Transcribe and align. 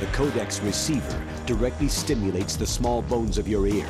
The 0.00 0.06
Codex 0.06 0.60
receiver 0.60 1.22
directly 1.46 1.86
stimulates 1.86 2.56
the 2.56 2.66
small 2.66 3.00
bones 3.02 3.38
of 3.38 3.46
your 3.46 3.68
ear. 3.68 3.86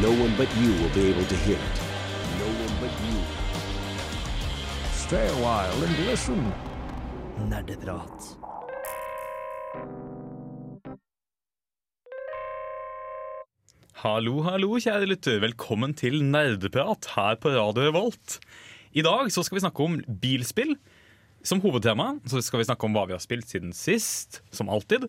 No 0.00 0.08
one 0.10 0.32
but 0.38 0.48
you 0.56 0.72
will 0.80 0.88
be 0.94 1.12
able 1.12 1.26
to 1.28 1.36
hear 1.44 1.60
it. 1.60 1.76
No 2.40 2.48
one 2.64 2.74
but 2.80 2.94
you. 3.04 3.20
Stay 4.94 5.28
a 5.28 5.36
while 5.44 5.76
and 5.84 6.06
listen. 6.06 6.40
Nerdeprat. 7.50 8.32
Hallo, 13.92 14.40
hallo, 14.40 14.72
kjære 14.80 15.12
lytter. 15.12 15.40
Velkommen 15.44 15.92
til 15.92 16.24
Nerdeprat 16.24 17.12
her 17.12 17.36
på 17.36 17.52
Radio 17.52 17.90
Revolt. 17.90 18.40
I 18.96 19.04
dag 19.04 19.28
så 19.28 19.44
skal 19.44 19.60
vi 19.60 19.66
snakke 19.68 19.84
om 19.84 20.00
bilspill 20.22 20.78
som 21.48 21.60
hovedtema. 21.62 22.12
Så 22.28 22.42
skal 22.44 22.60
vi 22.62 22.66
snakke 22.68 22.86
om 22.88 22.96
hva 22.96 23.06
vi 23.08 23.14
har 23.16 23.22
spilt 23.22 23.48
siden 23.50 23.72
sist, 23.76 24.40
som 24.54 24.68
alltid. 24.72 25.06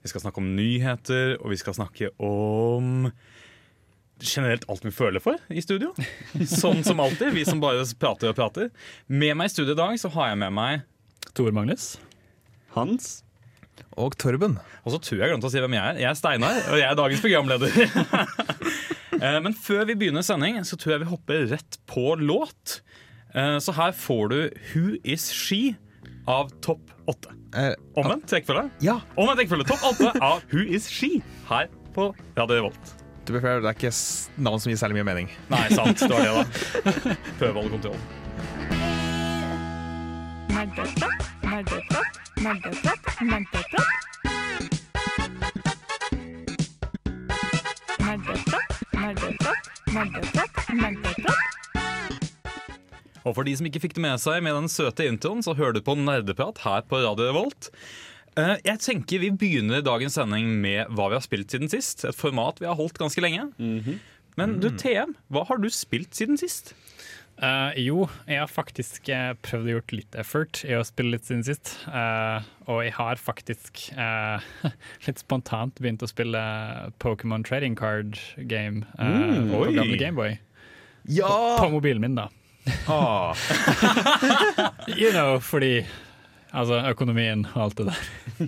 Vi 0.00 0.08
skal 0.12 0.22
snakke 0.24 0.40
om 0.40 0.52
nyheter, 0.56 1.36
og 1.42 1.50
vi 1.52 1.58
skal 1.60 1.76
snakke 1.76 2.12
om 2.22 3.10
generelt 4.20 4.66
alt 4.68 4.84
vi 4.84 4.92
føler 4.92 5.22
for 5.24 5.40
i 5.48 5.62
studio. 5.64 5.94
Sånn 6.60 6.82
som 6.84 7.00
alltid. 7.00 7.32
Vi 7.36 7.44
som 7.48 7.60
bare 7.62 7.84
prater 8.00 8.32
og 8.32 8.36
prater. 8.38 8.70
Med 9.08 9.36
meg 9.40 9.48
i 9.50 9.54
studio 9.54 9.74
i 9.76 9.80
dag 9.80 9.96
så 10.00 10.10
har 10.16 10.32
jeg 10.34 10.40
med 10.44 10.54
meg 10.56 10.86
Tor 11.36 11.52
Magnus. 11.56 11.94
Hans? 12.76 13.20
Og 13.96 14.12
Torben. 14.20 14.58
Og 14.84 14.92
så 14.94 14.98
tror 15.00 15.16
jeg 15.18 15.24
jeg 15.24 15.32
glemte 15.32 15.48
å 15.48 15.52
si 15.52 15.60
hvem 15.62 15.74
jeg 15.78 15.82
er. 15.94 16.00
Jeg 16.04 16.10
er 16.10 16.18
Steinar, 16.18 16.58
og 16.68 16.76
jeg 16.78 16.86
er 16.90 16.98
dagens 17.00 17.24
programleder. 17.26 17.70
Eh, 19.20 19.36
Men 19.44 19.52
før 19.52 19.82
vi 19.84 19.96
begynner 20.00 20.22
sending, 20.24 20.54
så 20.64 20.78
tror 20.80 20.94
jeg 20.94 21.00
vi 21.02 21.08
hopper 21.10 21.42
rett 21.50 21.76
på 21.90 22.14
låt. 22.16 22.78
Eh, 23.34 23.58
Så 23.60 23.74
her 23.76 23.90
får 23.92 24.30
du 24.32 24.36
Who 24.70 24.94
Is 25.04 25.26
She 25.34 25.74
av 26.30 26.50
Topp 26.64 26.90
8. 27.10 27.34
Eh, 27.58 27.72
Omvendt 27.98 28.28
trekkfølge. 28.30 28.68
ja, 28.86 29.00
Omvendt 29.18 29.40
trekkfølge 29.42 29.66
Topp 29.72 29.82
8 29.90 30.12
av 30.22 30.42
Who 30.52 30.62
Is 30.70 30.86
She 30.92 31.16
her 31.50 31.66
på 31.96 32.12
Radio 32.38 32.60
Revolt. 32.60 32.94
Du 33.26 33.34
be 33.34 33.40
fair, 33.42 33.60
det 33.62 33.68
er 33.70 33.76
ikke 33.76 33.90
navn 34.42 34.62
som 34.62 34.70
gir 34.72 34.78
særlig 34.80 35.00
mye 35.00 35.08
mening. 35.10 35.28
Nei, 35.52 35.66
sant. 35.74 36.00
Det 36.00 36.10
var 36.10 36.24
det, 36.24 36.32
da. 36.34 37.14
Prøv 37.38 37.50
å 37.50 37.60
holde 37.60 37.72
kontroll. 37.76 38.00
Nerdeprat, 40.50 41.28
nerdeprat, 41.46 42.20
nerdeprat, 42.42 43.10
nerdeprat. 43.22 43.98
Nerdeprat, 48.00 48.70
nerdeprat, 48.92 49.70
nerdeprat, 49.94 50.62
nerdeprat. 50.74 51.59
Og 53.24 53.34
for 53.36 53.46
de 53.46 53.54
som 53.58 53.66
ikke 53.68 53.82
fikk 53.84 53.96
det 53.98 54.04
med 54.04 54.20
seg 54.22 54.42
med 54.44 54.56
den 54.56 54.70
søte 54.72 55.06
introen, 55.08 55.42
så 55.44 55.56
hører 55.58 55.76
du 55.76 55.82
på 55.84 55.96
Nerdeprat 55.98 56.62
her 56.64 56.86
på 56.88 57.02
Radio 57.04 57.28
Revolt. 57.30 57.70
Eh, 58.38 58.56
Jeg 58.64 58.78
tenker 58.84 59.20
Vi 59.24 59.30
begynner 59.34 59.82
dagens 59.84 60.16
sending 60.16 60.54
med 60.62 60.88
hva 60.94 61.10
vi 61.10 61.18
har 61.18 61.24
spilt 61.26 61.50
siden 61.52 61.68
sist. 61.72 62.04
Et 62.08 62.16
format 62.16 62.60
vi 62.62 62.68
har 62.70 62.78
holdt 62.78 63.00
ganske 63.00 63.20
lenge. 63.24 63.50
Men 64.38 64.60
du, 64.62 64.70
TM, 64.70 65.16
hva 65.28 65.44
har 65.48 65.58
du 65.60 65.68
spilt 65.74 66.14
siden 66.16 66.38
sist? 66.40 66.72
Uh, 67.40 67.72
jo, 67.80 68.02
jeg 68.28 68.36
har 68.36 68.50
faktisk 68.52 69.08
eh, 69.08 69.30
prøvd 69.40 69.68
å 69.70 69.72
gjort 69.78 69.92
litt 69.96 70.16
effort 70.20 70.58
i 70.68 70.74
å 70.76 70.82
spille 70.84 71.14
litt 71.14 71.24
siden 71.24 71.40
sist. 71.46 71.70
Uh, 71.88 72.44
og 72.68 72.82
jeg 72.84 72.92
har 72.98 73.16
faktisk 73.20 73.80
uh, 73.96 74.44
litt 75.06 75.22
spontant 75.22 75.80
begynt 75.80 76.04
å 76.04 76.10
spille 76.10 76.42
Pokémon 77.00 77.44
Trading 77.46 77.78
Card 77.80 78.20
Game 78.50 78.84
eh, 79.00 79.40
på 79.48 79.62
gamle 79.72 79.96
Gameboy. 80.00 80.36
Ja! 81.08 81.32
På 81.62 81.70
mobilen 81.72 82.04
min, 82.04 82.18
da. 82.18 82.28
Ah, 82.88 83.34
You 85.00 85.10
know, 85.12 85.38
fordi 85.40 85.84
Altså, 86.50 86.80
økonomien 86.90 87.44
og 87.54 87.60
alt 87.68 87.76
det 87.78 87.86
der. 87.86 87.98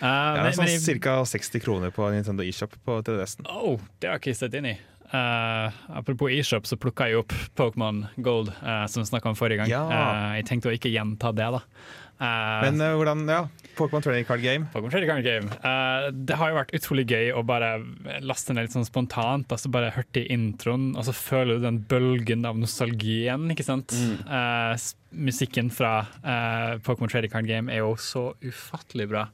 Uh, 0.00 0.06
ja, 0.08 0.42
men- 0.42 0.54
sånn 0.56 0.66
men 0.66 1.00
Ca. 1.04 1.12
60 1.28 1.60
kroner 1.62 1.92
på 1.94 2.06
Nintendo 2.10 2.42
eShop 2.42 2.72
på 2.86 2.96
3DS-en. 3.06 3.46
Oh, 3.52 3.76
det 4.00 4.08
har 4.10 4.16
jeg 4.18 4.22
ikke 4.24 4.38
sett 4.38 4.56
inn 4.58 4.66
i. 4.72 4.72
Uh, 5.12 5.70
apropos 5.98 6.30
eShop, 6.32 6.66
så 6.66 6.78
plukka 6.80 7.06
jeg 7.10 7.18
opp 7.20 7.34
Pokémon 7.58 8.04
Gold, 8.22 8.50
uh, 8.62 8.86
som 8.90 9.02
vi 9.04 9.10
snakka 9.12 9.30
om 9.32 9.38
forrige 9.38 9.60
gang. 9.62 9.70
Ja. 9.70 9.82
Eh, 9.90 10.36
jeg 10.40 10.46
tenkte 10.50 10.70
å 10.70 10.74
ikke 10.74 10.90
gjenta 10.90 11.32
det, 11.36 11.48
da. 11.54 11.60
Eh, 12.20 12.60
Men 12.66 12.80
uh, 12.84 12.94
hvordan 12.98 13.24
Ja, 13.30 13.40
Pokémon 13.78 14.04
Trading 14.04 14.26
Card 14.28 14.42
Game. 14.44 14.68
Pokemon 14.74 14.92
Trading 14.92 15.08
Card 15.08 15.24
Game. 15.24 15.48
Uh, 15.64 16.10
det 16.12 16.36
har 16.36 16.50
jo 16.50 16.58
vært 16.58 16.74
utrolig 16.76 17.06
gøy 17.08 17.30
å 17.32 17.42
bare 17.48 17.70
laste 18.20 18.52
ned 18.52 18.66
litt 18.66 18.76
sånn 18.76 18.88
spontant. 18.88 19.48
Altså 19.48 19.72
bare 19.72 19.92
hørte 19.94 20.20
i 20.20 20.28
introen, 20.34 20.90
og 20.98 21.06
så 21.08 21.14
føler 21.16 21.56
du 21.56 21.64
den 21.64 21.80
bølgen 21.88 22.44
av 22.48 22.60
nostalgien, 22.60 23.48
ikke 23.54 23.64
sant? 23.66 23.96
Mm. 23.96 24.18
Uh, 24.28 24.74
musikken 25.10 25.70
fra 25.74 26.04
eh, 26.22 26.76
Pokémon 26.86 27.10
Trading 27.10 27.32
Card 27.32 27.48
Game 27.48 27.72
er 27.72 27.82
jo 27.82 27.96
så 27.98 28.28
ufattelig 28.46 29.08
bra. 29.10 29.24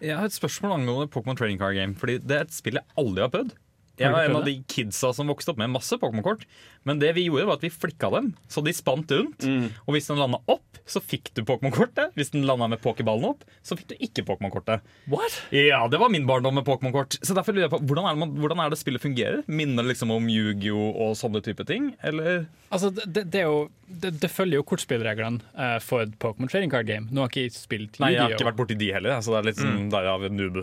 Jeg 0.00 0.16
har 0.16 0.28
et 0.28 0.36
spørsmål 0.36 0.76
angående 0.78 1.10
Pokémon 1.12 1.36
Trading 1.36 1.58
Card 1.60 1.76
Game. 1.76 1.96
Fordi 1.96 2.18
Det 2.18 2.36
er 2.36 2.46
et 2.46 2.54
spill 2.54 2.78
jeg 2.80 2.88
aldri 3.00 3.24
har 3.24 3.32
prøvd. 3.32 3.54
Jeg 3.98 4.12
var 4.12 4.28
en 4.28 4.38
av 4.40 4.46
de 4.46 4.58
kidsa 4.68 5.12
som 5.16 5.30
vokste 5.30 5.54
opp 5.54 5.60
med 5.60 5.72
masse 5.72 5.96
Pokémon-kort. 6.00 6.44
Men 6.86 7.00
det 7.02 7.14
vi 7.16 7.26
gjorde 7.26 7.48
var 7.48 7.58
at 7.58 7.64
vi 7.64 7.72
flikka 7.72 8.10
dem, 8.12 8.32
så 8.52 8.62
de 8.62 8.74
spant 8.76 9.10
rundt. 9.10 9.46
Og 9.86 9.96
hvis 9.96 10.10
den 10.10 10.20
landa 10.20 10.40
opp, 10.46 10.62
så 10.86 11.00
fikk 11.02 11.32
du 11.34 11.42
Pokémon-kortet. 11.46 12.12
Hvis 12.14 12.30
den 12.34 12.44
landa 12.46 12.68
med 12.70 12.80
pokerballen 12.82 13.26
opp, 13.32 13.42
så 13.66 13.74
fikk 13.78 13.90
du 13.90 13.96
ikke 14.06 14.22
Pokémon-kortet. 14.28 14.84
What? 15.10 15.40
Ja, 15.54 15.80
det 15.90 15.98
var 15.98 16.12
min 16.12 16.28
barndom 16.28 16.54
med 16.60 16.66
Pokémon-kort. 16.68 17.18
Så 17.26 17.34
derfor 17.34 17.56
lurer 17.56 17.66
jeg 17.66 17.74
på, 17.74 17.80
hvordan 17.90 18.06
er, 18.06 18.20
det, 18.20 18.28
hvordan 18.44 18.62
er 18.62 18.70
det 18.70 18.78
spillet 18.80 19.02
fungerer? 19.02 19.42
Minner 19.50 19.82
det 19.82 19.94
liksom 19.96 20.14
om 20.14 20.28
Yu-Gi-Oh! 20.30 20.92
og 21.06 21.16
sånne 21.18 21.42
type 21.44 21.66
ting? 21.66 21.90
Eller? 22.06 22.46
Altså, 22.70 22.92
det, 22.94 23.26
det, 23.32 23.42
er 23.42 23.48
jo, 23.50 23.64
det, 23.88 24.14
det 24.22 24.30
følger 24.30 24.60
jo 24.60 24.66
kortspillreglene 24.70 25.42
eh, 25.56 25.78
for 25.82 26.06
et 26.06 26.14
Pokémon 26.22 26.50
Trading 26.52 26.70
Card 26.72 26.86
Game. 26.90 27.10
Nå 27.10 27.24
har 27.24 27.34
jeg 27.34 27.50
ikke 27.50 27.58
spilt 27.64 27.98
Nei, 28.02 28.12
jeg 28.14 28.22
har 28.22 28.36
ikke 28.36 28.50
vært 28.52 28.60
borti 28.60 28.78
de 28.78 28.92
heller, 28.94 29.18
så 29.24 29.34
det 29.34 29.40
er 29.40 29.48
litt 29.50 29.62
sånn 29.62 29.88
derav 29.90 30.28
noob. 30.30 30.62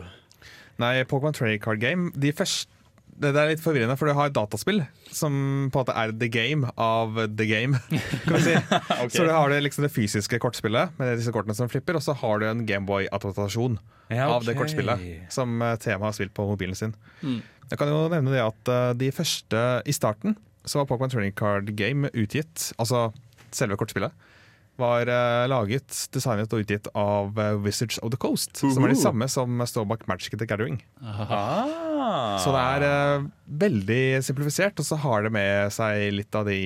Nei, 0.81 0.93
Pokémon 1.09 1.35
Trading 1.35 1.61
Card 1.61 1.83
Game 1.83 2.09
De 2.17 2.31
første 2.33 2.71
det 3.19 3.31
det 3.35 3.41
er 3.41 3.51
litt 3.53 3.63
forvirrende, 3.63 3.95
for 3.99 4.09
du 4.09 4.15
har 4.17 4.29
et 4.29 4.35
dataspill 4.35 4.81
som 5.13 5.33
på 5.73 5.79
en 5.79 5.83
måte 5.83 5.95
er 5.97 6.13
the 6.17 6.29
game 6.31 6.69
av 6.79 7.17
the 7.37 7.45
game. 7.49 7.79
kan 8.25 8.37
vi 8.37 8.41
si. 8.45 8.55
Så 9.13 9.25
du 9.27 9.31
har 9.33 9.53
det, 9.53 9.61
liksom 9.65 9.85
det 9.85 9.91
fysiske 9.93 10.39
kortspillet 10.41 10.95
med 10.99 11.17
disse 11.19 11.33
kortene 11.35 11.55
som 11.57 11.69
flipper, 11.71 11.99
og 11.99 12.05
så 12.05 12.15
har 12.17 12.41
du 12.41 12.47
en 12.49 12.65
Gameboy-adaptasjon 12.69 13.77
Ja, 14.13 14.27
av 14.33 14.45
det 14.47 14.57
kortspillet 14.57 15.31
som 15.33 15.61
Thema 15.83 16.09
har 16.09 16.17
spilt 16.17 16.33
på 16.35 16.47
mobilen 16.49 16.77
sin. 16.77 16.95
Jeg 17.23 17.79
kan 17.79 17.89
jo 17.89 18.07
nevne 18.11 18.33
det 18.33 18.41
at 18.43 18.69
eh, 18.69 18.89
de 18.99 19.11
første 19.15 19.61
i 19.89 19.93
starten 19.95 20.35
så 20.67 20.81
var 20.81 20.89
Pokémon 20.89 21.11
Training 21.11 21.33
Card 21.35 21.71
Game 21.79 22.09
utgitt, 22.13 22.71
altså 22.79 23.07
selve 23.53 23.77
kortspillet, 23.79 24.13
var 24.81 25.09
uh, 25.09 25.45
laget, 25.51 25.93
designet 26.13 26.53
og 26.53 26.63
utgitt 26.63 26.87
av 26.97 27.37
uh, 27.37 27.53
Wizards 27.61 27.99
of 28.01 28.09
the 28.13 28.19
Coast, 28.19 28.57
som 28.57 28.85
er 28.85 28.93
de 28.93 28.99
samme 28.99 29.27
som 29.29 29.61
står 29.69 29.85
bak 29.89 30.07
Magic 30.09 30.33
the 30.33 30.47
Gathering. 30.49 30.81
Aha. 31.03 31.53
Så 32.43 32.51
det 32.51 32.61
er 32.61 32.83
eh, 32.83 33.25
veldig 33.63 34.01
simplifisert, 34.27 34.79
og 34.81 34.85
så 34.85 34.97
har 34.99 35.23
det 35.23 35.29
med 35.31 35.71
seg 35.71 36.09
litt 36.11 36.35
av 36.35 36.49
de 36.49 36.57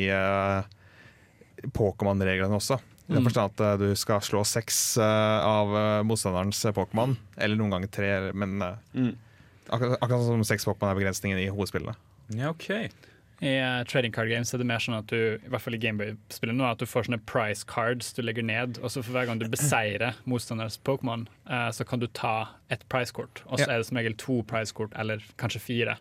Pokémon-reglene 1.78 2.58
også. 2.58 2.80
I 3.08 3.14
den 3.14 3.28
forstand 3.28 3.54
at 3.54 3.80
du 3.80 3.92
skal 3.96 4.24
slå 4.26 4.42
seks 4.50 4.98
av 5.00 5.72
motstanderens 6.10 6.64
Pokémon, 6.76 7.14
eller 7.38 7.60
noen 7.60 7.78
ganger 7.78 7.94
tre, 7.94 8.10
men 8.34 8.58
eh, 8.66 9.14
akkurat, 9.70 10.00
akkurat 10.02 10.26
som 10.26 10.44
seks 10.50 10.68
Pokémon 10.68 10.92
er 10.92 11.00
begrensningen 11.04 11.44
i 11.44 11.48
hovedspillene. 11.54 11.96
Ja, 12.36 12.50
ok. 12.52 12.90
I 13.40 13.52
eh, 13.62 13.84
trading 13.86 14.12
card 14.12 14.30
games 14.32 14.50
er 14.54 14.58
det 14.58 14.66
mer 14.66 14.82
sånn 14.82 14.98
at 14.98 15.12
du 15.12 15.18
i 15.38 15.50
hvert 15.52 15.62
fall 15.62 15.76
i 15.78 15.82
Gameboy-spillet 15.82 16.58
nå, 16.58 16.66
at 16.66 16.80
du 16.82 16.88
får 16.90 17.06
sånne 17.06 17.20
price 17.30 17.62
cards 17.70 18.10
du 18.18 18.24
legger 18.26 18.46
ned, 18.48 18.80
og 18.82 18.90
så 18.90 19.04
for 19.06 19.14
hver 19.14 19.28
gang 19.30 19.38
du 19.42 19.46
beseirer 19.54 20.18
motstanders 20.26 20.80
Pokémon, 20.82 21.28
uh, 21.46 21.68
så 21.70 21.86
kan 21.86 22.02
du 22.02 22.08
ta 22.08 22.56
et 22.74 22.82
price-kort. 22.90 23.44
Og 23.46 23.60
så 23.60 23.68
Ja. 23.68 23.74
er 23.76 23.78
det 23.84 23.86
som 23.92 23.98
regel 24.02 24.16
to 24.18 24.42
price-kort, 24.50 24.90
eller 24.98 25.22
kanskje 25.38 25.62
fire. 25.62 25.98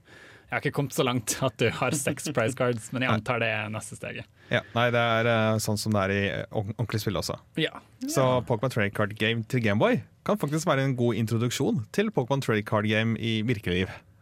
Jeg 0.47 0.55
har 0.55 0.61
ikke 0.63 0.77
kommet 0.79 0.95
så 0.95 1.05
langt 1.05 1.37
at 1.43 1.57
du 1.59 1.69
har 1.69 1.91
seks 1.91 2.31
price 2.33 2.55
cards, 2.57 2.89
men 2.95 3.03
jeg 3.03 3.11
antar 3.11 3.41
det 3.43 3.49
er 3.53 3.69
neste 3.69 3.99
steget. 3.99 4.25
Ja, 4.49 4.63
nei, 4.75 4.89
det 4.95 5.03
er 5.03 5.27
uh, 5.29 5.59
sånn 5.59 5.77
som 5.77 5.93
det 5.93 6.07
er 6.07 6.15
i 6.17 6.25
ordentlig 6.55 7.03
spill 7.03 7.19
også. 7.21 7.37
Ja. 7.61 7.83
Så 8.09 8.25
Pokémon 8.47 8.71
Trading 8.73 8.95
Card 8.97 9.13
Game 9.19 9.43
til 9.45 9.60
Gameboy 9.60 10.01
kan 10.25 10.39
faktisk 10.39 10.65
være 10.66 10.84
en 10.87 10.97
god 10.97 11.19
introduksjon 11.21 11.84
til 11.93 12.09
Pokémon 12.15 12.41
Trading 12.41 12.65
Card 12.65 12.87
Game 12.89 13.19
i 13.19 13.43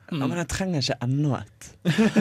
virkeliv. 0.05 0.23
Ja, 0.23 0.29
men 0.31 0.41
jeg 0.41 0.49
trenger 0.53 0.85
ikke 0.85 0.97
enda 1.07 1.41
et. 1.41 1.69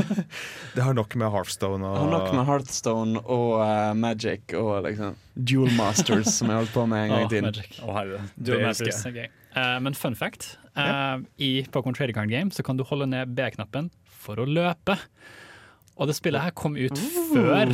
Det 0.75 0.83
har 0.83 0.93
nok 0.97 1.15
med 1.19 1.31
Hearthstone 1.31 1.91
Jeg 1.91 2.01
har 2.01 2.11
nok 2.11 2.27
med 2.31 2.41
og 2.41 2.47
Hearthstone 2.49 3.23
og 3.23 3.51
uh, 3.59 3.93
Magic 3.97 4.55
og 4.57 4.83
liksom 4.87 5.15
Duel 5.35 5.71
Masters, 5.77 6.33
som 6.33 6.51
jeg 6.51 6.61
holdt 6.63 6.73
på 6.73 6.85
med 6.85 7.05
en 7.05 7.13
gang 7.13 7.25
i 7.25 7.29
tiden. 7.29 7.63
Oh. 7.83 7.99
Dual 8.37 8.65
Masters 8.67 9.05
okay. 9.05 9.27
uh. 9.55 9.75
Eh, 9.75 9.79
men 9.85 9.93
fun 9.93 10.15
fact. 10.15 10.57
eh, 10.77 11.17
I 11.37 11.51
Pokémon 11.69 11.93
Trading 11.93 12.15
Card 12.15 12.29
Game 12.29 12.51
så 12.51 12.63
kan 12.63 12.77
du 12.77 12.83
holde 12.83 13.05
ned 13.07 13.35
B-knappen 13.37 13.91
for 14.09 14.41
å 14.41 14.47
løpe. 14.49 14.97
Og 15.93 16.09
det 16.09 16.15
spillet 16.17 16.41
her 16.41 16.55
kom 16.57 16.73
ut 16.77 16.97
før 17.33 17.69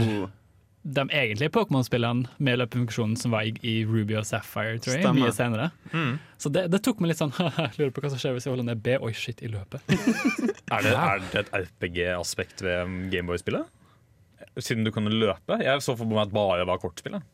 de 0.84 1.04
egentlige 1.12 1.52
Pokémon-spillene 1.52 2.30
med 2.40 2.60
løpefunksjonen 2.62 3.18
som 3.20 3.34
var 3.36 3.44
i, 3.50 3.52
i 3.68 3.74
Ruby 3.86 4.16
og 4.16 4.24
Sapphire, 4.26 4.78
tror 4.80 4.96
jeg, 4.96 5.04
Stemmer. 5.04 5.26
mye 5.28 5.34
senere. 5.36 5.66
Så 6.40 6.52
det, 6.56 6.68
det 6.72 6.80
tok 6.86 7.02
meg 7.04 7.12
litt 7.12 7.20
sånn 7.20 7.34
Lurer 7.80 7.92
på 7.92 8.04
hva 8.06 8.12
som 8.14 8.22
skjer 8.22 8.38
hvis 8.38 8.48
jeg 8.48 8.54
holder 8.56 8.70
ned 8.72 8.80
B. 8.86 8.96
Oi, 9.04 9.12
shit, 9.18 9.44
i 9.44 9.50
løpet. 9.52 9.84
Er 9.92 10.84
det, 10.88 10.94
er 10.96 11.26
det 11.34 11.42
et 11.44 11.52
RPG-aspekt 11.66 12.64
ved 12.64 12.96
Gameboy-spillet? 13.12 13.68
Siden 14.60 14.88
du 14.88 14.92
kunne 14.96 15.12
løpe? 15.12 15.60
Jeg 15.62 15.84
så 15.84 15.98
for 16.00 16.08
meg 16.10 16.24
at 16.26 16.34
bare 16.36 16.66
var 16.68 16.80
kortspillet. 16.82 17.28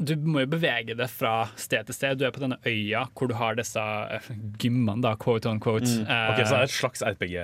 du 0.00 0.14
må 0.16 0.44
jo 0.44 0.48
bevege 0.54 0.94
det 0.96 1.08
fra 1.12 1.48
sted 1.60 1.88
til 1.88 1.96
sted. 1.96 2.20
Du 2.20 2.24
er 2.28 2.32
på 2.36 2.40
denne 2.44 2.56
øya 2.68 3.02
hvor 3.16 3.28
du 3.28 3.34
har 3.40 3.56
disse 3.58 3.80
eh, 3.80 4.28
gymmene, 4.62 5.00
da, 5.04 5.16
quote 5.20 5.48
on 5.50 5.58
quote. 5.60 5.88
Mm. 5.88 6.04
Ok, 6.04 6.44
Så 6.44 6.52
det 6.52 6.60
er 6.60 6.68
et 6.68 6.76
slags 6.76 7.02
RPG? 7.04 7.34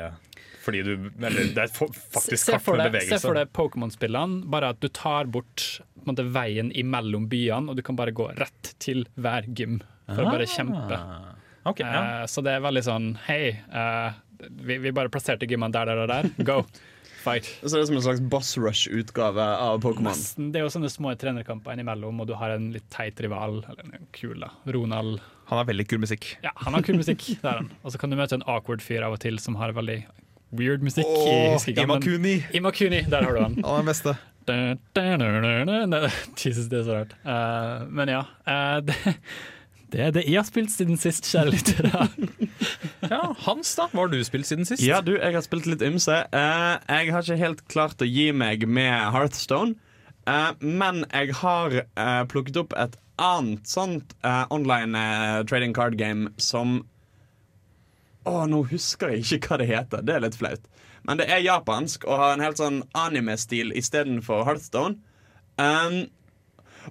Fordi 0.66 0.82
du, 0.82 0.94
eller 1.22 1.52
det 1.54 1.62
er 1.62 1.70
faktisk 1.70 2.50
kart 2.50 2.66
med 2.72 2.88
bevegelse. 2.90 3.20
se 3.20 3.22
for 3.22 3.38
deg 3.38 3.52
Pokémon-spillene, 3.54 4.42
bare 4.50 4.72
at 4.74 4.82
du 4.82 4.88
tar 4.90 5.30
bort 5.30 5.62
på 5.94 6.02
en 6.02 6.10
måte, 6.10 6.26
veien 6.34 6.72
imellom 6.74 7.28
byene, 7.30 7.70
og 7.70 7.78
du 7.78 7.84
kan 7.86 7.98
bare 7.98 8.14
gå 8.14 8.28
rett 8.38 8.72
til 8.82 9.04
hver 9.14 9.46
gym 9.46 9.78
for 10.08 10.24
å 10.24 10.34
bare 10.34 10.48
kjempe. 10.50 10.98
Okay, 11.66 11.86
ja. 11.86 12.02
uh, 12.22 12.26
så 12.30 12.42
det 12.46 12.52
er 12.54 12.60
veldig 12.62 12.82
sånn 12.86 13.06
Hei, 13.26 13.56
uh, 13.74 14.14
vi, 14.38 14.76
vi 14.84 14.92
bare 14.94 15.10
plasserte 15.10 15.48
gymmene 15.50 15.74
der, 15.74 15.90
der 15.90 16.02
og 16.04 16.12
der. 16.12 16.28
Go! 16.46 16.60
Fight. 17.26 17.48
Så 17.58 17.72
det 17.72 17.80
er 17.80 17.88
som 17.88 17.96
en 17.98 18.04
slags 18.04 18.20
boss 18.30 18.52
rush-utgave 18.54 19.42
av 19.42 19.80
Pokémon. 19.82 20.14
Det 20.52 20.60
er 20.60 20.62
jo 20.62 20.70
sånne 20.70 20.90
små 20.92 21.10
trenerkamper 21.18 21.74
innimellom, 21.74 22.20
og 22.22 22.28
du 22.30 22.36
har 22.38 22.54
en 22.54 22.68
litt 22.70 22.86
teit 22.94 23.18
rival. 23.24 23.64
Eller 23.66 23.96
en 23.98 24.06
kul, 24.14 24.36
da. 24.44 24.52
Ronald. 24.76 25.18
Han 25.50 25.58
har 25.58 25.66
veldig 25.66 25.88
kul 25.90 26.04
musikk. 26.04 26.28
Ja, 26.46 26.52
han 26.62 26.78
har 26.78 26.86
kul 26.86 27.00
musikk. 27.00 27.26
Og 27.42 27.90
så 27.90 27.98
kan 27.98 28.14
du 28.14 28.18
møte 28.20 28.38
en 28.38 28.46
awkward 28.46 28.84
fyr 28.84 29.02
av 29.02 29.16
og 29.18 29.24
til 29.26 29.42
som 29.42 29.58
har 29.58 29.74
veldig 29.74 30.04
weird 30.52 30.82
musikk. 30.82 31.06
Oh, 31.08 31.58
Imakuni! 31.66 32.40
Imakuni, 32.54 33.04
der 33.10 33.22
har 33.22 33.32
du 33.34 33.42
han. 33.42 33.54
Han 33.64 33.64
er 33.72 33.76
den 33.76 33.86
beste. 33.90 34.16
Da, 34.46 34.54
da, 34.94 35.16
da, 35.16 35.40
da, 35.42 35.64
da, 35.64 35.86
da. 35.86 36.10
Jesus, 36.38 36.68
det 36.70 36.80
er 36.80 36.84
så 36.86 36.96
rart. 37.00 37.16
Uh, 37.26 37.86
men 37.90 38.12
ja. 38.12 38.22
Uh, 38.46 38.78
det, 38.86 39.16
det 39.92 40.04
er 40.04 40.12
det 40.14 40.22
jeg 40.26 40.38
har 40.38 40.46
spilt 40.46 40.70
siden 40.70 41.00
sist, 41.00 41.26
kjære 41.30 41.54
lyttere. 41.54 42.06
ja. 43.12 43.22
Hans, 43.46 43.74
da? 43.78 43.88
Hva 43.90 44.04
har 44.04 44.12
du 44.12 44.20
spilt 44.26 44.46
siden 44.46 44.68
sist? 44.68 44.84
Ja, 44.86 45.00
du, 45.02 45.16
jeg 45.18 45.34
har 45.34 45.42
spilt 45.46 45.66
litt 45.70 45.82
ymse. 45.82 46.20
Uh, 46.30 46.76
jeg 46.78 47.10
har 47.14 47.26
ikke 47.26 47.40
helt 47.42 47.66
klart 47.72 48.02
å 48.02 48.08
gi 48.08 48.30
meg 48.34 48.68
med 48.70 48.94
Hearthstone, 49.14 49.74
eh, 50.30 50.52
men 50.62 51.04
jeg 51.10 51.34
har 51.42 51.80
plukket 52.30 52.58
opp 52.62 52.74
et 52.78 52.96
annet 53.22 53.66
sånt 53.70 54.14
eh, 54.26 54.42
online 54.52 54.98
trading 55.48 55.72
card 55.74 55.96
game 55.96 56.30
som 56.36 56.82
Å, 58.26 58.42
nå 58.50 58.64
husker 58.72 59.14
jeg 59.14 59.38
ikke 59.38 59.52
hva 59.52 59.60
det 59.62 59.70
heter. 59.70 60.02
Det 60.06 60.16
er 60.16 60.24
litt 60.24 60.38
flaut. 60.38 60.64
Men 61.06 61.20
det 61.20 61.28
er 61.30 61.44
japansk 61.44 62.04
og 62.08 62.18
har 62.18 62.34
en 62.34 62.42
helt 62.42 62.58
sånn 62.58 62.80
anime-stil 62.98 63.70
istedenfor 63.78 64.42
Hearthstone. 64.48 64.98
Um, 65.56 66.08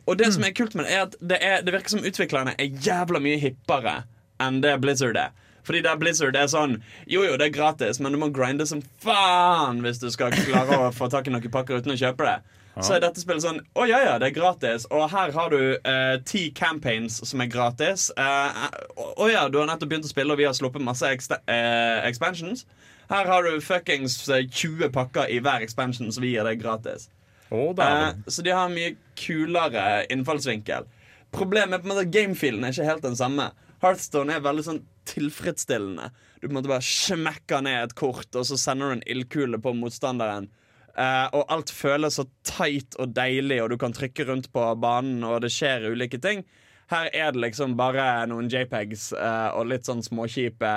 og 0.05 0.17
det 0.19 0.31
som 0.35 0.45
er 0.47 0.55
kult 0.55 0.75
med 0.75 0.87
det, 0.87 0.95
er 0.95 1.03
at 1.05 1.17
det, 1.19 1.39
er, 1.43 1.63
det 1.63 1.73
virker 1.75 1.97
som 1.97 2.05
utviklerne 2.07 2.55
er 2.59 2.79
jævla 2.83 3.19
mye 3.23 3.39
hippere 3.39 4.01
enn 4.43 4.61
det 4.63 4.77
Blizzard 4.83 5.19
er. 5.19 5.35
Fordi 5.65 5.81
der 5.81 5.97
Blizzard 5.97 6.35
er 6.37 6.49
sånn 6.51 6.75
Jo, 7.09 7.23
jo, 7.25 7.37
det 7.41 7.47
er 7.49 7.55
gratis, 7.55 7.99
men 7.99 8.13
du 8.13 8.19
må 8.21 8.29
grinde 8.33 8.67
som 8.69 8.83
faen 9.01 9.81
hvis 9.85 10.01
du 10.03 10.11
skal 10.13 10.35
klare 10.35 10.77
å 10.77 10.91
få 10.93 11.09
tak 11.11 11.27
i 11.27 11.33
noen 11.33 11.51
pakker 11.51 11.81
uten 11.81 11.95
å 11.95 11.99
kjøpe 11.99 12.27
det. 12.27 12.37
Så 12.83 12.95
er 12.97 12.99
dette 13.05 13.21
spillet 13.23 13.43
sånn 13.45 13.61
Å 13.79 13.85
ja, 13.87 14.01
ja, 14.03 14.15
det 14.19 14.27
er 14.27 14.35
gratis, 14.35 14.83
og 14.91 15.05
her 15.13 15.31
har 15.31 15.53
du 15.53 15.59
eh, 15.77 16.15
ti 16.27 16.49
campaigns 16.51 17.21
som 17.23 17.39
er 17.43 17.47
gratis. 17.47 18.09
Eh, 18.19 18.65
Å 18.99 19.27
ja, 19.31 19.45
du 19.47 19.61
har 19.61 19.69
nettopp 19.69 19.93
begynt 19.93 20.07
å 20.07 20.11
spille, 20.11 20.33
og 20.35 20.41
vi 20.41 20.47
har 20.49 20.55
sluppet 20.57 20.83
masse 20.83 21.07
eh, 21.07 21.99
expansions. 22.09 22.65
Her 23.07 23.29
har 23.29 23.45
du 23.45 23.61
fuckings 23.63 24.17
eh, 24.29 24.43
20 24.49 24.91
pakker 24.91 25.31
i 25.31 25.39
hver 25.39 25.63
expansion, 25.63 26.11
så 26.11 26.23
vi 26.23 26.33
gir 26.33 26.43
deg 26.47 26.59
gratis. 26.59 27.07
Oh, 27.53 27.71
Eh, 27.77 28.11
så 28.27 28.41
de 28.43 28.51
har 28.51 28.65
en 28.67 28.75
mye 28.75 28.95
kulere 29.15 30.05
innfallsvinkel. 30.11 30.87
Problemet 31.35 31.77
er 31.77 31.83
på 31.83 31.87
en 31.87 31.93
måte 31.93 32.07
at 32.07 32.13
gamefilen 32.15 32.65
er 32.65 32.73
ikke 32.73 32.89
helt 32.89 33.05
den 33.05 33.15
samme. 33.19 33.51
Hearthstone 33.83 34.33
er 34.35 34.43
veldig 34.43 34.65
sånn 34.65 34.83
tilfredsstillende. 35.05 36.09
Du 36.41 36.47
på 36.47 36.51
en 36.51 36.57
måte 36.59 36.71
bare 36.71 36.85
smekker 36.85 37.63
ned 37.65 37.83
et 37.83 37.95
kort, 37.97 38.27
og 38.35 38.45
så 38.47 38.57
sender 38.59 38.89
du 38.91 38.97
en 38.97 39.07
ildkule 39.15 39.59
på 39.61 39.75
motstanderen. 39.77 40.49
Eh, 40.95 41.27
og 41.35 41.49
alt 41.51 41.71
føles 41.75 42.15
så 42.19 42.23
tight 42.47 42.95
og 43.01 43.11
deilig, 43.15 43.59
og 43.63 43.73
du 43.73 43.79
kan 43.81 43.95
trykke 43.95 44.27
rundt 44.29 44.51
på 44.55 44.67
banen, 44.79 45.23
og 45.27 45.41
det 45.43 45.51
skjer 45.53 45.89
ulike 45.91 46.21
ting. 46.23 46.45
Her 46.91 47.09
er 47.17 47.33
det 47.33 47.41
liksom 47.41 47.73
bare 47.79 48.27
noen 48.29 48.47
JPEGs 48.51 49.07
uh, 49.17 49.57
og 49.57 49.71
litt 49.71 49.87
sånn 49.87 50.03
småkjipe 50.05 50.69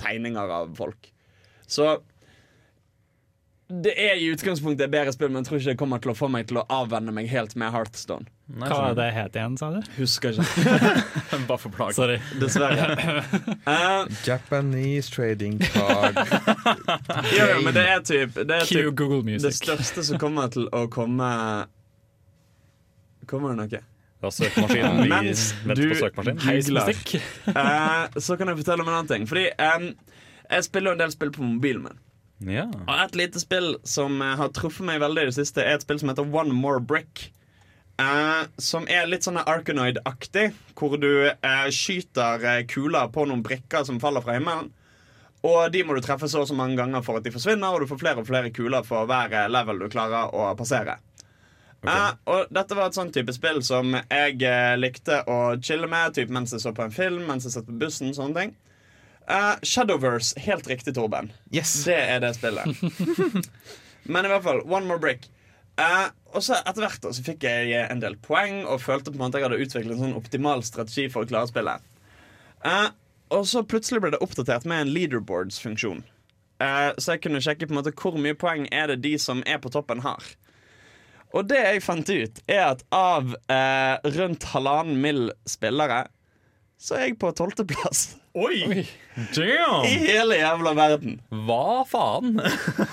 tegninger 0.00 0.54
av 0.56 0.72
folk. 0.74 1.06
Så 1.70 2.00
det 3.68 3.94
er 3.96 4.18
i 4.20 4.26
utgangspunktet 4.28 4.84
et 4.84 4.92
bedre 4.92 5.12
spill, 5.14 5.30
men 5.32 5.40
jeg 5.40 5.48
tror 5.48 5.58
ikke 5.60 5.72
det 5.72 5.78
kommer 5.80 6.00
til 6.04 6.10
å 6.12 6.14
få 6.18 6.28
meg 6.28 6.48
til 6.50 6.58
å 6.60 6.64
avvenne 6.68 7.14
meg 7.16 7.30
helt 7.32 7.54
med 7.56 7.72
Hearthstone. 7.72 8.26
Nei, 8.52 8.68
Hva 8.68 8.76
skjønner. 8.76 8.90
er 8.90 8.98
det 8.98 9.06
het 9.16 9.38
igjen, 9.40 9.54
sa 9.56 9.70
du? 9.72 9.78
Husker 9.96 10.36
ikke, 10.36 11.38
Bare 11.48 11.60
for 11.62 11.72
plag. 11.72 11.94
Sorry. 11.96 12.18
dessverre. 12.42 13.22
Uh, 13.64 14.04
Japanese 14.28 15.08
trading 15.08 15.56
card. 15.64 16.20
jo, 17.32 17.48
jo, 17.54 17.56
men 17.64 17.72
det 17.72 17.86
er 17.88 18.04
typ 18.04 18.36
Det 18.36 18.60
er 18.60 18.68
typ 18.68 18.92
Google 19.00 19.38
det 19.40 19.54
største 19.56 20.04
som 20.04 20.20
kommer 20.20 20.52
til 20.52 20.68
å 20.76 20.84
komme 20.92 21.32
Kommer 23.24 23.54
det 23.54 23.62
noe? 23.62 23.82
Ja, 24.24 24.30
søkemaskinen 24.32 25.08
Mens 25.08 25.50
du- 25.64 25.86
googler, 25.88 26.92
uh, 27.48 27.54
Eh, 27.54 28.20
så 28.20 28.36
kan 28.36 28.48
jeg 28.52 28.60
fortelle 28.60 28.84
om 28.84 28.88
en 28.88 28.98
annen 28.98 29.08
ting. 29.08 29.26
Fordi 29.28 29.48
um, 29.56 29.90
jeg 30.50 30.64
spiller 30.68 30.92
jo 30.92 30.98
en 30.98 31.02
del 31.06 31.12
spill 31.16 31.32
på 31.32 31.44
mobilen 31.44 31.88
min. 31.88 32.03
Ja. 32.50 32.66
Og 32.84 32.94
et 32.98 33.16
lite 33.18 33.40
spill 33.40 33.76
som 33.88 34.20
eh, 34.22 34.34
har 34.40 34.52
truffet 34.54 34.86
meg 34.86 35.00
veldig 35.02 35.24
i 35.24 35.30
det 35.30 35.36
siste, 35.38 35.64
er 35.64 35.78
et 35.78 35.84
spill 35.84 36.00
som 36.02 36.12
heter 36.12 36.28
One 36.28 36.54
More 36.56 36.82
Brick. 36.82 37.30
Eh, 38.00 38.46
som 38.58 38.88
er 38.90 39.06
litt 39.06 39.26
sånn 39.26 39.38
Arkanoid-aktig, 39.38 40.48
hvor 40.74 40.96
du 40.98 41.28
eh, 41.30 41.68
skyter 41.70 42.42
eh, 42.42 42.64
kuler 42.66 43.12
på 43.14 43.26
noen 43.30 43.44
brikker 43.46 43.86
som 43.86 44.00
faller 44.02 44.24
fra 44.24 44.38
himmelen. 44.38 44.72
Og 45.44 45.68
de 45.70 45.82
må 45.84 45.94
du 45.94 46.00
treffe 46.02 46.28
så 46.30 46.40
og 46.42 46.48
så 46.48 46.56
mange 46.56 46.78
ganger 46.80 47.04
for 47.04 47.20
at 47.20 47.26
de 47.26 47.32
forsvinner, 47.34 47.68
og 47.68 47.84
du 47.84 47.90
får 47.90 48.00
flere 48.00 48.22
og 48.22 48.28
flere 48.28 48.52
kuler 48.54 48.86
for 48.86 49.06
hver 49.08 49.32
eh, 49.44 49.50
level 49.52 49.84
du 49.84 49.90
klarer 49.92 50.34
å 50.34 50.50
passere. 50.58 50.98
Eh, 51.84 52.12
og 52.32 52.52
dette 52.54 52.76
var 52.76 52.88
et 52.88 52.96
sånn 52.96 53.12
type 53.12 53.32
spill 53.36 53.60
som 53.62 53.92
jeg 53.92 54.40
likte 54.80 55.20
å 55.28 55.38
chille 55.60 55.86
med 55.90 56.16
typ 56.16 56.32
mens 56.32 56.56
jeg 56.56 56.64
så 56.64 56.72
på 56.74 56.86
en 56.86 56.94
film, 56.94 57.26
mens 57.28 57.44
jeg 57.44 57.54
satt 57.54 57.68
på 57.68 57.76
bussen. 57.78 58.14
sånne 58.16 58.40
ting 58.40 58.54
Eh, 59.26 59.54
Shadowverse, 59.62 60.40
helt 60.40 60.66
riktig, 60.68 60.94
Torben. 60.94 61.32
Yes. 61.52 61.84
Det 61.84 61.96
er 61.96 62.20
det 62.20 62.34
spillet. 62.36 62.66
Men 64.12 64.26
i 64.26 64.28
hvert 64.28 64.44
fall, 64.44 64.60
One 64.68 64.86
More 64.86 65.00
Brick. 65.00 65.30
Uh, 65.80 66.12
og 66.36 66.44
så 66.44 66.60
etter 66.60 66.84
hvert 66.84 67.00
da, 67.02 67.10
så 67.10 67.24
fikk 67.26 67.46
jeg 67.48 67.72
en 67.88 68.02
del 68.02 68.14
poeng 68.22 68.60
og 68.62 68.82
følte 68.84 69.10
på 69.10 69.18
en 69.18 69.24
måte 69.24 69.40
jeg 69.40 69.48
hadde 69.48 69.64
utviklet 69.64 69.96
en 69.96 70.02
sånn 70.04 70.18
optimal 70.20 70.62
strategi 70.62 71.08
for 71.10 71.24
å 71.24 71.30
klare 71.30 71.50
spillet. 71.50 71.82
Uh, 72.62 72.92
og 73.34 73.48
så 73.50 73.64
plutselig 73.66 74.04
ble 74.04 74.12
det 74.14 74.20
oppdatert 74.22 74.68
med 74.70 74.84
en 74.84 74.92
leaderboards-funksjon. 74.94 76.04
Uh, 76.62 76.92
så 77.00 77.16
jeg 77.16 77.24
kunne 77.24 77.42
sjekke 77.42 77.66
på 77.66 77.74
en 77.74 77.80
måte 77.80 77.94
hvor 77.98 78.20
mye 78.20 78.38
poeng 78.38 78.68
er 78.70 78.92
det 78.92 79.00
de 79.08 79.16
som 79.18 79.42
er 79.50 79.58
på 79.64 79.72
toppen, 79.74 80.04
har. 80.04 80.22
Og 81.34 81.48
det 81.50 81.58
jeg 81.58 81.82
fant 81.82 82.12
ut, 82.12 82.42
er 82.46 82.62
at 82.68 82.84
av 82.94 83.32
eh, 83.50 84.10
rundt 84.14 84.44
halvannen 84.52 85.00
mill. 85.02 85.32
spillere, 85.50 86.04
så 86.78 86.94
er 86.94 87.08
jeg 87.08 87.18
på 87.18 87.32
tolvteplass 87.34 88.12
Oi! 88.34 88.86
Damn! 89.34 89.84
i 89.86 89.98
hele 90.08 90.36
jævla 90.40 90.72
verden. 90.74 91.20
Hva 91.46 91.84
faen? 91.86 92.40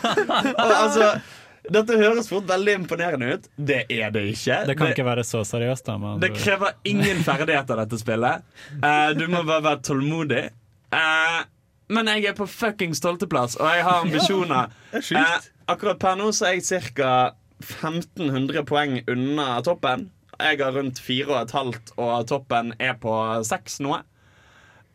Og, 0.61 0.73
altså, 0.75 1.07
dette 1.65 1.97
høres 1.97 2.29
fort 2.29 2.45
veldig 2.49 2.75
imponerende 2.83 3.31
ut. 3.33 3.47
Det 3.57 3.79
er 3.89 4.13
det 4.13 4.21
ikke. 4.35 4.59
Det 4.69 4.75
kan 4.77 4.93
ikke 4.93 5.07
være 5.07 5.23
så 5.25 5.41
seriøst, 5.47 5.87
da. 5.89 5.95
med 5.97 6.21
det 6.21 6.35
krever 6.37 6.77
ingen 6.85 7.23
ferdigheter, 7.25 7.81
dette 7.81 7.97
spillet. 7.97 8.45
Uh, 8.83 9.09
du 9.17 9.25
må 9.33 9.41
bare 9.41 9.65
være 9.65 9.81
tålmodig. 9.89 10.43
Uh, 10.93 11.41
men 11.89 12.13
jeg 12.13 12.29
er 12.29 12.37
på 12.37 12.45
fuckings 12.45 13.01
tolvteplass, 13.01 13.57
og 13.57 13.73
jeg 13.73 13.87
har 13.89 14.05
ambisjoner. 14.05 14.77
Det 14.91 15.01
er 15.01 15.07
sjukt. 15.09 15.49
Eh, 15.49 15.49
akkurat 15.73 16.05
per 16.05 16.21
nå 16.21 16.29
så 16.37 16.51
er 16.51 16.59
jeg 16.59 16.93
ca. 16.93 17.11
1500 17.65 18.61
poeng 18.69 18.99
unna 19.09 19.49
toppen. 19.65 20.11
Jeg 20.37 20.61
har 20.61 20.77
rundt 20.77 21.01
4,5, 21.01 21.73
og 21.97 22.29
toppen 22.29 22.73
er 22.77 22.93
på 23.01 23.17
6 23.49 23.81
nå. 23.85 23.97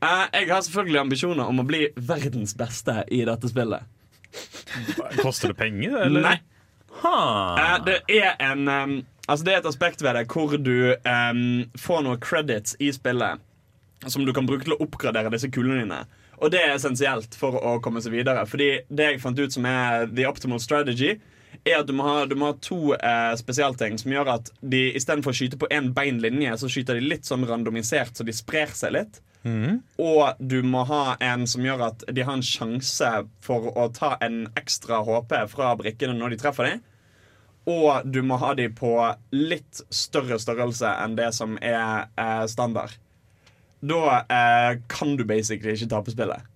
Eh, 0.04 0.24
jeg 0.40 0.50
har 0.50 0.64
selvfølgelig 0.66 1.00
ambisjoner 1.00 1.48
om 1.48 1.62
å 1.62 1.66
bli 1.66 1.86
verdens 1.96 2.52
beste 2.58 3.02
i 3.12 3.22
dette 3.28 3.48
spillet. 3.48 3.86
Koster 5.22 5.52
det 5.52 5.58
penger, 5.58 5.96
eller? 6.06 6.26
Nei. 6.26 6.36
Huh. 7.00 7.56
Eh, 7.60 7.76
det 7.86 7.98
er 8.08 8.34
en 8.40 8.68
um, 8.68 8.96
Altså 9.26 9.44
det 9.44 9.52
er 9.52 9.58
et 9.58 9.66
aspekt 9.68 10.02
ved 10.04 10.14
det 10.14 10.22
hvor 10.30 10.52
du 10.54 10.94
um, 11.02 11.40
får 11.74 12.04
noen 12.06 12.20
credits 12.22 12.76
i 12.78 12.92
spillet 12.94 13.42
som 14.06 14.22
du 14.22 14.30
kan 14.36 14.46
bruke 14.46 14.62
til 14.62 14.76
å 14.76 14.84
oppgradere 14.84 15.32
disse 15.34 15.50
kulene 15.50 15.80
dine. 15.80 15.98
Og 16.38 16.52
det 16.52 16.60
er 16.62 16.76
essensielt 16.76 17.34
for 17.34 17.56
å 17.58 17.72
komme 17.82 17.98
seg 18.04 18.14
videre. 18.14 18.44
Fordi 18.46 18.68
det 18.86 19.08
jeg 19.08 19.22
fant 19.24 19.40
ut 19.40 19.56
som 19.56 19.66
er 19.66 20.06
the 20.12 20.28
optimal 20.28 20.60
strategy, 20.62 21.16
er 21.64 21.80
at 21.80 21.88
du 21.88 21.94
må 21.96 22.06
ha, 22.06 22.20
du 22.28 22.36
må 22.38 22.52
ha 22.52 22.56
to 22.62 22.94
eh, 22.94 23.32
spesialting 23.40 23.96
som 23.98 24.12
gjør 24.12 24.30
at 24.36 24.50
de 24.60 24.84
istedenfor 24.98 25.34
å 25.34 25.38
skyte 25.40 25.58
på 25.58 25.70
én 25.74 25.90
bein 25.96 26.20
linje, 26.22 26.54
så 26.60 26.70
skyter 26.70 27.00
de 27.00 27.08
litt 27.08 27.26
sånn 27.26 27.46
randomisert, 27.48 28.14
så 28.14 28.26
de 28.26 28.36
sprer 28.36 28.70
seg 28.76 28.94
litt. 28.98 29.18
Og 29.46 30.40
du 30.40 30.58
må 30.66 30.82
ha 30.88 31.16
en 31.22 31.46
som 31.46 31.64
gjør 31.64 31.86
at 31.90 32.04
de 32.10 32.24
har 32.26 32.38
en 32.38 32.44
sjanse 32.44 33.10
for 33.44 33.70
å 33.78 33.88
ta 33.94 34.16
en 34.24 34.44
ekstra 34.58 35.02
HP 35.06 35.36
fra 35.52 35.72
brikkene 35.78 36.16
når 36.18 36.34
de 36.34 36.40
treffer 36.42 36.70
dem. 36.70 36.84
Og 37.66 38.06
du 38.06 38.20
må 38.22 38.38
ha 38.38 38.52
de 38.54 38.68
på 38.70 38.92
litt 39.34 39.82
større 39.90 40.38
størrelse 40.38 40.90
enn 41.02 41.16
det 41.18 41.32
som 41.34 41.56
er 41.58 42.06
eh, 42.14 42.44
standard. 42.50 42.94
Da 43.82 44.20
eh, 44.22 44.78
kan 44.90 45.16
du 45.18 45.24
basically 45.26 45.74
ikke 45.74 45.90
tape 45.90 46.14
spillet. 46.14 46.46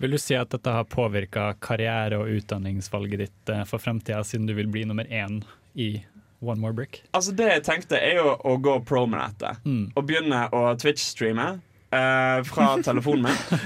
Vil 0.00 0.16
du 0.16 0.18
si 0.18 0.34
at 0.36 0.50
dette 0.50 0.72
har 0.72 0.88
påvirka 0.90 1.52
karriere- 1.62 2.18
og 2.18 2.32
utdanningsvalget 2.40 3.20
ditt 3.26 3.52
eh, 3.52 3.62
for 3.68 3.78
fremtida, 3.80 4.24
siden 4.24 4.48
du 4.48 4.56
vil 4.56 4.72
bli 4.72 4.86
nummer 4.88 5.04
én 5.04 5.42
i 5.74 5.92
One 6.44 6.60
more 6.60 6.74
brick. 6.76 7.02
Altså 7.16 7.32
Det 7.32 7.46
jeg 7.48 7.62
tenkte, 7.64 7.96
er 7.96 8.18
jo 8.18 8.34
å 8.36 8.58
gå 8.60 8.74
pro 8.84 9.06
med 9.08 9.22
dette. 9.22 9.54
Og 9.96 10.04
begynne 10.04 10.42
å 10.52 10.74
Twitch-streame 10.76 11.46
eh, 11.94 12.40
fra 12.48 12.68
telefonen 12.84 13.28
min. 13.30 13.60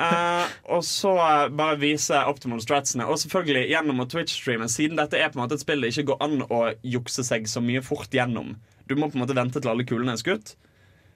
Eh, 0.00 0.52
og 0.72 0.82
så 0.86 1.10
eh, 1.20 1.48
bare 1.54 1.78
vise 1.80 2.16
optimal 2.28 2.60
stratsene. 2.62 3.06
Og 3.10 3.18
selvfølgelig 3.20 3.70
gjennom 3.72 4.02
å 4.02 4.06
Twitch-streame, 4.10 4.68
siden 4.72 4.98
dette 5.00 5.18
er 5.18 5.30
på 5.30 5.38
en 5.38 5.44
måte 5.44 5.58
et 5.58 5.64
spill 5.64 5.84
det 5.84 5.92
ikke 5.92 6.12
går 6.12 6.22
an 6.24 6.44
å 6.46 6.60
jukse 6.86 7.24
seg 7.26 7.48
så 7.50 7.62
mye 7.64 7.82
fort 7.84 8.12
gjennom. 8.14 8.54
Du 8.88 8.96
må 8.96 9.10
på 9.10 9.18
en 9.18 9.24
måte 9.24 9.36
vente 9.36 9.60
til 9.60 9.72
alle 9.72 9.86
kulene 9.88 10.16
er 10.16 10.22
skutt. 10.22 10.54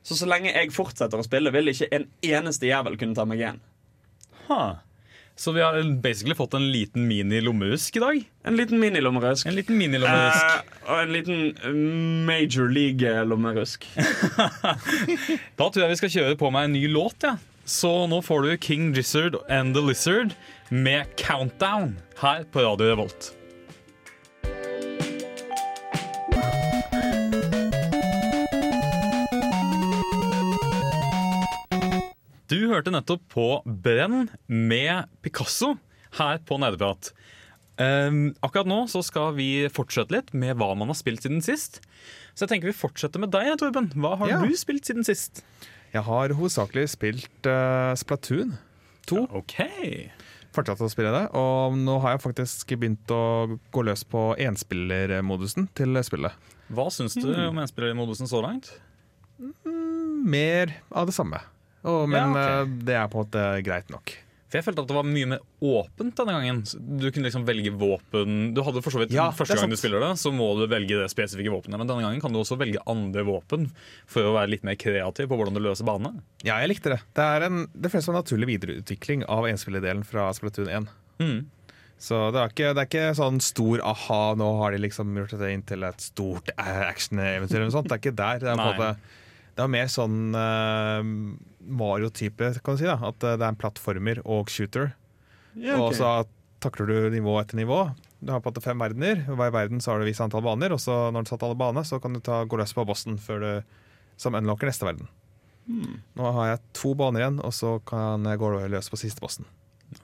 Så 0.04 0.18
så 0.18 0.28
lenge 0.28 0.52
jeg 0.52 0.74
fortsetter 0.74 1.20
å 1.20 1.24
spille, 1.24 1.52
vil 1.54 1.72
ikke 1.72 1.88
en 1.96 2.08
eneste 2.28 2.68
jævel 2.68 2.98
kunne 3.00 3.16
ta 3.16 3.24
meg 3.28 3.40
igjen. 3.40 3.62
Ha. 4.50 4.60
Så 5.36 5.52
vi 5.52 5.60
har 5.60 5.82
basically 6.02 6.34
fått 6.34 6.54
en 6.54 6.72
liten 6.72 7.08
mini-lommehusk 7.08 7.96
i 7.96 8.00
dag. 8.00 8.20
En 8.44 8.56
liten 8.56 8.78
mini-lommerusk. 8.80 9.46
En 9.46 9.54
liten 9.54 9.78
mini-lommerusk. 9.78 10.44
Eh, 10.44 10.92
og 10.92 11.00
en 11.02 11.12
liten 11.12 11.40
eh, 11.58 11.74
major 12.28 12.70
league-lommerusk. 12.70 13.86
Da 15.58 15.66
tror 15.70 15.82
jeg 15.84 15.90
vi 15.90 15.98
skal 16.02 16.14
kjøre 16.14 16.38
på 16.38 16.50
med 16.54 16.68
en 16.68 16.76
ny 16.78 16.86
låt. 16.90 17.26
Ja. 17.26 17.36
Så 17.64 17.90
nå 18.10 18.20
får 18.22 18.44
du 18.44 18.56
King 18.60 18.92
Gizzard 18.94 19.40
and 19.50 19.74
The 19.74 19.82
Lizard 19.82 20.36
med 20.68 21.10
Countdown 21.18 21.96
her 22.20 22.44
på 22.52 22.62
Radio 22.62 22.92
Revolt. 22.92 23.32
Du 32.50 32.58
hørte 32.68 32.92
nettopp 32.92 33.22
på 33.32 33.44
Brenn 33.64 34.26
med 34.46 35.06
Picasso 35.24 35.74
her 36.18 36.40
på 36.46 36.58
Nerdeprat. 36.60 37.12
Um, 37.80 38.34
akkurat 38.44 38.68
nå 38.70 38.82
så 38.92 39.00
skal 39.02 39.32
vi 39.34 39.64
fortsette 39.72 40.12
litt 40.14 40.28
med 40.36 40.54
hva 40.60 40.68
man 40.78 40.92
har 40.92 40.98
spilt 40.98 41.24
siden 41.24 41.40
sist. 41.42 41.80
Så 42.36 42.44
jeg 42.44 42.52
tenker 42.52 42.70
vi 42.70 42.76
fortsetter 42.76 43.22
med 43.22 43.32
deg, 43.34 43.48
Torben. 43.58 43.88
Hva 43.96 44.12
har 44.20 44.28
Ja. 44.34 44.42
du 44.44 44.52
spilt 44.60 44.84
siden 44.86 45.06
sist? 45.06 45.40
Jeg 45.94 46.02
har 46.06 46.34
hovedsakelig 46.36 46.88
spilt 46.92 47.46
uh, 47.48 47.94
Splatoon 47.98 48.54
2. 49.08 49.24
OK. 49.40 49.56
Fortsatt 50.54 50.84
å 50.84 50.90
spille 50.92 51.10
det, 51.10 51.24
og 51.34 51.74
nå 51.80 51.96
har 52.04 52.14
jeg 52.14 52.22
faktisk 52.28 52.76
begynt 52.78 53.10
å 53.10 53.56
gå 53.74 53.82
løs 53.88 54.04
på 54.06 54.34
enspillermodusen 54.38 55.66
til 55.74 55.98
spillet. 56.06 56.36
Hva 56.70 56.86
syns 56.94 57.16
du 57.18 57.26
om 57.48 57.58
enspillermodusen 57.58 58.30
så 58.30 58.38
langt? 58.44 58.70
Mer 59.64 60.76
av 60.94 61.10
det 61.10 61.16
samme. 61.16 61.40
Og, 61.84 62.04
men 62.08 62.20
Ja, 62.20 62.28
ok. 62.32 62.68
eh, 62.68 62.76
det 62.90 62.94
er 63.00 63.08
på 63.12 63.18
en 63.20 63.26
måte 63.26 63.48
greit 63.66 63.90
nok. 63.92 64.14
For 64.48 64.60
jeg 64.60 64.66
følte 64.68 64.82
at 64.84 64.90
det 64.92 64.94
var 64.94 65.06
mye 65.08 65.26
mer 65.32 65.40
åpent 65.66 66.14
denne 66.14 66.34
gangen. 66.36 66.60
Du 67.00 67.08
kunne 67.10 67.26
liksom 67.26 67.42
velge 67.48 67.72
våpen 67.74 68.52
Du 68.54 68.60
hadde 68.62 68.82
for 68.84 68.94
så 68.94 69.00
vidt 69.00 69.10
Ja, 69.10 69.24
Første 69.34 69.56
gang 69.58 69.72
du 69.72 69.74
spiller 69.80 69.98
det, 70.04 70.12
så 70.20 70.30
må 70.30 70.46
du 70.60 70.68
velge 70.70 70.94
det 71.00 71.08
spesifikke 71.10 71.50
våpenet. 71.50 71.80
Men 71.80 71.88
denne 71.90 72.04
gangen 72.06 72.20
kan 72.22 72.30
du 72.30 72.38
også 72.38 72.54
velge 72.60 72.78
andre 72.86 73.24
våpen 73.26 73.66
for 74.06 74.22
å 74.30 74.36
være 74.36 74.52
litt 74.52 74.62
mer 74.68 74.78
kreativ 74.78 75.26
på 75.32 75.34
hvordan 75.40 75.58
du 75.58 75.62
løser 75.64 75.88
banene. 75.88 76.22
Ja, 76.46 76.60
jeg 76.62 76.70
likte 76.70 76.92
det. 76.94 77.00
Det 77.18 77.26
er 77.34 77.48
en, 77.48 77.64
det 77.74 77.90
føles 77.90 78.06
som 78.06 78.14
en 78.14 78.20
naturlig 78.22 78.46
videreutvikling 78.52 79.26
av 79.26 79.48
enspillerdelen 79.50 80.06
fra 80.06 80.28
Splatoon 80.38 80.70
1. 80.70 80.86
Mm. 81.18 81.40
Så 82.04 82.22
det 82.34 82.40
er, 82.44 82.54
ikke, 82.54 82.70
det 82.76 82.82
er 82.84 82.88
ikke 82.92 83.10
sånn 83.18 83.42
stor 83.42 83.82
aha, 83.90 84.22
nå 84.38 84.48
har 84.60 84.74
de 84.74 84.80
liksom 84.86 85.14
gjort 85.18 85.34
det 85.40 85.50
inn 85.54 85.66
til 85.66 85.82
et 85.88 86.02
stort 86.04 86.50
action-eventyr. 86.60 87.56
eller 87.58 87.70
noe 87.70 87.74
sånt. 87.74 87.88
Det 87.90 87.96
er 87.98 88.02
ikke 88.02 88.16
der. 88.22 88.42
Det 88.42 88.50
er, 88.50 88.58
på 88.60 88.70
en 88.70 88.78
måte, 88.78 89.20
det 89.54 89.62
er 89.62 89.70
mer 89.70 89.90
sånn 89.90 90.34
uh, 90.34 91.00
Mario-type, 91.64 92.50
kan 92.64 92.76
du 92.76 92.82
si. 92.82 92.88
da 92.88 92.98
At 92.98 93.22
eh, 93.22 93.36
det 93.38 93.44
er 93.44 93.52
en 93.52 93.60
plattformer 93.60 94.20
og 94.24 94.50
shooter. 94.52 94.92
Ja, 95.54 95.78
Og 95.78 95.94
så 95.96 96.24
takler 96.64 96.90
du 96.90 97.14
nivå 97.14 97.36
etter 97.40 97.58
nivå. 97.60 97.86
Du 98.24 98.32
har 98.32 98.42
på 98.42 98.50
en 98.50 98.54
måte 98.54 98.64
fem 98.64 98.80
verdener. 98.80 99.22
og 99.28 99.38
Hver 99.38 99.52
verden 99.54 99.82
så 99.84 99.92
har 99.92 100.00
du 100.00 100.06
et 100.06 100.10
visst 100.10 100.24
antall 100.24 100.44
baner. 100.44 100.74
Og 100.74 100.80
så 100.82 100.96
når 101.12 101.22
du 101.24 101.28
har 101.28 101.30
tatt 101.30 101.46
alle 101.46 101.60
baner, 101.60 101.86
så 101.86 102.00
kan 102.02 102.16
du 102.16 102.22
ta, 102.24 102.42
gå 102.48 102.58
løs 102.58 102.74
på 102.76 102.86
bossen 102.88 103.20
før 103.20 103.44
du 103.44 103.50
som 104.20 104.36
unlocker 104.36 104.70
neste 104.70 104.88
verden. 104.88 105.10
Hmm. 105.68 106.00
Nå 106.18 106.32
har 106.36 106.50
jeg 106.50 106.64
to 106.76 106.92
baner 106.98 107.22
igjen, 107.22 107.38
og 107.44 107.54
så 107.56 107.76
kan 107.88 108.26
jeg 108.28 108.40
gå 108.42 108.50
løs 108.72 108.90
på 108.92 109.00
siste 109.00 109.22
bossen. 109.24 109.48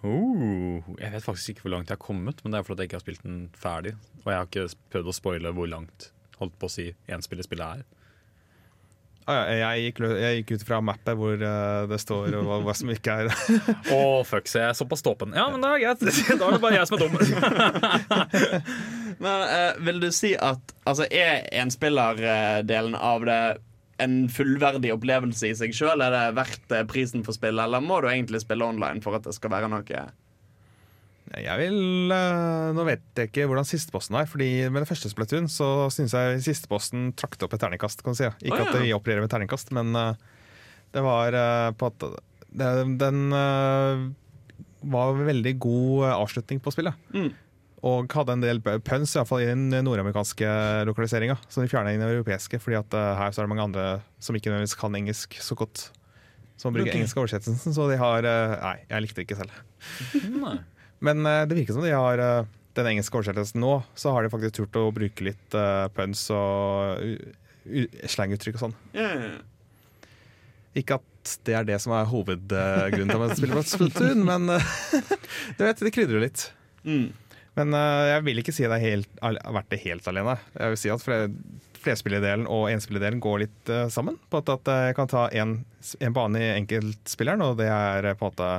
Oh, 0.06 0.86
jeg 1.00 1.10
vet 1.12 1.24
faktisk 1.24 1.54
ikke 1.54 1.66
hvor 1.66 1.74
langt 1.74 1.90
jeg 1.90 1.98
har 1.98 2.04
kommet, 2.04 2.40
men 2.44 2.52
det 2.52 2.60
er 2.60 2.66
fordi 2.66 2.84
jeg 2.84 2.90
ikke 2.90 3.00
har 3.00 3.04
spilt 3.04 3.24
den 3.26 3.40
ferdig. 3.58 3.96
Og 4.22 4.28
jeg 4.30 4.38
har 4.38 4.48
ikke 4.48 4.66
prøvd 4.94 5.10
å 5.10 5.16
spoile 5.16 5.54
hvor 5.56 5.70
langt 5.70 6.10
holdt 6.40 6.56
på 6.60 6.68
å 6.68 6.72
si 6.72 6.86
én 7.10 7.24
spiller 7.24 7.44
spillet 7.44 7.82
ja, 7.82 7.99
jeg, 9.32 9.86
gikk, 9.86 10.02
jeg 10.20 10.40
gikk 10.40 10.52
ut 10.56 10.64
fra 10.68 10.80
mappet 10.84 11.18
hvor 11.18 11.34
eh, 11.36 11.82
det 11.90 11.98
står 12.02 12.36
hva, 12.36 12.60
hva 12.64 12.74
som 12.76 12.90
ikke 12.92 13.16
er 13.22 13.30
Å, 13.96 14.00
fuck, 14.26 14.48
så 14.50 14.62
jeg 14.62 14.68
er 14.72 14.78
såpass 14.78 15.04
tåpen. 15.06 15.34
Ja, 15.36 15.48
men 15.52 15.64
da 15.64 15.74
er 15.74 15.80
det 15.80 15.84
greit. 15.86 16.38
Da 16.40 16.48
er 16.48 16.56
det 16.56 16.62
bare 16.62 16.78
jeg 16.78 16.88
som 16.88 16.96
er 16.96 17.02
dum. 17.04 17.14
Men 19.20 19.42
uh, 19.44 19.80
vil 19.84 19.98
du 20.00 20.08
si 20.16 20.30
at 20.32 20.72
altså, 20.88 21.04
Er 21.12 21.44
enspillerdelen 21.60 22.94
av 22.96 23.26
det 23.28 23.40
en 24.00 24.14
fullverdig 24.32 24.94
opplevelse 24.94 25.50
i 25.50 25.56
seg 25.58 25.74
sjøl? 25.76 26.00
Er 26.00 26.14
det 26.14 26.22
verdt 26.38 26.72
eh, 26.72 26.86
prisen 26.88 27.20
for 27.26 27.36
spillet, 27.36 27.60
eller 27.66 27.84
må 27.84 28.00
du 28.00 28.08
egentlig 28.08 28.40
spille 28.40 28.64
online 28.64 29.02
for 29.04 29.18
at 29.18 29.26
det 29.28 29.34
skal 29.36 29.52
være 29.52 29.68
noe? 29.68 30.04
Jeg 31.38 31.56
vil 31.60 32.10
eh, 32.10 32.70
Nå 32.74 32.84
vet 32.88 33.04
jeg 33.14 33.30
ikke 33.30 33.46
hvordan 33.50 33.68
sisteposten 33.68 34.18
er. 34.18 34.28
Fordi 34.30 34.48
Med 34.72 34.82
det 34.82 34.90
første 34.90 35.10
Splatoon 35.12 35.46
så 35.50 35.88
syns 35.94 36.14
jeg 36.16 36.40
sisteposten 36.46 37.10
trakk 37.18 37.38
opp 37.46 37.54
et 37.54 37.62
terningkast. 37.62 38.02
Kan 38.04 38.16
du 38.16 38.20
si. 38.20 38.30
Ikke 38.42 38.58
oh, 38.58 38.64
ja. 38.64 38.70
at 38.72 38.82
vi 38.82 38.96
opererer 38.96 39.22
med 39.24 39.32
terningkast, 39.32 39.70
men 39.76 39.94
eh, 39.98 40.16
det 40.94 41.04
var 41.06 41.36
eh, 41.36 41.68
på 41.78 41.92
at 41.92 42.08
det, 42.50 42.72
Den 42.98 43.30
var 44.80 45.14
veldig 45.14 45.52
god 45.62 46.08
avslutning 46.16 46.58
på 46.64 46.72
spillet. 46.74 46.96
Mm. 47.14 47.28
Og 47.86 48.12
hadde 48.12 48.34
en 48.34 48.42
del 48.42 48.58
puns, 48.60 49.12
iallfall 49.14 49.44
i 49.44 49.48
den 49.48 49.70
nordamerikanske 49.70 50.48
lokaliseringa. 50.88 51.38
Som 51.48 51.62
de 51.62 51.70
fjerna 51.70 51.92
i 51.94 52.00
den 52.00 52.08
europeiske, 52.08 52.58
fordi 52.60 52.80
at 52.80 52.96
her 52.96 53.30
så 53.30 53.40
er 53.40 53.46
det 53.46 53.52
mange 53.52 53.68
andre 53.68 53.86
som 54.18 54.36
ikke 54.36 54.50
nødvendigvis 54.50 54.76
kan 54.80 54.98
engelsk 54.98 55.38
så 55.40 55.56
godt. 55.56 55.86
Som 56.60 56.74
bruker 56.74 56.90
okay. 56.90 56.98
engelsk 56.98 57.22
oversettelsen, 57.22 57.76
så 57.76 57.86
de 57.92 58.00
har 58.00 58.26
Nei, 58.26 58.74
jeg 58.90 59.06
likte 59.06 59.20
det 59.20 59.28
ikke 59.28 59.40
selv. 59.44 59.62
Nei. 60.42 60.58
Men 61.04 61.26
eh, 61.26 61.44
det 61.48 61.56
virker 61.58 61.76
som 61.76 61.84
de 61.84 61.92
har 61.96 62.20
eh, 62.20 62.48
den 62.76 62.90
engelske 62.92 63.16
oversettelsen 63.18 63.62
nå, 63.62 63.80
så 63.98 64.12
har 64.14 64.24
de 64.24 64.32
faktisk 64.32 64.60
turt 64.60 64.78
å 64.78 64.90
bruke 64.94 65.24
litt 65.26 65.56
uh, 65.58 65.88
puns 65.90 66.22
og 66.32 67.00
slanguttrykk 68.08 68.56
og 68.56 68.62
sånn. 68.62 68.76
Yeah. 68.94 69.40
Ikke 70.78 71.00
at 71.00 71.32
det 71.44 71.56
er 71.58 71.66
det 71.66 71.80
som 71.82 71.96
er 71.96 72.06
hovedgrunnen 72.08 73.10
til 73.10 73.16
at 73.16 73.24
man 73.24 73.34
spiller 73.34 73.58
på 73.58 73.64
Splatoon, 73.66 74.22
men 74.28 74.46
du 75.58 75.64
vet, 75.66 75.82
det 75.82 75.92
krydrer 75.96 76.22
litt. 76.22 76.46
Mm. 76.86 77.10
Men 77.58 77.74
uh, 77.74 78.06
jeg 78.12 78.24
vil 78.28 78.42
ikke 78.44 78.54
si 78.54 78.68
al- 78.70 79.04
har 79.20 79.56
vært 79.58 79.74
det 79.74 79.82
helt 79.82 80.06
alene. 80.08 80.38
Jeg 80.54 80.74
vil 80.74 80.80
si 80.84 80.94
at 80.94 81.02
flerspilledelen 81.04 81.58
flerspillerdelen 81.80 82.42
og 82.52 82.66
enspillerdelen 82.68 83.22
går 83.24 83.38
litt 83.46 83.70
uh, 83.72 83.86
sammen. 83.92 84.18
På 84.30 84.42
at, 84.44 84.50
at 84.52 84.68
jeg 84.86 84.96
kan 84.98 85.10
ta 85.10 85.26
en, 85.32 85.62
en 85.98 86.16
bane 86.16 86.42
i 86.42 86.52
enkeltspilleren, 86.58 87.42
og 87.42 87.58
det 87.58 87.70
er 87.72 88.12
på 88.20 88.28
en 88.28 88.34
måte 88.34 88.50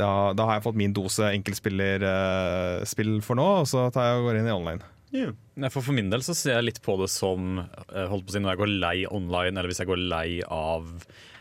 da, 0.00 0.12
da 0.36 0.46
har 0.48 0.58
jeg 0.58 0.66
fått 0.66 0.80
min 0.80 0.94
dose 0.96 1.28
enkeltspillerspill 1.36 3.18
for 3.26 3.38
nå, 3.40 3.48
og 3.62 3.68
så 3.70 3.88
tar 3.94 4.08
jeg 4.08 4.20
og 4.20 4.30
går 4.30 4.40
inn 4.40 4.50
i 4.50 4.56
online. 4.56 4.82
Yeah. 5.10 5.34
For, 5.68 5.82
for 5.82 5.96
min 5.96 6.10
del 6.12 6.22
så 6.22 6.36
ser 6.38 6.56
jeg 6.56 6.68
litt 6.68 6.80
på 6.84 6.94
det 7.00 7.08
som 7.10 7.58
eh, 7.58 8.06
holdt 8.10 8.28
på 8.28 8.32
å 8.32 8.36
si, 8.36 8.42
når 8.42 8.54
jeg 8.54 8.60
går 8.62 8.72
lei 8.84 8.96
online, 9.10 9.56
eller 9.56 9.70
hvis 9.72 9.82
jeg 9.82 9.90
går 9.90 10.04
lei 10.12 10.28
av 10.46 10.86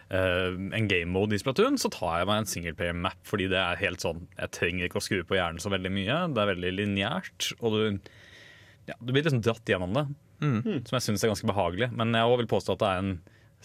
uh, 0.09 0.49
en 0.49 0.89
game 0.89 1.11
mode 1.13 1.37
i 1.37 1.41
Splatoon, 1.41 1.77
så 1.81 1.91
tar 1.93 2.21
jeg 2.21 2.29
meg 2.29 2.41
en 2.41 2.49
singleplayer 2.49 2.97
map, 2.97 3.19
fordi 3.29 3.49
det 3.51 3.59
er 3.61 3.83
helt 3.83 4.01
sånn 4.03 4.25
Jeg 4.39 4.53
trenger 4.57 4.89
ikke 4.89 5.01
å 5.01 5.05
skru 5.05 5.21
på 5.21 5.37
hjernen 5.37 5.61
så 5.61 5.71
veldig 5.73 5.93
mye. 5.93 6.17
Det 6.33 6.43
er 6.43 6.51
veldig 6.55 6.73
lineært, 6.79 7.51
og 7.61 7.77
du, 7.77 8.13
ja, 8.89 8.97
du 8.97 9.13
blir 9.13 9.23
liksom 9.23 9.45
dratt 9.45 9.69
gjennom 9.69 9.93
det, 9.97 10.07
som 10.41 10.97
jeg 10.97 11.05
syns 11.05 11.25
er 11.25 11.33
ganske 11.35 11.51
behagelig. 11.51 11.91
Men 11.93 12.17
jeg 12.17 12.25
også 12.25 12.41
vil 12.41 12.53
påstå 12.57 12.75
at 12.75 12.83
det 12.83 12.89
er 12.89 13.05
en 13.05 13.15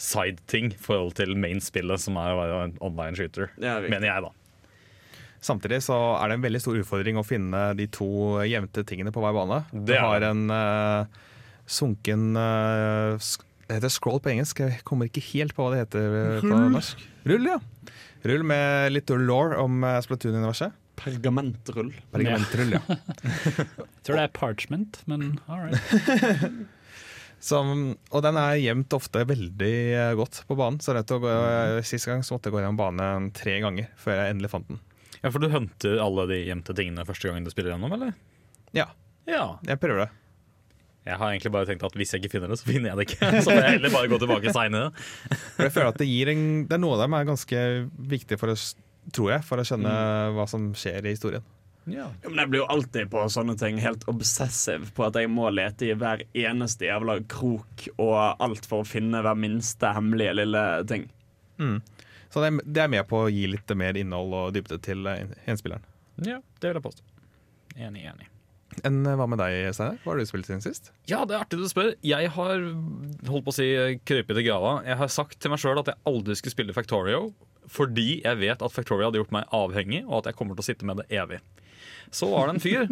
side-ting 0.04 0.72
i 0.74 0.80
forhold 0.84 1.14
til 1.16 1.36
main-spillet, 1.38 2.02
som 2.02 2.18
er 2.20 2.32
å 2.34 2.40
være 2.42 2.62
en 2.68 2.80
online 2.84 3.16
shooter. 3.18 3.52
Mener 3.88 4.10
jeg, 4.10 4.26
da. 4.26 4.32
Samtidig 5.44 5.82
så 5.84 5.96
er 6.16 6.30
det 6.30 6.38
en 6.38 6.44
veldig 6.46 6.60
stor 6.62 6.78
utfordring 6.80 7.18
å 7.20 7.26
finne 7.26 7.66
de 7.76 7.86
to 7.92 8.08
jevnte 8.48 8.84
tingene 8.88 9.12
på 9.12 9.20
hver 9.20 9.34
bane. 9.36 9.60
Du 9.74 9.82
Det 9.90 9.98
er 9.98 10.04
har 10.06 10.24
en 10.30 10.44
uh, 10.48 11.24
sunken 11.68 12.30
uh, 12.38 13.18
Det 13.66 13.76
heter 13.76 13.92
scroll 13.92 14.22
på 14.24 14.32
engelsk, 14.32 14.62
jeg 14.64 14.80
kommer 14.88 15.10
ikke 15.10 15.24
helt 15.32 15.52
på 15.56 15.66
hva 15.66 15.74
det 15.74 15.82
heter 15.82 16.16
eh, 16.20 16.38
på 16.44 16.60
norsk. 16.76 17.02
Rull, 17.28 17.50
ja. 17.50 17.58
Rull 18.24 18.46
med 18.48 18.94
litt 18.94 19.12
law 19.12 19.52
om 19.60 19.84
Splatoon-universet. 20.04 20.72
Pergamentrull. 20.96 21.90
Pergamentrull, 22.14 22.76
ja. 22.78 22.80
Jeg 22.86 23.68
tror 24.06 24.16
det 24.16 24.24
er 24.24 24.32
parchment, 24.36 25.02
men 25.10 25.34
all 25.44 25.66
right. 25.66 26.64
Som, 27.44 27.74
og 28.08 28.24
den 28.24 28.38
er 28.40 28.56
gjemt 28.56 28.94
ofte 28.96 29.26
veldig 29.28 29.74
godt 30.16 30.40
på 30.48 30.56
banen. 30.56 30.80
Så 30.80 30.96
gå, 30.96 31.32
Sist 31.84 32.08
gang 32.08 32.24
så 32.24 32.38
måtte 32.38 32.48
jeg 32.48 32.56
gå 32.56 32.62
gjennom 32.62 32.80
banen 32.80 33.28
tre 33.36 33.58
ganger 33.60 33.90
før 34.00 34.22
jeg 34.22 34.32
endelig 34.32 34.54
fant 34.54 34.70
den. 34.70 34.80
Ja, 35.24 35.30
For 35.32 35.40
du 35.40 35.48
hunter 35.48 35.96
alle 36.04 36.26
de 36.28 36.42
gjemte 36.44 36.74
tingene 36.76 37.06
første 37.08 37.30
gangen 37.30 37.46
du 37.46 37.50
spiller 37.52 37.72
gjennom, 37.74 37.94
eller? 37.96 38.12
Ja, 38.76 38.90
Ja. 39.26 39.56
jeg 39.64 39.80
prøver 39.80 40.04
det. 40.04 40.10
Jeg 41.04 41.18
har 41.20 41.32
egentlig 41.34 41.52
bare 41.52 41.66
tenkt 41.68 41.82
at 41.84 41.96
hvis 42.00 42.12
jeg 42.14 42.22
ikke 42.22 42.30
finner 42.36 42.48
det, 42.52 42.56
så 42.60 42.68
finner 42.68 42.90
jeg 42.92 42.96
det 43.00 43.04
ikke. 43.08 43.28
Så 43.44 43.50
får 43.50 43.58
jeg 43.60 43.72
heller 43.78 43.92
bare 43.92 44.08
gå 44.12 44.18
tilbake 44.22 44.52
seinere. 44.56 44.92
Jeg 45.60 45.72
føler 45.74 45.90
at 45.92 45.98
det 46.00 46.06
gir 46.08 46.30
en, 46.32 46.44
det 46.68 46.76
er 46.76 46.80
Noe 46.80 46.96
av 46.96 47.02
dem 47.04 47.16
er 47.18 47.26
ganske 47.28 47.60
viktig 48.14 48.38
for 48.40 48.52
å, 48.52 48.56
tror 49.12 49.32
jeg, 49.34 49.44
for 49.44 49.60
å 49.60 49.66
skjønne 49.68 49.92
hva 50.36 50.46
som 50.48 50.70
skjer 50.76 51.04
i 51.08 51.12
historien. 51.12 51.44
Ja, 51.84 52.06
Men 52.24 52.38
jeg 52.40 52.48
blir 52.54 52.62
jo 52.62 52.68
alltid 52.72 53.10
på 53.12 53.26
sånne 53.28 53.58
ting 53.60 53.76
helt 53.84 54.06
obsessiv 54.08 54.86
på 54.96 55.04
at 55.04 55.18
jeg 55.20 55.28
må 55.28 55.50
lete 55.52 55.90
i 55.90 55.96
hver 56.00 56.22
eneste 56.32 56.86
jævla 56.88 57.18
krok 57.28 57.84
og 58.00 58.14
alt 58.40 58.64
for 58.70 58.80
å 58.80 58.88
finne 58.88 59.20
hver 59.20 59.36
minste 59.36 59.90
hemmelige 59.92 60.32
lille 60.40 60.62
ting. 60.88 61.04
Så 62.34 62.42
det 62.42 62.50
er, 62.50 62.62
det 62.66 62.82
er 62.82 62.90
med 62.90 63.06
på 63.06 63.20
å 63.22 63.30
gi 63.30 63.46
litt 63.46 63.70
mer 63.78 63.94
innhold 63.94 64.32
og 64.34 64.54
dybde 64.56 64.80
til 64.82 65.06
eh, 65.06 65.28
enspilleren. 65.46 65.84
Ja, 66.26 66.40
det 66.58 66.70
vil 66.70 66.80
jeg 66.80 66.86
påstå. 66.88 67.04
Enig, 67.78 68.02
enig. 68.10 68.26
Enn 68.82 69.04
eh, 69.06 69.14
hva 69.14 69.28
med 69.30 69.38
deg, 69.38 69.68
Steinar? 69.76 70.00
Hva 70.02 70.12
har 70.16 70.18
du 70.18 70.26
spilt 70.26 70.48
siden 70.50 70.64
sist? 70.64 70.90
Ja, 71.06 71.20
det 71.22 71.36
er 71.36 71.44
artig 71.44 71.60
du 71.60 71.68
spør. 71.70 71.92
Jeg 72.02 72.32
har 72.34 72.64
holdt 73.30 73.46
på 73.46 73.54
å 73.54 73.54
si 73.54 73.68
krøpet 74.02 74.40
i 74.42 74.46
grava. 74.48 74.80
Jeg 74.88 74.98
har 74.98 75.12
sagt 75.14 75.38
til 75.38 75.54
meg 75.54 75.62
sjøl 75.62 75.78
at 75.84 75.92
jeg 75.92 76.02
aldri 76.10 76.34
skulle 76.40 76.56
spille 76.56 76.74
Factorio, 76.74 77.28
fordi 77.70 78.08
jeg 78.24 78.40
vet 78.42 78.66
at 78.66 78.74
Factorio 78.74 79.06
hadde 79.06 79.22
gjort 79.22 79.36
meg 79.38 79.54
avhengig, 79.54 80.02
og 80.08 80.18
at 80.18 80.32
jeg 80.32 80.40
kommer 80.40 80.58
til 80.58 80.66
å 80.66 80.68
sitte 80.72 80.90
med 80.90 81.04
det 81.04 81.06
evig. 81.14 81.38
Så 82.14 82.28
var 82.34 82.50
det 82.50 82.56
en 82.56 82.64
fyr, 82.66 82.90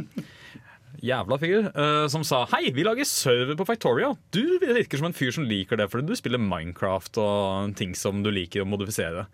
jævla 1.02 1.38
fyr, 1.42 1.68
uh, 1.75 2.06
som 2.11 2.23
sa 2.26 2.44
hei, 2.54 2.71
vi 2.75 2.85
lager 2.87 3.06
server 3.09 3.59
på 3.59 3.66
Factorio. 3.66 4.14
Du 4.35 4.59
virker 4.62 5.00
som 5.00 5.09
en 5.09 5.16
fyr 5.16 5.32
som 5.35 5.47
liker 5.49 5.80
det, 5.80 5.88
fordi 5.90 6.06
du 6.06 6.18
spiller 6.18 6.42
Minecraft 6.42 7.18
og 7.23 7.75
ting 7.78 7.97
som 7.99 8.23
du 8.23 8.30
liker 8.30 8.62
å 8.62 8.68
modifisere. 8.71 9.26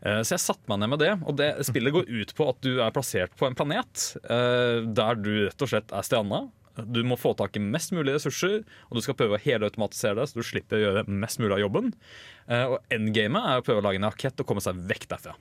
Uh, 0.00 0.22
Så 0.24 0.36
jeg 0.36 0.44
satte 0.44 0.68
meg 0.72 0.80
ned 0.80 0.94
med 0.94 1.02
det, 1.04 1.12
og 1.24 1.36
det 1.40 1.50
spillet 1.68 1.94
går 1.94 2.08
ut 2.08 2.32
på 2.36 2.48
at 2.48 2.60
du 2.64 2.78
er 2.80 2.94
plassert 2.96 3.36
på 3.36 3.48
en 3.48 3.56
planet 3.58 4.12
uh, 4.28 4.84
der 4.88 5.20
du 5.20 5.32
rett 5.46 5.66
og 5.66 5.72
slett 5.72 5.92
er 5.92 6.06
stranda. 6.06 6.46
Du 6.76 7.00
må 7.08 7.16
få 7.16 7.32
tak 7.36 7.56
i 7.56 7.62
mest 7.64 7.92
mulig 7.96 8.16
ressurser, 8.18 8.58
og 8.88 8.98
du 8.98 9.04
skal 9.04 9.16
prøve 9.16 9.38
å 9.38 9.40
helautomatisere 9.40 10.18
det, 10.18 10.26
så 10.28 10.36
du 10.36 10.44
slipper 10.44 10.76
å 10.76 10.82
gjøre 10.82 11.04
mest 11.08 11.40
mulig 11.40 11.54
av 11.56 11.62
jobben. 11.62 11.86
Og 12.52 12.92
endgamet 12.92 13.48
er 13.48 13.62
å 13.62 13.64
prøve 13.64 13.80
å 13.80 13.86
lage 13.86 13.96
en 13.96 14.04
rakett 14.04 14.42
og 14.44 14.50
komme 14.50 14.60
seg 14.60 14.82
vekk 14.84 15.06
derfra. 15.14 15.32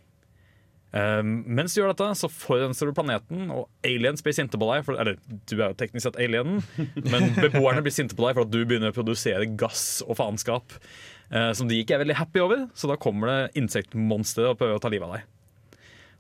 Eh, 0.96 1.22
mens 1.26 1.74
du 1.74 1.82
gjør 1.82 1.92
dette, 1.92 2.08
så 2.20 2.30
forurenser 2.32 2.88
du 2.88 2.96
planeten, 2.96 3.50
og 3.52 3.68
aliens 3.88 4.24
blir 4.24 4.36
sinte 4.38 4.60
på 4.60 4.70
deg. 4.70 4.86
For, 4.88 5.00
eller 5.02 5.18
du 5.28 5.56
er 5.58 5.68
jo 5.70 5.80
teknisk 5.80 6.08
sett 6.08 6.20
alienen, 6.22 6.62
men 7.12 7.34
beboerne 7.40 7.84
blir 7.86 7.96
sinte 7.96 8.18
på 8.18 8.28
deg 8.28 8.38
for 8.38 8.46
at 8.46 8.54
du 8.54 8.62
begynner 8.64 8.94
å 8.94 8.96
produsere 8.96 9.50
gass 9.60 10.00
og 10.06 10.18
faenskap. 10.22 10.78
Uh, 11.26 11.50
som 11.58 11.66
de 11.66 11.80
ikke 11.82 11.96
er 11.96 12.04
veldig 12.04 12.20
happy 12.20 12.44
over, 12.44 12.68
så 12.78 12.86
da 12.92 13.00
kommer 13.02 13.32
det 13.32 13.62
insektmonstre 13.64 14.52
og 14.52 14.60
prøver 14.60 14.78
å 14.78 14.84
ta 14.84 14.92
livet 14.94 15.10
av 15.10 15.16
deg. 15.18 15.32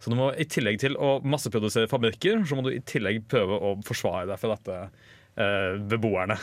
Så 0.02 0.12
du 0.12 0.18
må 0.18 0.32
i 0.34 0.48
tillegg 0.50 0.80
til 0.82 0.98
å 0.98 1.20
masseprodusere 1.24 1.90
fabrikker, 1.90 2.42
så 2.46 2.58
må 2.58 2.66
du 2.66 2.72
i 2.74 2.82
tillegg 2.84 3.22
prøve 3.30 3.60
å 3.62 3.76
forsvare 3.86 4.26
deg 4.32 4.42
for 4.42 4.56
dette 4.56 4.80
uh, 4.90 5.78
beboerne. 5.94 6.40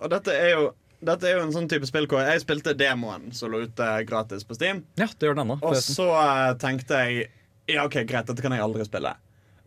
Og 0.00 0.10
dette 0.10 0.32
er 0.32 0.56
jo 0.56 0.72
dette 1.06 1.28
er 1.28 1.38
jo 1.38 1.44
en 1.44 1.54
sånn 1.54 1.68
type 1.70 1.86
spill 1.88 2.08
hvor 2.10 2.24
jeg 2.24 2.42
spilte 2.42 2.74
demoen 2.78 3.30
som 3.36 3.52
lå 3.52 3.64
ute 3.68 3.90
gratis 4.08 4.46
på 4.46 4.56
Steam. 4.56 4.84
Ja, 5.00 5.06
det 5.06 5.28
gjør 5.28 5.38
den 5.38 5.46
ennå. 5.46 5.58
Og 5.64 5.78
så 5.80 6.08
eh, 6.18 6.54
tenkte 6.60 7.04
jeg 7.04 7.28
Ja, 7.70 7.86
ok, 7.86 8.02
greit, 8.08 8.28
dette 8.28 8.44
kan 8.44 8.52
jeg 8.52 8.64
aldri 8.64 8.84
spille. 8.84 9.14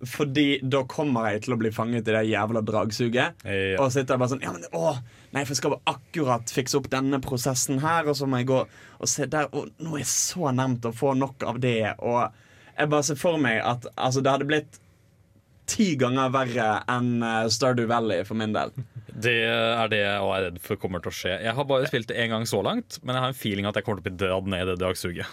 Fordi 0.06 0.60
da 0.62 0.84
kommer 0.86 1.32
jeg 1.32 1.48
til 1.48 1.56
å 1.56 1.58
bli 1.58 1.72
fanget 1.74 2.06
i 2.06 2.13
det 2.13 2.27
jævla 2.29 2.62
dragsuget. 2.62 3.39
Ja. 3.41 3.77
Og 3.82 3.89
sitter 3.94 4.13
jeg 4.13 4.22
bare 4.22 4.32
sånn 4.36 4.44
Ja, 4.46 4.53
men 4.53 4.67
å, 4.77 4.91
nei, 5.34 5.41
for 5.41 5.56
jeg 5.56 5.62
skal 5.62 5.74
bare 5.74 5.96
akkurat 5.96 6.53
fikse 6.53 6.77
opp 6.77 6.89
denne 6.94 7.22
prosessen 7.24 7.82
her, 7.82 8.06
og 8.06 8.17
så 8.20 8.29
må 8.29 8.44
jeg 8.44 8.51
gå 8.51 8.60
og 8.67 9.10
se 9.10 9.25
der, 9.29 9.50
og 9.53 9.72
nå 9.82 9.96
er 9.96 10.03
jeg 10.03 10.12
så 10.13 10.53
nærmt 10.53 10.86
å 10.86 10.94
få 10.94 11.15
nok 11.17 11.48
av 11.50 11.58
det, 11.63 11.79
og 11.98 12.27
jeg 12.77 12.91
bare 12.94 13.06
ser 13.08 13.17
for 13.17 13.41
meg 13.41 13.58
at 13.65 13.88
altså, 13.96 14.22
det 14.22 14.34
hadde 14.36 14.50
blitt 14.50 14.77
ti 15.68 15.92
ganger 16.00 16.32
verre 16.34 16.70
enn 16.92 17.18
eh, 17.24 17.48
Stardew 17.54 17.90
Valley 17.92 18.24
for 18.28 18.40
min 18.40 18.56
del. 18.56 18.74
Det 19.18 19.34
er 19.50 19.90
det 19.90 20.00
jeg 20.04 20.18
er 20.22 20.44
redd 20.46 20.58
for 20.62 20.78
kommer 20.78 21.02
til 21.02 21.10
å 21.10 21.16
skje. 21.18 21.32
Jeg 21.42 21.54
har 21.58 21.66
bare 21.66 21.88
spilt 21.90 22.10
det 22.12 22.20
én 22.22 22.30
gang 22.30 22.44
så 22.46 22.60
langt, 22.66 23.00
men 23.02 23.18
jeg 23.18 23.24
har 23.24 23.32
en 23.34 23.38
feeling 23.38 23.66
at 23.66 23.80
jeg 23.80 23.88
kommer 23.88 24.04
til 24.04 24.12
å 24.12 24.14
bli 24.14 24.20
dratt 24.22 24.50
ned 24.54 24.62
i 24.62 24.68
det 24.70 24.76
dragsuget. 24.78 25.32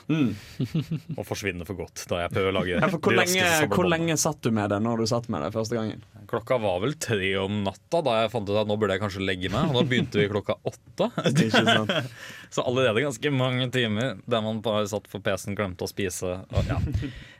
og 1.18 1.26
forsvinne 1.28 1.66
for 1.68 1.82
godt 1.82 2.06
da 2.08 2.22
jeg 2.22 2.32
prøver 2.32 2.48
å 2.48 2.56
lage 2.56 2.78
Ja, 2.78 2.88
hvor, 2.88 3.12
lenge, 3.12 3.50
hvor 3.74 3.88
lenge 3.90 4.16
satt 4.20 4.40
du 4.44 4.48
med 4.56 4.72
det 4.72 4.80
når 4.84 5.04
du 5.04 5.10
satt 5.10 5.28
med 5.32 5.44
det 5.44 5.52
første 5.52 5.76
gangen? 5.76 6.00
Klokka 6.30 6.56
var 6.62 6.80
vel 6.80 6.96
tre 6.96 7.34
om 7.42 7.60
natta 7.66 8.00
da 8.06 8.16
jeg 8.22 8.32
fant 8.32 8.48
ut 8.48 8.56
at 8.62 8.70
nå 8.70 8.78
burde 8.80 8.96
jeg 8.96 9.04
kanskje 9.04 9.26
legge 9.28 9.52
meg. 9.52 9.68
Og 9.68 9.76
da 9.76 9.84
begynte 9.90 10.22
vi 10.22 10.30
klokka 10.32 10.56
åtte. 10.64 11.10
Så 12.54 12.64
allerede 12.64 13.04
ganske 13.04 13.34
mange 13.34 13.68
timer 13.74 14.16
der 14.24 14.44
man 14.44 14.64
bare 14.64 14.88
satt 14.88 15.10
på 15.12 15.20
PC-en, 15.20 15.58
glemte 15.58 15.84
å 15.84 15.92
spise. 15.92 16.38
Og 16.56 16.72
ja. 16.72 16.80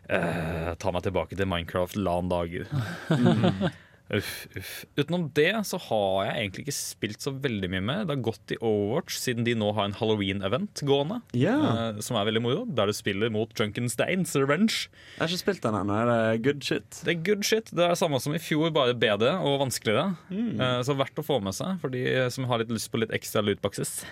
Eh, 0.08 0.74
ta 0.80 0.92
meg 0.92 1.06
tilbake 1.06 1.38
til 1.38 1.48
Minecraft 1.48 1.96
LAN-dager. 1.96 2.68
Uff, 4.12 4.46
uff. 4.52 4.72
Utenom 5.00 5.30
det 5.32 5.54
så 5.64 5.78
har 5.80 6.26
jeg 6.26 6.34
egentlig 6.42 6.64
ikke 6.66 6.74
spilt 6.76 7.24
så 7.24 7.30
veldig 7.32 7.70
mye 7.72 7.80
med. 7.88 8.02
Det 8.04 8.12
har 8.12 8.24
gått 8.26 8.52
i 8.52 8.58
Overwatch 8.60 9.16
siden 9.16 9.46
de 9.46 9.54
nå 9.56 9.70
har 9.72 9.88
en 9.88 9.96
Halloween-event 9.96 10.82
gående. 10.84 11.22
Yeah. 11.32 11.64
Uh, 11.64 12.02
som 12.04 12.18
er 12.20 12.28
veldig 12.28 12.42
moro. 12.44 12.66
Der 12.68 12.92
du 12.92 12.94
spiller 12.96 13.32
mot 13.32 13.48
Junkensteins 13.56 14.36
Revenge. 14.36 14.90
Jeg 15.16 15.22
har 15.22 15.32
ikke 15.32 15.40
spilt 15.40 15.64
den 15.64 15.78
ennå. 15.80 15.96
Er 16.02 16.12
det 16.12 16.44
good 16.44 16.60
shit? 16.68 17.00
Det 17.00 17.14
er 17.14 17.24
good 17.30 17.48
shit. 17.48 17.72
Det 17.72 17.88
er 17.88 17.96
samme 17.98 18.20
som 18.20 18.36
i 18.36 18.42
fjor, 18.44 18.68
bare 18.76 18.92
bedre 18.92 19.38
og 19.40 19.62
vanskeligere. 19.64 20.12
Mm. 20.28 20.52
Uh, 20.60 20.78
Så 20.84 20.98
verdt 21.00 21.24
å 21.24 21.24
få 21.24 21.40
med 21.40 21.56
seg 21.56 21.80
for 21.80 21.94
de 21.96 22.04
som 22.34 22.44
har 22.50 22.60
litt 22.60 22.76
lyst 22.76 22.92
på 22.92 23.00
litt 23.00 23.14
ekstra 23.16 23.40
lootboxes. 23.46 24.02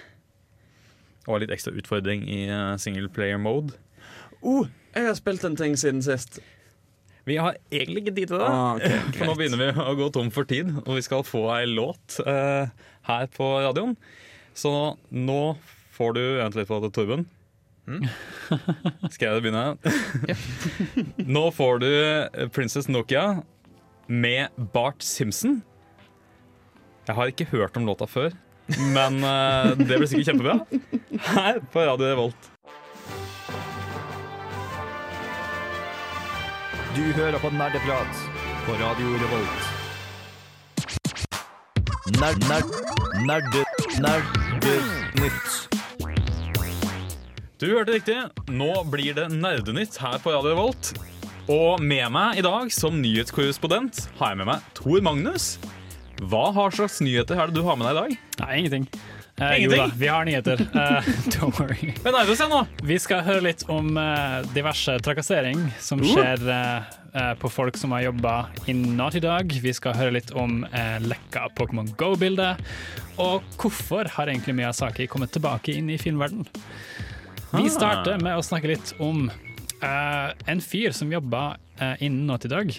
Og 1.28 1.44
litt 1.44 1.52
ekstra 1.55 1.70
utfordring 1.78 2.24
i 2.26 2.40
eh, 2.50 2.76
single 2.83 3.07
player 3.14 3.38
mode. 3.38 3.76
Oh, 4.42 4.66
jeg 4.94 5.09
har 5.09 5.16
spilt 5.18 5.44
en 5.48 5.57
ting 5.59 5.76
siden 5.78 6.02
sist. 6.05 6.40
Vi 7.24 7.37
har 7.38 7.57
egentlig 7.70 8.02
ikke 8.02 8.14
tid 8.16 8.33
til 8.33 8.40
det. 8.40 8.48
Ah, 8.48 8.74
okay, 8.74 8.98
For 9.18 9.31
nå 9.31 9.37
begynner 9.38 9.61
vi 9.61 9.68
å 9.85 9.94
gå 9.98 10.09
tom 10.14 10.33
for 10.35 10.48
tid, 10.48 10.72
og 10.83 10.96
vi 10.98 11.05
skal 11.07 11.22
få 11.26 11.44
ei 11.55 11.68
låt 11.70 12.18
eh, 12.26 12.72
her 13.09 13.31
på 13.37 13.52
radioen. 13.62 13.94
Så 14.59 14.72
nå 15.14 15.42
får 15.94 16.18
du 16.18 16.22
Vent 16.40 16.59
litt 16.59 16.68
på 16.70 16.81
det, 16.83 16.90
Torben. 16.96 17.26
Skal 19.14 19.26
jeg 19.28 19.42
begynne? 19.42 19.76
nå 21.37 21.44
får 21.55 21.83
du 21.83 21.90
eh, 21.90 22.46
Princess 22.55 22.90
Nokia 22.90 23.42
med 24.11 24.64
Bart 24.74 25.02
Simpson. 25.07 25.61
Jeg 27.07 27.18
har 27.18 27.31
ikke 27.31 27.50
hørt 27.55 27.78
om 27.78 27.87
låta 27.87 28.07
før, 28.11 28.35
men 28.94 29.22
eh, 29.26 29.72
det 29.78 29.94
blir 29.94 30.11
sikkert 30.11 30.33
kjempebra. 30.33 30.59
Her 31.33 31.62
på 31.70 31.87
Radio 31.87 32.11
Revolt. 32.11 32.51
Du 36.92 37.00
hører 37.16 37.38
på 37.40 37.48
Nerdeprat 37.57 38.18
på 38.66 38.74
Radio 38.76 39.14
Revolt. 39.16 39.62
Nerd, 42.18 42.42
nerd, 42.50 42.74
nerde, 43.24 43.62
nerdenytt. 44.05 45.78
Du 47.57 47.70
hørte 47.70 47.94
riktig. 47.96 48.18
Nå 48.52 48.68
blir 48.92 49.16
det 49.16 49.31
Nerdenytt 49.33 49.96
her 50.05 50.18
på 50.20 50.35
Radio 50.35 50.52
Revolt. 50.52 50.92
Og 51.48 51.81
med 51.81 52.12
meg 52.12 52.42
i 52.42 52.44
dag 52.44 52.68
som 52.76 53.00
nyhetskorrespondent 53.00 54.11
har 54.20 54.35
jeg 54.35 54.42
med 54.42 54.50
meg 54.52 54.68
Tor 54.76 55.00
Magnus. 55.09 55.55
Hva 56.20 56.50
har 56.52 56.76
slags 56.76 57.00
nyheter 57.00 57.40
er 57.40 57.48
det 57.48 57.57
du 57.57 57.64
har 57.64 57.81
med 57.81 57.88
deg 57.88 57.96
i 57.96 58.00
dag? 58.02 58.20
Nei, 58.44 58.52
ingenting. 58.61 58.90
Eh, 59.42 59.64
jo 59.64 59.70
da, 59.70 59.90
vi 59.96 60.09
har 60.09 60.24
nyheter. 60.24 60.61
Uh, 60.74 61.02
don't 61.35 61.59
worry. 61.59 61.92
Men 62.05 62.14
nervøs 62.14 62.38
se 62.38 62.48
nå. 62.50 62.62
Vi 62.87 62.98
skal 63.02 63.24
høre 63.26 63.42
litt 63.48 63.64
om 63.72 63.94
uh, 63.98 64.42
diverse 64.55 64.94
trakassering 65.02 65.64
som 65.83 66.02
skjer 66.05 66.42
eh, 66.52 66.92
eh, 67.11 67.33
på 67.40 67.50
folk 67.52 67.78
som 67.81 67.94
har 67.96 68.07
jobba 68.07 68.37
innen 68.70 68.96
Naughty 68.98 69.22
Dog. 69.24 69.55
Vi 69.64 69.74
skal 69.76 69.96
høre 69.98 70.16
litt 70.18 70.33
om 70.38 70.62
lekka 71.02 71.48
Pokémon 71.59 71.90
Go-bildet. 71.98 72.62
Og 73.22 73.44
hvorfor 73.61 74.11
har 74.14 74.31
egentlig 74.31 74.57
Miyazaki 74.59 75.09
kommet 75.11 75.35
tilbake 75.35 75.74
inn 75.74 75.90
i 75.92 75.98
filmverden? 76.00 76.46
Vi 77.52 77.68
starter 77.72 78.22
med 78.22 78.38
å 78.38 78.44
snakke 78.44 78.70
litt 78.70 78.94
om 79.02 79.26
en 79.83 80.61
fyr 80.62 80.94
som 80.94 81.11
jobba 81.12 81.57
innen 81.98 82.28
Naughty 82.28 82.48
Dog, 82.48 82.70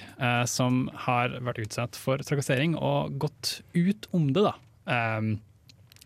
som 0.49 0.86
har 1.06 1.36
vært 1.43 1.65
utsatt 1.65 1.99
for 1.99 2.23
trakassering 2.26 2.78
og 2.80 3.17
gått 3.21 3.60
ut 3.76 4.08
om 4.15 4.32
det, 4.34 4.47
da. 4.47 4.56
Um, 4.88 5.36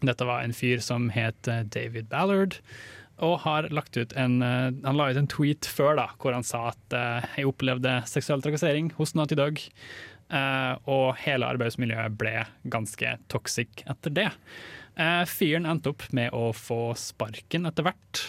dette 0.05 0.25
var 0.27 0.43
en 0.43 0.53
fyr 0.55 0.81
som 0.83 1.09
het 1.13 1.49
eh, 1.49 1.65
David 1.65 2.09
Ballard, 2.11 2.59
og 3.17 3.39
har 3.47 3.69
lagt 3.73 3.97
ut 3.97 4.13
en, 4.19 4.41
eh, 4.45 4.69
han 4.83 4.99
la 4.99 5.09
ut 5.09 5.17
en 5.17 5.29
tweet 5.31 5.65
før 5.65 5.97
da, 5.97 6.07
hvor 6.21 6.35
han 6.37 6.45
sa 6.45 6.67
at 6.73 6.93
eh, 6.95 7.25
jeg 7.39 7.49
opplevde 7.49 7.95
seksuell 8.09 8.43
trakassering 8.45 8.91
hos 8.99 9.15
Naughty 9.17 9.39
Dog, 9.39 9.63
og 10.27 11.13
hele 11.23 11.47
arbeidsmiljøet 11.47 12.17
ble 12.19 12.33
ganske 12.67 13.13
toxic 13.31 13.85
etter 13.87 14.11
det. 14.11 14.25
Fyren 15.31 15.63
endte 15.71 15.93
opp 15.93 16.03
med 16.11 16.35
å 16.35 16.49
få 16.51 16.89
sparken 16.99 17.63
etter 17.69 17.85
hvert, 17.87 18.19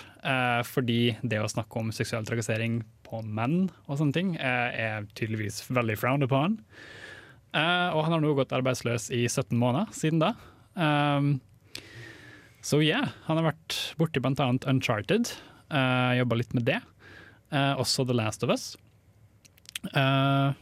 fordi 0.70 1.16
det 1.26 1.40
å 1.42 1.48
snakke 1.50 1.82
om 1.82 1.90
seksuell 1.90 2.22
trakassering 2.28 2.84
på 3.02 3.18
menn 3.26 3.64
og 3.88 3.98
sånne 3.98 4.14
ting 4.14 4.30
er 4.38 5.10
tydeligvis 5.18 5.64
veldig 5.72 5.98
frowned 5.98 6.28
upon. 6.30 6.54
Og 7.50 7.98
han 8.06 8.14
har 8.14 8.22
nå 8.22 8.30
gått 8.38 8.54
arbeidsløs 8.54 9.10
i 9.10 9.24
17 9.26 9.58
måneder 9.58 9.90
siden 9.98 10.22
da. 10.22 10.36
Um, 10.78 11.40
så 12.64 12.80
ja, 12.82 13.02
han 13.28 13.38
har 13.40 13.50
vært 13.52 13.76
borti 14.00 14.22
annet 14.22 14.66
Uncharted. 14.68 15.30
Uh, 15.72 16.16
Jobba 16.18 16.38
litt 16.40 16.54
med 16.56 16.66
det. 16.68 16.80
Uh, 17.52 17.74
også 17.80 18.04
The 18.08 18.16
Last 18.16 18.44
of 18.44 18.50
Us. 18.52 18.70
Uh, 19.94 20.52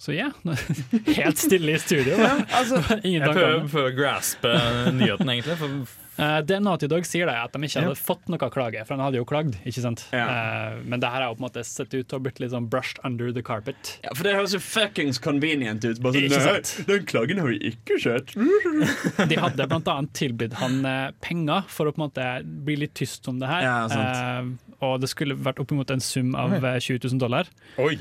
Så 0.00 0.14
ja, 0.16 0.30
helt 1.18 1.38
stille 1.38 1.74
i 1.74 1.80
studio. 1.82 2.16
da. 2.16 2.38
Ingen 3.04 3.20
Jeg 3.20 3.34
prøver, 3.34 3.66
prøver 3.68 3.90
å 3.90 3.96
graspe 3.98 4.54
nyheten, 4.96 5.28
egentlig. 5.28 5.58
For 5.60 5.74
Eh, 5.74 5.99
Det 6.44 6.58
Naughty 6.60 6.88
Dog 6.90 7.06
sier, 7.08 7.24
da, 7.30 7.38
at 7.46 7.54
de 7.54 7.60
ikke 7.64 7.80
hadde 7.84 7.96
fått 7.96 8.26
noe 8.28 8.48
klage, 8.52 8.82
for 8.84 8.94
han 8.96 9.02
hadde 9.06 9.16
jo 9.20 9.24
klagd. 9.28 9.54
ikke 9.64 9.80
sant? 9.84 10.02
Ja. 10.12 10.26
Eh, 10.28 10.78
Men 10.84 11.00
det 11.00 11.08
her 11.08 11.22
har 11.24 11.30
jo 11.30 11.38
på 11.38 11.42
en 11.42 11.46
måte 11.48 11.64
sett 11.64 11.94
ut 11.94 12.04
til 12.08 12.16
å 12.16 12.18
ha 12.18 12.24
blitt 12.26 12.40
litt 12.42 12.52
sånn 12.52 12.66
brushed 12.72 13.00
under 13.08 13.32
the 13.32 13.42
carpet. 13.46 13.94
Ja, 14.04 14.12
for 14.14 14.24
det 14.28 14.34
høres 14.36 14.52
jo 14.56 14.60
fuckings 14.60 15.18
convenient 15.22 15.84
ut. 15.84 16.00
Bare 16.04 16.20
sånn, 16.20 16.48
«Nei. 16.50 16.86
Den 16.90 17.06
klagen 17.08 17.40
har 17.40 17.48
vi 17.52 17.58
ikke 17.72 17.96
sett. 18.02 18.34
De 19.30 19.38
hadde 19.40 19.68
bl.a. 19.70 19.96
tilbudt 20.20 20.58
han 20.60 20.80
eh, 20.84 21.10
penger 21.24 21.64
for 21.72 21.88
å 21.88 21.94
på 21.94 22.02
en 22.02 22.06
måte 22.08 22.26
bli 22.66 22.76
litt 22.84 22.94
tyst 23.00 23.28
om 23.32 23.38
det 23.40 23.48
her. 23.50 23.64
Ja. 23.64 23.78
Eh, 23.88 24.50
og 24.84 24.98
det 25.02 25.10
skulle 25.12 25.36
vært 25.36 25.60
oppimot 25.62 25.90
en 25.92 26.00
sum 26.04 26.34
av 26.38 26.52
eh, 26.58 26.78
20 26.80 27.06
000 27.10 27.20
dollar. 27.22 27.48
Oi! 27.80 27.96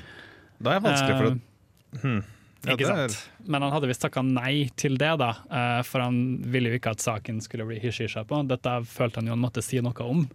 Da 0.60 0.74
er 0.76 0.82
det 0.82 0.90
vanskelig 0.90 1.16
for 1.22 1.32
å 1.32 1.38
Eh, 1.90 2.20
Ja, 2.20 2.39
ikke 2.68 2.82
ja, 2.84 2.96
er- 3.06 3.10
sant? 3.14 3.30
Men 3.48 3.62
han 3.64 3.72
hadde 3.72 3.88
visst 3.88 4.02
takka 4.04 4.22
nei 4.26 4.70
til 4.76 4.98
det, 5.00 5.14
da, 5.22 5.30
eh, 5.50 5.82
for 5.88 6.04
han 6.04 6.20
ville 6.44 6.70
jo 6.74 6.80
ikke 6.80 6.92
at 6.92 7.00
saken 7.04 7.40
skulle 7.42 7.66
bli 7.70 7.80
hysj-hysja 7.80 8.26
på. 8.28 8.42
Dette 8.48 8.74
følte 8.86 9.22
han 9.22 9.28
jo 9.32 9.36
han 9.38 9.44
måtte 9.44 9.64
si 9.64 9.80
noe 9.82 9.94
om. 10.06 10.26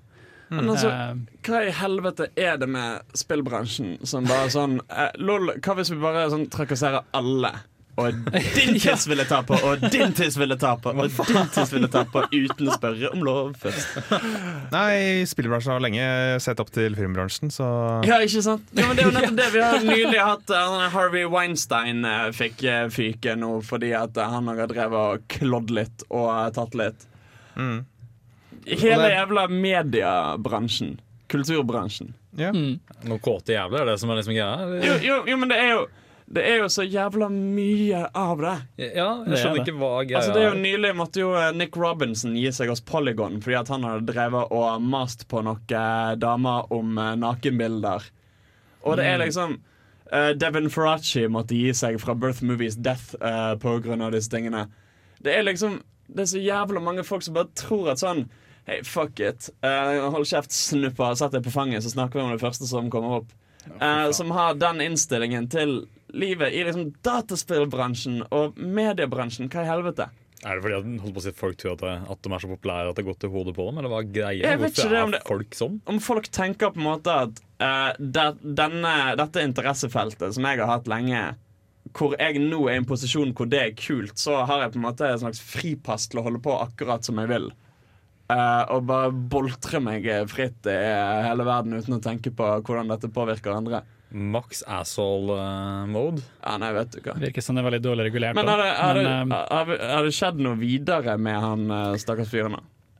Men 0.50 0.68
altså, 0.68 0.90
Eh, 0.92 1.14
hva 1.42 1.60
i 1.66 1.70
helvete 1.72 2.28
er 2.36 2.58
det 2.60 2.68
med 2.68 3.00
spillbransjen 3.16 4.06
som 4.06 4.24
bare 4.28 4.50
sånn 4.52 4.76
eh, 4.90 5.10
Lol, 5.18 5.54
hva 5.58 5.74
hvis 5.78 5.90
vi 5.90 5.96
bare 6.02 6.26
sånn 6.30 6.48
trakasserer 6.52 7.02
alle? 7.16 7.50
Og 8.00 8.16
din 8.56 8.74
tiss 8.80 9.04
vil 9.06 9.20
jeg 9.22 9.28
ta 9.30 9.38
på, 9.46 9.54
og 9.54 9.84
din 9.92 10.14
tiss 10.16 10.34
vil 10.40 10.50
jeg 10.50 10.60
ta 10.62 10.72
på, 10.82 10.90
og 10.90 11.12
din 11.28 11.50
tiss 11.54 11.70
vil 11.70 11.84
jeg 11.86 11.92
ta 11.94 12.02
på, 12.10 12.24
uten 12.32 12.70
å 12.70 12.74
spørre 12.74 13.12
om 13.14 13.22
lov 13.26 13.52
først. 13.62 14.00
Nei, 14.74 15.22
spillebransjen 15.30 15.76
har 15.76 15.84
lenge 15.84 16.08
sett 16.42 16.62
opp 16.62 16.72
til 16.74 16.96
filmbransjen, 16.98 17.52
så 17.54 17.68
Ja, 18.08 18.18
ikke 18.24 18.42
sant? 18.42 18.66
Ja, 18.74 18.88
men 18.88 18.98
det 18.98 19.04
er 19.04 19.10
jo 19.10 19.14
nettopp 19.18 19.38
det 19.38 19.48
vi 19.54 19.62
har 19.62 19.86
nylig 19.86 20.18
hatt. 20.18 20.50
eh, 20.50 20.86
Harvey 20.94 21.30
Weinstein 21.30 22.02
eh, 22.08 22.28
fikk 22.34 22.66
eh, 22.66 22.84
fyke 22.94 23.38
nå 23.38 23.56
fordi 23.64 23.94
at 23.96 24.18
han 24.18 24.50
har 24.50 24.66
drevet 24.70 25.00
og 25.00 25.26
klådd 25.30 25.74
litt 25.78 26.06
og 26.10 26.30
tatt 26.58 26.74
litt. 26.78 27.06
Mm. 27.54 27.84
Hele 28.66 29.10
jævla 29.12 29.46
mediebransjen. 29.52 30.96
Kulturbransjen. 31.30 32.14
ja. 32.38 32.50
mm. 32.50 32.80
Noen 33.04 33.20
kåte 33.22 33.54
jævler, 33.54 33.84
er 33.84 33.94
det 33.94 34.00
som 34.02 34.10
er 34.10 34.18
liksom 34.18 34.34
greia? 34.34 34.80
Jo, 34.82 34.94
jo, 35.04 35.16
jo 35.30 35.36
men 35.38 35.50
det 35.50 35.58
er 35.60 35.70
jo 35.76 35.84
det 36.34 36.42
er 36.50 36.62
jo 36.64 36.68
så 36.72 36.82
jævla 36.82 37.28
mye 37.30 38.00
av 38.16 38.40
det. 38.42 38.54
Ja, 38.80 39.10
jeg 39.22 39.36
er 39.36 39.40
skjønner 39.40 39.60
ikke 39.62 39.76
hva 39.78 39.90
greia 40.02 40.18
Altså 40.18 40.34
det 40.34 40.40
er 40.42 40.48
jo 40.48 40.62
Nylig 40.64 40.90
måtte 40.98 41.22
jo 41.22 41.30
eh, 41.38 41.52
Nick 41.54 41.76
Robinson 41.78 42.34
gi 42.38 42.50
seg 42.54 42.72
hos 42.72 42.82
Polygon 42.82 43.38
fordi 43.44 43.58
at 43.60 43.70
han 43.70 43.86
hadde 43.86 44.08
drevet 44.08 44.50
og 44.54 44.82
mast 44.82 45.26
på 45.30 45.44
noen 45.46 46.18
damer 46.18 46.72
om 46.74 46.98
eh, 46.98 47.14
nakenbilder. 47.22 48.08
Og 48.84 48.98
det 48.98 49.06
er 49.08 49.22
liksom 49.22 49.56
uh, 50.12 50.32
Devin 50.36 50.68
Faraci 50.72 51.24
måtte 51.32 51.56
gi 51.56 51.70
seg 51.76 51.96
fra 52.02 52.16
Birth 52.18 52.44
Movies 52.44 52.76
Death 52.76 53.14
uh, 53.22 53.54
på 53.60 53.78
grunn 53.84 54.04
av 54.04 54.12
disse 54.12 54.32
tingene. 54.32 54.66
Det 55.24 55.38
er 55.38 55.46
liksom 55.46 55.80
Det 56.04 56.26
er 56.26 56.32
så 56.34 56.42
jævla 56.42 56.82
mange 56.84 57.04
folk 57.06 57.22
som 57.24 57.38
bare 57.38 57.48
tror 57.56 57.94
at 57.94 58.02
sånn 58.02 58.26
Hei, 58.64 58.78
fuck 58.84 59.20
it. 59.20 59.50
Uh, 59.60 60.08
hold 60.08 60.24
kjeft, 60.24 60.52
snuppa. 60.56 61.10
Sett 61.20 61.34
deg 61.36 61.44
på 61.44 61.52
fanget, 61.52 61.84
så 61.84 61.90
snakker 61.92 62.16
vi 62.16 62.22
om 62.24 62.30
det 62.32 62.40
første 62.40 62.64
som 62.64 62.86
kommer 62.92 63.18
opp. 63.18 63.34
Uh, 63.76 64.08
som 64.16 64.30
har 64.32 64.56
den 64.56 64.80
innstillingen 64.80 65.50
til 65.52 65.82
livet 66.14 66.54
i 66.54 66.64
liksom 66.66 66.92
dataspillbransjen 67.04 68.22
og 68.34 68.58
mediebransjen. 68.58 69.50
Hva 69.52 69.64
i 69.64 69.70
helvete? 69.70 70.10
Er 70.44 70.58
det 70.58 70.64
fordi 70.64 70.76
at, 70.76 70.88
holdt 71.00 71.14
på 71.16 71.22
å 71.22 71.24
si, 71.24 71.32
folk 71.38 71.56
tror 71.60 71.76
at, 71.76 71.82
det, 71.84 71.92
at 72.12 72.24
de 72.24 72.32
er 72.36 72.42
så 72.42 72.50
populære 72.50 72.90
at 72.90 72.98
det 72.98 73.04
har 73.04 73.08
gått 73.08 73.22
til 73.24 73.32
hodet 73.32 73.54
på 73.56 73.64
dem? 73.68 73.78
Eller 73.80 73.92
hva 73.92 74.00
er 74.02 74.10
greia? 74.12 74.50
Hvorfor 74.60 74.92
det 74.92 74.98
er 75.00 75.14
det- 75.14 75.22
folk 75.28 75.56
sånn? 75.56 75.78
Om 75.88 76.00
folk 76.04 76.28
tenker 76.28 76.74
på 76.74 76.82
en 76.82 76.88
måte 76.88 77.14
at 77.28 77.40
uh, 77.64 77.92
det, 77.98 78.26
denne, 78.42 78.92
dette 79.20 79.46
interessefeltet 79.46 80.36
som 80.36 80.44
jeg 80.50 80.60
har 80.60 80.72
hatt 80.74 80.90
lenge 80.90 81.24
hvor 81.94 82.14
jeg 82.18 82.40
nå 82.40 82.62
er 82.66 82.78
i 82.78 82.80
en 82.80 82.86
posisjon 82.88 83.34
hvor 83.36 83.46
det 83.48 83.60
er 83.60 83.74
kult, 83.76 84.16
så 84.18 84.40
har 84.48 84.64
jeg 84.64 84.72
på 84.74 84.80
en 84.80 84.86
måte 84.86 85.08
en 85.08 85.20
slags 85.20 85.40
fripass 85.44 86.08
til 86.10 86.20
å 86.20 86.24
holde 86.26 86.40
på 86.42 86.56
akkurat 86.56 87.04
som 87.06 87.20
jeg 87.20 87.30
vil. 87.30 87.50
Uh, 88.32 88.64
og 88.72 88.86
bare 88.88 89.12
boltre 89.12 89.80
meg 89.84 90.08
fritt 90.32 90.64
i 90.68 90.76
hele 91.28 91.44
verden 91.44 91.76
uten 91.76 91.98
å 91.98 92.02
tenke 92.02 92.32
på 92.34 92.48
hvordan 92.64 92.92
dette 92.92 93.12
påvirker 93.12 93.52
andre. 93.52 93.82
Max 94.14 94.62
asshole-mode? 94.70 96.22
Ja, 96.44 96.56
nei, 96.62 96.70
vet 96.76 96.92
du 96.94 97.00
hva. 97.02 97.16
Virker 97.18 97.42
som 97.42 97.56
det 97.58 97.64
er 97.64 97.70
veldig 97.70 97.82
dårlig 97.82 98.06
regulert. 98.10 98.36
Men 98.38 98.48
har 98.48 98.62
det, 98.62 98.70
har, 98.78 99.00
Men, 99.02 99.32
eh, 99.34 99.74
har, 99.90 100.06
det 100.06 100.14
skjedd 100.14 100.38
noe 100.44 100.54
videre 100.60 101.16
med 101.18 101.40
han 101.42 101.66
eh, 101.70 101.96
stakkars 102.02 102.30
fyren? 102.30 102.54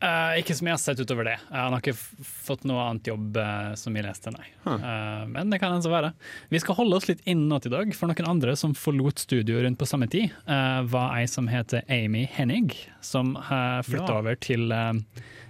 Eh, 0.05 0.40
ikke 0.42 0.53
som 0.59 0.68
jeg 0.68 0.74
har 0.74 0.81
sett 0.83 0.98
utover 1.00 1.24
det. 1.31 1.37
Uh, 1.48 1.57
han 1.62 1.72
har 1.72 1.81
ikke 1.81 1.94
f 1.96 2.33
fått 2.44 2.66
noe 2.68 2.83
annet 2.90 3.07
jobb 3.09 3.38
uh, 3.40 3.70
som 3.79 3.94
jeg 3.96 4.05
leste, 4.05 4.33
nei. 4.35 4.50
Eh, 4.68 5.22
men 5.31 5.48
det 5.55 5.61
kan 5.62 5.72
altså 5.72 5.88
være. 5.92 6.11
Vi 6.53 6.61
skal 6.61 6.77
holde 6.77 6.98
oss 6.98 7.07
litt 7.09 7.22
innenat 7.24 7.64
i 7.70 7.72
dag, 7.72 7.94
for 7.96 8.11
noen 8.11 8.29
andre 8.29 8.53
som 8.61 8.74
forlot 8.77 9.22
studio 9.22 9.62
rundt 9.64 9.79
på 9.81 9.88
samme 9.88 10.11
tid, 10.12 10.35
eh, 10.44 10.81
var 10.92 11.14
ei 11.16 11.24
som 11.31 11.48
heter 11.48 11.87
Amy 11.88 12.27
Hennig, 12.35 12.74
som 13.00 13.33
uh, 13.38 13.81
flytta 13.87 14.11
Ja. 14.12 14.18
over 14.18 14.37
til 14.37 14.74
eh, 14.74 14.92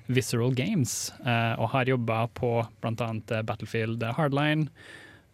Visceral 0.07 0.55
Games 0.55 1.09
eh, 1.25 1.55
og 1.59 1.73
har 1.73 1.91
jobba 1.91 2.27
på 2.37 2.53
bl.a. 2.85 3.11
Battlefield 3.43 4.05
Hardline. 4.15 4.69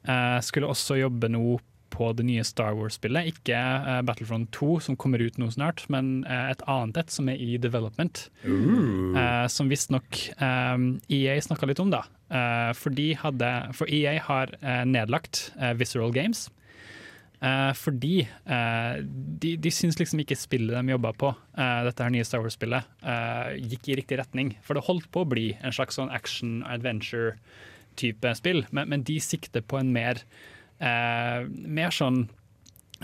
Eh, 0.09 0.39
skulle 0.45 0.71
også 0.71 1.01
jobbe 1.01 1.29
nå 1.33 1.59
på 1.91 2.13
det 2.15 2.25
nye 2.29 2.45
Star 2.47 2.77
Wars-spillet. 2.79 3.33
Ikke 3.33 3.57
eh, 3.59 4.01
Battlefront 4.07 4.49
2, 4.55 4.71
som 4.87 4.99
kommer 5.01 5.23
ut 5.23 5.41
nå 5.43 5.51
snart, 5.53 5.85
men 5.93 6.23
eh, 6.23 6.53
et 6.53 6.63
annet 6.71 7.03
et 7.03 7.13
som 7.13 7.29
er 7.33 7.41
i 7.43 7.59
development. 7.61 8.29
Eh, 8.47 9.47
som 9.51 9.69
visstnok 9.73 10.23
um, 10.39 10.93
EA 11.11 11.35
snakka 11.43 11.69
litt 11.69 11.83
om, 11.83 11.91
da. 11.93 12.05
Eh, 12.31 12.71
for, 12.79 12.95
de 12.95 13.11
hadde, 13.19 13.51
for 13.77 13.91
EA 13.91 14.17
har 14.29 14.55
nedlagt 14.87 15.51
Visceral 15.77 16.15
Games. 16.15 16.47
Eh, 17.41 17.73
fordi 17.73 18.21
eh, 18.21 18.97
de, 19.41 19.55
de 19.57 19.71
syns 19.73 19.97
liksom 19.97 20.21
ikke 20.21 20.37
spillet 20.37 20.77
de 20.77 20.93
jobba 20.93 21.15
på, 21.17 21.31
eh, 21.57 21.79
dette 21.87 22.05
her 22.05 22.13
nye 22.13 22.27
Star 22.29 22.43
Wars-spillet, 22.45 22.89
eh, 23.01 23.55
gikk 23.73 23.89
i 23.89 23.97
riktig 24.03 24.19
retning. 24.21 24.53
For 24.67 24.77
det 24.77 24.85
holdt 24.89 25.09
på 25.13 25.25
å 25.25 25.31
bli 25.31 25.47
en 25.57 25.75
slags 25.75 25.97
sånn 25.97 26.13
action-adventure-type 27.91 28.37
spill, 28.37 28.67
men, 28.71 28.89
men 28.89 29.03
de 29.03 29.19
sikter 29.21 29.61
på 29.63 29.79
en 29.81 29.93
mer 29.93 30.21
eh, 30.81 31.47
Mer 31.51 31.91
sånn 31.91 32.29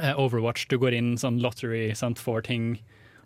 eh, 0.00 0.14
Overwatch. 0.18 0.66
Du 0.68 0.78
går 0.78 0.94
inn 0.94 1.16
sånn 1.18 1.40
lottery, 1.42 1.94
sant, 1.94 2.18
får 2.18 2.42
ting 2.48 2.76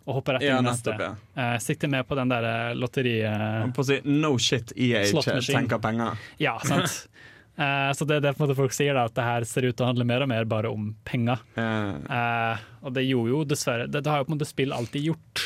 og 0.07 0.15
hopper 0.17 0.33
rett 0.39 0.41
inn 0.47 0.55
Ja, 0.55 0.61
neste. 0.65 0.95
nettopp, 0.97 1.17
Eh, 1.37 1.57
sikter 1.61 1.87
mer 1.87 2.03
på 2.03 2.15
den 2.17 2.29
der 2.31 2.43
eh, 2.43 2.73
lotteriet 2.75 3.75
Jeg 3.75 3.85
si, 3.85 3.99
no 4.09 4.37
shit, 4.41 4.73
EA 4.75 5.03
tenker 5.05 5.79
penger. 5.79 6.17
Ja, 6.39 6.57
sant. 6.65 7.07
Eh, 7.61 7.91
så 7.93 8.05
det 8.07 8.15
er 8.15 8.21
det 8.23 8.29
på 8.37 8.41
en 8.41 8.47
måte 8.47 8.55
folk 8.57 8.71
sier, 8.73 8.95
da, 8.95 9.03
at 9.05 9.13
det 9.13 9.21
her 9.27 9.43
ser 9.45 9.65
ut 9.67 9.75
til 9.75 9.83
å 9.83 9.89
handle 9.89 10.05
mer 10.07 10.23
og 10.23 10.29
mer 10.31 10.45
bare 10.49 10.69
om 10.71 10.93
penger. 11.05 11.41
Eh, 11.59 11.89
Eh, 12.09 12.61
og 12.81 12.93
det 12.95 13.03
gjorde 13.03 13.29
jo 13.33 13.41
dessverre 13.45 13.89
Det, 13.91 13.99
det 14.01 14.09
har 14.09 14.21
jo 14.21 14.25
på 14.29 14.31
en 14.31 14.37
måte 14.39 14.47
spill 14.49 14.71
alltid 14.73 15.03
gjort, 15.11 15.41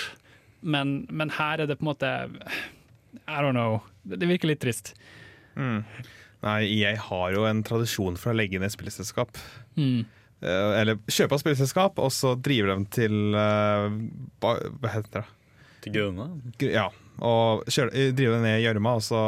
men, 0.62 0.94
men 1.10 1.34
her 1.36 1.64
er 1.64 1.68
det 1.68 1.80
på 1.80 1.84
en 1.84 1.90
måte 1.90 2.12
I 3.26 3.42
don't 3.42 3.58
know. 3.58 3.82
Det, 4.06 4.20
det 4.22 4.30
virker 4.30 4.48
litt 4.54 4.62
trist. 4.64 4.94
Nei, 5.56 6.60
jeg 6.78 6.98
har 7.02 7.32
jo 7.34 7.46
en 7.50 7.64
tradisjon 7.66 8.18
for 8.22 8.34
å 8.34 8.38
legge 8.38 8.60
ned 8.62 8.70
spillselskap. 8.74 9.38
Mm. 9.80 10.04
Eh, 10.46 10.82
Eller 10.82 11.00
kjøpe 11.10 11.34
av 11.38 11.42
spillselskap, 11.42 11.98
og 12.04 12.12
så 12.14 12.36
driver 12.38 12.74
dem 12.76 12.86
til 12.94 13.34
eh, 13.34 13.88
ba- 14.44 14.60
Hva 14.82 14.92
heter 14.94 15.22
det? 15.22 15.26
Til 15.86 15.96
grunne? 15.96 16.28
Gr- 16.60 16.74
Ja. 16.76 16.90
Og 17.24 17.62
kjøre, 17.72 17.94
drive 17.96 18.16
driver 18.18 18.34
dem 18.36 18.44
ned 18.44 18.58
i 18.60 18.64
gjørma, 18.66 18.92
og 19.00 19.04
så 19.06 19.20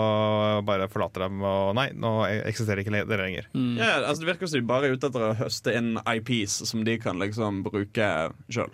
bare 0.68 0.90
forlater 0.92 1.24
dem. 1.24 1.38
Og 1.48 1.70
nei, 1.78 1.86
nå 1.96 2.10
eksisterer 2.50 2.82
ikke 2.84 2.92
dere 3.08 3.24
lenger. 3.30 3.46
ja, 3.80 4.02
altså 4.04 4.26
Det 4.26 4.28
virker 4.34 4.50
som 4.52 4.60
de 4.60 4.68
bare 4.68 4.90
er 4.90 4.98
ute 4.98 5.08
etter 5.08 5.24
å 5.24 5.36
høste 5.40 5.72
inn 5.78 5.94
IPs 6.04 6.58
som 6.68 6.84
de 6.84 6.98
kan 7.00 7.18
liksom 7.24 7.62
bruke 7.64 8.10
sjøl. 8.52 8.74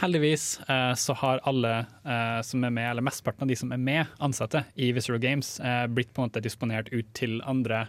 Heldigvis 0.00 0.60
eh, 0.66 0.92
så 0.98 1.16
har 1.22 1.42
alle 1.48 1.74
eh, 2.04 2.38
som 2.46 2.64
er 2.64 2.74
med, 2.74 2.90
eller 2.90 3.06
mesteparten 3.06 3.46
av 3.46 3.52
de 3.52 3.58
som 3.58 3.72
er 3.74 3.82
med, 3.82 4.14
ansatte 4.22 4.64
i 4.74 4.92
Visceral 4.96 5.22
Games, 5.22 5.58
eh, 5.60 5.84
blitt 5.86 6.12
på 6.14 6.22
en 6.22 6.30
måte 6.30 6.42
disponert 6.44 6.90
ut 6.92 7.08
til 7.16 7.38
andre 7.48 7.86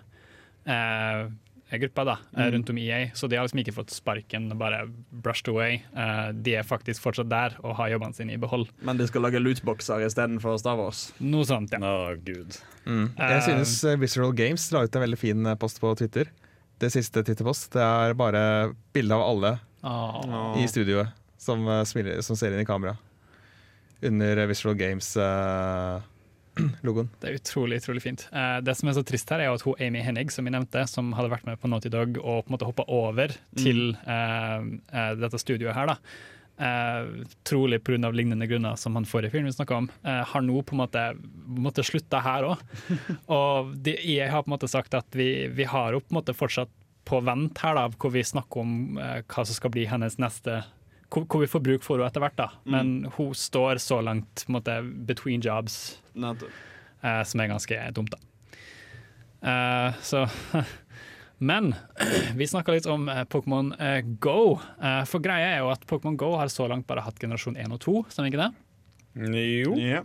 eh, 0.70 1.32
grupper 1.78 2.06
da, 2.06 2.18
mm. 2.38 2.52
rundt 2.52 2.70
om 2.70 2.78
EA. 2.78 3.00
Så 3.14 3.28
de 3.28 3.38
har 3.38 3.48
liksom 3.48 3.64
ikke 3.64 3.76
fått 3.76 3.94
sparken 3.94 4.52
og 4.54 4.60
bare 4.62 4.84
brushed 5.24 5.50
away. 5.54 5.80
Eh, 5.98 6.30
de 6.46 6.58
er 6.60 6.68
faktisk 6.68 7.02
fortsatt 7.04 7.32
der 7.32 7.58
og 7.64 7.78
har 7.80 7.94
jobbene 7.96 8.18
sine 8.18 8.36
i 8.36 8.42
behold. 8.42 8.68
Men 8.86 9.00
de 9.00 9.08
skal 9.10 9.26
lage 9.26 9.42
lootboxer 9.42 10.06
istedenfor 10.06 10.60
Star 10.62 10.78
Wars. 10.80 11.08
Noe 11.24 11.48
sånt, 11.50 11.74
ja. 11.74 11.82
Å, 11.82 12.14
gud. 12.22 12.60
Jeg 12.86 13.42
synes 13.48 13.76
eh, 13.88 13.98
Visceral 14.02 14.36
Games 14.38 14.70
la 14.76 14.86
ut 14.86 14.96
en 14.96 15.06
veldig 15.08 15.20
fin 15.20 15.50
eh, 15.50 15.60
post 15.60 15.82
på 15.84 15.96
Twitter. 16.00 16.30
Det 16.82 16.92
siste 16.94 17.24
Twitter-post. 17.24 17.72
Det 17.78 17.84
er 17.84 18.16
bare 18.18 18.46
bilde 18.94 19.18
av 19.18 19.26
alle 19.26 19.58
oh. 19.88 20.58
i 20.60 20.68
studioet 20.70 21.23
som, 21.44 21.68
eh, 21.68 21.84
smiler, 21.88 22.22
som 22.26 22.36
ser 22.40 22.54
inn 22.54 22.64
i 22.64 22.70
kamera. 22.70 22.96
Under 24.04 24.46
Visual 24.50 24.76
Games-logoen. 24.76 27.10
Det 27.22 27.30
er 27.30 27.40
utrolig 27.40 27.78
utrolig 27.82 28.04
fint. 28.04 28.22
Uh, 28.34 28.60
det 28.62 28.76
som 28.78 28.90
er 28.90 28.98
så 28.98 29.04
trist 29.08 29.32
her, 29.34 29.40
er 29.42 29.54
at 29.54 29.66
hun 29.66 29.80
Amy 29.82 30.02
Hennig, 30.06 30.30
som 30.34 30.46
vi 30.46 30.54
nevnte, 30.54 30.82
som 30.92 31.06
hadde 31.18 31.34
vært 31.34 31.48
med 31.48 31.62
på 31.62 31.70
Naughty 31.72 31.90
Dog 31.94 32.10
og 32.22 32.38
på 32.44 32.50
en 32.52 32.56
måte 32.58 32.70
hoppa 32.70 32.86
over 32.94 33.28
til 33.58 33.80
eh, 34.06 34.60
eh, 34.94 35.14
dette 35.18 35.42
studioet 35.42 35.78
her, 35.78 35.88
da. 35.94 35.98
Uh, 36.54 37.26
trolig 37.42 37.80
pga. 37.82 38.12
lignende 38.14 38.46
grunner 38.46 38.76
som 38.78 38.94
han 38.94 39.08
forrige 39.10 39.34
film 39.34 39.48
vi 39.50 39.56
snakka 39.56 39.76
om, 39.76 39.88
uh, 40.06 40.22
har 40.22 40.42
nå 40.46 40.62
på 40.62 40.76
en 40.76 40.84
måte 40.84 41.02
måtte 41.50 41.84
slutte 41.84 42.20
her 42.22 42.46
òg. 42.52 42.62
og 43.34 43.74
de, 43.74 43.96
jeg 43.98 44.30
har 44.30 44.46
på 44.46 44.52
en 44.52 44.54
måte 44.54 44.70
sagt 44.70 44.94
at 44.94 45.18
vi, 45.18 45.48
vi 45.50 45.66
har 45.66 45.96
jo 45.96 46.04
på 46.04 46.14
en 46.14 46.20
måte 46.20 46.38
fortsatt 46.38 46.70
på 47.10 47.20
vent 47.26 47.58
her, 47.64 47.74
da, 47.76 47.88
hvor 47.98 48.14
vi 48.14 48.22
snakker 48.24 48.62
om 48.62 49.00
uh, 49.02 49.24
hva 49.26 49.48
som 49.48 49.58
skal 49.58 49.74
bli 49.74 49.88
hennes 49.90 50.20
neste 50.22 50.62
hvor, 51.14 51.42
vi 51.44 51.48
får 51.52 51.62
bruk 51.66 51.84
for 51.86 52.00
henne 52.02 52.10
etter 52.10 52.24
hvert, 52.24 52.38
da. 52.40 52.48
Men 52.66 52.94
hun 53.18 53.34
står 53.38 53.78
så 53.84 54.00
langt 54.02 54.46
på 54.48 54.56
måte, 54.56 54.80
between 55.08 55.42
jobs, 55.46 56.00
eh, 56.18 57.24
som 57.30 57.44
er 57.44 57.52
ganske 57.54 57.80
dumt, 57.94 58.14
da. 58.16 58.20
Eh, 59.44 60.00
så 60.02 60.26
Men 61.44 61.74
vi 62.40 62.48
snakka 62.48 62.72
litt 62.76 62.86
om 62.88 63.10
eh, 63.12 63.24
Pokémon 63.28 63.74
eh, 63.80 64.02
Go. 64.24 64.60
Eh, 64.82 65.02
for 65.10 65.20
greia 65.24 65.56
er 65.58 65.64
jo 65.64 65.72
at 65.74 65.84
Pokémon 65.90 66.16
Go 66.20 66.34
har 66.40 66.48
så 66.54 66.70
langt 66.72 66.88
bare 66.88 67.04
hatt 67.04 67.20
generasjon 67.20 67.58
1 67.60 67.74
og 67.76 67.82
2, 67.84 67.96
stemmer 68.14 68.32
ikke 68.32 68.46
det? 68.46 68.54
Jo. 69.60 69.74
Ja. 69.78 70.00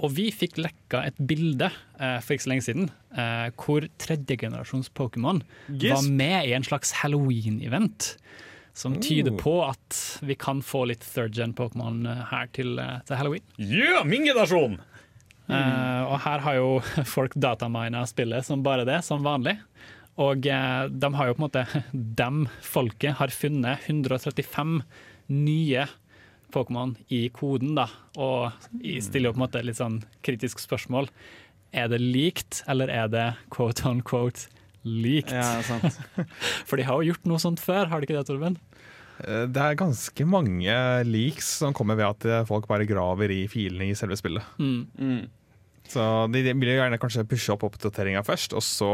Og 0.00 0.12
vi 0.16 0.26
fikk 0.32 0.58
lekka 0.60 1.04
et 1.06 1.16
bilde 1.28 1.68
eh, 2.00 2.18
for 2.24 2.34
ikke 2.34 2.44
så 2.46 2.50
lenge 2.54 2.64
siden 2.66 2.88
eh, 3.14 3.46
hvor 3.60 3.86
tredjegenerasjons 4.00 4.90
Pokémon 4.96 5.42
Yes. 5.70 5.92
var 5.94 6.08
med 6.10 6.48
i 6.50 6.54
en 6.56 6.66
slags 6.66 6.92
Halloween-event. 7.02 8.14
Som 8.76 9.00
tyder 9.02 9.34
på 9.36 9.56
at 9.66 9.96
vi 10.22 10.36
kan 10.38 10.62
få 10.62 10.84
litt 10.90 11.02
third 11.04 11.34
gen 11.36 11.54
Pokémon 11.56 12.04
eh, 12.06 12.22
her 12.30 12.50
til, 12.54 12.78
eh, 12.78 13.00
til 13.06 13.18
halloween. 13.18 13.44
Ja, 13.58 14.04
min 14.06 14.24
generasjon! 14.28 14.78
Eh, 15.50 16.02
og 16.06 16.20
her 16.22 16.44
har 16.44 16.58
jo 16.60 16.68
folk 17.14 17.34
datamina 17.34 18.04
spillet 18.08 18.46
som 18.46 18.62
bare 18.66 18.86
det, 18.88 19.00
som 19.06 19.24
vanlig. 19.26 19.58
Og 20.20 20.44
uh, 20.52 20.84
de 20.90 21.08
har 21.16 21.28
jo 21.28 21.36
på 21.36 21.40
en 21.40 21.46
måte 21.46 21.82
Dem 22.20 22.42
folket 22.66 23.16
har 23.20 23.32
funnet 23.32 23.86
135 23.86 24.80
nye 25.32 25.86
Pokémon 26.50 26.96
i 27.14 27.28
koden, 27.32 27.76
da. 27.78 27.86
Og 28.18 28.50
stiller 28.82 29.30
jo 29.30 29.36
på 29.36 29.40
en 29.40 29.44
måte 29.46 29.62
litt 29.62 29.78
sånn 29.78 30.00
kritisk 30.26 30.58
spørsmål. 30.62 31.08
Er 31.70 31.86
det 31.92 32.00
likt, 32.02 32.64
eller 32.66 32.90
er 32.90 33.06
det 33.12 33.26
quote 33.54 33.86
on 33.86 34.02
quote 34.02 34.50
likt? 34.84 35.32
Ja, 35.34 35.60
sant. 35.66 35.98
For 36.68 36.76
de 36.80 36.86
har 36.88 37.00
jo 37.02 37.12
gjort 37.12 37.26
noe 37.28 37.38
sånt 37.42 37.60
før, 37.62 37.88
har 37.90 38.00
de 38.00 38.08
ikke 38.08 38.16
det, 38.18 38.26
Torben? 38.30 38.56
Eh, 39.24 39.46
Det 39.52 39.60
er 39.64 39.76
ganske 39.80 40.26
mange 40.28 40.76
leaks 41.08 41.50
som 41.60 41.74
kommer 41.76 41.98
ved 42.00 42.06
at 42.08 42.24
eh, 42.30 42.44
folk 42.48 42.68
bare 42.70 42.86
graver 42.88 43.30
i 43.34 43.42
filene 43.52 43.90
i 43.90 43.98
selve 43.98 44.16
spillet. 44.20 44.42
Mm. 44.58 44.86
Mm. 44.96 45.20
Så 45.90 46.02
de, 46.30 46.44
de 46.46 46.52
vil 46.54 46.70
jo 46.70 46.78
gjerne 46.78 47.00
kanskje 47.02 47.24
pushe 47.26 47.50
opp 47.50 47.64
oppdateringa 47.66 48.20
først, 48.22 48.52
og 48.54 48.62
så 48.62 48.90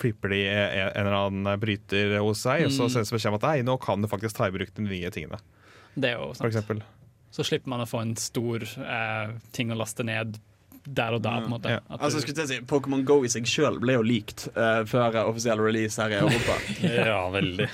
flipper 0.00 0.32
de 0.32 0.38
en 0.48 0.88
en 0.88 1.02
eller 1.02 1.16
annen 1.18 1.60
bryter 1.60 2.14
hos 2.24 2.40
seg, 2.46 2.64
og 2.64 2.72
så 2.72 2.86
Mm. 2.86 2.92
sendes 2.94 3.12
beskjed 3.12 3.34
om 3.34 3.36
at 3.36 3.44
nei, 3.50 3.58
nå 3.66 3.74
kan 3.82 4.00
du 4.00 4.08
faktisk 4.08 4.38
ta 4.38 4.46
i 4.48 4.54
bruk 4.54 4.70
de 4.74 4.86
nye 4.86 5.10
tingene. 5.12 5.36
Det 5.98 6.14
er 6.14 6.16
jo 6.16 6.30
For 6.32 6.40
sant. 6.40 6.54
eksempel. 6.54 6.80
Så 7.34 7.44
slipper 7.44 7.68
man 7.68 7.82
å 7.84 7.88
få 7.90 8.00
en 8.00 8.14
stor 8.16 8.64
eh, 8.64 9.34
ting 9.52 9.68
å 9.70 9.76
laste 9.76 10.06
ned 10.08 10.38
der 10.94 11.14
og 11.18 11.22
da, 11.22 11.36
på 11.40 11.48
en 11.48 11.54
måte. 11.56 11.70
Ja. 11.76 11.80
Altså, 11.98 12.18
du- 12.18 12.26
skulle 12.26 12.44
jeg 12.44 12.48
si, 12.48 12.58
Pokémon 12.66 13.04
Go 13.04 13.20
i 13.24 13.28
seg 13.32 13.46
sjøl 13.48 13.78
ble 13.82 13.98
jo 13.98 14.02
likt 14.06 14.48
uh, 14.56 14.82
før 14.88 15.16
offisiell 15.26 15.60
release 15.60 16.00
her 16.00 16.10
i 16.14 16.18
Europa. 16.22 16.58
Ja, 16.82 17.22
veldig. 17.34 17.66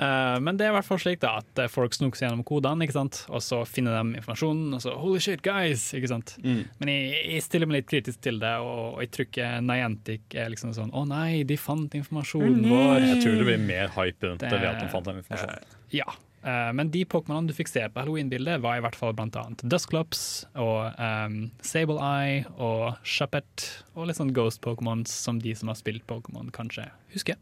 uh, 0.00 0.38
men 0.44 0.56
det 0.56 0.66
er 0.66 0.70
i 0.72 0.76
hvert 0.78 0.86
fall 0.88 1.00
slik 1.02 1.20
da 1.22 1.36
at 1.40 1.58
eh, 1.62 1.68
folk 1.72 1.94
snoker 1.96 2.22
gjennom 2.24 2.44
kodene, 2.46 2.86
ikke 2.86 2.96
sant? 2.96 3.20
og 3.28 3.42
så 3.44 3.60
finner 3.68 3.96
de 3.98 4.16
informasjonen, 4.20 4.74
og 4.78 4.80
så 4.84 4.94
'holy 4.96 5.20
shit, 5.20 5.42
guys'. 5.46 5.90
ikke 5.98 6.08
sant? 6.12 6.36
Mm. 6.44 6.62
Men 6.80 6.88
jeg, 6.94 7.20
jeg 7.34 7.42
stiller 7.48 7.66
meg 7.70 7.80
litt 7.82 7.90
kritisk 7.90 8.20
til 8.24 8.40
det, 8.40 8.54
og, 8.64 8.94
og 8.96 9.00
jeg 9.04 9.10
tror 9.16 9.28
ikke 9.28 9.50
Niantic 9.66 10.34
er 10.34 10.48
liksom 10.54 10.72
sånn 10.76 10.90
'å 10.94 11.04
nei, 11.10 11.42
de 11.44 11.56
fant 11.60 11.94
informasjonen 12.00 12.64
vår'. 12.70 13.06
Jeg 13.14 13.22
tror 13.24 13.38
det 13.42 13.46
blir 13.52 13.62
mer 13.66 13.88
hype 13.98 14.26
rundt 14.30 14.40
det 14.46 14.50
ved 14.56 14.68
at 14.72 14.80
de 14.82 14.88
fant 14.88 15.04
den 15.10 15.22
informasjonen. 15.24 15.70
Ja. 15.92 16.06
Eh, 16.44 16.70
men 16.76 16.90
de 16.94 17.04
Pokémonene 17.04 17.50
du 17.50 17.54
fikk 17.56 17.68
se 17.72 17.82
på 17.88 18.00
halloween-bildet, 18.02 18.60
var 18.64 18.78
i 18.78 18.84
hvert 18.84 18.96
fall 18.98 19.12
blant 19.16 19.36
annet 19.40 19.62
Dusclops 19.70 20.44
og 20.54 20.94
um, 21.00 21.38
Sable 21.64 21.98
Eye 22.02 22.44
og 22.56 22.96
Shuppet, 23.04 23.66
og 23.94 24.08
litt 24.10 24.20
sånn 24.20 24.34
Ghost-Pokémons 24.36 25.12
som 25.12 25.40
de 25.42 25.54
som 25.58 25.72
har 25.72 25.78
spilt 25.80 26.06
Pokémon, 26.10 26.50
kanskje 26.54 26.88
husker. 27.14 27.36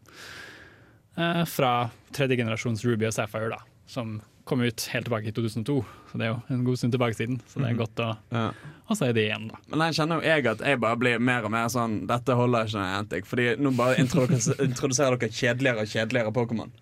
Uh, 1.18 1.44
fra 1.50 1.90
tredje 2.14 2.36
generasjons 2.38 2.84
Ruby 2.86 3.08
og 3.08 3.14
Sapphire, 3.16 3.50
da, 3.56 3.62
som 3.90 4.20
kom 4.48 4.62
ut 4.64 4.84
helt 4.94 5.04
tilbake 5.04 5.28
i 5.28 5.32
2002. 5.36 5.74
Så 6.08 6.16
det 6.18 6.24
er 6.24 6.30
jo 6.32 6.38
en 6.54 6.62
god 6.64 6.78
stund 6.80 6.94
tilbake 6.94 7.16
siden, 7.18 7.40
så 7.50 7.60
det 7.60 7.68
er 7.68 7.76
godt 7.76 8.00
å, 8.00 8.06
Ja. 8.32 8.46
å 8.88 8.96
si 8.96 9.08
det 9.12 9.26
igjen, 9.26 9.48
da. 9.50 9.58
Men 9.68 9.82
jeg 9.88 9.98
kjenner 9.98 10.22
jo 10.22 10.30
jeg 10.30 10.46
at 10.54 10.62
jeg 10.64 10.80
bare 10.80 10.96
blir 10.96 11.18
mer 11.20 11.44
og 11.44 11.52
mer 11.52 11.66
sånn 11.68 11.98
Dette 12.08 12.32
holder 12.38 12.64
ikke 12.70 12.86
Antic. 12.96 13.26
Fordi 13.28 13.50
nå 13.60 13.74
bare 13.76 13.98
introduserer 14.00 15.18
dere 15.20 15.28
kjedeligere 15.28 15.84
og 15.84 15.92
kjedeligere 15.92 16.32
Pokémon. 16.32 16.72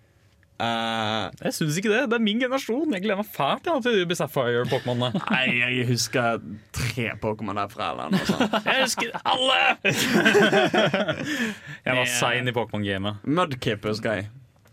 Eh, 0.57 1.25
Jeg 1.43 1.53
syns 1.53 1.75
ikke 1.77 1.91
det. 1.91 1.99
Det 2.09 2.15
er 2.17 2.23
min 2.23 2.39
generasjon. 2.41 2.89
Jeg 2.95 3.03
gleder 3.03 3.19
meg 3.19 3.27
fælt 3.29 3.67
ja, 3.69 3.75
til 3.83 3.99
Ruby 3.99 4.15
Sapphire-pokémonene. 4.17 5.21
nei, 5.35 5.43
jeg 5.59 5.85
husker 5.91 6.39
tre 6.73 7.11
Pokémon 7.21 7.59
derfra 7.59 7.91
eller 7.93 8.15
noe 8.15 8.25
sånt. 8.25 8.55
Jeg 8.71 8.87
husker 8.87 9.13
alle! 9.21 9.59
jeg 11.87 11.97
var 11.99 12.09
sein 12.17 12.49
i 12.49 12.53
Pokémon-gamet. 12.55 13.21
Mudkip 13.27 13.85
husker 13.89 14.19
jeg. 14.21 14.29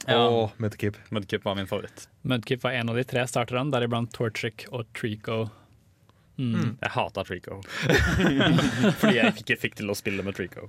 Ja. 0.09 0.18
Og 0.29 0.53
Mudkip. 0.61 0.97
Mudkip 1.14 1.44
var 1.47 1.57
min 1.57 1.68
favoritt. 1.68 2.07
Mudkip 2.29 2.64
var 2.64 2.77
en 2.77 2.90
av 2.92 2.99
de 2.99 3.05
tre 3.09 3.23
starterne, 3.29 3.73
deriblant 3.73 4.11
Torchic 4.12 4.66
og 4.70 4.88
Trico. 4.97 5.44
Mm. 6.37 6.75
Jeg 6.83 6.90
hata 6.97 7.25
Trico. 7.25 7.61
Fordi 7.70 9.14
jeg 9.20 9.37
ikke 9.44 9.57
fikk 9.62 9.79
til 9.81 9.92
å 9.92 9.97
spille 9.97 10.25
med 10.27 10.37
Trico. 10.37 10.68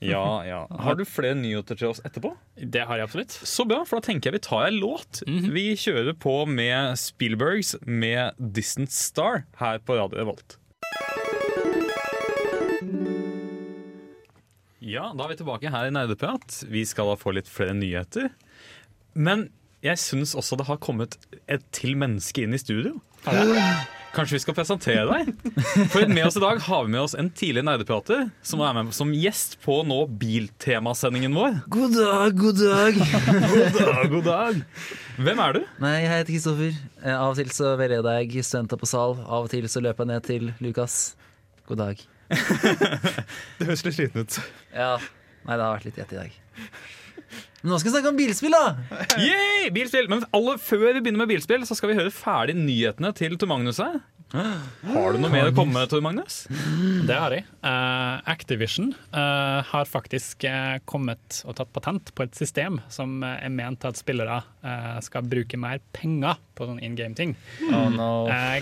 Ja, 0.00 0.42
ja. 0.46 0.60
Har 0.70 0.96
du 0.98 1.04
flere 1.08 1.36
nyheter 1.38 1.78
til 1.78 1.90
oss 1.92 2.00
etterpå? 2.06 2.32
Det 2.56 2.86
har 2.88 3.00
jeg 3.00 3.08
absolutt. 3.08 3.34
Så 3.34 3.66
bra, 3.68 3.82
for 3.88 4.00
da 4.00 4.08
tenker 4.10 4.30
jeg 4.30 4.40
vi 4.40 4.44
tar 4.48 4.66
en 4.68 4.80
låt. 4.82 5.22
Vi 5.26 5.66
kjører 5.78 6.16
på 6.18 6.42
med 6.48 6.96
Spielbergs 7.00 7.76
med 7.86 8.36
'Distant 8.38 8.92
Star' 8.94 9.44
her 9.60 9.78
på 9.78 9.98
Radio 10.00 10.22
Revolt. 10.22 10.56
Ja, 14.80 15.10
da 15.12 15.26
er 15.26 15.34
vi 15.34 15.40
tilbake 15.42 15.70
her 15.70 15.90
i 15.90 15.92
Nerdeprat. 15.92 16.62
Vi 16.72 16.84
skal 16.88 17.12
da 17.12 17.16
få 17.20 17.34
litt 17.36 17.48
flere 17.50 17.76
nyheter. 17.76 18.30
Men 19.12 19.50
jeg 19.84 20.00
syns 20.00 20.32
også 20.38 20.56
det 20.60 20.66
har 20.70 20.80
kommet 20.80 21.18
et 21.48 21.64
til 21.76 21.96
menneske 22.00 22.44
inn 22.44 22.56
i 22.56 22.60
studio. 22.60 22.96
Kanskje 24.10 24.34
vi 24.34 24.40
skal 24.42 24.54
presentere 24.56 25.04
deg? 25.06 25.28
For 25.92 26.08
med 26.10 26.24
oss 26.26 26.34
i 26.38 26.42
dag 26.42 26.58
har 26.66 26.86
vi 26.86 26.90
med 26.90 27.00
oss 27.04 27.12
en 27.14 27.28
tidligere 27.30 27.68
nerdeprater 27.68 28.24
som 28.42 28.62
er 28.66 28.74
med 28.74 28.90
som 28.96 29.12
gjest 29.14 29.54
på 29.62 29.76
nå 29.86 30.00
Biltemasendingen 30.18 31.36
vår. 31.36 31.60
God 31.70 31.94
dag, 31.94 32.34
god 32.40 32.58
dag. 32.58 32.98
God 33.54 33.78
dag, 33.78 34.02
god 34.10 34.26
dag. 34.26 34.60
Hvem 35.20 35.42
er 35.46 35.54
du? 35.54 35.60
Nei, 35.84 35.94
jeg 36.02 36.10
heter 36.10 36.32
Kristoffer. 36.34 36.80
Eh, 37.04 37.14
Av 37.14 37.28
og 37.30 37.38
til 37.38 37.54
så 37.54 37.76
veileder 37.78 38.18
jeg 38.24 38.42
studenter 38.48 38.80
på 38.82 38.90
sal. 38.90 39.14
Av 39.22 39.46
og 39.46 39.52
til 39.54 39.70
så 39.70 39.82
løper 39.84 40.02
jeg 40.06 40.10
ned 40.10 40.26
til 40.26 40.50
Lukas. 40.64 40.98
God 41.70 41.84
dag. 41.84 42.02
Det 43.60 43.68
høres 43.68 43.84
litt 43.86 43.94
sliten 44.00 44.26
ut. 44.26 44.40
Ja, 44.74 44.96
nei, 45.46 45.54
det 45.54 45.62
har 45.62 45.76
vært 45.76 45.86
litt 45.86 46.02
gjett 46.02 46.16
i 46.16 46.24
dag. 46.24 46.40
Men 47.60 47.74
nå 47.74 47.80
skal 47.80 47.90
vi 47.90 47.96
snakke 47.96 48.12
om 48.12 48.16
bilspill, 48.20 48.54
da! 48.56 48.98
Yay! 49.26 49.68
Bilspill! 49.74 50.08
Men 50.12 50.24
alle, 50.36 50.56
før 50.62 50.86
vi 50.94 51.02
begynner 51.02 51.24
med 51.24 51.34
bilspill, 51.34 51.66
så 51.68 51.76
skal 51.76 51.92
vi 51.92 51.98
høre 51.98 52.14
ferdig 52.14 52.56
nyhetene 52.56 53.12
til 53.16 53.36
Tor 53.40 53.50
Magnus 53.52 53.82
her. 53.82 54.00
Har 54.30 55.10
du 55.12 55.18
noe 55.18 55.30
mer 55.32 55.48
å 55.50 55.54
komme 55.54 55.74
med, 55.74 55.90
Tor 55.90 56.02
Magnus? 56.04 56.44
Det 56.48 57.16
har 57.18 57.34
jeg. 57.34 57.42
Uh, 57.66 58.22
Activision 58.30 58.92
uh, 59.10 59.58
har 59.66 59.90
faktisk 59.90 60.46
uh, 60.46 60.78
kommet 60.86 61.40
og 61.42 61.56
tatt 61.58 61.72
patent 61.74 62.12
på 62.14 62.24
et 62.24 62.38
system 62.38 62.78
som 62.94 63.24
er 63.26 63.50
ment 63.50 63.82
at 63.88 63.98
spillere 63.98 64.38
eh, 64.62 64.98
skal 65.04 65.26
bruke 65.26 65.58
mer 65.60 65.80
penger 65.94 66.38
på 66.56 66.66
sånn 66.68 66.80
in 66.84 66.96
game-ting. 66.98 67.34
Oh 67.70 67.88
no. 67.92 68.08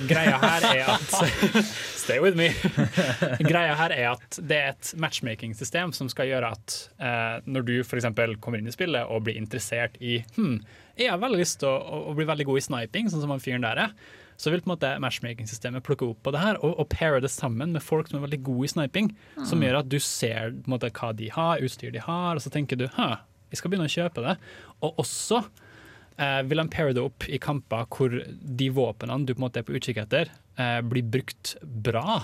Greia 0.09 0.39
her 0.43 0.67
er 0.71 0.93
at 0.95 1.17
Stay 2.05 2.21
with 2.23 2.39
me. 2.39 2.51
greia 3.51 3.75
her 3.79 3.95
er 3.95 4.11
at 4.15 4.39
det 4.39 4.59
er 4.59 4.73
et 4.75 4.93
matchmaking-system 5.01 5.93
som 5.97 6.11
skal 6.13 6.31
gjøre 6.31 6.53
at 6.57 6.77
eh, 6.97 7.39
når 7.49 7.67
du 7.69 7.75
f.eks. 7.83 8.09
kommer 8.41 8.63
inn 8.63 8.71
i 8.71 8.75
spillet 8.89 9.11
og 9.13 9.27
blir 9.27 9.37
interessert 9.39 9.99
i 10.01 10.23
hm, 10.37 10.63
jeg 10.99 11.13
har 11.13 11.21
veldig 11.23 11.39
lyst 11.39 11.61
til 11.63 11.71
å, 11.71 12.01
å, 12.11 12.15
bli 12.17 12.27
veldig 12.27 12.47
god 12.49 12.59
i 12.59 12.65
sniping, 12.65 13.11
sånn 13.11 13.23
som 13.23 13.31
han 13.31 13.43
fyren 13.43 13.63
der 13.63 13.79
er, 13.79 13.93
så 14.39 14.51
vil 14.51 14.63
på 14.63 14.69
en 14.71 14.75
måte 14.77 14.91
matchmaking-systemet 15.03 15.85
plukke 15.87 16.07
opp 16.07 16.21
på 16.27 16.33
det 16.35 16.43
her 16.43 16.59
og, 16.63 16.75
og 16.79 16.89
paire 16.91 17.21
det 17.23 17.31
sammen 17.31 17.73
med 17.75 17.83
folk 17.83 18.09
som 18.09 18.19
er 18.19 18.27
veldig 18.27 18.41
gode 18.47 18.67
i 18.67 18.73
sniping, 18.73 19.13
som 19.47 19.63
gjør 19.63 19.81
at 19.81 19.91
du 19.91 19.99
ser 20.03 20.55
på 20.55 20.69
en 20.69 20.75
måte, 20.75 20.91
hva 20.95 21.13
de 21.19 21.31
har, 21.35 21.63
utstyr 21.63 21.95
de 21.95 22.03
har, 22.03 22.39
og 22.39 22.43
så 22.43 22.53
tenker 22.55 22.79
du 22.79 22.87
hæ, 22.97 23.17
jeg 23.51 23.61
skal 23.61 23.73
begynne 23.73 23.89
å 23.89 23.95
kjøpe 23.95 24.23
det. 24.27 24.35
Og 24.85 25.01
også 25.03 25.41
eh, 25.41 26.43
vil 26.47 26.63
han 26.63 26.71
paire 26.71 26.95
det 26.95 27.03
opp 27.03 27.27
i 27.31 27.41
kamper 27.43 27.87
hvor 27.95 28.19
de 28.29 28.69
våpnene 28.75 29.25
du 29.27 29.35
på 29.35 29.41
en 29.41 29.47
måte 29.47 29.63
er 29.63 29.67
på 29.67 29.79
utkikk 29.79 30.03
etter, 30.05 30.31
eh, 30.61 30.79
blir 30.87 31.07
brukt 31.17 31.57
bra. 31.63 32.21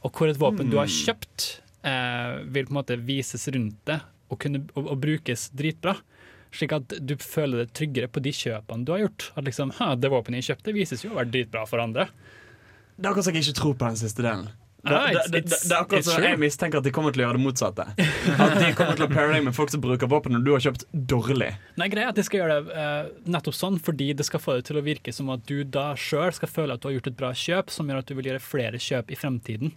Og 0.00 0.14
hvor 0.16 0.30
et 0.30 0.40
våpen 0.40 0.70
du 0.72 0.78
har 0.80 0.88
kjøpt, 0.88 1.50
eh, 1.84 2.40
vil 2.46 2.68
på 2.68 2.72
en 2.72 2.80
måte 2.80 3.00
vises 3.04 3.48
rundt 3.52 3.80
det 3.90 4.00
og, 4.30 4.38
kunne, 4.42 4.64
og, 4.74 4.86
og 4.94 5.00
brukes 5.02 5.48
dritbra. 5.56 5.96
Slik 6.54 6.72
at 6.74 6.96
du 7.06 7.14
føler 7.22 7.64
deg 7.64 7.74
tryggere 7.78 8.08
på 8.10 8.22
de 8.24 8.32
kjøpene 8.34 8.86
du 8.86 8.94
har 8.96 9.04
gjort. 9.04 9.28
At 9.38 9.46
liksom, 9.46 9.74
«Hæ, 9.78 9.92
Det 10.02 10.10
våpenet 10.10 10.42
jeg 10.42 10.54
kjøpte, 10.54 10.74
vises 10.74 11.04
jo 11.04 11.12
å 11.12 11.20
være 11.20 11.30
dritbra 11.34 11.66
for 11.68 11.82
andre. 11.82 12.08
Det 12.96 13.06
er 13.06 13.12
akkurat 13.12 13.28
som 13.28 13.36
jeg 13.38 13.46
ikke 13.46 13.60
tror 13.60 13.76
på 13.78 13.86
den 13.92 14.00
siste 14.00 14.24
delen. 14.26 14.48
Det, 14.80 14.96
Ah, 14.96 15.10
det, 15.12 15.22
det, 15.28 15.40
det, 15.44 15.56
det 15.68 15.74
er 15.76 15.82
akkurat 15.82 16.06
som. 16.06 16.22
Jeg 16.24 16.38
mistenker 16.40 16.80
at 16.80 16.86
de 16.86 16.90
kommer 16.96 17.12
til 17.12 17.20
å 17.20 17.26
gjøre 17.26 17.36
det 17.36 17.44
motsatte. 17.44 17.84
At 18.40 18.54
de 18.56 18.70
kommer 18.78 18.96
til 18.96 19.04
å 19.04 19.08
paire 19.12 19.34
deg 19.34 19.44
med 19.44 19.52
folk 19.56 19.68
som 19.74 19.82
bruker 19.84 20.08
våpen 20.08 20.32
når 20.32 20.44
du 20.46 20.50
har 20.54 20.62
kjøpt 20.64 20.86
dårlig. 21.12 21.50
Nei, 21.76 21.88
greia 21.92 22.08
er 22.08 22.14
at 22.14 22.16
de 22.16 22.24
skal 22.24 22.40
gjøre 22.40 22.56
det 22.64 22.78
eh, 22.80 23.10
nettopp 23.36 23.58
sånn, 23.58 23.76
fordi 23.84 24.08
det 24.16 24.24
skal 24.24 24.40
få 24.40 24.56
det 24.56 24.64
til 24.70 24.80
å 24.80 24.84
virke 24.86 25.12
som 25.12 25.28
at 25.36 25.44
du 25.48 25.60
da 25.68 25.90
sjøl 26.00 26.32
skal 26.32 26.48
føle 26.48 26.74
at 26.78 26.80
du 26.80 26.88
har 26.88 26.96
gjort 26.96 27.12
et 27.12 27.18
bra 27.20 27.30
kjøp, 27.36 27.74
som 27.76 27.92
gjør 27.92 28.00
at 28.00 28.08
du 28.08 28.16
vil 28.16 28.30
gjøre 28.32 28.42
flere 28.42 28.80
kjøp 28.80 29.12
i 29.12 29.20
fremtiden. 29.20 29.74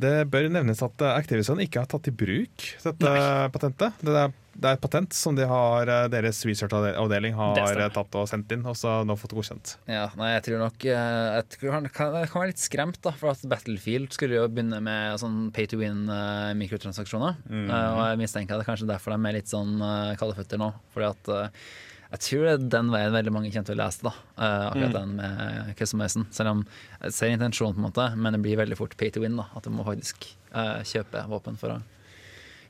Det 0.00 0.26
bør 0.28 0.50
nevnes 0.52 0.82
at 0.84 1.02
eh, 1.04 1.14
Activision 1.16 1.60
ikke 1.62 1.82
har 1.82 1.88
tatt 1.90 2.10
i 2.10 2.12
bruk 2.14 2.66
dette 2.82 3.12
patentet. 3.54 4.02
Det 4.04 4.12
er, 4.12 4.34
det 4.56 4.68
er 4.68 4.76
et 4.76 4.82
patent 4.82 5.16
som 5.16 5.36
de 5.36 5.46
har, 5.48 5.88
eh, 5.92 6.08
deres 6.12 6.42
researchavdeling 6.48 7.36
har 7.38 7.80
eh, 7.80 7.88
tatt 7.94 8.18
og 8.20 8.28
sendt 8.28 8.52
inn, 8.52 8.64
og 8.68 8.76
så 8.78 8.98
nå 9.08 9.16
fått 9.20 9.34
godkjent. 9.36 9.76
Ja, 9.88 10.06
nei, 10.20 10.34
jeg 10.34 10.44
tror 10.48 10.62
nok 10.66 10.86
eh, 10.90 11.40
Jeg 11.40 11.72
han 11.72 11.88
kan, 11.88 12.18
kan 12.28 12.42
være 12.42 12.52
litt 12.52 12.62
skremt, 12.62 13.00
da. 13.04 13.14
For 13.16 13.32
at 13.32 13.44
Battlefield 13.48 14.12
skulle 14.16 14.38
jo 14.38 14.46
begynne 14.52 14.82
med 14.84 15.18
sånn 15.22 15.50
pay 15.56 15.68
to 15.70 15.80
win-mikrotransaksjoner. 15.80 17.40
Mm. 17.48 17.68
og 17.72 18.00
jeg 18.10 18.22
mistenker 18.22 18.56
at 18.56 18.62
det 18.62 18.66
er 18.66 18.72
kanskje 18.72 18.88
derfor 18.90 19.14
de 19.14 19.20
er 19.30 19.38
litt 19.40 19.52
sånn 19.52 19.76
kalde 20.20 20.36
føtter 20.36 20.60
nå. 20.60 20.72
Fordi 20.94 21.12
at 21.12 21.32
eh, 21.32 21.68
jeg 22.10 22.20
tror 22.22 22.44
det 22.46 22.52
er 22.54 22.68
den 22.76 22.90
veien 22.94 23.12
veldig 23.14 23.32
mange 23.34 23.50
kommer 23.50 23.66
til 23.66 23.76
å 23.76 23.80
lese 23.82 24.04
da 24.06 24.12
eh, 24.38 24.66
Akkurat 24.68 24.92
Mm. 24.92 24.96
den 24.96 25.16
med 25.16 25.72
customizen. 25.78 26.26
Selv 26.30 26.52
om 26.52 26.60
jeg 27.02 27.12
ser 27.16 27.32
intensjonen, 27.34 27.74
på 27.74 27.82
en 27.82 27.88
måte 27.88 28.06
men 28.16 28.32
det 28.36 28.42
blir 28.44 28.56
veldig 28.60 28.78
fort 28.78 28.96
pay 28.96 29.10
to 29.10 29.20
win. 29.24 29.36
da 29.36 29.48
At 29.56 29.64
du 29.66 29.70
må 29.74 29.84
faktisk 29.86 30.28
uh, 30.54 30.80
kjøpe 30.86 31.24
våpen 31.28 31.58
for 31.58 31.76
å 31.76 31.80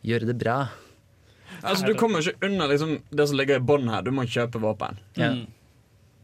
gjøre 0.07 0.27
det 0.31 0.39
bra. 0.41 0.69
Altså, 1.63 1.87
Du 1.87 1.95
kommer 1.95 2.21
ikke 2.25 2.47
unna 2.49 2.67
liksom, 2.67 2.97
det 3.11 3.29
som 3.29 3.37
ligger 3.39 3.61
i 3.61 3.65
bånn 3.65 3.89
her. 3.93 4.03
Du 4.03 4.11
må 4.11 4.25
kjøpe 4.27 4.59
våpen. 4.63 4.99
Mm. 5.17 5.47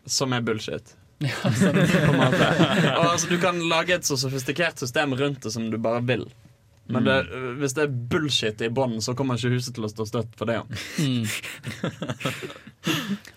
Som 0.07 0.33
er 0.33 0.41
bullshit. 0.43 0.95
på 1.23 1.49
en 1.49 2.19
måte. 2.19 2.49
Og, 2.97 3.05
altså, 3.13 3.29
du 3.31 3.37
kan 3.39 3.61
lage 3.71 3.95
et 3.95 4.05
så 4.09 4.17
sofistikert 4.19 4.79
system 4.83 5.15
rundt 5.15 5.43
det 5.45 5.53
som 5.55 5.69
du 5.71 5.77
bare 5.79 6.03
vil. 6.09 6.27
Men 6.91 7.07
det, 7.07 7.17
hvis 7.61 7.77
det 7.77 7.85
er 7.87 7.93
bullshit 8.11 8.63
i 8.65 8.69
bånn, 8.75 8.99
så 9.05 9.15
kommer 9.17 9.39
ikke 9.39 9.55
huset 9.55 9.77
til 9.77 9.87
å 9.87 9.91
stå 9.93 10.07
støtt 10.09 10.35
for 10.39 10.51
det. 10.51 10.59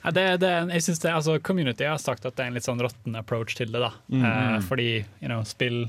Ja, 0.01 0.11
det, 0.13 0.23
det, 0.41 0.49
jeg 0.73 0.83
synes 0.85 1.01
det, 1.03 1.11
altså 1.13 1.35
Community 1.39 1.85
har 1.85 1.99
sagt 2.01 2.25
at 2.25 2.33
det 2.37 2.43
er 2.45 2.49
en 2.49 2.57
litt 2.57 2.65
sånn 2.65 2.81
råtten 2.81 3.17
approach 3.19 3.53
til 3.57 3.69
det. 3.73 3.81
da 3.83 3.91
eh, 4.17 4.57
Fordi 4.65 4.87
you 5.21 5.29
know, 5.29 5.43
spill 5.45 5.85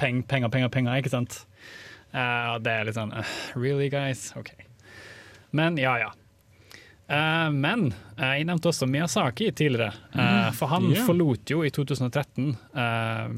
peng, 0.00 0.22
penger, 0.24 0.48
penger, 0.52 0.72
penger, 0.72 0.96
ikke 1.00 1.12
sant? 1.12 1.42
Eh, 2.14 2.52
det 2.64 2.72
er 2.72 2.88
litt 2.88 2.96
sånn 2.96 3.12
uh, 3.12 3.34
Really, 3.58 3.90
guys? 3.92 4.30
OK. 4.40 4.54
Men 5.54 5.76
ja, 5.80 5.96
ja. 6.00 6.12
Eh, 7.06 7.50
men 7.52 7.90
uh, 8.16 8.30
jeg 8.32 8.46
nevnte 8.48 8.70
også 8.70 8.86
Miyazaki 8.88 9.50
tidligere. 9.52 9.92
eh, 10.16 10.48
for 10.56 10.72
han 10.72 10.86
yeah. 10.88 11.04
forlot 11.04 11.50
jo 11.52 11.60
i 11.66 11.72
2013 11.74 12.46
eh, 12.48 12.54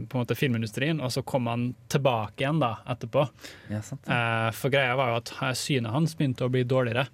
på 0.07 0.19
en 0.19 0.23
måte 0.23 0.37
filmindustrien, 0.39 1.01
og 1.03 1.11
så 1.13 1.25
kom 1.27 1.51
han 1.51 1.73
tilbake 1.91 2.45
igjen 2.45 2.63
da 2.63 2.77
etterpå. 2.87 3.27
Ja, 3.73 3.83
sant. 3.83 4.07
Eh, 4.07 4.51
for 4.55 4.75
greia 4.75 4.95
var 4.99 5.11
jo 5.13 5.19
at 5.23 5.35
synet 5.59 5.95
hans 5.95 6.15
begynte 6.19 6.47
å 6.47 6.53
bli 6.53 6.63
dårligere, 6.67 7.09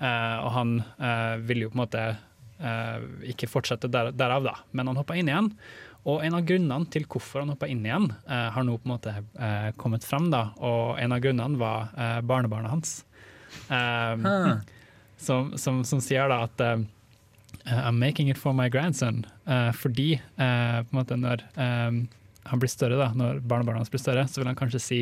og 0.00 0.46
han 0.54 0.70
ville 1.44 1.66
jo 1.66 1.70
på 1.74 1.76
en 1.76 1.80
måte 1.82 2.02
ikke 3.28 3.50
fortsette 3.52 3.90
der, 3.92 4.14
derav, 4.16 4.46
da. 4.46 4.54
Men 4.72 4.88
han 4.88 4.96
hoppa 4.96 5.12
inn 5.20 5.28
igjen. 5.28 5.50
Og 6.08 6.24
en 6.24 6.38
av 6.38 6.46
grunnene 6.48 6.88
til 6.88 7.04
hvorfor 7.04 7.42
han 7.42 7.52
hoppa 7.52 7.68
inn 7.68 7.84
igjen, 7.84 8.06
har 8.24 8.64
nå 8.64 8.78
på 8.80 8.88
en 8.88 8.94
måte 8.94 9.12
kommet 9.76 10.08
fram. 10.08 10.30
da, 10.32 10.54
Og 10.56 10.96
en 11.04 11.12
av 11.12 11.20
grunnene 11.20 11.60
var 11.60 11.92
barnebarnet 12.24 12.72
hans. 12.72 12.94
Uh. 13.68 14.64
Som, 15.20 15.52
som, 15.60 15.82
som 15.84 16.00
sier 16.02 16.28
da 16.32 16.42
at 16.48 16.62
uh, 16.64 16.80
I'm 17.66 17.98
making 18.00 18.30
it 18.32 18.38
for 18.40 18.54
my 18.56 18.68
grandson. 18.72 19.24
Uh, 19.46 19.70
fordi 19.76 20.14
uh, 20.40 20.80
på 20.86 20.90
en 20.94 20.98
måte 21.02 21.18
når 21.20 21.44
um, 21.60 22.00
han 22.48 22.62
blir 22.62 22.72
større, 22.72 22.96
da, 22.96 23.10
når 23.14 23.42
barnebarnet 23.44 23.84
hans 23.84 23.92
blir 23.92 24.00
større, 24.02 24.24
så 24.28 24.40
vil 24.40 24.48
han 24.50 24.56
kanskje 24.58 24.80
si 24.82 25.00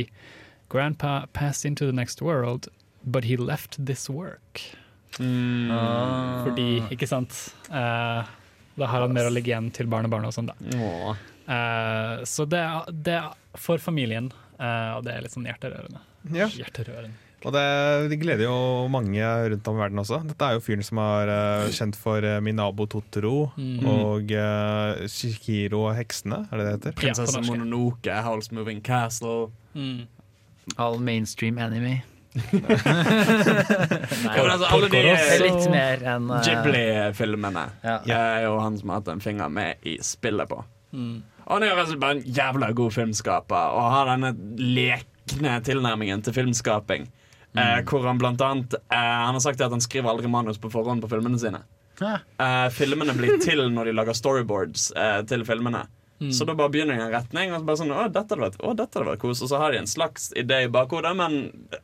Grandpa 0.68 1.26
passed 1.32 1.64
into 1.64 1.86
the 1.86 1.94
next 1.96 2.20
world, 2.20 2.66
but 3.04 3.24
he 3.24 3.36
left 3.38 3.78
this 3.86 4.08
work. 4.10 4.60
Ah. 5.18 6.44
Fordi, 6.44 6.82
ikke 6.92 7.06
sant 7.08 7.32
eh, 7.72 8.26
Da 8.78 8.88
har 8.92 9.00
han 9.00 9.14
mer 9.16 9.26
å 9.26 9.32
legge 9.32 9.48
igjen 9.50 9.70
til 9.74 9.88
barnebarnet 9.90 10.28
og 10.28 10.34
sånn, 10.36 10.50
da. 10.50 10.56
Oh. 10.76 11.14
Eh, 11.48 12.24
så 12.28 12.44
det, 12.46 12.60
er- 12.60 12.92
det 12.92 13.14
er 13.22 13.32
for 13.58 13.80
familien, 13.80 14.28
eh, 14.60 14.90
og 14.98 15.06
det 15.08 15.14
er 15.16 15.24
litt 15.24 15.32
sånn 15.34 15.48
hjerterørende. 15.48 16.04
Ja. 16.36 16.50
Hjerterørende. 16.52 17.16
Og 17.46 17.52
det, 17.54 17.60
det 18.10 18.16
gleder 18.18 18.48
jo 18.48 18.88
mange 18.90 19.22
rundt 19.22 19.68
om 19.70 19.76
i 19.76 19.78
verden 19.84 20.00
også. 20.02 20.16
Dette 20.26 20.42
er 20.48 20.56
jo 20.56 20.62
fyren 20.64 20.82
som 20.82 20.98
er 20.98 21.30
uh, 21.30 21.68
kjent 21.70 21.94
for 21.98 22.18
uh, 22.26 22.40
Minabo 22.42 22.86
Totoro 22.90 23.52
Mm. 23.54 23.86
og 23.86 24.32
uh, 24.34 25.06
Shikiro 25.06 25.84
og 25.86 25.94
heksene, 26.00 26.40
er 26.50 26.58
det 26.58 26.64
det 26.66 26.72
heter? 26.76 26.92
Prinsesse 26.98 27.38
ja, 27.38 27.46
Mononoke, 27.46 28.10
Howl's 28.26 28.50
Moving 28.52 28.82
Castle. 28.82 29.52
Mm. 29.78 30.08
All 30.76 30.98
mainstream 30.98 31.58
anime. 31.62 32.00
Ja, 32.38 32.42
men 34.42 34.50
altså, 34.52 34.66
alle 34.68 34.88
de 34.92 35.00
Det 35.02 35.38
litt 35.42 35.64
mer 35.72 36.02
enn 36.14 36.28
uh, 36.30 36.40
Ghibli-filmene 36.44 37.64
Ja. 37.84 37.96
er 38.14 38.44
jo 38.46 38.58
han 38.62 38.76
som 38.78 38.92
har 38.92 39.00
hatt 39.00 39.10
en 39.14 39.22
finger 39.24 39.48
med 39.52 39.76
i 39.88 39.96
spillet 40.04 40.48
på. 40.50 40.58
Mm. 40.92 41.22
Og 41.46 41.52
han 41.54 41.62
er 41.64 41.68
jo 41.72 41.78
altså 41.82 41.96
bare 42.00 42.18
en 42.18 42.24
jævla 42.26 42.70
god 42.76 42.92
filmskaper 42.94 43.76
og 43.78 43.86
har 43.94 44.10
denne 44.12 44.30
lekne 44.58 45.52
tilnærmingen 45.66 46.22
til 46.26 46.32
filmskaping. 46.36 47.02
Eh, 47.56 47.80
hvor 47.88 48.04
han 48.06 48.18
blant 48.20 48.42
annet 48.44 48.74
eh, 48.76 48.98
Han 48.98 49.34
har 49.34 49.40
sagt 49.40 49.62
at 49.64 49.72
han 49.72 49.80
skriver 49.82 50.10
aldri 50.12 50.28
manus 50.30 50.60
på 50.60 50.70
forhånd 50.70 51.02
på 51.02 51.08
filmene 51.10 51.40
sine. 51.40 51.62
Eh, 52.04 52.66
filmene 52.74 53.14
blir 53.16 53.40
til 53.42 53.64
når 53.72 53.90
de 53.90 53.94
lager 53.96 54.16
storyboards 54.16 54.90
eh, 54.92 55.22
til 55.28 55.46
filmene. 55.48 55.86
Mm. 56.18 56.32
Så 56.34 56.44
da 56.44 56.54
bare 56.58 56.72
begynner 56.74 56.96
de 56.96 57.02
i 57.02 57.04
en 57.06 57.12
retning, 57.14 57.52
og 57.52 57.60
så 57.60 57.66
bare 57.66 57.78
sånn, 57.78 57.92
å, 57.94 58.06
dette 58.10 58.34
hadde 58.34 58.42
vært, 58.42 58.56
å, 58.58 58.72
dette 58.78 58.98
hadde 58.98 59.10
vært 59.12 59.22
kos. 59.22 59.42
Og 59.44 59.50
så 59.52 59.60
har 59.62 59.74
de 59.74 59.82
en 59.82 59.90
slags 59.90 60.32
idé 60.38 60.64
i 60.66 60.70
bakhodet, 60.74 61.12
men 61.18 61.36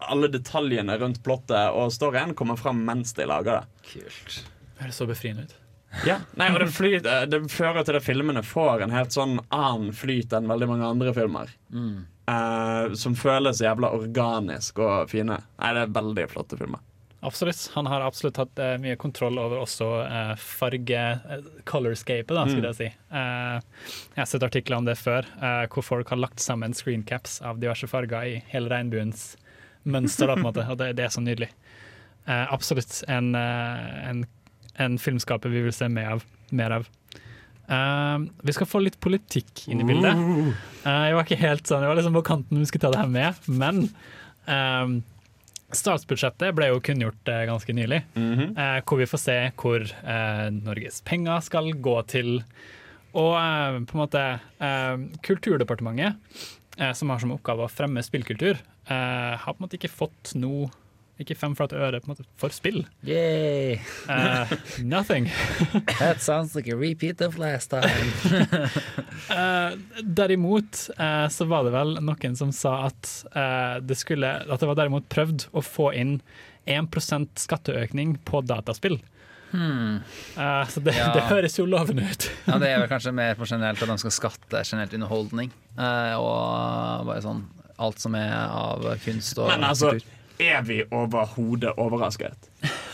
alle 0.02 0.30
detaljene 0.32 0.96
rundt 0.98 1.20
plottet 1.26 1.74
og 1.74 1.92
storyen 1.94 2.34
kommer 2.38 2.58
fram 2.58 2.82
mens 2.86 3.14
de 3.14 3.28
lager 3.30 3.60
det. 3.60 3.84
Kult. 3.92 4.40
Høres 4.80 4.98
så 4.98 5.06
befriende 5.06 5.46
ut. 5.46 5.60
Ja, 6.02 6.18
nei, 6.34 6.48
og 6.50 6.58
det, 6.58 6.72
flyt, 6.74 7.06
det 7.30 7.38
fører 7.52 7.86
til 7.86 8.00
at 8.00 8.02
filmene 8.02 8.42
får 8.42 8.82
en 8.82 8.94
helt 8.96 9.14
sånn 9.14 9.36
annen 9.54 9.94
flyt 9.94 10.34
enn 10.34 10.50
veldig 10.50 10.66
mange 10.72 10.88
andre 10.88 11.14
filmer. 11.14 11.52
Mm. 11.70 12.02
Eh, 12.30 12.94
som 12.98 13.14
føles 13.18 13.62
jævla 13.64 13.92
organisk 13.96 14.80
og 14.84 15.10
fine. 15.12 15.38
Nei, 15.60 15.70
det 15.76 15.86
er 15.86 15.94
veldig 15.94 16.26
flotte 16.32 16.58
filmer. 16.60 16.82
Absolutt. 17.24 17.70
Han 17.72 17.86
har 17.88 18.02
absolutt 18.04 18.36
hatt 18.36 18.58
uh, 18.60 18.74
mye 18.82 18.98
kontroll 19.00 19.38
over 19.40 19.62
også 19.62 19.86
uh, 20.04 20.32
farge 20.36 21.04
uh, 21.24 21.46
Colorscapet, 21.64 22.34
da, 22.36 22.42
skulle 22.50 22.72
jeg 22.74 22.76
si. 22.76 22.88
Jeg 23.14 24.18
har 24.18 24.28
sett 24.28 24.44
artikler 24.44 24.76
om 24.76 24.84
det 24.84 24.98
før, 25.00 25.24
hvor 25.72 25.86
folk 25.86 26.12
har 26.12 26.20
lagt 26.20 26.42
sammen 26.44 26.76
screencaps 26.76 27.38
av 27.40 27.62
diverse 27.62 27.88
farger 27.88 28.28
i 28.28 28.36
hele 28.52 28.68
regnbuens 28.68 29.38
mønster, 29.88 30.28
da, 30.28 30.36
på 30.36 30.42
en 30.42 30.48
måte, 30.50 30.66
og 30.68 30.76
det, 30.82 30.90
det 30.98 31.06
er 31.06 31.14
så 31.14 31.24
nydelig. 31.24 31.48
Absolutt 32.26 33.00
en, 33.08 33.32
en, 33.36 34.22
en 34.80 35.00
filmskaper 35.00 35.52
vi 35.52 35.64
vil 35.64 35.76
se 35.76 35.88
mer 35.92 36.18
av. 36.18 36.28
Mer 36.52 36.76
av. 36.80 36.92
Eh, 37.68 38.18
vi 38.42 38.52
skal 38.52 38.68
få 38.68 38.82
litt 38.84 39.00
politikk 39.00 39.64
inn 39.72 39.80
i 39.80 39.88
bildet. 39.88 40.20
Uh, 40.84 41.04
jeg 41.08 41.16
var 41.16 41.24
ikke 41.24 41.40
helt 41.40 41.68
sånn, 41.68 41.84
jeg 41.84 41.92
var 41.92 41.98
liksom 42.00 42.18
på 42.18 42.26
kanten 42.28 42.60
vi 42.60 42.68
skulle 42.68 42.84
ta 42.84 42.92
det 42.92 43.00
her 43.00 43.12
med, 43.14 43.48
men 43.48 43.82
uh, 44.50 45.00
Statsbudsjettet 45.74 46.54
ble 46.54 46.68
jo 46.70 46.82
kunngjort 46.84 47.30
ganske 47.48 47.74
nylig, 47.74 48.04
eh, 48.14 48.76
hvor 48.86 49.00
vi 49.00 49.08
får 49.10 49.18
se 49.18 49.38
hvor 49.58 49.82
Norges 50.54 51.00
penger 51.02 51.40
skal 51.42 51.72
gå 51.82 51.94
til. 52.12 52.28
Og 53.18 53.32
på 53.34 53.96
en 53.96 53.98
måte 53.98 54.22
Kulturdepartementet, 55.26 56.14
som 56.94 57.10
har 57.10 57.24
som 57.24 57.32
oppgave 57.34 57.66
å 57.66 57.72
fremme 57.72 58.04
spillkultur, 58.06 58.60
har 58.86 59.42
på 59.48 59.56
en 59.56 59.64
måte 59.66 59.80
ikke 59.80 59.90
fått 59.90 60.36
noe 60.38 60.70
ikke 61.22 61.36
fem 61.38 61.52
flate 61.54 61.78
øre 61.78 62.00
på 62.02 62.08
en 62.08 62.14
måte, 62.16 62.24
for 62.40 62.50
spill. 62.54 62.80
Yay! 63.06 63.76
Uh, 64.10 64.50
nothing. 64.82 65.28
That 66.00 66.20
sounds 66.20 66.54
like 66.56 66.66
a 66.72 66.76
repeat 66.76 67.20
of 67.22 67.38
last 67.38 67.70
time. 67.70 68.10
uh, 69.30 69.76
derimot 70.02 70.88
uh, 70.98 71.28
så 71.30 71.46
var 71.50 71.64
det 71.68 71.74
vel 71.76 71.96
noen 72.02 72.36
som 72.38 72.50
sa 72.54 72.74
at, 72.88 73.10
eh, 73.34 73.78
det 73.86 73.96
skulle, 74.00 74.30
at 74.44 74.60
det 74.60 74.68
var 74.68 74.78
derimot 74.78 75.08
prøvd 75.12 75.46
å 75.54 75.62
få 75.64 75.92
inn 75.94 76.16
1% 76.66 77.44
skatteøkning 77.44 78.16
på 78.24 78.40
dataspill. 78.46 78.98
Eh, 79.54 80.68
så 80.68 80.80
det, 80.82 80.94
Ja. 80.96 81.12
det 81.14 81.22
høres 81.30 81.58
jo 81.58 81.66
lovende 81.66 82.02
ut. 82.10 82.30
Ja, 82.48 82.58
det 82.58 82.68
er 82.72 82.80
vel 82.82 82.88
kanskje 82.94 83.12
mer 83.14 83.36
for 83.38 83.46
generelt 83.46 83.82
at 83.82 83.88
de 83.92 83.98
skal 84.02 84.14
skatte 84.16 84.64
generelt 84.66 84.94
underholdning. 84.98 85.52
Eh, 85.78 86.14
og 86.18 87.06
bare 87.06 87.22
sånn 87.22 87.44
alt 87.78 87.98
som 88.02 88.14
er 88.18 88.32
av 88.34 88.84
kunst 89.04 89.38
og 89.42 89.48
Men 89.50 89.64
altså, 89.66 89.94
kultur. 89.96 90.13
Er 90.38 90.62
vi 90.62 90.82
overhodet 90.90 91.74
overrasket? 91.76 92.50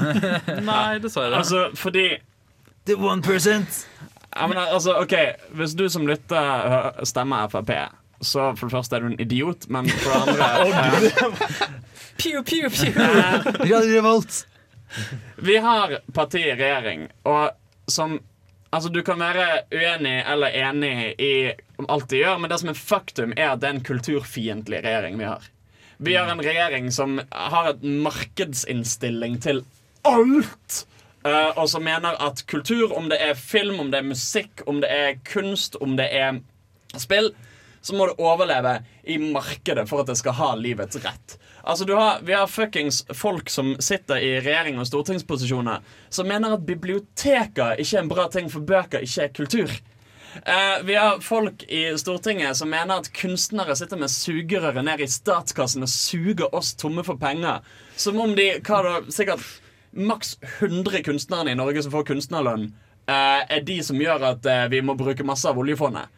Nei, 0.70 0.98
dessverre. 1.02 1.36
Altså, 1.36 1.70
fordi 1.74 2.08
The 2.86 2.96
one 2.96 3.22
percent! 3.22 3.86
ja, 4.36 4.46
men, 4.46 4.58
altså, 4.58 4.94
OK, 5.02 5.14
hvis 5.58 5.74
du 5.76 5.88
som 5.88 6.06
lytter 6.08 7.04
stemmer 7.04 7.48
Frp, 7.52 7.72
så 8.20 8.50
for 8.56 8.68
det 8.68 8.74
første 8.76 8.96
er 8.96 9.04
du 9.04 9.10
en 9.10 9.20
idiot, 9.20 9.68
men 9.68 9.88
for 9.90 10.30
det 10.30 10.46
andre 10.46 10.48
eh, 11.08 11.66
Pew, 12.20 12.42
pew, 12.44 12.68
pew. 12.68 12.92
Radio 13.64 13.78
Revolt! 13.96 14.46
Vi 15.36 15.56
har 15.56 16.00
parti 16.14 16.42
i 16.42 16.52
regjering, 16.54 17.08
og 17.24 17.50
som 17.88 18.20
Altså, 18.72 18.88
Du 18.88 19.02
kan 19.02 19.18
være 19.18 19.64
uenig 19.74 20.20
eller 20.30 20.54
enig 20.54 21.14
i 21.18 21.50
alt 21.88 22.10
de 22.10 22.20
gjør, 22.20 22.36
men 22.38 22.50
det 22.52 22.60
som 22.60 22.68
er 22.70 22.78
faktum, 22.78 23.32
er 23.36 23.48
at 23.50 23.62
det 23.62 23.66
er 23.66 23.74
en 23.74 23.82
kulturfiendtlig 23.82 24.84
regjering 24.84 25.18
vi 25.18 25.26
har. 25.26 25.48
Vi 26.02 26.16
har 26.16 26.30
en 26.32 26.40
regjering 26.42 26.92
som 26.92 27.20
har 27.30 27.70
et 27.70 27.82
markedsinnstilling 27.82 29.34
til 29.44 29.58
alt! 30.08 30.86
Uh, 31.20 31.52
og 31.60 31.66
som 31.68 31.84
mener 31.84 32.16
at 32.24 32.40
kultur, 32.48 32.94
om 32.96 33.10
det 33.12 33.18
er 33.20 33.34
film, 33.36 33.76
om 33.82 33.90
det 33.92 33.98
er 34.00 34.06
musikk, 34.08 34.62
om 34.64 34.78
det 34.80 34.88
er 34.88 35.18
kunst, 35.28 35.76
om 35.84 35.98
det 35.98 36.06
er 36.16 36.38
spill, 36.96 37.28
så 37.84 37.98
må 37.98 38.06
du 38.08 38.22
overleve 38.24 38.78
i 39.04 39.18
markedet 39.20 39.84
for 39.90 40.00
at 40.00 40.08
det 40.08 40.16
skal 40.22 40.38
ha 40.40 40.48
livets 40.56 40.96
rett. 41.04 41.36
Altså 41.60 41.84
har, 41.92 42.24
Vi 42.24 42.32
har 42.32 42.48
fuckings 42.48 43.02
folk 43.12 43.52
som 43.52 43.74
sitter 43.76 44.24
i 44.24 44.32
regjering 44.40 44.80
og 44.80 44.88
stortingsposisjoner, 44.88 45.84
som 46.08 46.32
mener 46.32 46.56
at 46.56 46.64
biblioteker 46.64 47.76
ikke 47.76 47.98
er 47.98 48.06
en 48.06 48.12
bra 48.16 48.28
ting, 48.32 48.48
for 48.48 48.64
bøker 48.64 49.04
ikke 49.04 49.28
er 49.28 49.36
kultur. 49.36 49.80
Eh, 50.34 50.84
vi 50.84 50.94
har 50.94 51.20
folk 51.20 51.62
i 51.62 51.98
Stortinget 51.98 52.56
som 52.56 52.70
mener 52.70 53.00
at 53.00 53.10
kunstnere 53.12 53.76
sitter 53.76 53.98
med 53.98 54.12
sugerøret 54.12 54.84
ned 54.86 55.02
i 55.02 55.08
statskassen 55.10 55.82
og 55.86 55.90
suger 55.90 56.54
oss 56.54 56.74
tomme 56.78 57.04
for 57.06 57.18
penger. 57.20 57.64
Som 57.96 58.20
om 58.22 58.36
de 58.38 58.52
hva 58.60 58.82
da, 58.86 58.94
sikkert 59.10 59.44
maks 59.90 60.38
100 60.60 61.02
kunstnerne 61.02 61.50
i 61.50 61.58
Norge 61.58 61.82
som 61.82 61.92
får 61.92 62.06
kunstnerlønn, 62.12 62.70
eh, 63.10 63.42
er 63.56 63.66
de 63.66 63.82
som 63.82 63.98
gjør 63.98 64.30
at 64.34 64.46
eh, 64.46 64.64
vi 64.70 64.80
må 64.86 64.94
bruke 64.98 65.26
masse 65.26 65.48
av 65.48 65.58
oljefondet. 65.58 66.08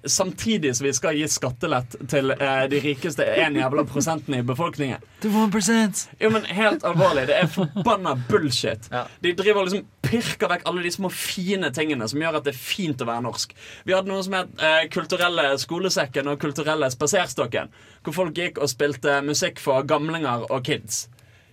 Samtidig 0.00 0.72
som 0.76 0.86
vi 0.86 0.92
skal 0.96 1.18
gi 1.18 1.26
skattelett 1.28 1.94
til 2.08 2.32
eh, 2.32 2.64
de 2.72 2.80
rikeste 2.80 3.26
en 3.44 3.58
jævla 3.60 3.84
prosentene 3.84 4.40
i 4.40 4.46
befolkningen. 4.48 5.02
Jo, 6.18 6.30
men 6.32 6.48
helt 6.48 6.84
alvorlig, 6.88 7.26
det 7.28 7.36
er 7.36 7.50
forbanna 7.52 8.16
bullshit. 8.30 8.88
De 9.20 9.34
driver 9.36 9.68
liksom 9.68 9.84
pirker 10.10 10.50
vekk 10.50 10.66
alle 10.68 10.82
de 10.84 10.92
små 10.94 11.10
fine 11.14 11.70
tingene 11.74 12.08
som 12.10 12.20
gjør 12.22 12.40
at 12.40 12.48
det 12.48 12.54
er 12.54 12.60
fint 12.60 13.02
å 13.02 13.08
være 13.08 13.24
norsk. 13.28 13.54
Vi 13.86 13.94
hadde 13.94 14.10
noe 14.10 14.24
som 14.26 14.36
het 14.38 14.64
eh, 14.66 14.82
Kulturelle 14.92 15.46
skolesekken 15.62 16.30
og 16.32 16.40
Kulturelle 16.42 16.90
spaserstokken. 16.92 17.70
Hvor 18.02 18.16
folk 18.16 18.36
gikk 18.38 18.58
og 18.58 18.70
spilte 18.72 19.20
musikk 19.26 19.62
for 19.62 19.86
gamlinger 19.86 20.48
og 20.50 20.64
kids. 20.66 21.06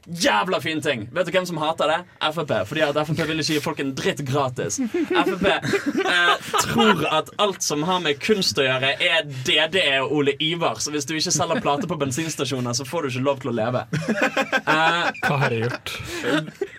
Jævla 0.08 0.62
fin 0.64 0.80
ting! 0.82 1.01
Vet 1.12 1.28
du 1.28 1.34
hvem 1.36 1.45
som 1.49 1.58
hater 1.60 1.89
det? 1.91 1.97
Frp. 2.32 2.51
Fordi 2.70 2.84
at 2.86 2.95
Frp 3.10 3.18
vil 3.28 3.41
ikke 3.43 3.58
gi 3.58 3.64
folk 3.64 3.80
en 3.84 3.89
dritt 3.97 4.22
gratis. 4.28 4.78
Frp 4.80 5.47
eh, 5.51 6.51
tror 6.64 7.01
at 7.12 7.32
alt 7.43 7.66
som 7.66 7.84
har 7.88 7.99
med 8.05 8.22
kunst 8.24 8.60
å 8.62 8.64
gjøre, 8.64 8.93
er 9.03 9.28
DDE 9.47 9.97
og 10.05 10.14
Ole 10.22 10.36
Ivar. 10.43 10.80
Så 10.80 10.93
hvis 10.95 11.08
du 11.10 11.12
ikke 11.18 11.34
selger 11.36 11.60
plater 11.64 11.91
på 11.91 11.97
bensinstasjoner, 11.99 12.78
så 12.78 12.88
får 12.88 13.03
du 13.03 13.10
ikke 13.12 13.26
lov 13.28 13.41
til 13.43 13.51
å 13.51 13.55
leve. 13.58 13.84
Eh, 13.97 15.12
Hva 15.28 15.41
har 15.43 15.51
jeg 15.58 15.66
gjort? 15.68 15.93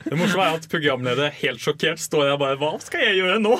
Det 0.08 0.16
morsomme 0.16 0.46
er 0.48 0.56
at 0.56 0.70
programleder 0.72 1.34
helt 1.42 1.60
sjokkert 1.60 2.00
står 2.00 2.30
der 2.30 2.40
bare 2.40 2.56
Hva 2.62 2.72
skal 2.80 3.04
jeg 3.10 3.18
gjøre 3.20 3.38
nå? 3.44 3.54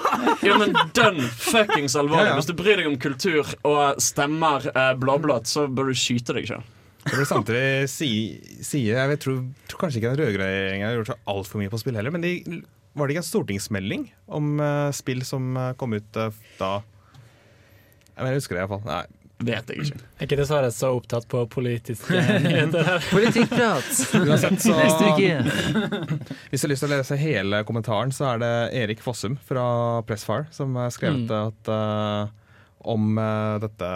Jo, 0.49 0.57
men 0.62 0.73
dønn 0.97 1.21
fuckings 1.29 1.99
alvorlig. 1.99 2.25
Ja, 2.25 2.33
ja. 2.33 2.39
Hvis 2.41 2.49
du 2.49 2.57
bryr 2.57 2.81
deg 2.81 2.89
om 2.89 2.97
kultur 3.03 3.53
og 3.69 4.01
stemmer 4.03 4.64
eh, 4.73 4.95
blåblått, 4.97 5.51
så 5.51 5.69
bør 5.69 5.93
du 5.93 5.99
skyte 5.99 6.37
deg 6.39 6.49
sjøl. 6.49 6.64
Det 7.09 7.17
blir 7.17 7.29
samtidig 7.29 7.89
si, 7.91 8.81
Jeg 8.91 9.21
tror, 9.23 9.41
tror 9.71 9.81
kanskje 9.81 10.01
ikke 10.01 10.13
den 10.13 10.21
rød-grønne 10.21 10.49
regjeringen 10.53 10.89
har 10.89 10.99
gjort 10.99 11.13
så 11.13 11.19
altfor 11.33 11.63
mye 11.63 11.73
på 11.73 11.81
spill 11.81 11.97
heller, 11.97 12.13
men 12.15 12.25
de, 12.25 12.63
var 12.99 13.09
det 13.09 13.15
ikke 13.15 13.25
en 13.25 13.29
stortingsmelding 13.29 14.09
om 14.39 14.59
uh, 14.61 14.89
spill 14.97 15.23
som 15.27 15.55
eh, 15.57 15.75
kom 15.79 15.95
ut 15.97 16.19
uh, 16.19 16.35
da 16.59 16.73
Jeg, 16.81 18.19
mener, 18.19 18.33
jeg 18.33 18.41
husker 18.43 18.57
det 18.57 18.65
iallfall. 18.65 18.85
Nei. 18.89 19.05
Vet 19.39 19.69
jeg 19.71 19.85
ikke. 19.85 20.01
Er 20.19 20.27
ikke 20.27 20.39
dessverre 20.41 20.71
så 20.75 20.89
opptatt 20.97 21.29
på 21.31 21.45
politiske 21.53 22.19
nyheter 22.43 22.89
her. 22.89 23.05
Politikkprat 23.13 23.93
Uansett, 24.19 24.59
så 24.65 24.75
neste 24.75 25.13
uke. 25.15 26.33
Hvis 26.51 26.65
du 26.65 26.67
har 26.67 26.73
lyst 26.73 26.83
til 26.83 26.89
å 26.89 26.97
lese 26.97 27.21
hele 27.21 27.63
kommentaren, 27.69 28.11
så 28.15 28.33
er 28.33 28.43
det 28.43 28.51
Erik 28.81 29.05
Fossum 29.05 29.39
fra 29.47 29.69
Pressfire 30.09 30.49
som 30.55 30.75
har 30.81 30.91
skrevet 30.95 31.31
at, 31.31 31.71
uh, 31.71 32.67
om 32.83 33.15
dette 33.63 33.93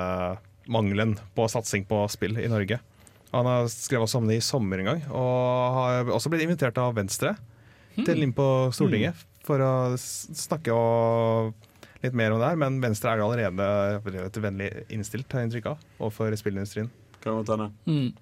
mangelen 0.71 1.17
på 1.35 1.51
satsing 1.51 1.91
på 1.91 2.05
spill 2.13 2.39
i 2.39 2.47
Norge. 2.47 2.79
Han 3.33 3.49
har 3.49 3.69
skrevet 3.73 4.07
også 4.07 4.21
om 4.21 4.29
det 4.29 4.39
i 4.39 4.45
sommer 4.45 4.83
en 4.83 4.91
gang, 4.93 5.05
og 5.09 5.77
har 5.79 6.13
også 6.13 6.33
blitt 6.33 6.45
invitert 6.45 6.79
av 6.81 6.95
Venstre 6.97 7.35
til 7.97 8.25
inn 8.25 8.33
på 8.37 8.47
Stortinget 8.73 9.19
for 9.45 9.63
å 9.65 9.73
snakke 9.99 10.75
og 10.75 11.55
litt 12.03 12.17
mer 12.19 12.35
om 12.35 12.43
det 12.43 12.51
her. 12.53 12.61
Men 12.61 12.81
Venstre 12.83 13.13
er 13.13 13.23
allerede 13.25 13.69
relativt 14.05 14.45
vennlig 14.45 14.69
innstilt, 14.93 15.31
har 15.33 15.43
jeg 15.43 15.51
inntrykk 15.51 15.73
av, 15.73 15.87
overfor 16.01 16.37
spillindustrien. 16.39 16.91
Mm. 17.87 18.13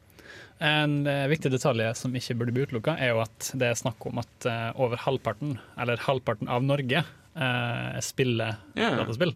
En 0.61 0.95
eh, 1.09 1.25
viktig 1.33 1.53
detalj 1.55 1.87
som 1.97 2.15
ikke 2.17 2.37
burde 2.37 2.55
bli 2.55 2.67
utelukka, 2.69 2.99
er 3.01 3.15
jo 3.15 3.23
at 3.25 3.51
det 3.57 3.71
er 3.71 3.81
snakk 3.81 4.05
om 4.11 4.21
at 4.21 4.49
eh, 4.49 4.69
over 4.77 5.01
halvparten, 5.01 5.57
eller 5.81 6.03
halvparten 6.05 6.51
av 6.53 6.67
Norge, 6.67 7.03
eh, 7.35 7.99
spiller 8.05 8.61
yeah. 8.77 8.99
dataspill. 9.01 9.33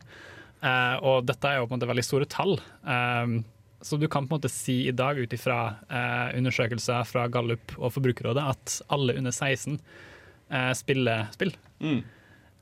Eh, 0.65 0.97
og 1.01 1.25
dette 1.29 1.49
er 1.49 1.61
jo 1.61 1.69
på 1.69 1.75
en 1.75 1.81
måte 1.81 1.89
veldig 1.89 2.05
store 2.05 2.29
tall. 2.31 2.59
Um, 2.85 3.41
så 3.85 3.99
du 4.01 4.07
kan 4.09 4.25
på 4.25 4.33
en 4.33 4.39
måte 4.39 4.49
si 4.49 4.87
i 4.89 4.95
dag 4.97 5.19
ut 5.21 5.33
ifra 5.37 5.59
eh, 5.93 6.39
undersøkelser 6.39 7.05
fra 7.05 7.27
Gallup 7.29 7.75
og 7.77 7.93
Forbrukerrådet 7.93 8.45
at 8.55 8.77
alle 8.95 9.17
under 9.21 9.35
16 9.35 9.77
eh, 9.77 10.71
spiller 10.79 11.27
spill. 11.35 11.53
Mm. 11.85 12.01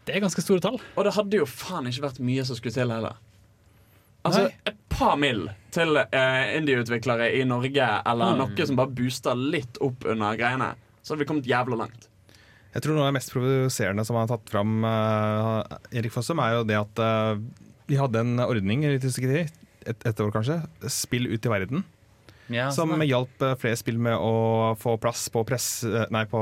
Det 0.02 0.16
er 0.16 0.24
ganske 0.24 0.42
store 0.42 0.64
tall. 0.64 0.80
Og 0.98 1.06
det 1.06 1.14
hadde 1.14 1.38
jo 1.38 1.46
faen 1.46 1.86
ikke 1.86 2.08
vært 2.08 2.18
mye 2.26 2.46
som 2.48 2.58
skulle 2.58 2.74
til 2.74 2.90
heller. 2.90 3.20
Altså, 4.26 4.48
Nei. 4.48 4.56
Et 4.70 4.80
par 4.90 5.14
mill. 5.18 5.46
til 5.72 5.96
eh, 6.02 6.56
indie-utviklere 6.58 7.30
i 7.38 7.46
Norge, 7.48 7.86
eller 8.10 8.34
noe 8.36 8.66
som 8.66 8.76
bare 8.76 8.92
booster 8.92 9.38
litt 9.38 9.78
opp 9.80 10.04
under 10.04 10.36
greiene, 10.36 10.72
så 11.00 11.14
hadde 11.14 11.22
vi 11.22 11.28
kommet 11.30 11.48
jævla 11.48 11.78
langt. 11.84 12.10
Jeg 12.74 12.84
tror 12.84 12.96
noe 12.96 13.06
av 13.06 13.12
det 13.12 13.20
mest 13.20 13.32
provoserende 13.32 14.04
som 14.04 14.18
han 14.18 14.26
har 14.26 14.34
tatt 14.34 14.52
fram, 14.52 14.84
uh, 14.84 15.78
Erik 15.94 16.12
Fossum, 16.12 16.42
er 16.42 16.58
jo 16.58 16.66
det 16.68 16.76
at 16.82 17.00
uh, 17.00 17.40
vi 17.88 17.98
hadde 18.00 18.20
en 18.20 18.42
ordning 18.44 18.84
i 18.84 18.92
2010, 18.98 19.46
et, 19.86 20.06
et 20.08 20.20
år 20.24 20.30
kanskje, 20.34 20.60
Spill 20.90 21.26
ut 21.32 21.46
i 21.46 21.52
verden, 21.52 21.84
Ja, 22.52 22.70
som 22.74 22.90
sånn, 22.90 23.04
hjalp 23.08 23.42
eh, 23.46 23.54
flere 23.60 23.78
spill 23.80 23.98
med 24.02 24.16
å 24.18 24.74
få 24.80 24.96
plass 25.00 25.28
på 25.32 25.44
press... 25.48 25.84
eh, 25.88 26.06
Nei, 26.12 26.24
på 26.28 26.40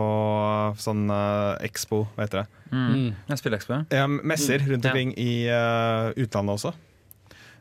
sånn 0.80 1.04
uh, 1.12 1.56
Expo, 1.66 2.04
hva 2.16 2.24
heter 2.26 2.42
det. 2.42 2.46
mm. 2.72 3.08
En 3.30 3.38
spillekspo. 3.40 3.82
Ja, 3.94 4.06
messer 4.08 4.58
rundt 4.66 4.84
Ja. 4.88 4.90
omkring 4.94 5.12
i 5.20 5.32
uh, 5.52 6.10
utlandet 6.16 6.56
også. 6.56 6.72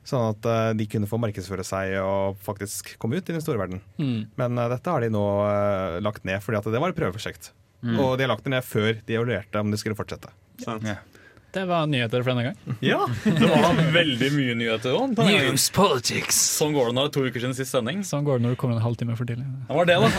Sånn 0.09 0.31
at 0.31 0.45
uh, 0.47 0.71
de 0.73 0.87
kunne 0.89 1.05
få 1.11 1.19
markedsføre 1.21 1.61
seg 1.67 1.97
og 2.01 2.39
faktisk 2.41 2.95
komme 2.97 3.19
ut 3.19 3.27
i 3.29 3.35
den 3.35 3.43
store 3.43 3.59
verden. 3.61 3.81
Mm. 3.99 4.31
Men 4.39 4.57
eh, 4.57 4.69
dette 4.71 4.89
har 4.95 5.03
de 5.03 5.09
nå 5.13 5.23
eh, 5.45 5.97
lagt 6.01 6.23
ned, 6.25 6.39
fordi 6.41 6.57
at 6.57 6.69
det 6.73 6.81
var 6.81 6.89
et 6.95 6.97
prøveprosjekt. 6.97 7.51
Mm. 7.83 7.99
Og 8.01 8.15
de 8.17 8.25
har 8.25 8.31
lagt 8.31 8.47
det 8.47 8.55
ned 8.55 8.65
før 8.65 8.95
de 9.05 9.17
evaluerte 9.19 9.61
om 9.61 9.69
de 9.69 9.77
skulle 9.77 9.99
fortsette. 9.99 10.31
Sant? 10.63 10.87
Ja. 10.87 10.95
Det 11.51 11.63
var 11.65 11.87
nyheter 11.89 12.21
for 12.21 12.29
denne 12.33 12.43
gang. 12.49 12.57
Ja, 12.85 13.07
Det 13.23 13.49
var 13.49 13.79
veldig 13.93 14.29
mye 14.35 14.55
nyheter 14.59 14.93
òg. 14.93 15.15
News 15.25 15.69
politics! 15.73 16.37
Sånn 16.59 16.75
går 16.75 16.91
det 16.91 16.95
når 16.97 17.07
det 17.07 17.09
er 17.09 17.15
to 17.15 17.23
uker 17.25 17.43
siden 17.43 17.55
sist 17.57 17.73
sending. 17.73 18.03
Sånn 18.05 18.27
går 18.27 18.37
det 18.37 18.45
når 18.45 18.53
du 18.53 18.59
kommer 18.61 18.77
en 18.77 18.85
halvtime 18.85 19.17
for 19.17 19.29
tidlig. 19.29 19.47
Det 19.65 19.77
var 19.79 19.89
det, 19.89 19.97
da. 20.03 20.09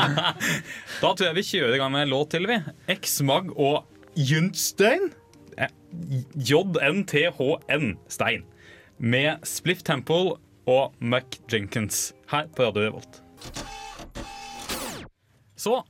da 1.02 1.12
tror 1.14 1.26
jeg 1.30 1.38
vi 1.38 1.46
kjører 1.48 1.76
i 1.78 1.80
gang 1.80 1.94
med 1.94 2.04
en 2.06 2.12
låt 2.12 2.32
til, 2.36 2.48
vi. 2.50 2.58
X-Mag 2.92 3.48
og 3.56 3.88
Jønstein. 4.20 5.08
Eh, 5.56 5.72
JNTHN 6.36 7.94
Stein. 8.12 8.44
Med 8.98 9.48
Spliff 9.48 9.80
Temple 9.86 10.36
og 10.70 10.94
Mac 11.00 11.40
Jenkins 11.50 12.10
her 12.30 12.46
på 12.52 12.68
Radio 12.68 12.84
Revolt. 12.84 13.20
Så 15.56 15.80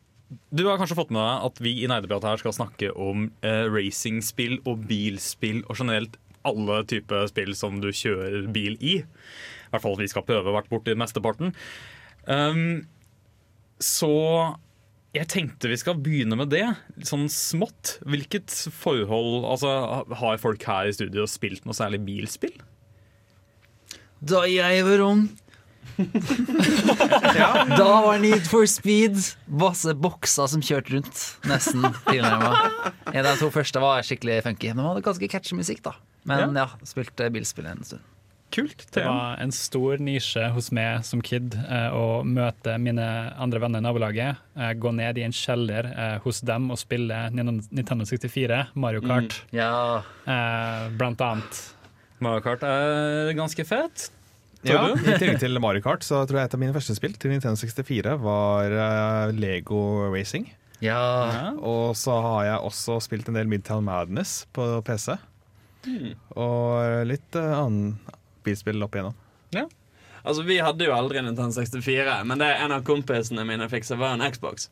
du 0.55 0.65
har 0.67 0.79
kanskje 0.81 0.97
fått 0.99 1.13
med 1.15 1.23
deg 1.23 1.47
at 1.49 1.63
vi 1.65 1.73
i 1.83 1.89
Neideprat 1.91 2.27
her 2.29 2.41
skal 2.41 2.55
snakke 2.57 2.91
om 2.97 3.29
eh, 3.47 3.65
racingspill 3.71 4.61
og 4.65 4.87
bilspill 4.89 5.63
og 5.69 5.81
generelt 5.81 6.19
alle 6.45 6.83
typer 6.89 7.29
spill 7.31 7.55
som 7.57 7.81
du 7.83 7.91
kjører 7.95 8.49
bil 8.53 8.77
i. 8.81 8.99
I 9.01 9.73
hvert 9.73 9.85
fall 9.85 9.97
vi 9.99 10.11
skal 10.11 10.27
prøve 10.27 10.51
å 10.51 10.57
vært 10.59 10.71
borti 10.73 10.95
mesteparten. 10.99 11.55
Um, 12.29 12.85
så 13.83 14.13
jeg 15.15 15.31
tenkte 15.31 15.71
vi 15.71 15.79
skal 15.79 15.99
begynne 16.03 16.37
med 16.39 16.51
det, 16.53 16.67
sånn 17.07 17.27
smått. 17.33 17.99
Hvilket 18.09 18.53
forhold 18.75 19.45
altså, 19.47 20.05
Har 20.21 20.41
folk 20.43 20.65
her 20.67 20.91
i 20.91 20.95
studio 20.97 21.27
spilt 21.31 21.67
noe 21.69 21.77
særlig 21.77 22.03
bilspill? 22.07 22.57
Da 24.25 24.45
jeg 24.49 24.85
var 24.87 25.03
ung 25.05 25.27
Da 27.79 27.89
var 28.05 28.19
Need 28.23 28.47
for 28.51 28.67
Speed 28.71 29.19
masse 29.51 29.95
bokser 29.95 30.49
som 30.51 30.63
kjørte 30.65 30.97
rundt. 30.97 31.21
Nesten 31.49 31.85
tilnærma. 32.09 32.55
En 33.13 33.21
av 33.25 33.31
de 33.33 33.37
to 33.43 33.51
første 33.55 33.83
var 33.83 34.03
skikkelig 34.07 34.41
funky. 34.47 34.73
Men 34.75 34.83
de 34.85 34.89
hadde 34.93 35.05
ganske 35.07 35.31
catchy 35.33 35.59
musikk, 35.59 35.83
da. 35.87 35.95
Men 36.29 36.57
ja, 36.57 36.69
spilte 36.89 37.29
bilspill 37.35 37.69
en 37.71 37.85
stund. 37.87 38.05
Kult. 38.55 38.85
Det 38.95 39.03
var 39.03 39.41
en 39.43 39.51
stor 39.51 39.99
nisje 39.99 40.45
hos 40.55 40.69
meg 40.77 41.01
som 41.03 41.19
kid 41.27 41.57
eh, 41.59 41.89
å 41.91 42.21
møte 42.23 42.77
mine 42.79 43.03
andre 43.43 43.59
venner 43.65 43.83
i 43.83 43.87
nabolaget. 43.89 44.37
eh, 44.55 44.71
gå 44.79 44.93
ned 44.95 45.19
i 45.19 45.25
en 45.27 45.35
kjeller 45.35 45.89
eh, 45.91 46.19
hos 46.23 46.39
dem 46.47 46.69
og 46.71 46.79
spille 46.79 47.19
Nintendo 47.35 48.07
64, 48.07 48.61
Mario 48.79 49.03
Kart, 49.03 49.41
Ja, 49.51 50.05
eh, 50.23 50.85
blant 50.95 51.19
annet. 51.27 51.65
Mario 52.23 52.45
Kart 52.47 52.63
er 52.63 53.33
ganske 53.35 53.67
fett. 53.67 54.07
Ja, 54.65 54.85
I 54.95 55.17
tillegg 55.21 55.41
til 55.43 55.61
Mario 55.61 55.85
Kart 55.85 56.05
så 56.07 56.23
tror 56.29 56.41
jeg 56.41 56.49
et 56.49 56.57
av 56.57 56.63
mine 56.63 56.75
første 56.77 56.97
spill 56.97 57.15
til 57.21 57.35
Nintendo 57.35 57.59
64 57.61 58.15
var 58.23 58.73
eh, 58.73 59.35
Lego 59.37 60.09
Racing. 60.15 60.49
ja. 60.85 61.03
Ja. 61.35 61.47
Og 61.61 61.97
så 61.97 62.17
har 62.25 62.41
jeg 62.49 62.67
også 62.71 62.99
spilt 63.05 63.29
en 63.29 63.37
del 63.39 63.51
Midtown 63.51 63.85
Madness 63.85 64.45
på 64.57 64.67
PC. 64.87 65.17
Og 66.41 67.05
litt 67.09 67.37
uh, 67.37 67.59
annen 67.61 67.99
bilspill 68.45 68.83
opp 68.85 68.97
igjennom. 68.97 69.17
Altså, 70.25 70.43
Vi 70.43 70.57
hadde 70.57 70.87
jo 70.87 70.95
aldri 70.97 71.21
Nintendo 71.21 71.53
64, 71.53 72.23
men 72.25 72.41
det 72.41 72.49
en 72.57 72.73
av 72.73 72.85
kompisene 72.87 73.45
mine 73.45 73.69
fikk 73.69 73.85
seg, 73.85 74.01
var 74.01 74.17
en 74.17 74.25
Xbox. 74.25 74.71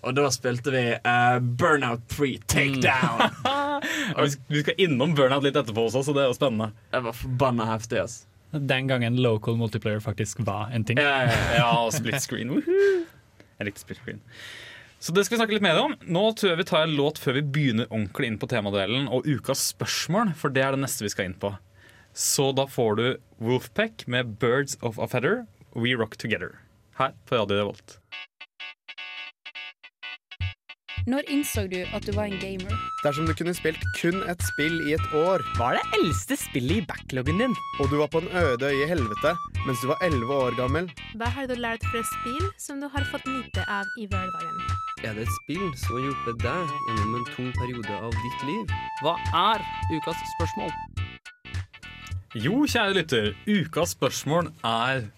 Og 0.00 0.12
da 0.16 0.26
spilte 0.32 0.72
vi 0.72 0.82
uh, 0.96 1.38
Burnout 1.40 2.04
3 2.12 2.34
Takedown. 2.46 3.22
Mm. 3.44 3.86
vi 4.18 4.28
Vi 4.52 4.62
skal 4.64 4.82
innom 4.84 5.14
Burnout 5.16 5.44
litt 5.44 5.56
etterpå 5.56 5.86
også, 5.88 6.04
så 6.04 6.16
det 6.16 6.24
er 6.24 6.28
jo 6.28 6.36
spennende. 6.36 6.70
Det 6.92 7.00
var 7.04 7.16
forbanna 7.16 7.68
heftig, 7.72 8.02
ass. 8.04 8.18
Den 8.50 8.90
gangen 8.90 9.20
local 9.22 9.56
multiplayer 9.56 10.00
faktisk 10.02 10.40
var 10.46 10.70
en 10.74 10.84
ting. 10.84 10.98
Ja, 10.98 11.22
ja, 11.28 11.38
ja. 11.54 11.68
Og 11.84 11.92
split 11.94 12.22
screen. 12.22 12.56
Jeg 12.58 13.68
likte 13.68 13.84
split 13.84 14.00
screen. 14.02 14.20
Så 15.00 15.14
det 15.16 15.24
skal 15.24 15.36
vi 15.36 15.40
snakke 15.40 15.54
litt 15.56 15.64
mer 15.64 15.78
om. 15.80 15.94
Nå 16.04 16.24
tror 16.36 16.52
jeg 16.52 16.60
vi 16.60 16.68
tar 16.68 16.82
en 16.84 16.96
låt 16.98 17.20
før 17.22 17.38
vi 17.38 17.44
begynner 17.54 17.88
ordentlig 17.88 18.28
inn 18.28 18.40
på 18.42 18.50
temadelen 18.50 19.06
og 19.08 19.28
ukas 19.28 19.62
spørsmål, 19.70 20.34
for 20.36 20.52
det 20.52 20.66
er 20.66 20.76
det 20.76 20.82
neste 20.82 21.06
vi 21.06 21.12
skal 21.14 21.30
inn 21.30 21.38
på. 21.40 21.54
Så 22.12 22.50
da 22.52 22.66
får 22.66 22.98
du 22.98 23.06
Wolfpack 23.38 24.04
med 24.10 24.36
'Birds 24.42 24.76
of 24.82 24.98
a 24.98 25.06
Feather', 25.06 25.46
'We 25.72 25.94
Rock 25.94 26.18
Together'. 26.18 26.58
Her 26.98 27.14
på 27.24 27.38
Radio 27.38 27.62
Revolt. 27.62 27.99
Når 31.08 31.24
innså 31.32 31.62
du 31.70 31.78
at 31.96 32.04
du 32.06 32.12
var 32.12 32.28
en 32.28 32.36
gamer? 32.42 32.72
Dersom 33.04 33.26
du 33.28 33.32
kunne 33.36 33.54
spilt 33.56 33.80
kun 33.96 34.20
et 34.28 34.42
spill 34.44 34.76
i 34.88 34.94
et 34.96 35.06
år, 35.16 35.42
Hva 35.56 35.70
er 35.72 35.78
det 35.80 36.00
eldste 36.00 36.36
spillet 36.36 36.82
i 36.82 36.86
backloggen 36.86 37.40
din? 37.40 37.54
og 37.80 37.88
du 37.90 37.96
var 38.00 38.10
på 38.12 38.20
en 38.20 38.28
øde 38.36 38.68
øy 38.68 38.82
i 38.84 38.88
helvete 38.90 39.32
mens 39.66 39.80
du 39.80 39.88
var 39.88 39.98
11 40.04 40.28
år 40.34 40.56
gammel, 40.58 40.90
Hva 41.16 41.28
har 41.36 41.46
du 41.48 41.54
lært 41.56 41.84
fra 41.92 42.02
spill 42.12 42.46
som 42.58 42.80
du 42.80 42.88
har 42.88 43.04
fått 43.12 43.24
nyte 43.28 43.64
av 43.68 43.84
i 44.00 44.06
hverdagen? 44.06 44.60
Er 45.04 45.14
det 45.16 45.24
et 45.24 45.34
spill 45.40 45.64
som 45.80 45.96
har 45.96 46.04
hjulpet 46.08 46.42
deg 46.44 46.74
gjennom 46.88 47.14
en 47.20 47.28
tung 47.34 47.50
periode 47.56 47.96
av 47.96 48.12
ditt 48.20 48.44
liv? 48.50 48.76
Hva 49.02 49.16
er 49.32 49.64
ukas 49.96 50.20
spørsmål? 50.36 50.72
Jo, 52.36 52.60
kjære 52.68 52.94
lytter, 53.00 53.32
ukas 53.48 53.96
spørsmål 53.96 54.52
er 54.64 55.08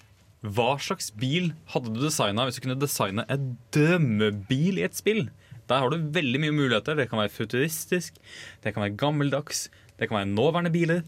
hva 0.42 0.72
slags 0.82 1.10
bil 1.14 1.52
hadde 1.74 1.92
du 1.94 2.00
designa 2.02 2.46
hvis 2.48 2.56
du 2.58 2.64
kunne 2.64 2.80
designe 2.82 3.26
en 3.30 3.52
drømmebil 3.74 4.78
i 4.80 4.86
et 4.88 4.96
spill? 4.98 5.26
Der 5.72 5.80
har 5.80 5.88
du 5.92 6.12
veldig 6.12 6.42
mye 6.42 6.52
muligheter. 6.52 6.98
Det 6.98 7.08
kan 7.08 7.22
være 7.22 7.32
futuristisk, 7.32 8.20
det 8.62 8.74
kan 8.74 8.84
være 8.84 8.98
gammeldags, 9.00 9.66
det 9.96 10.10
kan 10.10 10.20
være 10.20 10.32
nåværende 10.34 10.72
biler. 10.74 11.02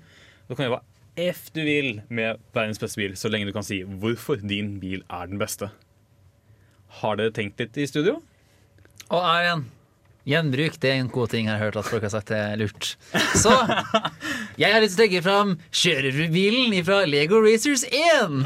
Du 0.49 0.55
kan 0.55 0.67
gjøre 0.67 0.79
hva 0.79 0.85
f 1.15 1.47
du 1.55 1.61
vil 1.63 2.01
med 2.09 2.41
verdens 2.57 2.81
beste 2.83 2.99
bil, 2.99 3.13
så 3.15 3.31
lenge 3.31 3.47
du 3.47 3.55
kan 3.55 3.67
si 3.67 3.83
hvorfor 3.85 4.41
din 4.41 4.79
bil 4.83 5.05
er 5.07 5.29
den 5.31 5.39
beste. 5.39 5.69
Har 7.01 7.19
dere 7.21 7.35
tenkt 7.35 7.61
litt 7.61 7.77
i 7.79 7.87
studio? 7.91 8.21
Og 9.13 9.21
Arian, 9.21 9.67
gjenbruk 10.27 10.79
det 10.81 10.91
er 10.91 11.03
en 11.03 11.11
god 11.13 11.31
ting 11.35 11.47
jeg 11.47 11.55
har 11.55 11.67
hørt 11.67 11.79
at 11.79 11.87
folk 11.87 12.07
har 12.07 12.15
sagt 12.15 12.33
det 12.33 12.41
er 12.41 12.59
lurt. 12.59 12.95
Så 13.37 13.53
jeg 14.63 14.73
har 14.73 14.83
lyst 14.83 14.97
til 14.97 15.05
å 15.05 15.05
legge 15.05 15.23
fram 15.27 15.55
kjørerbilen 15.69 16.79
fra 16.87 17.03
Lego 17.09 17.43
Racers 17.45 17.85
1. 17.91 18.41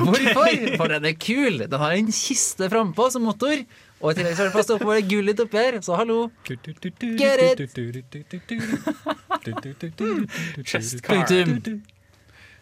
Hvorfor? 0.00 0.66
For 0.80 0.94
den 0.94 1.10
er 1.12 1.18
kul. 1.20 1.62
Den 1.66 1.82
har 1.84 1.94
en 1.98 2.10
kiste 2.14 2.70
frampå 2.72 3.10
som 3.12 3.26
motor. 3.28 3.62
Og 4.00 4.12
i 4.12 4.14
tillegg 4.16 4.32
så 4.38 4.42
er 4.46 4.48
det 4.48 4.54
plass 4.54 4.68
til 4.70 4.78
å 4.78 4.80
få 4.80 4.94
det 4.96 5.02
gull 5.10 5.26
litt 5.28 5.40
oppi 5.44 5.58
her, 5.60 5.76
så 5.84 5.96
hallo. 6.00 6.30
Get 6.48 6.66
it! 6.70 7.58
Chest 10.64 11.02
car. 11.04 11.26
Punktum. 11.26 11.82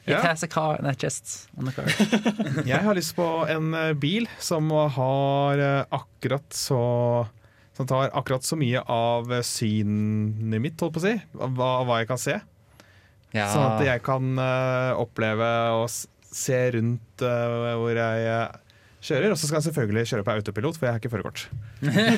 It 0.08 0.14
Ja. 0.14 0.22
has 0.22 0.42
a 0.42 0.48
car, 0.48 0.78
nei, 0.82 0.94
chest 0.96 1.48
on 1.58 1.66
the 1.66 1.72
car. 1.72 1.84
Jeg 2.66 2.80
har 2.80 2.94
lyst 2.96 3.12
på 3.14 3.26
en 3.52 3.74
eh, 3.76 3.90
bil 3.92 4.24
som 4.40 4.70
har 4.72 5.58
eh, 5.60 5.84
akkurat 5.92 6.46
så 6.56 6.78
Som 7.76 7.86
tar 7.86 8.08
akkurat 8.16 8.42
så 8.42 8.56
mye 8.56 8.80
av 8.90 9.28
eh, 9.36 9.42
synet 9.44 10.62
mitt, 10.64 10.80
holdt 10.80 10.96
på 10.96 11.02
å 11.02 11.04
si. 11.04 11.12
Hva, 11.36 11.68
hva 11.84 11.98
jeg 12.00 12.08
kan 12.08 12.18
se. 12.22 12.38
Ja. 13.36 13.50
Sånn 13.52 13.66
at 13.76 13.84
jeg 13.84 14.00
kan 14.02 14.32
oppleve 14.98 15.50
og 15.76 15.90
se 15.92 16.58
rundt 16.74 17.20
hvor 17.22 18.00
jeg 18.00 18.48
kjører. 19.04 19.30
Og 19.34 19.38
så 19.38 19.46
skal 19.48 19.58
jeg 19.60 19.66
selvfølgelig 19.68 20.06
kjøre 20.10 20.24
på 20.26 20.34
autopilot, 20.34 20.78
for 20.78 20.86
jeg 20.88 20.92
har 20.94 21.00
ikke 21.02 21.12
førerkort. 21.12 21.44
Men, 21.82 21.94
eh, 21.94 22.12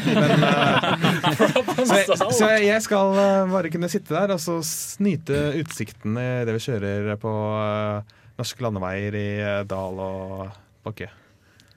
så 1.86 1.94
jeg, 1.96 2.06
så 2.38 2.50
jeg- 2.56 2.82
skal 2.82 3.06
eh, 3.20 3.50
bare 3.52 3.70
kunne 3.72 3.88
sitte 3.92 4.14
der 4.14 4.34
og 4.34 4.40
så 4.40 4.58
snyte 4.66 5.32
nyte 5.32 5.60
utsikten 5.64 6.16
i 6.20 6.28
det 6.48 6.54
vi 6.56 6.62
kjører 6.66 7.16
på 7.20 7.32
eh, 7.60 8.02
norske 8.40 8.62
landeveier 8.64 9.14
i 9.18 9.28
dal 9.68 9.98
og 10.00 10.50
bakke. 10.86 11.10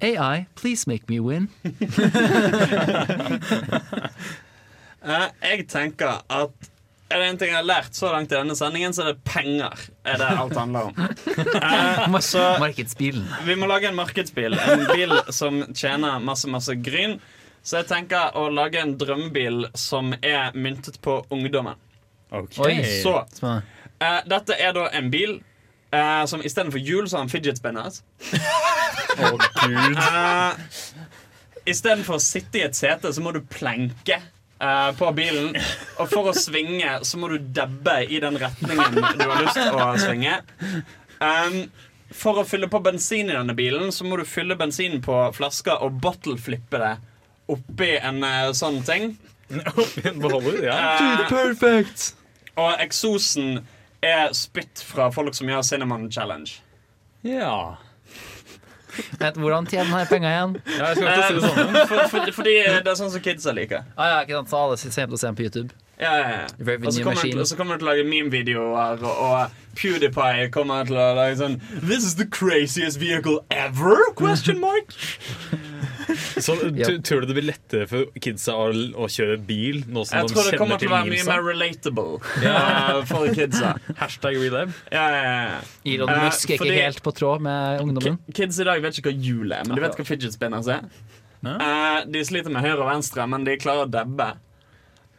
AI, 0.04 0.46
please 0.60 0.88
make 0.88 1.06
me 1.10 1.20
win. 1.24 1.50
Eh, 5.04 5.26
jeg 5.44 5.66
tenker 5.68 6.22
at 6.32 6.70
er 7.10 7.20
det 7.20 7.28
en 7.28 7.38
ting 7.38 7.52
jeg 7.52 7.60
har 7.60 7.68
lært 7.68 7.96
så 7.98 8.10
langt 8.14 8.32
i 8.32 8.38
denne 8.38 8.56
sendingen, 8.58 8.94
så 8.96 9.04
er 9.04 9.14
det 9.14 9.24
penger. 9.28 9.86
Er 10.08 10.20
det 10.22 10.30
alt 10.32 10.58
handler 10.58 10.90
om. 10.90 10.96
Eh, 11.64 12.20
så 12.20 12.42
Markedsbilen. 12.60 13.26
vi 13.46 13.56
må 13.56 13.68
lage 13.70 13.88
en 13.88 13.96
markedsbil. 13.96 14.54
En 14.60 14.86
bil 14.90 15.14
som 15.34 15.62
tjener 15.74 16.20
masse, 16.24 16.50
masse 16.50 16.76
gryn. 16.76 17.18
Så 17.64 17.80
jeg 17.80 17.88
tenker 17.90 18.36
å 18.38 18.50
lage 18.52 18.82
en 18.82 18.96
drømmebil 19.00 19.70
som 19.80 20.12
er 20.20 20.52
myntet 20.56 21.00
på 21.02 21.22
ungdommen. 21.32 21.80
Okay. 22.34 22.82
Så 23.04 23.16
eh, 23.46 24.20
dette 24.28 24.58
er 24.58 24.76
da 24.76 24.90
en 24.98 25.10
bil 25.14 25.38
eh, 25.94 26.24
som 26.30 26.44
istedenfor 26.44 26.82
hjul 26.82 27.08
så 27.08 27.20
har 27.22 27.28
en 27.28 27.32
fidget 27.32 27.62
spinner. 27.62 27.94
Å, 29.14 29.34
Gud. 29.64 30.00
Uh, 30.00 31.14
Istedenfor 31.70 32.18
å 32.18 32.24
sitte 32.24 32.60
i 32.60 32.66
et 32.66 32.76
sete, 32.76 33.14
så 33.14 33.24
må 33.24 33.32
du 33.32 33.40
plenke 33.48 34.20
eh, 34.64 34.90
på 34.98 35.12
bilen. 35.18 35.54
Og 36.00 36.10
for 36.12 36.32
å 36.32 36.36
svinge, 36.38 36.98
så 37.06 37.20
må 37.20 37.30
du 37.34 37.40
dabbe 37.56 38.00
i 38.08 38.22
den 38.24 38.40
retningen 38.40 39.00
du 39.00 39.26
har 39.26 39.42
lyst 39.44 39.60
til 39.60 39.80
å 39.80 39.90
svinge. 40.02 40.40
Um, 41.20 41.60
for 42.14 42.42
å 42.42 42.48
fylle 42.48 42.70
på 42.72 42.82
bensin 42.84 43.30
i 43.32 43.36
denne 43.36 43.56
bilen, 43.58 43.92
så 43.96 44.06
må 44.08 44.18
du 44.20 44.26
fylle 44.28 44.58
bensinen 44.60 45.02
på 45.04 45.18
flasker 45.36 45.84
og 45.86 46.00
bottle-flippe 46.04 46.82
det 46.82 46.96
oppi 47.54 47.94
en 48.00 48.24
eh, 48.24 48.50
sånn 48.56 48.82
ting. 48.88 49.16
Oppi 49.76 50.06
en 50.10 50.20
Beholder, 50.24 50.60
ja. 50.66 50.78
Eh, 50.98 51.26
Perfect! 51.30 52.14
og 52.54 52.76
eksosen 52.84 53.64
er 54.06 54.30
spytt 54.38 54.84
fra 54.86 55.08
folk 55.14 55.34
som 55.34 55.50
gjør 55.50 55.64
Cinnamon 55.66 56.10
Challenge. 56.12 56.60
ja. 57.26 57.78
Vet, 59.20 59.40
hvordan 59.40 59.70
tjener 59.70 60.04
jeg 60.04 60.10
penger 60.12 60.30
igjen? 60.30 60.58
Ja, 60.78 60.92
jeg 60.92 61.00
skal 61.00 61.08
ikke 61.10 61.28
si 61.28 61.38
det 61.38 61.48
sånn. 61.48 61.80
For, 61.94 62.04
for, 62.12 62.36
fordi 62.40 62.54
det 62.60 62.94
er 62.94 63.00
sånn 63.00 63.12
som 63.14 63.24
kidsa 63.26 63.56
liker. 63.56 63.88
Ah, 63.98 64.14
ja, 64.14 64.22
ikke 64.26 64.38
sant, 64.40 64.54
så 64.54 64.62
alle 64.66 64.80
sitter 64.82 65.04
hjemme 65.04 65.18
og 65.18 65.24
ser 65.24 65.36
på 65.38 65.48
YouTube. 65.48 65.80
Ja, 66.02 66.14
ja, 66.18 66.30
ja. 66.30 66.78
Og 66.78 66.94
så 66.94 67.04
kommer, 67.06 67.58
kommer 67.58 67.78
du 67.78 67.84
til 67.84 67.88
å 67.88 67.92
lage 67.92 68.08
meme-videoer, 68.08 69.04
og, 69.06 69.20
og 69.28 69.78
PewDiePie 69.78 70.50
kommer 70.54 70.90
til 70.90 70.98
å 70.98 71.12
lage 71.18 71.38
sånn 71.40 71.60
This 71.82 72.04
is 72.04 72.18
the 72.20 72.26
craziest 72.26 73.00
vehicle 73.02 73.40
ever? 73.50 74.02
Question 74.18 74.60
mark 74.62 74.94
Så 76.46 76.56
tror 77.06 77.24
du 77.24 77.30
det 77.30 77.36
blir 77.38 77.48
lettere 77.48 77.88
for 77.90 78.10
kidsa 78.24 78.56
å, 78.58 78.68
å 78.72 79.10
kjøre 79.12 79.38
bil 79.48 79.84
nå 79.88 80.06
som 80.08 80.20
Jeg 80.20 80.30
de 80.30 80.36
tror 80.36 80.50
det 80.50 80.60
kommer 80.62 80.82
til 80.82 80.92
å 80.92 80.96
være 80.96 81.14
mye 81.14 81.28
mer 81.28 81.44
relatable 81.46 82.20
ja. 82.44 82.60
for 83.10 83.30
kidsa. 83.36 83.74
Hashtag 84.00 84.40
relab. 84.42 84.74
Ja, 84.94 85.08
ja, 85.14 85.24
ja. 85.24 85.58
Elon 85.96 86.14
Eh, 86.14 86.24
Musk 86.28 86.50
er 86.50 86.56
ikke 86.56 86.66
fordi- 86.66 86.82
helt 86.82 87.04
på 87.04 87.12
tråd 87.16 87.42
med 87.42 87.82
ungdommen. 87.82 88.20
Kids 88.34 88.60
i 88.60 88.68
dag 88.68 88.82
vet 88.84 89.00
ikke 89.00 89.12
hva 89.12 89.18
hjul 89.28 89.52
er, 89.52 89.66
men 89.68 89.76
de 89.76 89.84
vet 89.84 89.98
hva 90.00 90.06
fidget 90.08 90.36
spinners 90.36 90.70
er. 90.72 90.88
Uh, 91.44 92.06
de 92.08 92.22
sliter 92.24 92.54
med 92.54 92.64
høyre 92.64 92.80
og 92.80 92.88
venstre, 92.88 93.26
men 93.28 93.44
de 93.44 93.58
klarer 93.60 93.88
å 93.88 93.92
dabbe. 93.92 94.30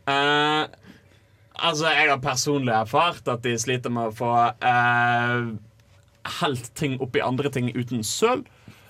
Uh, 0.09 0.64
altså, 1.53 1.91
jeg 1.93 2.09
har 2.09 2.20
personlig 2.24 2.72
erfart 2.72 3.28
at 3.28 3.45
de 3.45 3.53
sliter 3.61 3.93
med 3.93 4.09
å 4.09 4.16
få 4.16 4.32
uh, 4.64 5.53
helt 6.41 6.70
ting 6.78 6.97
oppi 7.05 7.20
andre 7.24 7.53
ting 7.53 7.68
uten 7.76 8.05
søl. 8.07 8.45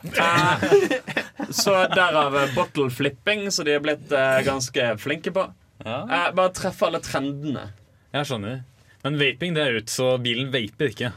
Eh, 0.05 1.51
så 1.51 1.75
derav 1.95 2.35
bottle 2.55 2.91
flipping, 2.93 3.47
så 3.55 3.65
de 3.65 3.73
er 3.77 3.81
blitt 3.85 4.13
eh, 4.13 4.41
ganske 4.47 4.91
flinke 5.01 5.33
på. 5.35 5.47
Eh, 5.85 6.31
bare 6.37 6.51
treffe 6.57 6.87
alle 6.89 7.01
trendene. 7.05 7.71
Jeg 8.15 8.29
skjønner. 8.29 8.63
Men 9.05 9.19
vaping 9.21 9.55
det 9.57 9.63
er 9.67 9.79
ut, 9.81 9.91
så 9.93 10.15
bilen 10.23 10.51
vaper 10.53 10.93
ikke. 10.93 11.13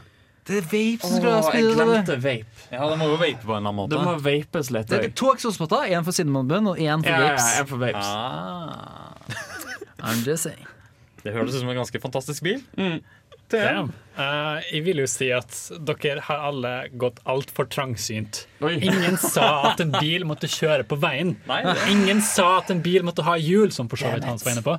Det 0.48 0.62
er 0.62 0.64
vape 0.70 1.04
som 1.04 1.12
Åh, 1.12 1.20
skal 1.20 1.30
jeg 1.34 1.44
spille 1.44 1.74
det. 1.74 1.76
glemte 1.76 2.16
vape. 2.24 2.62
Ja, 2.72 2.88
Det 2.88 2.96
må 3.00 3.10
jo 3.10 3.16
vape 3.20 3.44
på 3.44 3.52
en 3.52 3.60
eller 3.60 3.74
annen 3.74 3.90
Det 3.92 3.98
må 4.00 4.14
måte. 4.16 4.24
vapes 4.24 4.70
litt. 4.72 4.88
Det 4.88 5.02
er 5.04 5.12
to 5.16 5.28
eksospotter, 5.34 5.84
én 5.92 6.04
for 6.06 6.16
cinnamon 6.16 6.70
og 6.72 6.80
én 6.80 7.04
for 7.04 7.12
Ja, 7.12 7.18
ja, 7.20 7.28
vapes. 7.28 7.48
ja, 7.52 7.60
en 7.60 7.68
for 7.68 7.76
vapes. 7.84 8.08
Ah. 8.08 9.14
I'm 10.08 10.24
just 10.24 10.42
saying. 10.48 10.66
Det 11.24 11.32
høres 11.34 11.52
ut 11.54 11.60
som 11.60 11.68
en 11.68 11.76
ganske 11.76 12.00
fantastisk 12.00 12.42
bil. 12.46 12.62
Damn. 13.52 13.92
Uh, 14.18 14.58
jeg 14.66 14.82
vil 14.82 14.98
jo 14.98 15.06
si 15.06 15.28
at 15.30 15.54
dere 15.86 16.24
har 16.26 16.40
alle 16.48 16.72
gått 16.98 17.20
altfor 17.30 17.68
trangsynt. 17.70 18.42
Oi. 18.66 18.74
Ingen 18.82 19.14
sa 19.22 19.70
at 19.70 19.82
en 19.84 19.92
bil 19.94 20.26
måtte 20.26 20.50
kjøre 20.50 20.82
på 20.90 20.98
veien. 20.98 21.36
Nei, 21.46 21.60
Ingen 21.92 22.20
sa 22.26 22.56
at 22.58 22.72
en 22.74 22.82
bil 22.82 23.06
måtte 23.06 23.22
ha 23.28 23.36
hjul, 23.38 23.70
som 23.74 23.86
for 23.90 24.00
så 24.00 24.10
vidt 24.16 24.26
Hans 24.26 24.42
var 24.42 24.56
inne 24.56 24.66
på. 24.66 24.74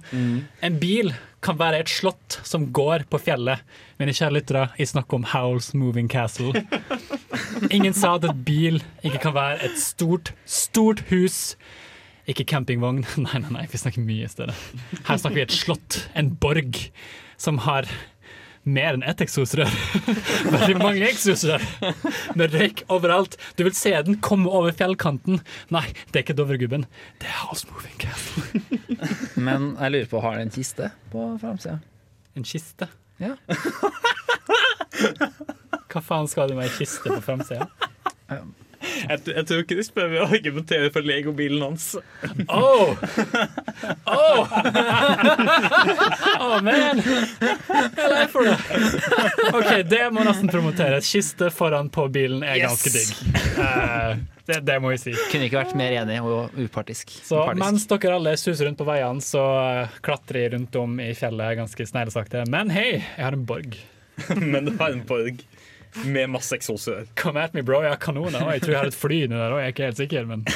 En 0.68 0.80
bil 0.82 1.14
kan 1.46 1.56
være 1.60 1.80
et 1.86 1.92
slott 1.92 2.40
som 2.44 2.68
går 2.76 3.08
på 3.10 3.22
fjellet. 3.30 3.64
Mine 4.02 4.12
kjære 4.16 4.36
lyttere, 4.36 4.66
jeg 4.76 4.92
snakker 4.92 5.22
om 5.22 5.30
Howls 5.32 5.72
Moving 5.72 6.12
Castle. 6.12 6.66
Ingen 7.76 7.96
sa 7.96 8.18
at 8.20 8.28
en 8.28 8.44
bil 8.44 8.82
ikke 9.08 9.24
kan 9.30 9.38
være 9.40 9.64
et 9.70 9.80
stort, 9.80 10.34
stort 10.44 11.06
hus. 11.14 11.56
Ikke 12.30 12.44
campingvogn. 12.44 13.06
Nei, 13.24 13.40
nei, 13.40 13.56
nei, 13.56 13.66
vi 13.72 13.80
snakker 13.80 14.04
mye 14.04 14.28
i 14.28 14.32
stedet. 14.32 14.56
Her 15.08 15.16
snakker 15.16 15.40
vi 15.40 15.48
et 15.48 15.56
slott, 15.56 16.04
en 16.20 16.36
borg, 16.44 16.84
som 17.40 17.64
har 17.64 17.88
mer 18.70 18.98
enn 18.98 19.04
ett 19.08 19.22
eksosrør. 19.26 19.70
Veldig 20.56 20.78
mange 20.80 21.08
eksosrør. 21.10 21.64
Med 22.40 22.56
røyk 22.56 22.84
overalt. 22.94 23.38
Du 23.58 23.66
vil 23.68 23.76
se 23.78 23.94
den 24.06 24.20
komme 24.26 24.52
over 24.52 24.76
fjellkanten. 24.76 25.42
Nei, 25.74 25.86
det 26.10 26.22
er 26.22 26.26
ikke 26.28 26.38
Dovregubben. 26.38 26.86
Det 27.22 27.30
er 27.30 27.38
House 27.44 27.68
Moving 27.72 27.98
Castle. 28.02 28.46
Men 29.50 29.74
jeg 29.80 29.96
lurer 29.96 30.10
på, 30.14 30.24
har 30.24 30.38
den 30.38 30.50
en 30.50 30.56
kiste 30.56 30.92
på 31.14 31.26
framsida? 31.42 31.80
En 32.38 32.48
kiste. 32.48 32.90
Ja. 33.20 33.36
Hva 35.90 36.02
faen 36.06 36.30
skal 36.30 36.52
du 36.52 36.58
med 36.58 36.70
ei 36.70 36.74
kiste 36.78 37.10
på 37.10 37.22
framsida? 37.26 37.68
Jeg, 39.00 39.22
jeg 39.32 39.45
tror 39.50 39.64
ikke 39.64 39.78
de 39.80 39.86
spør 39.86 40.10
meg 40.12 40.24
å 40.24 40.28
argumentere 40.30 40.89
for 40.93 41.06
legobilen 41.06 41.64
hans. 41.64 41.91
Oh! 42.47 42.95
Oh! 44.10 44.41
oh 46.43 46.56
man! 46.66 47.02
Jeg 47.04 48.06
er 48.06 48.12
lei 48.14 48.26
for 48.32 48.47
det. 48.47 48.58
OK, 49.54 49.72
det 49.89 50.04
må 50.16 50.26
nesten 50.28 50.52
promoteres. 50.52 51.10
Kiste 51.10 51.52
foran 51.54 51.91
på 51.93 52.08
bilen 52.14 52.43
er 52.43 52.62
ganske 52.64 52.91
digg. 52.93 53.14
Uh, 53.60 54.20
det, 54.50 54.64
det 54.66 54.80
må 54.82 54.93
jeg 54.95 55.04
si. 55.04 55.14
Kunne 55.30 55.45
ikke 55.50 55.62
vært 55.62 55.78
mer 55.78 55.93
enig 56.02 56.18
og 56.26 56.58
upartisk. 56.58 57.14
Så 57.22 57.43
Upartisk. 57.43 57.62
mens 57.62 57.88
dere 57.91 58.18
alle 58.18 58.36
suser 58.41 58.70
rundt 58.70 58.82
på 58.82 58.88
veiene, 58.88 59.22
så 59.24 59.45
eh, 59.62 60.00
klatrer 60.06 60.45
jeg 60.45 60.54
rundt 60.56 60.80
om 60.82 60.97
i 61.04 61.12
fjellet 61.18 61.60
ganske 61.60 61.86
sneglesakte. 61.91 62.47
Men 62.50 62.74
hei, 62.74 62.89
jeg 62.97 63.22
har 63.22 63.38
en 63.38 63.45
borg. 63.50 63.78
Men 64.54 64.68
du 64.68 64.74
har 64.80 64.95
en 64.95 65.06
borg 65.08 65.43
med 66.06 66.30
masse 66.30 66.56
eksosrør. 66.56 67.08
Come 67.20 67.42
at 67.42 67.54
me, 67.54 67.64
bro. 67.66 67.82
Jeg 67.84 67.94
har 67.96 68.02
kanoner. 68.02 68.44
Og 68.46 68.54
jeg 68.56 68.66
tror 68.66 68.76
jeg 68.76 68.82
har 68.84 68.92
et 68.92 69.00
fly 69.00 69.22
nå 69.28 69.40
der 69.40 69.56
òg, 69.56 69.62
jeg 69.64 69.72
er 69.72 69.76
ikke 69.76 69.90
helt 69.90 70.04
sikker, 70.04 70.30
men 70.30 70.46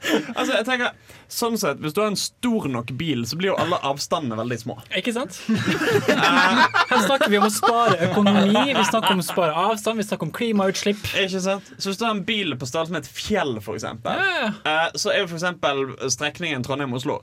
Altså, 0.00 0.54
jeg 0.54 0.64
tenker, 0.64 0.94
sånn 1.30 1.58
sett, 1.60 1.80
Hvis 1.84 1.92
du 1.94 2.00
har 2.00 2.08
en 2.10 2.18
stor 2.18 2.66
nok 2.72 2.92
bil, 2.98 3.26
så 3.28 3.36
blir 3.38 3.50
jo 3.52 3.56
alle 3.60 3.76
avstandene 3.86 4.38
veldig 4.40 4.58
små. 4.62 4.76
Ikke 4.96 5.12
sant? 5.14 5.36
Her 5.46 7.04
snakker 7.04 7.28
vi 7.30 7.38
om 7.38 7.46
å 7.46 7.52
spare 7.52 7.98
økonomi, 8.08 8.64
vi 8.72 8.86
snakker 8.88 9.12
om 9.12 9.22
å 9.22 9.26
spare 9.26 9.66
avstand, 9.68 10.00
vi 10.00 10.06
snakker 10.08 10.28
om 10.28 10.32
klimautslipp. 10.34 11.04
Ikke 11.20 11.42
sant? 11.44 11.68
Så 11.76 11.92
Hvis 11.92 12.00
du 12.00 12.06
har 12.08 12.16
en 12.16 12.24
bil 12.26 12.56
på 12.58 12.68
størrelse 12.68 12.96
med 12.96 13.04
et 13.04 13.12
fjell, 13.12 13.58
for 13.64 13.76
eksempel, 13.78 14.16
Ja, 14.16 14.50
eh, 14.64 14.98
så 14.98 15.12
er 15.12 15.22
jo 15.22 15.30
eksempel 15.36 15.84
strekningen 16.10 16.64
Trondheim-Oslo 16.66 17.20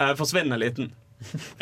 eh, 0.00 0.14
forsvinnende 0.18 0.58
liten. 0.60 0.90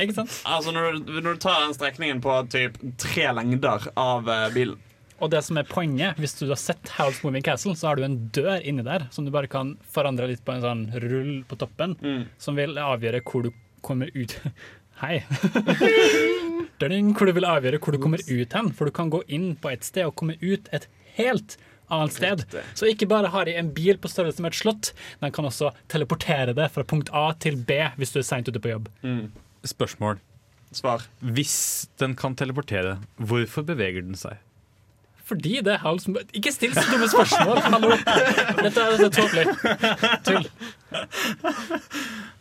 Ikke 0.01 0.17
sant? 0.17 0.33
Altså 0.49 0.73
når 0.75 0.97
du, 1.05 1.13
når 1.21 1.37
du 1.37 1.43
tar 1.45 1.61
den 1.63 1.77
strekningen 1.77 2.25
på 2.25 2.41
typ 2.51 2.81
tre 2.99 3.29
lengder 3.37 3.91
av 4.01 4.29
eh, 4.31 4.49
bilen. 4.57 4.81
Og 5.23 5.31
det 5.31 5.41
som 5.47 5.57
er 5.61 5.67
poenget, 5.69 6.19
hvis 6.19 6.35
du 6.41 6.49
har 6.51 6.59
sett 6.59 6.91
Howl's 6.97 7.21
Moving 7.25 7.45
Castle, 7.47 7.75
så 7.79 7.89
har 7.93 7.97
du 8.01 8.03
en 8.07 8.17
dør 8.35 8.59
inni 8.67 8.83
der 8.85 9.07
som 9.15 9.25
du 9.27 9.31
bare 9.35 9.47
kan 9.51 9.77
forandre 9.95 10.27
litt 10.31 10.43
på 10.45 10.57
en 10.57 10.65
sånn 10.65 10.83
rull 11.05 11.37
på 11.49 11.59
toppen, 11.61 11.95
som 12.39 12.57
vil 12.59 12.75
avgjøre 12.83 13.23
hvor 13.25 13.47
du 13.47 13.53
kommer 13.85 14.11
ut 14.15 14.39
Hei. 15.03 15.25
Hvor 16.79 17.27
du 17.27 17.33
vil 17.35 17.47
avgjøre 17.49 17.79
hvor 17.83 17.95
du 17.95 17.99
kommer 18.03 18.21
ut 18.29 18.53
hen. 18.55 18.69
For 18.77 18.87
du 18.87 18.93
kan 18.95 19.09
gå 19.11 19.23
inn 19.33 19.55
på 19.59 19.71
et 19.73 19.83
sted 19.87 20.07
og 20.07 20.15
komme 20.21 20.37
ut 20.43 20.69
et 20.75 20.87
helt 21.17 21.57
annet 21.93 22.15
sted. 22.15 22.45
Så 22.79 22.87
ikke 22.91 23.09
bare 23.11 23.31
har 23.33 23.49
de 23.49 23.57
en 23.59 23.73
bil 23.75 23.99
på 23.99 24.11
størrelse 24.11 24.43
med 24.45 24.53
et 24.53 24.59
slott, 24.61 24.93
den 25.21 25.35
kan 25.35 25.49
også 25.49 25.73
teleportere 25.93 26.55
det 26.57 26.69
fra 26.75 26.85
punkt 26.87 27.11
A 27.15 27.33
til 27.43 27.57
B 27.59 27.81
hvis 27.99 28.15
du 28.15 28.21
er 28.23 28.27
seint 28.29 28.49
ute 28.51 28.63
på 28.63 28.71
jobb. 28.71 28.89
Spørsmål. 29.67 30.21
Svar. 30.75 31.05
Hvis 31.23 31.57
den 32.03 32.15
kan 32.19 32.35
teleportere, 32.39 32.99
hvorfor 33.19 33.67
beveger 33.67 34.03
den 34.07 34.19
seg? 34.19 34.39
Fordi 35.25 35.61
det 35.65 35.73
er 35.77 35.81
Howl's 35.85 36.05
Mo- 36.11 36.21
Ikke 36.37 36.53
still 36.53 36.75
så 36.77 36.85
dumme 36.91 37.09
spørsmål! 37.09 37.61
Hallo! 37.65 37.95
Dette 38.61 38.83
er 38.85 38.99
så 39.01 39.09
tåpelig. 39.15 39.47
Tull. 40.27 40.45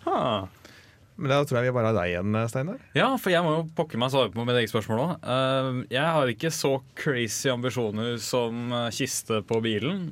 Ah. 0.10 0.48
Men 1.16 1.30
da 1.30 1.38
tror 1.46 1.60
jeg 1.60 1.70
vi 1.70 1.76
bare 1.76 1.92
har 1.92 1.98
deg 2.00 2.12
igjen, 2.16 2.36
Steinar. 2.50 2.80
Ja, 2.98 3.12
for 3.22 3.32
jeg 3.32 3.46
må 3.46 3.52
jo 3.54 3.64
pokker 3.78 4.02
meg 4.02 4.10
svare 4.14 4.32
på 4.34 4.46
mitt 4.48 4.58
eget 4.58 4.72
spørsmål 4.74 5.04
òg. 5.04 5.28
jeg 5.94 6.08
har 6.18 6.32
ikke 6.34 6.52
så 6.54 6.74
crazy 7.00 7.52
ambisjoner 7.54 8.18
som 8.22 8.74
eh, 8.74 8.90
kiste 8.96 9.44
på 9.48 9.62
bilen. 9.64 10.10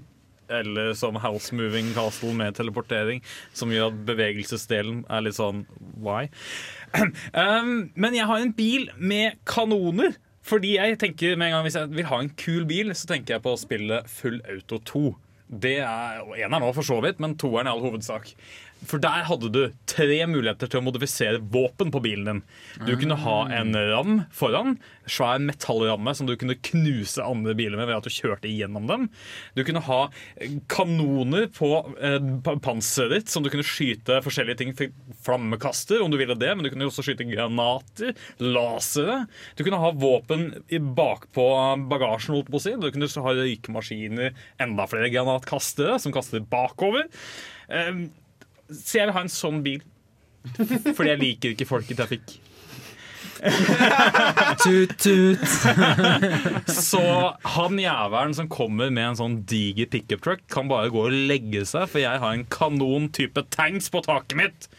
Eller 0.51 0.91
som 0.99 1.15
House 1.23 1.55
Moving 1.55 1.93
Castle 1.95 2.33
med 2.35 2.57
teleportering, 2.57 3.21
som 3.55 3.71
gjør 3.71 3.87
at 3.93 4.01
bevegelsesdelen 4.09 5.05
er 5.07 5.23
litt 5.23 5.37
sånn 5.37 5.63
why? 6.03 6.25
Um, 6.99 7.89
men 8.03 8.17
jeg 8.17 8.27
har 8.27 8.43
en 8.43 8.51
bil 8.57 8.89
med 8.99 9.39
kanoner. 9.47 10.17
Fordi 10.41 10.75
jeg 10.77 10.97
tenker 11.01 11.35
med 11.37 11.51
en 11.51 11.57
gang 11.57 11.65
Hvis 11.67 11.77
jeg 11.77 11.91
vil 11.93 12.07
ha 12.09 12.17
en 12.21 12.31
kul 12.39 12.65
bil, 12.69 12.95
så 12.97 13.11
tenker 13.11 13.35
jeg 13.35 13.43
på 13.45 13.53
å 13.53 13.59
spille 13.61 14.01
Full 14.09 14.39
Auto 14.49 14.81
2. 14.89 15.03
Det 15.61 15.77
er, 15.83 16.21
og 16.23 16.37
En 16.39 16.55
er 16.55 16.63
nå 16.63 16.71
for 16.73 16.87
så 16.87 16.97
vidt, 17.03 17.19
men 17.21 17.35
toeren 17.39 17.67
i 17.67 17.73
all 17.73 17.83
hovedsak. 17.83 18.31
For 18.87 19.01
der 19.01 19.27
hadde 19.27 19.49
du 19.53 19.61
tre 19.89 20.23
muligheter 20.25 20.69
til 20.69 20.81
å 20.81 20.85
modifisere 20.85 21.41
våpen 21.53 21.91
på 21.93 22.01
bilen 22.01 22.27
din. 22.27 22.39
Du 22.87 22.95
kunne 22.97 23.17
ha 23.21 23.37
en 23.53 23.75
ram 23.75 24.23
foran, 24.33 24.77
svær 25.05 25.41
metallramme 25.43 26.13
som 26.17 26.29
du 26.29 26.33
kunne 26.39 26.57
knuse 26.65 27.21
andre 27.21 27.53
biler 27.57 27.77
med 27.77 27.89
ved 27.89 27.99
at 27.99 28.07
du 28.07 28.13
kjørte 28.13 28.49
igjennom 28.49 28.87
dem. 28.89 29.07
Du 29.57 29.63
kunne 29.67 29.83
ha 29.85 29.99
kanoner 30.71 31.47
på 31.53 31.69
eh, 32.01 32.17
panseret 32.63 33.13
ditt 33.19 33.33
som 33.33 33.45
du 33.45 33.51
kunne 33.53 33.65
skyte 33.67 34.21
forskjellige 34.25 34.61
ting. 34.61 34.73
Flammekaster, 35.21 36.01
om 36.01 36.09
du 36.13 36.17
ville 36.21 36.37
det, 36.39 36.49
men 36.55 36.65
du 36.65 36.71
kunne 36.73 36.89
også 36.89 37.05
skyte 37.05 37.27
granater, 37.29 38.15
lasere. 38.41 39.25
Du 39.57 39.65
kunne 39.67 39.81
ha 39.81 39.93
våpen 39.93 40.49
bakpå 40.97 41.47
bagasjen, 41.91 42.37
holdt 42.37 42.49
på 42.49 42.57
å 42.57 42.63
si. 42.63 42.73
Du 42.81 42.89
kunne 42.89 43.11
ha 43.11 43.37
røykemaskiner, 43.37 44.33
enda 44.63 44.89
flere 44.89 45.11
granatkastere 45.13 45.99
som 46.01 46.15
kaster 46.15 46.41
bakover. 46.49 47.05
Eh, 47.71 48.07
så 48.71 49.01
jeg 49.01 49.09
vil 49.09 49.15
ha 49.17 49.25
en 49.25 49.33
sånn 49.33 49.59
bil. 49.65 49.83
Fordi 50.57 51.11
jeg 51.11 51.21
liker 51.21 51.53
ikke 51.55 51.67
folk 51.69 51.91
i 51.93 51.97
trafikk. 51.99 52.37
Tut, 54.61 54.91
tut. 55.01 55.43
Så 56.69 57.01
han 57.55 57.79
jævelen 57.81 58.35
som 58.37 58.49
kommer 58.51 58.91
med 58.93 59.11
en 59.11 59.19
sånn 59.19 59.37
diger 59.49 59.89
pickup 59.91 60.21
truck, 60.25 60.43
kan 60.51 60.69
bare 60.69 60.91
gå 60.93 61.05
og 61.07 61.15
legge 61.31 61.63
seg, 61.69 61.87
for 61.89 62.03
jeg 62.03 62.21
har 62.21 62.35
en 62.37 62.45
kanon 62.53 63.09
type 63.15 63.43
tanks 63.53 63.89
på 63.93 64.03
taket 64.05 64.37
mitt. 64.39 64.69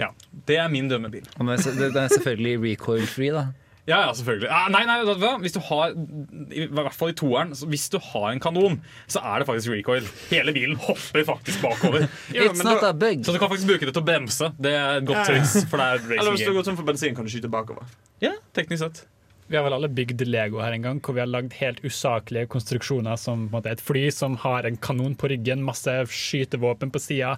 Ja, 0.00 0.10
Det 0.48 0.56
er 0.58 0.72
min 0.72 0.88
dømmebil. 0.90 1.26
Den 1.38 1.52
er 1.54 2.08
selvfølgelig 2.10 2.56
recoil-free, 2.64 3.34
da. 3.36 3.44
Ja, 3.84 3.98
ja, 4.06 4.12
selvfølgelig. 4.16 4.48
Ah, 4.48 4.68
nei, 4.72 4.80
nei, 4.88 4.94
vet 5.04 5.18
du 5.18 5.24
hva? 5.26 5.34
Hvis 5.42 5.52
du 5.52 5.60
har 5.66 5.92
I 5.92 6.66
hvert 6.72 6.96
fall 6.96 7.12
i 7.12 7.16
toeren, 7.20 7.50
så 7.56 7.68
hvis 7.68 7.90
du 7.92 7.98
har 8.00 8.30
en 8.30 8.40
kanon, 8.40 8.78
så 9.12 9.20
er 9.20 9.42
det 9.42 9.48
faktisk 9.50 9.74
recoil. 9.74 10.06
Hele 10.30 10.54
bilen 10.56 10.78
hopper 10.80 11.26
faktisk 11.28 11.60
bakover. 11.64 12.06
It's 12.32 12.64
not 12.64 12.84
a 12.86 12.94
bug. 12.96 13.26
Så 13.26 13.34
du 13.34 13.40
kan 13.42 13.52
faktisk 13.52 13.68
bruke 13.74 13.84
det 13.84 13.92
til 13.92 14.00
å 14.00 14.06
bremse. 14.06 14.48
Det 14.56 14.72
er 14.72 15.02
et 15.02 15.10
godt 15.10 15.28
triks. 15.28 15.58
For 15.68 15.80
det 15.82 15.90
er 15.90 16.00
racing 16.00 16.16
Eller 16.22 16.36
hvis 16.38 16.46
du 16.48 16.56
går 16.56 16.68
tom 16.70 16.80
for 16.80 16.88
bensin, 16.88 17.18
kan 17.18 17.28
du 17.28 17.34
skyte 17.34 17.52
bakover. 17.52 17.92
Ja, 18.24 18.32
teknisk 18.56 18.86
sett. 18.86 19.04
Vi 19.52 19.58
har 19.58 19.66
vel 19.66 19.76
alle 19.76 19.92
bygd 19.92 20.24
Lego 20.24 20.62
her 20.64 20.72
en 20.72 20.84
gang, 20.86 21.00
hvor 21.04 21.18
vi 21.18 21.20
har 21.20 21.28
lagd 21.28 21.52
helt 21.60 21.82
usaklige 21.84 22.48
konstruksjoner 22.54 23.18
som 23.20 23.44
på 23.44 23.52
en 23.52 23.58
måte, 23.58 23.74
et 23.76 23.84
fly 23.84 24.06
som 24.08 24.38
har 24.40 24.64
en 24.64 24.80
kanon 24.80 25.12
på 25.20 25.28
ryggen, 25.34 25.60
masse 25.66 25.92
skytevåpen 26.08 26.88
på 26.94 27.02
sida. 27.04 27.34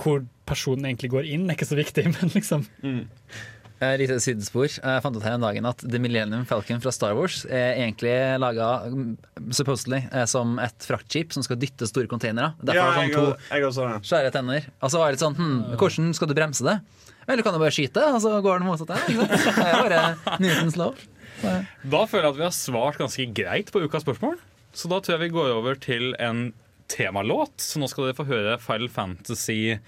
Hvor 0.00 0.24
personen 0.48 0.88
egentlig 0.88 1.12
går 1.12 1.28
inn, 1.28 1.50
er 1.50 1.60
ikke 1.60 1.68
så 1.68 1.76
viktig, 1.76 2.08
men 2.16 2.32
liksom 2.32 2.64
Eh, 2.80 3.58
Lite 3.80 4.18
sidespor. 4.20 4.66
Jeg 4.68 5.02
fant 5.02 5.16
ut 5.16 5.22
her 5.24 5.38
en 5.38 5.44
dagen 5.46 5.64
at 5.70 5.80
The 5.80 5.98
Millennium 6.02 6.42
Falcon 6.44 6.82
fra 6.84 6.92
Star 6.92 7.14
Wars 7.16 7.46
er 7.48 7.78
egentlig 7.80 8.12
laga 8.42 8.66
supposedly 9.56 10.02
eh, 10.12 10.26
som 10.28 10.58
et 10.60 10.84
fraktskip 10.84 11.32
som 11.32 11.42
skal 11.46 11.56
dytte 11.62 11.88
store 11.88 12.06
containere. 12.10 12.52
Derfor 12.60 12.76
Ja, 12.76 12.90
har 12.92 13.06
jeg 13.06 13.14
sånn 13.14 13.32
også- 13.32 13.38
to 13.40 13.80
jeg 13.80 14.02
svære 14.10 14.32
tenner. 14.34 14.66
Og 14.82 14.90
så 14.92 14.98
var 15.00 15.08
det 15.08 15.16
litt 15.16 15.24
sånn 15.24 15.36
hm, 15.38 15.76
Hvordan 15.80 16.14
skal 16.14 16.28
du 16.28 16.34
bremse 16.36 16.64
det? 16.66 16.76
Eller 17.28 17.42
kan 17.46 17.52
du 17.54 17.58
bare 17.62 17.70
skyte, 17.72 18.02
og 18.12 18.20
så 18.20 18.42
går 18.42 18.58
den 18.60 18.68
motsatt 18.68 18.88
der. 18.88 19.00
Det 19.06 19.64
er 19.64 19.82
bare 19.88 20.38
Newtons 20.40 20.76
lov. 20.76 20.96
Da 21.40 22.04
føler 22.10 22.24
jeg 22.26 22.32
at 22.34 22.36
vi 22.40 22.42
har 22.48 22.56
svart 22.56 22.98
ganske 23.00 23.26
greit 23.32 23.70
på 23.72 23.80
ukas 23.86 24.02
spørsmål. 24.04 24.36
Så 24.76 24.88
da 24.90 24.98
tror 25.00 25.16
jeg 25.16 25.30
vi 25.30 25.34
går 25.38 25.52
over 25.56 25.74
til 25.80 26.12
en 26.18 26.52
temalåt. 26.90 27.56
Så 27.62 27.78
nå 27.80 27.88
skal 27.88 28.10
dere 28.10 28.18
få 28.18 28.26
høre 28.28 28.58
Final 28.60 28.88
Fantasy 28.92 29.78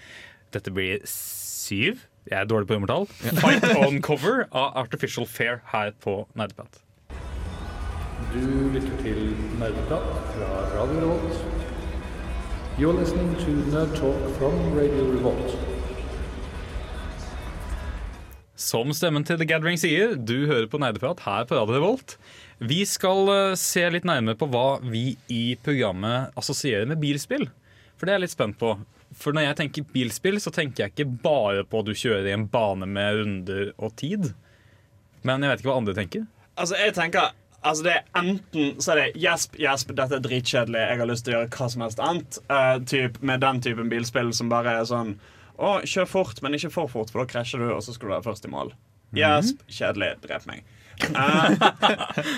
Dette 0.51 0.71
blir 0.73 1.01
syv. 1.05 1.99
Jeg 2.29 2.39
er 2.39 2.47
dårlig 2.47 2.69
på 2.69 2.77
nummertall. 2.77 3.07
Fight 3.41 3.65
On 3.75 3.99
Cover 4.01 4.45
av 4.55 4.77
Artificial 4.85 5.27
Fair 5.27 5.59
her 5.73 5.91
på 6.03 6.21
Nerdeprat. 6.39 6.79
Du 8.31 8.45
lytter 8.73 8.95
til 9.03 9.33
Nerdeprat 9.59 10.07
fra 10.37 10.47
Radio 10.77 11.01
Revolt. 11.03 11.43
You're 12.79 12.95
listening 12.95 13.35
to 13.43 13.51
Nerd 13.69 13.91
Talk 13.99 14.23
from 14.39 14.55
Radio 14.77 15.11
Revolt. 15.11 15.57
Som 18.55 18.95
stemmen 18.95 19.27
til 19.27 19.37
The 19.37 19.45
Gathering 19.45 19.77
sier, 19.77 20.15
du 20.15 20.47
hører 20.47 20.69
på 20.71 20.79
Nerdeprat 20.81 21.25
her 21.27 21.43
på 21.49 21.59
Radio 21.59 21.75
Revolt. 21.75 22.15
Vi 22.63 22.79
skal 22.87 23.27
eh, 23.33 23.57
se 23.59 23.83
litt 23.91 24.07
nærmere 24.07 24.39
på 24.39 24.47
hva 24.47 24.79
vi 24.81 25.17
i 25.27 25.57
programmet 25.59 26.31
assosierer 26.39 26.87
med 26.87 27.03
bilspill. 27.03 27.49
For 27.99 28.07
det 28.07 28.15
er 28.15 28.21
jeg 28.21 28.25
litt 28.29 28.37
spent 28.37 28.57
på. 28.61 28.77
For 29.17 29.35
når 29.35 29.47
jeg 29.47 29.59
tenker 29.59 29.91
bilspill, 29.93 30.39
så 30.41 30.53
tenker 30.53 30.85
jeg 30.85 30.93
ikke 30.93 31.21
bare 31.23 31.63
på 31.67 31.83
at 31.83 31.89
du 31.89 31.93
kjører 31.97 32.29
i 32.29 32.35
en 32.35 32.47
bane 32.51 32.87
med 32.89 33.19
runder 33.19 33.71
og 33.77 33.95
tid. 33.99 34.31
Men 35.23 35.43
jeg 35.43 35.53
vet 35.53 35.63
ikke 35.63 35.71
hva 35.71 35.79
andre 35.81 35.95
tenker. 35.97 36.27
Altså, 36.53 36.77
jeg 36.77 36.95
tenker 36.97 37.31
Altså, 37.63 37.83
det 37.85 37.93
er 37.93 38.19
Enten 38.19 38.81
så 38.83 38.91
er 38.91 38.99
det 38.99 39.21
gjesp, 39.23 39.55
gjesp, 39.55 39.93
dette 39.95 40.17
er 40.17 40.23
dritkjedelig, 40.25 40.81
jeg 40.81 40.99
har 40.99 41.07
lyst 41.07 41.23
til 41.23 41.33
å 41.33 41.37
gjøre 41.37 41.51
hva 41.55 41.67
som 41.71 41.83
helst 41.85 42.01
annet. 42.03 42.39
Uh, 42.51 42.75
typ, 42.91 43.21
med 43.23 43.43
den 43.43 43.61
typen 43.63 43.91
bilspill 43.91 44.33
som 44.35 44.51
bare 44.51 44.73
er 44.81 44.89
sånn 44.89 45.15
Å, 45.53 45.77
kjør 45.87 46.09
fort, 46.09 46.41
men 46.43 46.57
ikke 46.57 46.73
for 46.73 46.91
fort, 46.91 47.13
for 47.13 47.23
da 47.23 47.29
krasjer 47.29 47.63
du, 47.63 47.69
og 47.71 47.83
så 47.85 47.95
skal 47.95 48.09
du 48.09 48.15
være 48.17 48.25
først 48.25 48.49
i 48.49 48.51
mål. 48.51 48.73
Gjesp, 49.15 49.61
kjedelig, 49.69 50.15
drep 50.25 50.47
meg. 50.49 50.65
Uh, 51.03 51.53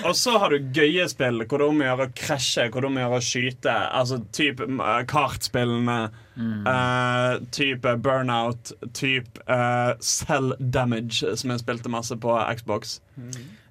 og 0.06 0.14
så 0.16 0.36
har 0.40 0.52
du 0.52 0.70
gøye 0.76 1.06
spill 1.10 1.42
hvor 1.44 1.60
det 1.60 1.66
er 1.66 1.72
om 1.72 1.82
å 1.82 1.88
gjøre 1.88 2.06
å 2.06 2.14
krasje, 2.22 2.68
hvor 2.70 2.84
det 2.84 2.86
er 2.86 2.92
om 2.92 3.00
å 3.00 3.04
gjøre 3.04 3.18
å 3.18 3.26
skyte. 3.26 3.76
Altså 4.00 4.20
type 4.36 4.68
uh, 4.76 5.00
kartspillene. 5.08 5.98
Eh, 6.36 7.38
type 7.50 7.92
burnout, 8.04 8.72
type 8.92 9.40
uh, 9.48 9.94
cell 10.00 10.52
damage, 10.60 11.22
som 11.40 11.50
jeg 11.54 11.62
spilte 11.62 11.88
masse 11.92 12.16
på 12.20 12.34
Xbox. 12.58 13.00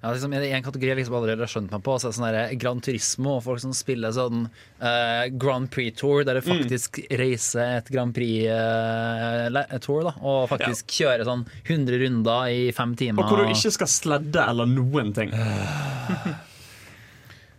Ja, 0.02 0.10
liksom, 0.12 0.32
er 0.34 0.42
en 0.54 0.62
kategori 0.66 0.88
jeg 0.92 0.98
liksom 1.00 1.14
allerede 1.18 1.42
har 1.46 1.50
skjønt 1.50 1.70
meg 1.74 1.82
på, 1.86 1.94
så 1.98 2.08
er 2.08 2.10
det 2.12 2.18
sånn 2.18 2.26
der 2.34 2.54
Gran 2.62 2.80
Turismo. 2.82 3.36
og 3.38 3.44
Folk 3.46 3.60
som 3.62 3.72
spiller 3.74 4.10
sånn 4.14 4.46
uh, 4.82 5.24
Grand 5.38 5.70
Prix 5.70 5.96
Tour, 6.00 6.24
der 6.26 6.34
du 6.40 6.42
Mm. 6.46 6.50
faktisk 6.60 7.00
reiser 7.10 7.76
et 7.78 7.88
Grand 7.90 8.14
Prix-tour. 8.14 10.12
og 10.22 10.48
faktisk 10.50 10.86
kjører 10.98 11.24
sånn 11.26 11.46
100 11.66 11.98
runder 12.04 12.50
i 12.50 12.72
fem 12.72 12.94
timer. 12.98 13.22
Og 13.24 13.30
hvor 13.30 13.42
du 13.46 13.50
ikke 13.54 13.72
skal 13.74 13.90
sledde 13.90 14.42
eller 14.48 14.66
noen 14.66 15.12
ting. 15.14 15.30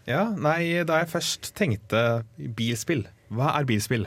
Ja, 0.08 0.30
nei, 0.32 0.84
da 0.88 1.02
jeg 1.02 1.10
først 1.12 1.50
tenkte 1.58 2.24
bilspill, 2.56 3.02
hva 3.28 3.50
er 3.60 3.66
bilspill? 3.68 4.06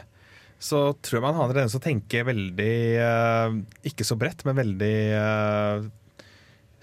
Så 0.61 0.80
tror 1.00 1.16
jeg 1.18 1.24
man 1.24 1.34
har 1.38 1.46
en 1.48 1.54
tendens 1.54 1.72
til 1.72 1.80
å 1.80 1.86
tenke 1.86 2.20
veldig 2.28 2.74
eh, 3.00 3.54
Ikke 3.88 4.04
så 4.04 4.16
bredt, 4.20 4.42
men 4.44 4.58
veldig 4.58 4.96
eh, 5.16 5.86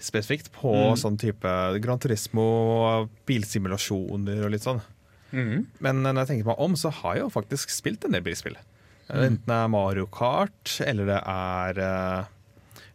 spesifikt 0.02 0.50
på 0.54 0.72
Mm. 0.74 0.96
sånn 0.98 1.18
type 1.18 1.52
Gran 1.82 1.98
Turismo, 2.02 3.08
bilsimulasjoner 3.26 4.44
og 4.46 4.50
litt 4.54 4.62
sånn. 4.66 4.80
Mm. 5.32 5.66
Men 5.84 6.02
når 6.02 6.20
jeg 6.22 6.28
tenker 6.32 6.46
meg 6.52 6.58
om, 6.64 6.74
så 6.78 6.90
har 7.02 7.16
jeg 7.18 7.24
jo 7.26 7.30
faktisk 7.34 7.70
spilt 7.74 8.04
en 8.06 8.14
del 8.14 8.22
bilspill. 8.26 8.56
Mm. 9.08 9.22
Enten 9.24 9.46
det 9.50 9.56
er 9.58 9.68
Mario 9.72 10.06
Kart, 10.06 10.74
eller 10.84 11.08
det 11.10 11.18
er 11.26 11.80
eh, 11.86 12.24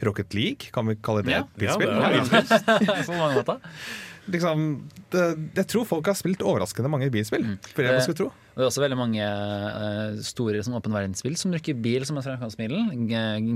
Rocket 0.07 0.33
League. 0.35 0.71
Kan 0.75 0.87
vi 0.91 0.95
kalle 0.95 1.23
det 1.23 1.31
Ja. 1.35 1.43
et 1.43 1.59
bilspill? 1.59 1.91
Ja, 1.91 3.43
det. 3.43 3.59
Liksom, 4.33 4.61
det, 5.11 5.23
jeg 5.57 5.67
tror 5.67 5.83
folk 5.85 6.07
har 6.07 6.15
spilt 6.15 6.39
overraskende 6.47 6.87
mange 6.91 7.09
bilspill. 7.11 7.43
For 7.73 7.83
jeg 7.83 7.91
Det- 7.97 8.03
skulle 8.05 8.19
tro. 8.21 8.31
Det 8.53 8.61
er 8.61 8.67
også 8.67 8.83
veldig 8.83 8.97
mange 8.99 9.25
uh, 9.25 10.19
store 10.21 10.61
som 10.65 10.75
åpen 10.77 10.93
verdensspill 10.93 11.33
som 11.39 11.53
bruker 11.53 11.77
bil 11.81 12.03
som 12.05 12.19
et 12.19 12.27
fremgangsmiddel. 12.27 12.91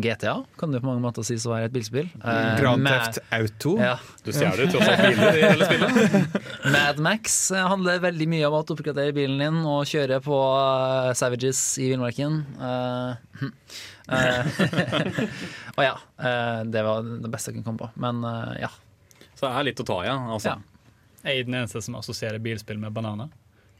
GTA 0.01 0.39
kan 0.57 0.73
du 0.73 0.79
på 0.79 0.87
mange 0.89 1.03
måter 1.03 1.25
sies 1.27 1.45
å 1.45 1.53
være 1.53 1.69
et 1.69 1.75
bilspill. 1.75 2.09
Uh, 2.23 2.57
Grand 2.57 2.81
Theft 2.81 3.19
Auto. 3.37 3.75
Ja. 3.77 3.95
Du 4.25 4.31
stjeler 4.33 4.65
jo 4.65 4.71
tross 4.73 4.89
alt 4.89 5.03
biler 5.05 5.37
i 5.37 5.43
hele 5.45 5.69
spillet. 5.69 6.39
Mad 6.73 7.01
Max 7.05 7.37
handler 7.53 8.01
veldig 8.07 8.29
mye 8.31 8.49
om 8.49 8.57
å 8.57 8.63
oppgradere 8.65 9.13
bilen 9.15 9.37
din 9.43 9.61
og 9.69 9.85
kjøre 9.89 10.17
på 10.25 10.39
uh, 10.41 11.13
Savages 11.17 11.61
i 11.83 11.91
villmarken. 11.93 12.41
Eh, 12.57 13.11
og 15.77 15.81
ja, 15.83 15.95
eh, 16.17 16.59
det 16.73 16.83
var 16.87 17.05
det 17.05 17.31
beste 17.31 17.51
jeg 17.51 17.59
kunne 17.59 17.69
komme 17.69 17.85
på. 17.85 17.89
Men 18.01 18.23
ja. 18.57 18.71
Så 19.37 19.45
det 19.45 19.53
er 19.53 19.67
litt 19.69 19.83
å 19.83 19.87
ta 19.87 20.01
i, 20.01 20.07
ja. 20.09 20.17
Altså. 20.33 20.55
Jeg 21.21 21.43
er 21.43 21.49
den 21.49 21.59
eneste 21.59 21.83
som 21.85 21.97
assosierer 21.99 22.41
bilspill 22.41 22.79
med 22.81 22.95
bananer. 22.95 23.29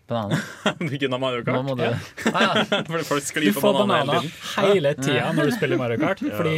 Bananer? 0.08 0.42
Bygge 0.80 1.10
av 1.14 1.20
Mario 1.20 1.44
Kart. 1.44 1.56
Nå 1.56 1.64
må 1.68 1.76
du- 1.78 2.32
Ah, 2.34 2.42
ja. 2.42 2.82
Fordi 2.90 3.04
folk 3.08 3.24
Du 3.24 3.30
sklir 3.32 3.54
på 3.56 3.64
får 3.66 3.80
bananer 3.84 4.22
hele 4.24 4.28
tiden. 4.28 4.74
hele 4.74 4.94
tida 5.04 5.32
når 5.36 5.50
du 5.52 5.56
spiller 5.60 5.78
Mario 5.84 5.98
Kart. 6.04 6.22
Yes. 6.28 6.38
Fordi 6.38 6.58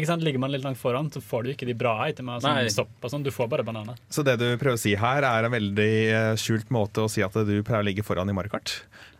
ikke 0.00 0.08
sant, 0.08 0.22
Ligger 0.24 0.40
man 0.40 0.48
litt 0.54 0.62
langt 0.64 0.78
foran, 0.80 1.10
så 1.12 1.20
får 1.20 1.42
du 1.44 1.50
ikke 1.52 1.66
de 1.68 1.74
bra 1.76 1.92
itemene. 2.08 2.40
Sånn, 2.40 2.54
Nei. 2.62 2.70
stopp 2.72 2.88
og 3.04 3.10
sånn. 3.12 3.22
Du 3.26 3.28
får 3.34 3.50
bare 3.52 3.62
bananer. 3.66 3.98
Så 4.08 4.24
det 4.24 4.38
du 4.40 4.46
prøver 4.56 4.78
å 4.78 4.80
si 4.80 4.94
her, 4.96 5.20
er 5.28 5.44
en 5.44 5.52
veldig 5.52 5.88
eh, 6.08 6.32
skjult 6.40 6.70
måte 6.72 7.04
å 7.04 7.10
si 7.12 7.20
at 7.22 7.34
du 7.36 7.58
pleier 7.62 7.82
å 7.82 7.86
ligge 7.90 8.00
foran 8.06 8.30
i 8.32 8.32
Mario 8.32 8.54
Kart? 8.54 8.72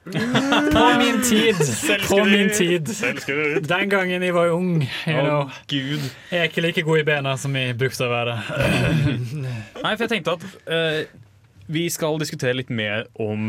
På 0.08 0.86
min 0.98 1.20
tid! 1.22 1.60
På 2.08 2.24
min 2.26 2.48
tid. 2.56 2.88
Den 3.68 3.92
gangen 3.92 4.24
jeg 4.24 4.32
var 4.34 4.48
ung. 4.56 4.80
You 5.06 5.20
know. 5.22 5.44
Gud. 5.70 6.00
Jeg 6.32 6.40
er 6.40 6.48
ikke 6.48 6.64
like 6.64 6.82
god 6.88 7.02
i 7.04 7.04
bena 7.06 7.36
som 7.38 7.54
jeg 7.54 7.76
brukte 7.78 8.08
å 8.08 8.10
være. 8.10 8.34
Nei, 9.82 9.92
for 9.92 10.06
jeg 10.06 10.10
tenkte 10.16 10.34
at 10.40 10.48
eh, 10.66 11.04
vi 11.72 11.86
skal 11.92 12.18
diskutere 12.20 12.56
litt 12.58 12.70
mer 12.72 13.06
om 13.22 13.48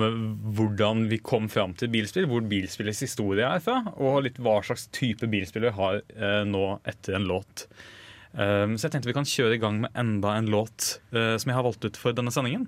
hvordan 0.55 1.07
vi 1.11 1.19
kom 1.23 1.49
fram 1.51 1.73
til 1.77 1.91
bilspill, 1.93 2.27
hvor 2.31 2.45
bilspillets 2.47 3.03
historie 3.03 3.47
er 3.47 3.63
fra, 3.63 3.81
og 3.97 4.23
litt 4.25 4.39
hva 4.43 4.59
slags 4.63 4.87
type 4.95 5.27
bilspill 5.31 5.67
vi 5.67 5.75
har 5.75 5.99
eh, 5.99 6.43
nå 6.47 6.63
etter 6.87 7.17
en 7.17 7.27
låt. 7.29 7.67
Um, 8.33 8.77
så 8.79 8.87
jeg 8.87 8.95
tenkte 8.95 9.11
vi 9.11 9.17
kan 9.19 9.29
kjøre 9.29 9.57
i 9.57 9.61
gang 9.61 9.83
med 9.83 9.93
enda 9.99 10.31
en 10.39 10.49
låt 10.49 10.95
uh, 11.13 11.35
som 11.37 11.51
jeg 11.51 11.57
har 11.57 11.67
valgt 11.67 11.85
ut 11.85 11.99
for 11.99 12.15
denne 12.17 12.33
sendingen. 12.33 12.65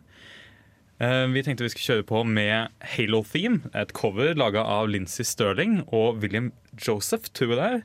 Uh, 1.01 1.25
vi 1.33 1.41
tenkte 1.43 1.65
vi 1.65 1.71
skulle 1.73 1.95
kjøre 1.95 2.07
på 2.11 2.21
med 2.27 2.75
Halo 2.95 3.23
Theme, 3.25 3.63
et 3.73 3.95
cover 3.97 4.35
laga 4.37 4.61
av 4.61 4.91
Lincy 4.91 5.25
Sterling 5.25 5.81
og 5.87 6.21
William 6.21 6.51
Joseph, 6.77 7.31
tror 7.33 7.55
jeg 7.55 7.61
det 7.61 7.69
er. 7.71 7.83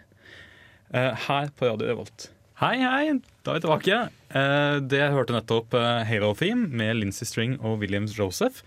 uh, 0.93 1.13
her 1.29 1.55
på 1.57 1.71
Radio 1.71 1.89
Revolt. 1.89 2.33
Hei, 2.61 2.77
hei, 2.83 3.21
da 3.45 3.53
er 3.53 3.59
vi 3.59 3.65
tilbake. 3.65 3.99
Eh, 4.37 4.79
det 4.85 5.01
jeg 5.01 5.15
hørte 5.17 5.37
nettopp 5.37 5.77
eh, 5.79 6.03
Halo 6.09 6.35
Theme 6.37 6.69
med 6.77 6.99
Lincy 7.01 7.25
String 7.29 7.57
og 7.61 7.81
Williams 7.81 8.17
Joseph. 8.19 8.65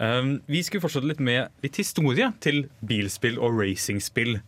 Um, 0.00 0.38
vi 0.48 0.62
skulle 0.64 0.80
fortsette 0.80 1.10
litt 1.10 1.20
med 1.20 1.50
litt 1.60 1.76
historie 1.76 2.30
til 2.40 2.62
bilspill 2.88 3.36
og 3.36 3.58
racingspill. 3.60 4.38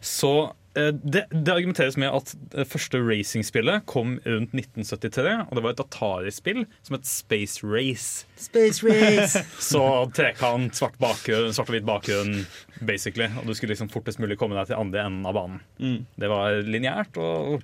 Så 0.00 0.30
eh, 0.72 0.94
det, 0.96 1.26
det 1.28 1.52
argumenteres 1.52 1.98
med 2.00 2.08
at 2.16 2.32
det 2.54 2.64
første 2.70 3.02
racingspillet 3.04 3.84
kom 3.92 4.14
rundt 4.24 4.56
1973. 4.56 5.34
Og 5.44 5.52
det 5.58 5.66
var 5.66 5.76
et 5.76 5.84
Atari-spill 5.84 6.62
som 6.80 6.96
het 6.96 7.04
Space 7.10 7.60
Race. 7.60 8.24
Space 8.40 8.80
Race! 8.86 9.44
Så 9.70 9.84
trekant, 10.16 10.72
svart, 10.80 10.96
bakgrunn, 11.04 11.52
svart 11.52 11.68
og 11.68 11.76
hvit 11.76 11.88
bakgrunn, 11.92 12.40
basically. 12.80 13.28
Og 13.36 13.52
du 13.52 13.52
skulle 13.52 13.76
liksom 13.76 13.92
fortest 13.92 14.24
mulig 14.24 14.40
komme 14.40 14.56
deg 14.56 14.72
til 14.72 14.80
andre 14.80 15.04
enden 15.04 15.28
av 15.28 15.36
banen. 15.36 16.02
Det 16.16 16.32
var 16.32 16.62
lineært 16.64 17.20
og 17.20 17.60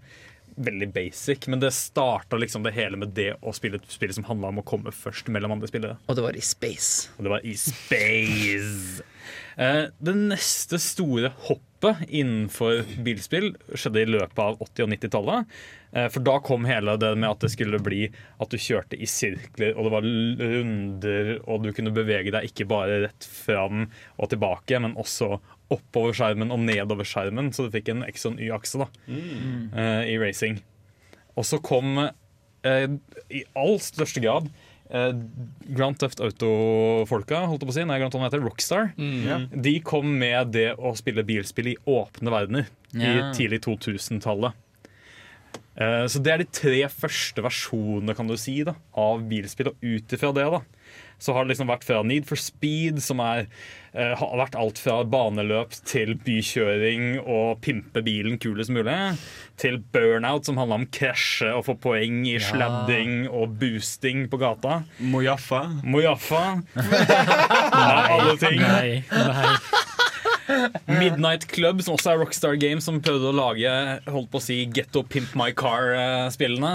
veldig 0.57 0.91
basic, 0.95 1.49
men 1.51 1.63
det 1.63 1.73
starta 1.75 2.39
liksom 2.41 2.67
det 2.67 2.75
hele 2.77 2.99
med 3.01 3.15
det 3.17 3.33
å 3.43 3.55
spille 3.57 3.81
et 3.81 3.91
spill 3.93 4.15
som 4.15 4.27
handla 4.29 4.53
om 4.53 4.63
å 4.63 4.67
komme 4.67 4.95
først 4.95 5.31
mellom 5.33 5.57
andre 5.57 5.71
spillere. 5.71 5.99
Og 6.07 6.19
det 6.19 6.27
var 6.27 6.39
i 6.39 6.45
space. 6.45 7.11
Og 7.19 7.27
det 7.27 7.35
var 7.37 7.47
i 7.47 7.57
space. 7.59 9.05
Eh, 9.57 9.85
det 10.03 10.13
neste 10.19 10.81
store 10.83 11.31
hoppet 11.47 12.09
innenfor 12.09 12.81
bilspill 13.07 13.53
skjedde 13.71 14.03
i 14.03 14.09
løpet 14.11 14.41
av 14.43 14.59
80- 14.59 14.83
og 14.83 14.91
90-tallet. 14.91 15.53
Eh, 15.95 16.09
for 16.11 16.27
da 16.27 16.35
kom 16.43 16.67
hele 16.67 16.97
det 16.99 17.13
med 17.15 17.29
at 17.31 17.45
det 17.45 17.53
skulle 17.55 17.79
bli 17.83 18.09
at 18.43 18.51
du 18.51 18.59
kjørte 18.59 18.99
i 18.99 19.07
sirkler, 19.07 19.77
og 19.77 19.87
det 19.87 19.95
var 19.95 20.09
runder, 20.43 21.31
og 21.47 21.63
du 21.63 21.71
kunne 21.77 21.95
bevege 21.95 22.35
deg 22.35 22.51
ikke 22.51 22.67
bare 22.71 23.05
rett 23.07 23.29
fram 23.31 23.87
og 24.19 24.33
tilbake, 24.33 24.83
men 24.83 24.99
også 24.99 25.37
oppover 25.73 26.13
skjermen 26.17 26.53
og 26.53 26.61
nedover 26.61 27.07
skjermen, 27.09 27.53
så 27.55 27.65
du 27.67 27.73
fikk 27.75 27.89
en 27.95 28.05
X 28.07 28.27
og 28.29 28.35
en 28.35 28.43
Y-akse 28.45 28.83
da, 28.83 28.89
eh, 29.09 30.03
i 30.13 30.19
racing. 30.21 30.61
Og 31.37 31.47
så 31.49 31.59
kom 31.65 31.97
uh, 31.99 32.87
i 33.33 33.41
all 33.59 33.79
største 33.83 34.21
grad 34.23 34.47
uh, 34.93 35.11
Grand 35.75 35.99
Theft 35.99 36.21
Auto-folka, 36.23 37.41
holdt 37.49 37.65
jeg 37.65 37.71
på 37.71 37.75
å 37.75 37.79
si, 37.79 37.87
nei, 37.89 37.99
Grand 37.99 38.15
Theft 38.15 38.29
heter 38.29 38.45
Rockstar, 38.45 38.93
Ja. 39.27 39.41
de 39.51 39.79
kom 39.83 40.13
med 40.21 40.53
det 40.55 40.75
å 40.79 40.95
spille 40.99 41.25
bilspill 41.27 41.73
i 41.73 41.79
åpne 41.91 42.31
verdener 42.31 42.69
yeah. 42.95 43.33
i 43.33 43.35
tidlig 43.35 43.65
2000-tallet. 43.67 44.55
Eh, 45.75 46.05
Så 46.07 46.23
det 46.23 46.33
er 46.33 46.45
de 46.45 46.51
tre 46.55 46.85
første 46.93 47.43
versjonene 47.43 48.15
kan 48.15 48.31
du 48.31 48.37
si, 48.39 48.61
da, 48.67 48.77
av 48.95 49.25
bilspill. 49.27 49.73
Og 49.73 49.83
ut 49.83 50.15
ifra 50.15 50.31
det 50.37 50.47
da, 50.55 50.61
så 51.25 51.33
har 51.33 51.45
det 51.47 51.55
liksom 51.55 51.71
vært 51.73 51.87
fra 51.89 52.03
Need 52.05 52.27
for 52.29 52.37
Speed, 52.41 52.99
som 53.03 53.21
er, 53.25 53.47
eh, 53.97 54.13
har 54.21 54.35
vært 54.43 54.59
alt 54.61 54.79
fra 54.83 54.99
baneløp 55.09 55.73
til 55.89 56.13
bykjøring 56.27 57.07
og 57.25 57.63
pimpe 57.65 58.03
bilen 58.05 58.37
kulest 58.43 58.71
mulig, 58.75 58.99
til 59.61 59.79
Burnout, 59.95 60.45
som 60.45 60.59
handla 60.61 60.81
om 60.83 60.87
krasje 60.93 61.49
og 61.55 61.65
få 61.71 61.79
poeng 61.81 62.23
i 62.29 62.37
Ja. 62.37 62.45
sladding 62.51 63.29
og 63.31 63.57
boosting 63.61 64.27
på 64.29 64.39
gata. 64.43 64.83
Mojaffa. 65.01 65.63
Mojaffa. 65.83 66.45
Nei, 66.77 68.05
alle 68.19 68.37
ting. 68.41 68.61
Nei, 68.61 69.03
nei. 69.11 69.57
Midnight 70.89 71.47
Club, 71.51 71.81
som 71.85 71.97
også 71.97 72.13
er 72.13 72.21
Rockstar 72.21 72.59
Games, 72.61 72.85
som 72.87 73.01
prøvde 73.05 73.31
å 73.31 73.37
lage 73.37 73.71
holdt 74.11 74.31
på 74.33 74.41
å 74.41 74.45
si 74.45 74.59
Getto 74.75 75.05
Pimp 75.09 75.33
My 75.39 75.51
Car-spillene. 75.57 76.75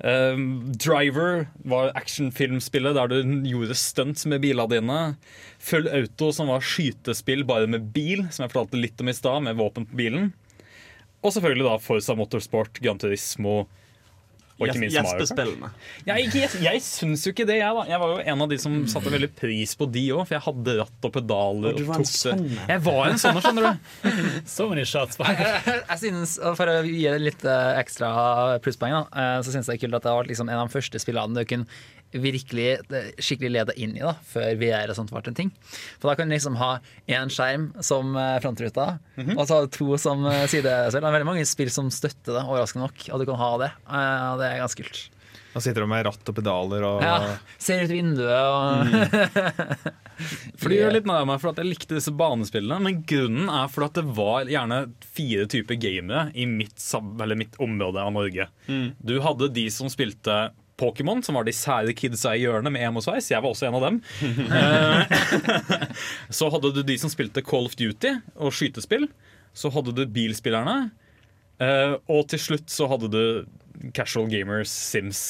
Um, 0.00 0.46
Driver 0.72 1.46
var 1.68 1.92
actionfilmspillet 1.98 2.96
der 2.96 3.12
du 3.12 3.48
gjorde 3.50 3.76
stunts 3.78 4.26
med 4.30 4.42
bilene 4.44 4.68
dine. 4.72 5.00
Full 5.66 5.88
Auto, 5.90 6.32
som 6.34 6.52
var 6.52 6.64
skytespill 6.64 7.46
bare 7.48 7.68
med 7.70 7.90
bil, 7.94 8.26
som 8.30 8.44
jeg 8.44 8.54
fortalte 8.54 8.80
litt 8.80 9.00
om 9.02 9.12
i 9.12 9.16
stad, 9.16 9.44
med 9.46 9.58
våpen 9.60 9.88
på 9.88 10.00
bilen. 10.00 10.30
Og 11.24 11.34
selvfølgelig 11.34 11.66
da 11.66 11.80
Forza 11.82 12.14
Motorsport, 12.16 12.80
Gran 12.84 13.00
Turismo 13.02 13.64
og 14.56 14.70
ikke 14.70 14.80
minst 14.80 14.96
Mario 14.96 15.10
Kart. 15.10 15.20
Gjestespillene. 15.20 15.70
Jeg, 16.06 16.28
jeg, 16.32 16.50
jeg 16.64 16.82
syns 16.84 17.24
jo 17.26 17.32
ikke 17.34 17.44
det, 17.48 17.58
jeg. 17.60 17.74
da 17.76 17.82
Jeg 17.90 18.00
var 18.00 18.12
jo 18.14 18.20
en 18.32 18.44
av 18.44 18.52
de 18.52 18.58
som 18.62 18.76
satte 18.88 19.12
veldig 19.12 19.28
pris 19.36 19.74
på 19.76 19.88
de 19.92 20.04
òg, 20.16 20.22
for 20.22 20.36
jeg 20.38 20.44
hadde 20.46 20.76
ratt 20.80 21.08
og 21.08 21.12
pedaler. 21.12 21.74
Og 21.74 21.82
du 21.82 21.88
var 21.90 22.00
en 22.00 22.08
sånn. 22.08 22.46
Jeg 22.62 22.82
var 22.86 23.02
en 23.10 23.20
sånn, 23.20 23.40
skjønner 23.44 23.66
du. 23.68 23.90
So 24.56 24.68
many 24.70 24.84
shots 24.88 25.18
Jeg, 25.20 25.36
jeg, 25.42 25.82
jeg 25.82 26.00
synes, 26.00 26.36
For 26.56 26.70
å 26.70 26.78
gi 26.86 27.04
det 27.04 27.18
litt 27.20 27.44
eh, 27.44 27.80
ekstra 27.82 28.10
plusspoeng, 28.64 28.96
da, 28.96 29.04
eh, 29.12 29.36
så 29.44 29.52
syns 29.52 29.68
jeg 29.68 29.76
det 29.76 29.76
er 29.76 29.84
kult 29.84 29.98
at 30.00 30.06
det 30.06 30.12
har 30.12 30.20
vært 30.22 30.32
liksom 30.32 30.48
en 30.48 30.62
av 30.62 30.70
de 30.70 30.76
første 30.76 31.02
spillene 31.02 31.36
du 31.36 31.48
kunne 31.48 31.68
virkelig 32.22 32.68
eh, 32.76 33.10
skikkelig 33.18 33.52
lede 33.54 33.76
inn 33.80 33.96
i 33.98 34.04
da, 34.04 34.14
før 34.26 34.54
VR 34.60 34.92
og 34.92 34.98
sånt 34.98 35.12
ble 35.14 35.24
en 35.26 35.38
ting. 35.38 35.52
For 36.00 36.10
da 36.10 36.16
kan 36.18 36.30
du 36.30 36.36
liksom 36.36 36.58
ha 36.60 36.76
én 37.06 37.32
skjerm 37.32 37.70
som 37.84 38.16
frontruta, 38.42 38.98
mm 39.16 39.26
-hmm. 39.26 39.38
og 39.38 39.46
så 39.46 39.54
har 39.54 39.66
du 39.66 39.68
to 39.68 39.98
som 39.98 40.26
eh, 40.26 40.46
sidespill. 40.46 41.00
Det 41.00 41.08
er 41.08 41.18
veldig 41.18 41.32
mange 41.32 41.46
spill 41.46 41.70
som 41.70 41.90
støtter 41.90 42.32
det, 42.36 42.44
overraskende 42.44 42.86
nok, 42.86 43.08
at 43.08 43.20
du 43.20 43.26
kan 43.26 43.40
ha 43.40 43.52
det. 43.58 43.70
Eh, 43.88 44.24
og 44.32 44.40
det 44.40 44.46
er 44.48 44.62
ganske 44.62 44.82
kult. 44.82 45.10
Da 45.56 45.60
sitter 45.64 45.80
du 45.80 45.88
med 45.88 46.04
ratt 46.04 46.28
og 46.28 46.34
pedaler 46.36 46.84
og 46.84 47.02
Ja, 47.02 47.36
ser 47.58 47.86
ut 47.86 47.90
vinduet 47.90 48.28
og 48.28 48.90
For 50.60 50.68
det 50.68 50.80
gjør 50.80 50.92
litt 50.92 51.08
nær 51.08 51.24
meg 51.28 51.40
for 51.40 51.50
at 51.52 51.60
jeg 51.60 51.70
likte 51.70 51.96
disse 51.96 52.12
banespillene, 52.12 52.76
men 52.80 53.02
grunnen 53.08 53.48
er 53.48 53.68
for 53.68 53.84
at 53.84 53.96
det 53.96 54.04
var 54.16 54.48
gjerne 54.48 54.82
fire 55.00 55.46
typer 55.48 55.76
gamere 55.80 56.30
i 56.34 56.46
mitt, 56.48 56.76
eller 57.20 57.36
mitt 57.36 57.56
område 57.60 58.00
av 58.00 58.12
Norge. 58.12 58.48
Mm. 58.66 58.96
Du 58.96 59.20
hadde 59.20 59.48
de 59.52 59.66
som 59.72 59.88
spilte 59.92 60.50
Pokémon, 60.76 61.22
som 61.24 61.34
var 61.38 61.44
de 61.48 61.52
sære 61.56 61.94
kidsa 61.96 62.34
i 62.36 62.42
hjørnet 62.44 62.72
med 62.74 62.82
emo-sveis. 62.84 63.30
Jeg 63.32 63.40
var 63.42 63.50
også 63.54 63.68
en 63.70 63.78
av 63.78 63.86
dem. 63.88 64.00
Eh, 64.56 65.86
så 66.30 66.48
hadde 66.52 66.72
du 66.76 66.82
de 66.86 66.96
som 67.00 67.10
spilte 67.12 67.42
Call 67.46 67.66
of 67.68 67.76
Duty 67.78 68.12
og 68.36 68.52
skytespill. 68.54 69.08
Så 69.56 69.70
hadde 69.72 69.94
du 69.96 70.02
bilspillerne. 70.12 70.90
Eh, 71.62 71.94
og 72.12 72.26
til 72.28 72.38
slutt 72.42 72.68
så 72.72 72.88
hadde 72.90 73.08
du 73.12 73.22
casual 73.96 74.28
gamers, 74.32 74.68
Sims. 74.72 75.22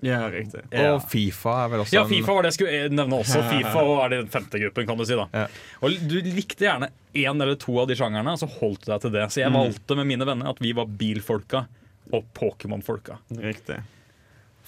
Ja, 0.00 0.28
riktig. 0.30 0.60
Ja. 0.70 0.92
Og 0.94 1.02
Fifa 1.10 1.56
er 1.64 1.70
vel 1.72 1.80
også 1.82 1.96
Ja, 1.96 2.04
Fifa 2.06 2.32
var 2.36 2.46
det 2.46 2.52
jeg 2.52 2.56
skulle 2.60 2.82
nevne 2.94 3.18
også. 3.18 3.40
Fifa 3.52 3.82
er 4.04 4.12
den 4.14 4.28
femte 4.30 4.60
gruppen, 4.62 4.86
kan 4.86 5.00
du 5.00 5.04
si. 5.08 5.16
da 5.18 5.46
Og 5.82 5.96
Du 6.08 6.16
likte 6.22 6.68
gjerne 6.68 6.88
én 7.18 7.34
eller 7.42 7.58
to 7.58 7.74
av 7.82 7.88
de 7.90 7.96
sjangerne, 7.98 8.36
og 8.36 8.38
så 8.40 8.46
holdt 8.60 8.86
du 8.86 8.92
deg 8.92 9.02
til 9.04 9.14
det. 9.16 9.26
Så 9.34 9.42
jeg 9.42 9.50
Mm. 9.52 9.58
valgte 9.58 9.96
med 9.98 10.06
mine 10.12 10.28
venner 10.28 10.52
at 10.54 10.60
vi 10.62 10.70
var 10.72 10.86
bilfolka 10.86 11.64
og 12.14 12.24
Pokémon-folka. 12.38 13.18
Riktig. 13.42 13.80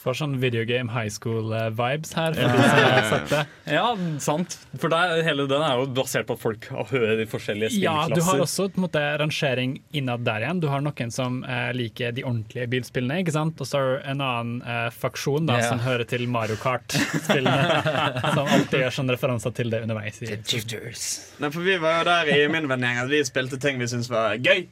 Får 0.01 0.17
sånn 0.17 0.35
videogame 0.41 0.89
high 0.95 1.11
school-vibes 1.13 2.15
her. 2.17 2.37
Har 2.41 3.09
sett 3.11 3.33
det. 3.35 3.41
Ja, 3.77 3.91
sant. 4.23 4.57
For 4.81 4.89
der, 4.91 5.21
hele 5.27 5.45
den 5.51 5.61
er 5.63 5.77
jo 5.79 5.85
basert 5.95 6.27
på 6.27 6.35
at 6.39 6.41
folk 6.43 6.65
hører 6.91 7.19
de 7.21 7.27
forskjellige 7.29 7.77
Ja, 7.83 8.07
du 8.09 8.23
har 8.25 8.41
også 8.41 8.71
på 8.73 8.81
en 8.81 8.87
måte, 8.87 9.03
rangering 9.21 9.77
innad 9.97 10.25
der 10.27 10.47
igjen. 10.47 10.63
Du 10.65 10.71
har 10.73 10.81
noen 10.83 11.13
som 11.15 11.43
eh, 11.45 11.69
liker 11.77 12.17
de 12.17 12.25
ordentlige 12.25 12.67
bilspillene, 12.73 13.21
ikke 13.23 13.37
sant? 13.37 13.61
og 13.61 13.69
så 13.69 13.79
har 13.83 13.93
du 13.93 14.09
en 14.15 14.25
annen 14.25 14.65
eh, 14.65 14.89
faksjon 14.97 15.47
da, 15.51 15.61
Ja. 15.61 15.69
som 15.75 15.85
hører 15.85 16.09
til 16.09 16.25
Mario 16.33 16.57
Kart-spillene. 16.65 17.85
som 18.35 18.49
alltid 18.49 18.87
gjør 18.87 18.97
sånne 19.03 19.19
referanser 19.19 19.55
til 19.61 19.71
det 19.73 19.85
underveis. 19.85 20.23
i 20.25 20.33
Nei, 20.33 21.53
for 21.53 21.61
vi 21.61 21.77
var 21.83 22.01
jo 22.01 22.09
der 22.09 22.35
i 22.35 22.43
min 22.53 22.69
vennegjeng 22.71 23.05
at 23.05 23.13
vi 23.13 23.21
spilte 23.29 23.61
ting 23.61 23.79
vi 23.81 23.89
syntes 23.91 24.09
var 24.11 24.41
gøy. 24.41 24.65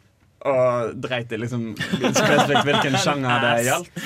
Og 0.47 0.93
dreit 1.03 1.33
i 1.35 1.39
liksom 1.41 1.73
spesifikt 1.75 2.67
hvilken 2.69 2.99
sjanger 3.05 3.43
det 3.43 3.55
gjaldt. 3.67 4.03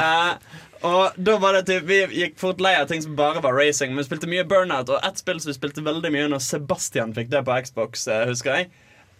Uh, 0.00 0.32
og 0.88 1.18
da 1.20 1.34
var 1.42 1.58
det 1.58 1.66
typ, 1.68 1.84
Vi 1.88 1.98
gikk 2.22 2.38
fort 2.40 2.62
lei 2.64 2.72
av 2.78 2.88
ting 2.88 3.04
som 3.04 3.18
bare 3.18 3.42
var 3.44 3.56
racing, 3.56 3.92
men 3.92 4.00
vi 4.00 4.08
spilte 4.08 4.30
mye 4.30 4.46
Burnout. 4.48 4.88
Og 4.88 5.04
ett 5.04 5.20
spill 5.20 5.42
som 5.42 5.52
vi 5.52 5.58
spilte 5.58 5.84
veldig 5.84 6.12
mye 6.14 6.30
når 6.32 6.44
Sebastian 6.46 7.12
fikk 7.16 7.28
det 7.34 7.44
på 7.44 7.58
Xbox, 7.66 8.06
eh, 8.08 8.24
husker 8.30 8.56
jeg, 8.56 8.70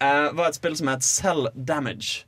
uh, 0.00 0.32
var 0.32 0.48
et 0.48 0.58
spill 0.58 0.78
som 0.78 0.90
het 0.92 1.04
Cell 1.04 1.52
Damage. 1.54 2.24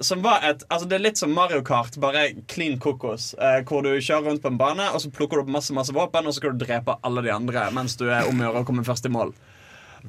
Som 0.00 0.22
var 0.24 0.40
et, 0.48 0.62
altså 0.72 0.88
Det 0.88 0.96
er 0.96 1.02
litt 1.04 1.20
som 1.20 1.32
Mario 1.36 1.60
Kart, 1.62 1.98
bare 2.00 2.30
clean 2.48 2.78
kokos. 2.80 3.34
Eh, 3.36 3.60
hvor 3.68 3.84
du 3.84 3.92
kjører 4.00 4.30
rundt 4.30 4.42
på 4.42 4.50
en 4.50 4.58
bane, 4.58 4.86
og 4.90 5.04
så 5.04 5.12
plukker 5.12 5.36
du 5.36 5.44
opp 5.44 5.54
masse 5.60 5.76
masse 5.76 5.94
våpen, 5.94 6.26
og 6.26 6.32
så 6.32 6.40
skal 6.40 6.56
du 6.56 6.64
drepe 6.64 6.96
alle 7.04 7.22
de 7.26 7.34
andre 7.34 7.68
mens 7.76 7.98
du 8.00 8.08
er 8.08 8.26
om 8.26 8.40
å 8.40 8.48
gjøre 8.48 8.64
å 8.64 8.68
komme 8.70 8.86
først 8.86 9.06
i 9.06 9.12
mål. 9.12 9.34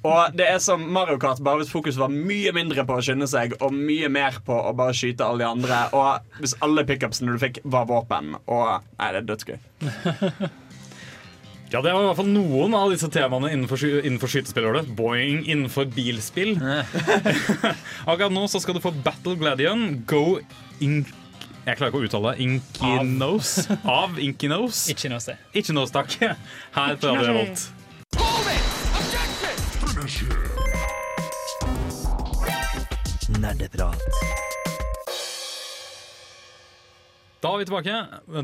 Og 0.04 0.34
det 0.38 0.48
er 0.50 0.58
som 0.64 0.82
Mario 0.94 1.18
Kart, 1.22 1.42
bare 1.46 1.62
hvis 1.62 1.70
fokuset 1.74 2.00
var 2.02 2.10
mye 2.14 2.52
mindre 2.56 2.86
på 2.88 2.96
å 2.98 3.04
skynde 3.06 3.28
seg, 3.30 3.54
og 3.62 3.76
mye 3.76 4.10
mer 4.10 4.40
på 4.48 4.56
å 4.56 4.72
bare 4.78 4.96
skyte 4.98 5.26
alle 5.28 5.44
de 5.44 5.50
andre, 5.52 5.82
og 5.94 6.40
hvis 6.42 6.56
alle 6.66 6.86
pickupsene 6.90 7.36
du 7.36 7.42
fikk, 7.42 7.60
var 7.64 7.86
våpen. 7.92 8.34
Og 8.48 8.82
Nei, 8.98 9.12
det 9.14 9.22
er 9.24 9.30
dødsgøy. 9.30 9.58
Ja, 11.72 11.80
Det 11.80 11.94
var 11.96 12.02
i 12.04 12.08
hvert 12.10 12.18
fall 12.20 12.28
noen 12.34 12.74
av 12.76 12.90
disse 12.92 13.08
temaene 13.14 13.48
innenfor, 13.54 13.80
sky- 13.80 14.02
innenfor 14.04 14.28
skytespill. 14.34 14.66
Boing 14.98 15.46
innenfor 15.48 15.86
bilspill. 15.96 16.58
Akkurat 18.12 18.34
nå 18.36 18.44
så 18.52 18.60
skal 18.60 18.76
du 18.76 18.82
få 18.84 18.92
Battle 19.06 19.38
Gladion 19.40 20.02
Go 20.10 20.40
in... 20.84 21.04
Jeg 21.62 21.78
klarer 21.78 21.92
ikke 21.94 22.00
å 22.02 22.08
uttale 22.10 22.32
det. 22.34 22.44
Inkinos. 22.44 23.52
Av 23.86 24.16
Inkinos. 24.20 24.88
Ikke 24.92 25.20
si. 25.22 25.36
Ikke 25.62 25.76
noe, 25.78 25.86
takk. 25.94 26.16
Her 26.74 26.96
på 26.98 27.12
Radio 27.14 27.28
Revolt. 27.30 27.68
Nerdeprat. 33.52 34.00
Da 37.42 37.50
er 37.52 37.58
vi 37.60 37.66
tilbake. 37.68 37.96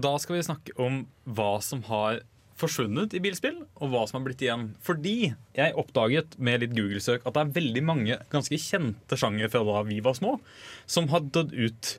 Da 0.03 0.11
skal 0.19 0.35
vi 0.39 0.43
snakke 0.47 0.73
om 0.81 1.03
hva 1.37 1.61
som 1.63 1.83
har 1.87 2.19
forsvunnet 2.57 3.13
i 3.13 3.21
bilspill, 3.21 3.59
og 3.77 3.91
hva 3.93 4.01
som 4.09 4.17
har 4.19 4.25
blitt 4.25 4.41
igjen. 4.41 4.63
Fordi 4.83 5.29
jeg 5.55 5.75
oppdaget 5.77 6.35
med 6.41 6.63
litt 6.63 6.73
Google-søk 6.75 7.21
at 7.29 7.35
det 7.37 7.43
er 7.43 7.55
veldig 7.59 7.83
mange 7.85 8.17
ganske 8.33 8.57
kjente 8.59 9.19
sjangere 9.21 9.51
fra 9.53 9.61
da 9.67 9.83
vi 9.87 9.99
var 10.03 10.17
små, 10.17 10.39
som 10.89 11.07
har 11.13 11.21
dødd 11.21 11.53
ut. 11.53 11.91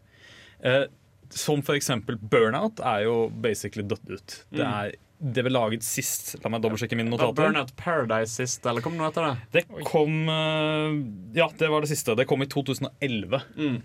Eh, 0.66 0.84
som 1.30 1.62
for 1.62 1.78
eksempel 1.78 2.18
Burnout 2.18 2.80
er 2.82 3.04
jo 3.06 3.28
basically 3.30 3.86
dødd 3.86 4.11
ut. 4.18 4.40
Det 4.50 4.64
Mm. 4.66 4.74
er 4.74 4.92
det 5.19 5.43
ble 5.43 5.53
laget 5.53 5.83
sist. 5.83 6.37
La 6.45 6.51
meg 6.53 6.62
dobbeltsjekke 6.62 6.97
mine 6.99 7.11
notater. 7.11 7.49
Burnout 7.49 7.73
Paradise 7.79 8.39
sist, 8.39 8.66
eller 8.66 8.85
kom 8.85 8.95
det 8.95 9.03
noe 9.03 9.11
etter 9.11 9.27
det? 9.27 9.37
Det 9.57 9.85
kom 9.89 10.29
eh, 10.31 10.99
Ja, 11.39 11.49
det 11.59 11.71
var 11.73 11.83
det 11.83 11.91
siste. 11.91 12.14
Det 12.19 12.29
kom 12.31 12.45
i 12.45 12.51
2011. 12.51 13.41
Mm. 13.59 13.81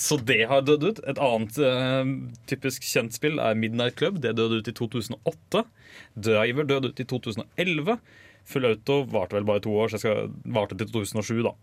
Så 0.00 0.20
det 0.22 0.42
har 0.50 0.66
dødd 0.66 0.84
ut. 0.86 1.00
Et 1.08 1.20
annet 1.24 1.56
uh, 1.64 2.10
typisk 2.50 2.84
kjent 2.86 3.16
spill 3.16 3.40
er 3.42 3.56
Midnight 3.58 3.96
Club. 3.98 4.20
Det 4.22 4.36
døde 4.38 4.60
ut 4.60 4.68
i 4.70 4.76
2008. 4.76 5.64
Driver 6.28 6.68
døde 6.68 6.92
ut 6.92 7.00
i 7.02 7.08
2011. 7.10 7.96
Full 8.50 8.68
Auto 8.68 9.00
varte 9.10 9.38
vel 9.38 9.48
bare 9.48 9.64
to 9.64 9.72
år, 9.76 9.90
så 9.90 9.98
jeg 9.98 10.04
skal 10.04 10.54
varte 10.54 10.78
til 10.78 10.92
2007, 10.92 11.42
da. 11.46 11.56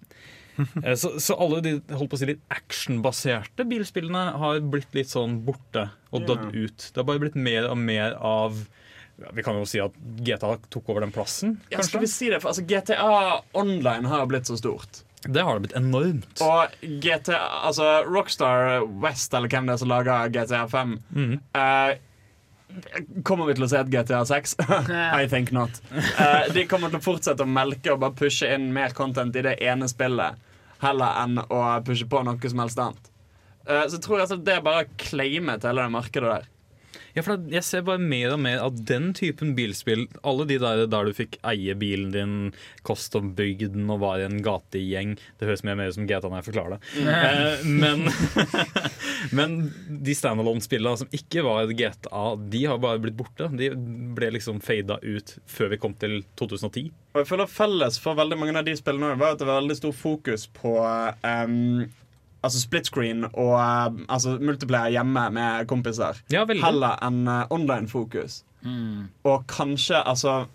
Eh, 0.83 0.95
så, 0.99 1.13
så 1.21 1.35
alle 1.41 1.61
de 1.65 1.71
holdt 1.93 2.11
på 2.11 2.17
å 2.17 2.21
si 2.21 2.29
litt 2.29 2.43
actionbaserte 2.53 3.65
bilspillene 3.67 4.23
har 4.41 4.59
blitt 4.65 4.93
litt 4.97 5.11
sånn 5.11 5.39
borte 5.45 5.87
og 6.11 6.27
dødd 6.27 6.53
ut. 6.55 6.89
Det 6.91 7.01
har 7.01 7.07
bare 7.07 7.21
blitt 7.21 7.37
mer 7.37 7.69
og 7.69 7.77
mer 7.81 8.15
av 8.17 8.57
ja, 9.17 9.31
Vi 9.33 9.45
kan 9.45 9.57
jo 9.57 9.65
si 9.69 9.81
at 9.81 9.95
GTA 10.21 10.55
tok 10.73 10.89
over 10.93 11.05
den 11.05 11.13
plassen. 11.13 11.57
Ja, 11.73 11.81
skal 11.85 12.03
vi 12.03 12.09
si 12.11 12.29
det? 12.29 12.41
For 12.43 12.53
altså, 12.53 12.65
GTA 12.69 13.41
Online 13.57 14.09
har 14.09 14.29
blitt 14.29 14.49
så 14.49 14.57
stort. 14.59 15.03
Det 15.21 15.41
har 15.41 15.57
det 15.57 15.67
blitt 15.67 15.77
enormt. 15.77 16.41
Og 16.45 16.75
GTA, 17.01 17.39
altså 17.67 18.03
Rockstar 18.05 18.85
West, 19.01 19.33
eller 19.33 19.49
hvem 19.51 19.67
det 19.67 19.75
er 19.75 19.81
som 19.81 19.91
lager 19.91 20.29
GTA 20.33 20.67
5 20.71 20.93
eh, 21.57 21.97
Kommer 23.25 23.47
vi 23.47 23.55
til 23.57 23.65
å 23.65 23.69
se 23.71 23.79
et 23.79 23.89
GTA 23.91 24.21
6? 24.27 24.55
I 25.21 25.25
think 25.31 25.51
not. 25.55 25.81
Eh, 25.91 26.51
de 26.53 26.67
kommer 26.69 26.91
til 26.91 26.99
å 26.99 27.05
fortsette 27.05 27.45
å 27.45 27.49
melke 27.49 27.95
og 27.95 28.03
bare 28.03 28.15
pushe 28.17 28.49
inn 28.53 28.69
mer 28.75 28.93
content 28.97 29.35
i 29.39 29.45
det 29.45 29.55
ene 29.63 29.87
spillet, 29.89 30.37
heller 30.83 31.21
enn 31.23 31.41
å 31.43 31.61
pushe 31.85 32.07
på 32.09 32.21
noe 32.25 32.51
som 32.51 32.63
helst 32.63 32.81
annet. 32.81 33.09
Uh, 33.67 33.83
så 33.87 33.97
jeg 33.97 34.03
tror 34.05 34.23
altså 34.23 34.37
det 34.39 34.55
er 34.55 34.63
bare 34.65 34.85
å 34.85 34.91
claime 35.01 35.57
til 35.59 35.71
hele 35.71 35.87
det 35.87 35.95
markedet 35.97 36.29
der. 36.31 36.51
Ja, 37.15 37.23
for 37.25 37.39
Jeg 37.51 37.63
ser 37.65 37.85
bare 37.87 38.01
mer 38.01 38.35
og 38.35 38.41
mer 38.43 38.61
av 38.65 38.77
den 38.89 39.11
typen 39.17 39.53
bilspill. 39.57 40.05
Alle 40.27 40.47
de 40.49 40.59
der 40.61 40.85
der 40.89 41.07
du 41.07 41.15
fikk 41.15 41.37
eie 41.47 41.75
bilen 41.77 42.11
din, 42.13 42.35
custom-bygd 42.87 43.75
den 43.75 43.89
og 43.93 44.01
var 44.03 44.21
i 44.21 44.27
en 44.27 44.41
gategjeng. 44.45 45.15
Det 45.39 45.49
høres 45.49 45.63
mer 45.65 45.77
og 45.77 45.81
mer 45.81 45.91
ut 45.91 45.97
som 45.97 46.07
GTA 46.09 46.27
når 46.27 46.41
jeg 46.41 46.47
forklarer 46.49 46.75
det. 46.75 46.81
Mm. 46.97 47.09
Eh, 47.17 47.65
men, 47.83 48.05
men 49.37 49.57
de 50.07 50.17
standalone-spillene 50.17 51.03
som 51.03 51.11
ikke 51.15 51.45
var 51.47 51.71
GTA, 51.71 52.25
de 52.53 52.63
har 52.65 52.81
bare 52.83 53.01
blitt 53.03 53.17
borte. 53.19 53.49
De 53.57 53.71
ble 54.17 54.33
liksom 54.37 54.61
fada 54.63 54.99
ut 55.03 55.37
før 55.49 55.73
vi 55.73 55.81
kom 55.81 55.95
til 55.99 56.19
2010. 56.39 56.91
Og 57.15 57.23
jeg 57.23 57.31
føler 57.31 57.49
felles 57.49 58.01
for 58.01 58.17
veldig 58.17 58.37
mange 58.39 58.57
av 58.59 58.67
de 58.67 58.75
spillene 58.77 59.15
var 59.17 59.33
at 59.33 59.41
det 59.41 59.47
var 59.49 59.61
veldig 59.63 59.79
stor 59.79 59.95
fokus 59.95 60.45
på 60.53 60.77
um, 60.77 61.87
Altså 62.47 62.61
split 62.63 62.89
screen 62.89 63.25
og 63.27 63.53
uh, 63.59 64.03
altså 64.07 64.37
multiplayer 64.39 64.95
hjemme 64.95 65.27
med 65.35 65.67
kompiser. 65.69 66.19
Ja. 66.33 66.45
Heller 66.47 66.99
enn 67.03 67.25
uh, 67.27 67.43
online-fokus. 67.53 68.41
Og 69.23 69.43
kanskje, 69.47 69.99
altså 70.03 70.45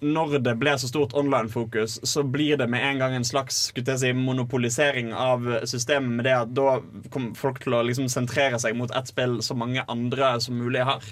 Når 0.00 0.38
det 0.46 0.54
ble 0.60 0.76
så 0.78 0.86
stort 0.88 1.12
online-fokus, 1.18 1.98
så 2.06 2.22
blir 2.22 2.56
det 2.56 2.68
med 2.70 2.84
en 2.86 3.00
gang 3.02 3.16
en 3.16 3.24
slags 3.26 3.56
skulle 3.72 3.96
jeg 3.96 3.98
si, 3.98 4.12
monopolisering 4.14 5.10
av 5.10 5.42
systemet 5.66 6.20
med 6.20 6.24
det 6.28 6.36
at 6.36 6.52
da 6.54 6.76
kommer 7.10 7.34
folk 7.34 7.58
til 7.64 7.74
å 7.74 7.82
liksom 7.82 8.06
sentrere 8.08 8.60
seg 8.62 8.78
mot 8.78 8.94
ett 8.94 9.10
spill 9.10 9.40
så 9.42 9.56
mange 9.58 9.82
andre 9.90 10.36
som 10.40 10.54
mulig 10.54 10.86
har. 10.86 11.02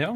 Ja. 0.00 0.14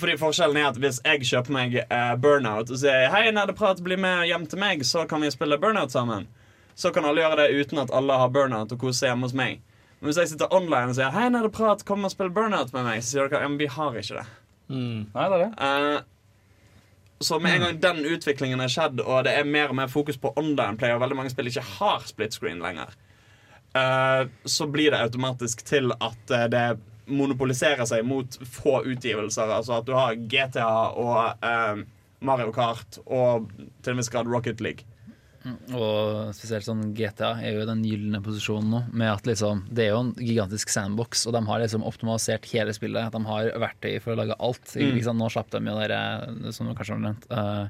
Fordi 0.00 0.16
forskjellen 0.16 0.56
er 0.56 0.70
at 0.70 0.80
Hvis 0.80 1.00
jeg 1.04 1.26
kjøper 1.28 1.52
meg 1.52 1.74
eh, 1.82 2.14
Burnout 2.20 2.70
og 2.72 2.80
sier 2.80 3.10
Hei, 3.12 3.26
Nerdeprat, 3.34 3.82
bli 3.84 3.98
med 4.00 4.26
hjem 4.30 4.46
til 4.48 4.62
meg, 4.62 4.86
så 4.88 5.04
kan 5.08 5.20
vi 5.20 5.32
spille 5.34 5.60
Burnout 5.60 5.92
sammen. 5.92 6.28
Så 6.74 6.92
kan 6.94 7.04
alle 7.04 7.22
gjøre 7.24 7.42
det 7.42 7.52
uten 7.60 7.82
at 7.82 7.92
alle 7.94 8.16
har 8.20 8.32
Burnout 8.32 8.72
og 8.72 8.80
koser 8.80 8.98
seg 9.02 9.12
hjemme 9.12 9.28
hos 9.28 9.36
meg. 9.36 9.60
Men 10.00 10.10
hvis 10.10 10.22
jeg 10.22 10.32
sitter 10.32 10.54
online 10.54 10.90
og 10.90 10.96
sier 10.98 11.12
Hei, 11.14 11.28
Nerdeprat, 11.30 11.84
kom 11.86 12.06
og 12.06 12.10
spill 12.14 12.32
Burnout 12.34 12.72
med 12.74 12.88
meg, 12.88 13.02
så 13.02 13.12
sier 13.12 13.28
dere 13.28 13.44
ja, 13.44 13.50
men 13.52 13.60
vi 13.60 13.68
har 13.70 13.98
ikke 14.00 14.18
det. 14.18 14.24
Nei, 14.72 15.28
det 15.28 15.36
er 15.36 15.44
det. 15.44 15.52
Uh, 15.60 16.12
så 17.22 17.38
med 17.38 17.54
en 17.54 17.66
gang 17.66 17.80
den 17.82 18.04
utviklingen 18.10 18.60
er 18.64 18.72
skjedd, 18.72 19.02
og 19.04 19.24
det 19.28 19.36
er 19.38 19.46
mer 19.46 19.70
og 19.70 19.78
mer 19.78 19.90
fokus 19.92 20.18
på 20.18 20.32
online 20.38 20.74
play, 20.80 20.90
og 20.94 21.02
veldig 21.04 21.18
mange 21.20 21.30
spill 21.30 21.50
ikke 21.50 21.64
har 21.76 22.02
split 22.08 22.34
screen 22.34 22.62
lenger, 22.64 22.96
uh, 23.78 24.24
så 24.44 24.66
blir 24.66 24.90
det 24.90 25.04
automatisk 25.04 25.62
til 25.68 25.94
at 25.94 26.34
eh, 26.34 26.48
det 26.50 26.66
monopoliserer 27.06 27.86
seg 27.86 28.02
mot 28.06 28.38
få 28.42 28.80
utgivelser. 28.90 29.50
Altså 29.50 29.78
at 29.78 29.86
du 29.86 29.94
har 29.94 30.18
GTA 30.18 30.72
og 30.98 31.44
uh, 31.46 31.82
Mario 32.22 32.50
Kart 32.54 32.98
og 33.06 33.50
til 33.82 33.94
en 33.94 34.02
viss 34.02 34.10
grad 34.10 34.30
Rocket 34.30 34.62
League. 34.64 34.86
Og 35.44 36.30
spesielt 36.36 36.66
sånn 36.66 36.92
GTA 36.96 37.32
er 37.42 37.56
jo 37.56 37.64
i 37.64 37.68
den 37.68 37.82
gylne 37.86 38.20
posisjonen 38.24 38.70
nå. 38.70 38.82
Med 38.94 39.10
at 39.10 39.26
liksom, 39.28 39.64
Det 39.70 39.86
er 39.86 39.90
jo 39.94 40.02
en 40.04 40.12
gigantisk 40.18 40.70
sandbox, 40.72 41.26
og 41.26 41.36
de 41.36 41.42
har 41.48 41.62
liksom 41.62 41.86
optimalisert 41.88 42.46
hele 42.52 42.74
spillet. 42.76 43.12
De 43.14 43.22
har 43.26 43.50
verktøy 43.64 43.96
for 44.04 44.14
å 44.14 44.20
lage 44.22 44.38
alt. 44.38 44.64
Mm. 44.76 45.00
Sant? 45.02 45.18
Nå 45.18 45.30
slapp 45.32 45.50
de 45.54 45.62
jo 45.66 45.76
dere, 45.80 46.00
som 46.54 46.68
du 46.68 46.76
kanskje 46.78 46.96
har 46.96 47.04
nevnt, 47.08 47.28
uh, 47.32 47.66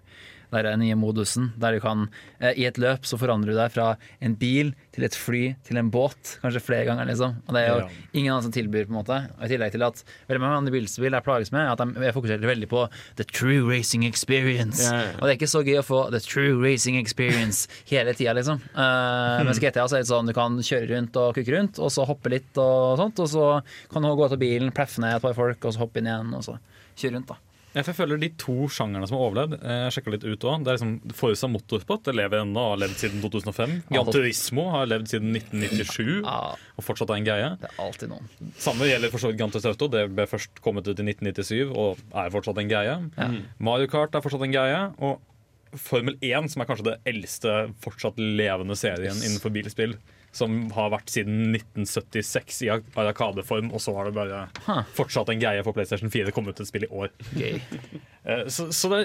den 0.53 0.83
nye 0.85 0.97
modusen 0.99 1.51
der 1.61 1.77
du 1.77 1.81
kan 1.83 2.07
eh, 2.39 2.53
I 2.61 2.67
et 2.69 2.79
løp 2.81 3.07
så 3.09 3.19
forandrer 3.21 3.55
du 3.55 3.59
deg 3.59 3.73
fra 3.73 3.95
en 4.21 4.37
bil 4.39 4.75
til 4.93 5.07
et 5.07 5.17
fly 5.17 5.43
til 5.65 5.79
en 5.81 5.89
båt. 5.93 6.37
Kanskje 6.43 6.61
flere 6.61 6.85
ganger, 6.89 7.09
liksom. 7.09 7.39
Og 7.47 7.57
det 7.57 7.63
er 7.63 7.71
jo 7.71 7.87
ingen 8.13 8.35
annen 8.35 8.45
som 8.45 8.53
tilbyr, 8.53 8.85
på 8.89 8.93
en 8.93 8.99
måte. 8.99 9.19
Og 9.39 9.47
I 9.47 9.51
tillegg 9.55 9.73
til 9.73 9.85
at 9.87 10.03
veldig 10.29 10.43
mange 10.43 10.59
andre 10.61 10.75
bilspill 10.75 11.17
jeg 11.17 11.25
plages 11.25 11.53
med, 11.55 11.71
at 11.73 11.81
de 11.81 12.05
er 12.09 12.17
fokusert 12.17 12.45
veldig 12.45 12.69
på 12.69 12.85
the 13.21 13.25
true 13.25 13.63
racing 13.69 14.05
experience. 14.09 14.85
Ja, 14.85 15.07
ja. 15.07 15.15
Og 15.17 15.25
det 15.25 15.31
er 15.31 15.39
ikke 15.41 15.53
så 15.55 15.63
gøy 15.65 15.81
å 15.81 15.87
få 15.87 16.03
the 16.13 16.21
true 16.25 16.59
racing 16.61 16.99
experience 17.01 17.71
hele 17.93 18.13
tida, 18.19 18.37
liksom. 18.37 18.61
Uh, 18.77 19.41
mens 19.49 19.63
GTA 19.63 19.87
så 19.89 19.99
er 19.99 20.05
det 20.05 20.11
sånn 20.13 20.29
du 20.29 20.37
kan 20.37 20.61
kjøre 20.61 20.91
rundt 20.93 21.17
og 21.21 21.33
kukke 21.39 21.57
rundt, 21.57 21.81
og 21.81 21.93
så 21.95 22.05
hoppe 22.09 22.35
litt 22.35 22.61
og 22.61 23.01
sånt, 23.01 23.25
og 23.25 23.33
så 23.33 23.47
kan 23.93 24.05
du 24.05 24.13
gå 24.19 24.29
til 24.35 24.43
bilen, 24.45 24.75
pleffe 24.77 25.01
ned 25.03 25.17
et 25.17 25.25
par 25.25 25.37
folk, 25.39 25.65
og 25.65 25.73
så 25.73 25.87
hoppe 25.87 26.03
inn 26.03 26.11
igjen, 26.11 26.37
og 26.37 26.45
så 26.45 26.59
kjøre 27.01 27.17
rundt, 27.17 27.33
da. 27.33 27.52
Ja, 27.73 27.81
jeg 27.81 27.97
føler 27.97 28.21
De 28.21 28.29
to 28.37 28.69
sjangerne 28.69 29.07
som 29.09 29.17
har 29.17 29.25
overlevd, 29.31 29.55
eh, 29.65 29.79
jeg 29.87 29.95
sjekka 29.97 30.13
litt 30.15 30.27
ut 30.27 30.45
også, 30.45 30.65
det 30.65 30.73
er 30.73 30.77
liksom 30.77 31.15
Forza 31.17 31.49
Motorsport 31.49 32.05
det 32.05 32.15
lever 32.19 32.43
ennå 32.43 32.61
og 32.61 32.75
har 32.75 32.83
levd 32.85 32.99
siden 33.01 33.23
2005. 33.25 33.75
Gran 33.89 34.13
Turismo 34.13 34.67
har 34.75 34.91
levd 34.91 35.09
siden 35.15 35.33
1997 35.39 36.21
og 36.29 36.85
fortsatt 36.85 37.11
er 37.15 37.21
en 37.21 37.29
greie. 37.31 37.51
Det 37.63 37.71
er 37.71 37.83
alltid 37.87 38.13
noen. 38.13 38.31
Samme 38.61 38.89
gjelder 38.91 39.13
for 39.15 39.23
så 39.25 39.33
vidt 39.33 39.41
Gran 39.41 39.55
Turismo 39.55 39.73
Auto. 39.73 39.89
Det 39.93 40.05
ble 40.13 40.29
først 40.29 40.63
kommet 40.65 40.89
ut 40.89 40.99
i 41.01 41.07
1997 41.09 41.73
og 41.73 42.01
er 42.13 42.33
fortsatt 42.35 42.61
en 42.61 42.73
greie. 42.73 42.97
Mario 43.59 43.89
Kart 43.93 44.15
er 44.19 44.25
fortsatt 44.25 44.45
en 44.47 44.55
greie. 44.55 44.81
Og 45.01 45.21
Formel 45.81 46.19
1, 46.21 46.51
som 46.53 46.61
er 46.61 46.69
kanskje 46.69 46.85
det 46.91 46.99
eldste 47.09 47.53
fortsatt 47.81 48.19
levende 48.21 48.77
serien 48.77 49.17
innenfor 49.25 49.53
bilspill, 49.55 49.95
som 50.33 50.55
har 50.73 50.91
vært 50.95 51.13
siden 51.13 51.53
1976 51.55 52.63
i 52.67 52.71
arkadeform, 52.73 53.69
og 53.73 53.83
så 53.85 53.95
har 53.99 54.09
det 54.09 54.15
bare 54.17 54.47
fortsatt 54.97 55.29
en 55.33 55.43
greie 55.43 55.65
for 55.65 55.77
PlayStation 55.77 56.13
4. 56.13 56.31
Det 56.31 56.35
kom 56.37 56.49
ut 56.49 56.61
et 56.63 56.69
spill 56.71 56.89
i 56.89 56.93
år. 56.93 57.13
Gøy. 57.37 57.61
Eh, 58.23 58.45
Så, 58.47 58.69
så 58.71 58.87
det, 58.93 58.99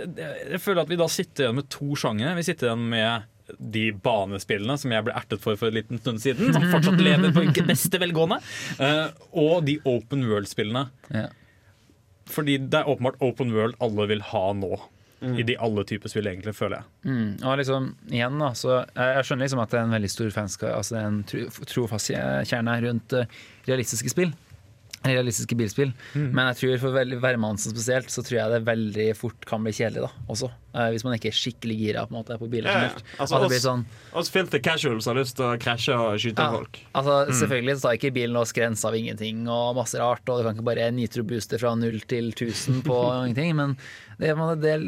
jeg 0.51 0.59
føler 0.61 0.83
at 0.83 0.91
vi 0.91 0.97
da 0.99 1.07
sitter 1.09 1.47
igjen 1.47 1.55
med 1.57 1.65
to 1.73 1.95
sjangere. 1.97 2.35
Vi 2.37 2.43
sitter 2.45 2.67
igjen 2.67 2.83
med 2.91 3.23
de 3.57 3.87
banespillene 4.05 4.75
som 4.77 4.91
jeg 4.93 5.05
ble 5.07 5.15
ertet 5.17 5.41
for 5.41 5.57
for 5.57 5.71
en 5.71 5.77
liten 5.79 5.97
stund 6.03 6.21
siden, 6.21 6.51
som 6.53 6.67
fortsatt 6.69 7.01
lever 7.01 7.33
på 7.33 7.47
beste 7.65 7.97
velgående, 7.97 8.37
eh, 8.77 9.07
og 9.33 9.65
de 9.65 9.79
open 9.89 10.27
world-spillene. 10.29 10.85
Yeah. 11.09 11.33
Fordi 12.29 12.59
det 12.59 12.83
er 12.83 12.91
åpenbart 12.91 13.17
open 13.23 13.53
world 13.55 13.77
alle 13.81 14.07
vil 14.11 14.21
ha 14.33 14.43
nå. 14.53 14.75
I 15.21 15.43
de 15.47 15.55
alle 15.57 15.83
typer 15.89 16.11
spill, 16.11 16.27
egentlig, 16.29 16.53
føler 16.57 16.77
jeg. 16.79 17.09
Mm, 17.09 17.29
og 17.41 17.55
liksom, 17.57 17.87
igjen 18.13 18.41
da, 18.41 18.51
så 18.57 18.73
jeg, 18.83 19.23
skjønner 19.25 19.47
liksom 19.47 19.61
at 19.63 19.71
det 19.73 19.79
er 19.79 19.87
en 19.87 19.95
veldig 19.95 20.11
stor 20.13 20.33
fanskap, 20.35 20.73
altså 20.77 20.95
det 20.95 20.99
er 20.99 21.07
en 21.09 21.23
tro, 21.31 21.45
trofast 21.71 22.11
kjerne 22.51 22.75
rundt 22.85 23.15
eh, 23.17 23.39
realistiske 23.69 24.13
spill. 24.13 24.35
Realistiske 25.07 25.55
bilspill. 25.55 25.91
Men 26.17 26.49
jeg 26.49 26.57
tror 26.59 26.79
for 26.81 27.17
hvermannsen 27.21 27.73
spesielt, 27.73 28.09
så 28.11 28.23
tror 28.25 28.39
jeg 28.39 28.53
det 28.53 28.63
veldig 28.67 29.07
fort 29.17 29.45
kan 29.47 29.63
bli 29.63 29.73
kjedelig 29.77 30.07
da, 30.07 30.09
også. 30.33 30.49
Eh, 30.77 30.91
hvis 30.93 31.01
man 31.07 31.15
ikke 31.17 31.31
er 31.31 31.37
skikkelig 31.37 31.75
gira 31.79 32.03
på, 32.05 32.13
en 32.13 32.19
måte, 32.19 32.35
på 32.37 32.49
biler. 32.51 32.69
Ja, 32.69 32.89
ja. 32.91 33.05
Altså, 33.17 33.39
det 33.47 33.57
oss, 33.57 33.63
sånn, 33.65 33.85
oss 34.21 34.29
filter 34.33 34.61
casuals 34.61 35.07
har 35.09 35.17
lyst 35.17 35.37
til 35.39 35.47
å 35.47 35.55
krasje 35.61 35.95
og 35.97 36.19
skyte 36.21 36.43
Ja, 36.45 36.51
folk. 36.53 36.81
Altså, 36.93 37.15
Mm. 37.27 37.33
Selvfølgelig 37.39 37.75
så 37.77 37.81
tar 37.87 37.95
ikke 37.97 38.13
bilen 38.13 38.37
oss 38.37 38.53
grensa 38.53 38.87
av 38.91 38.95
ingenting 38.95 39.47
og 39.49 39.75
masse 39.79 39.97
rart, 39.97 40.21
og 40.29 40.37
du 40.37 40.43
kan 40.45 40.53
ikke 40.55 40.67
bare 40.67 40.91
nitrobooste 40.93 41.57
fra 41.59 41.73
0 41.75 41.97
til 42.07 42.29
1000 42.31 42.83
på 42.85 42.99
ingenting, 43.25 43.55
men 43.57 43.73
det 44.17 44.29
er 44.31 44.37
en 44.41 44.61
del 44.61 44.85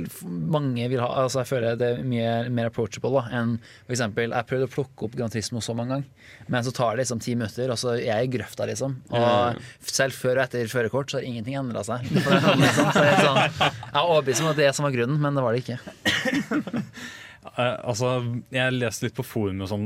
mange 0.49 0.87
vil 0.89 1.01
ha 1.03 1.09
altså 1.21 1.43
Jeg 1.43 1.49
føler 1.51 1.75
det 1.77 1.89
er 1.99 1.99
mye 2.01 2.31
mer 2.49 2.71
approachable 2.71 3.11
da, 3.13 3.27
enn 3.37 3.51
eksempel 3.93 4.33
Jeg 4.33 4.47
prøvde 4.49 4.65
å 4.65 4.71
plukke 4.73 5.05
opp 5.05 5.17
Gran 5.19 5.29
Turismo 5.29 5.61
så 5.61 5.75
mange 5.77 5.93
ganger, 5.93 6.07
men 6.49 6.65
så 6.65 6.73
tar 6.73 6.95
det 6.97 7.03
liksom 7.03 7.21
ti 7.21 7.35
minutter, 7.37 7.69
og 7.69 7.77
så 7.77 7.91
er 7.97 8.07
jeg 8.07 8.29
i 8.29 8.31
grøfta, 8.37 8.65
liksom. 8.69 8.95
Og 9.13 9.61
selv 9.85 10.17
før 10.17 10.39
og 10.39 10.43
etter 10.47 10.71
førerkort 10.71 11.13
så 11.13 11.19
har 11.19 11.27
ingenting 11.29 11.57
endra 11.59 11.83
seg. 11.85 12.07
Det 12.09 12.23
er 12.25 12.41
sånn, 12.45 12.63
liksom. 12.63 12.89
så 12.95 13.03
jeg, 13.05 13.13
er 13.13 13.25
sånn, 13.27 13.39
jeg 13.59 13.93
er 13.93 14.01
overbevist 14.01 14.43
om 14.45 14.49
at 14.51 14.59
det 14.63 14.69
som 14.77 14.87
var 14.87 14.95
grunnen, 14.97 15.21
men 15.21 15.37
det 15.37 15.45
var 15.45 15.55
det 15.55 15.61
ikke. 15.63 15.78
Eh, 17.55 17.77
altså, 17.88 18.09
jeg 18.51 18.73
leste 18.75 19.05
litt 19.05 19.15
på 19.15 19.23
forum 19.25 19.61
sånn, 19.67 19.86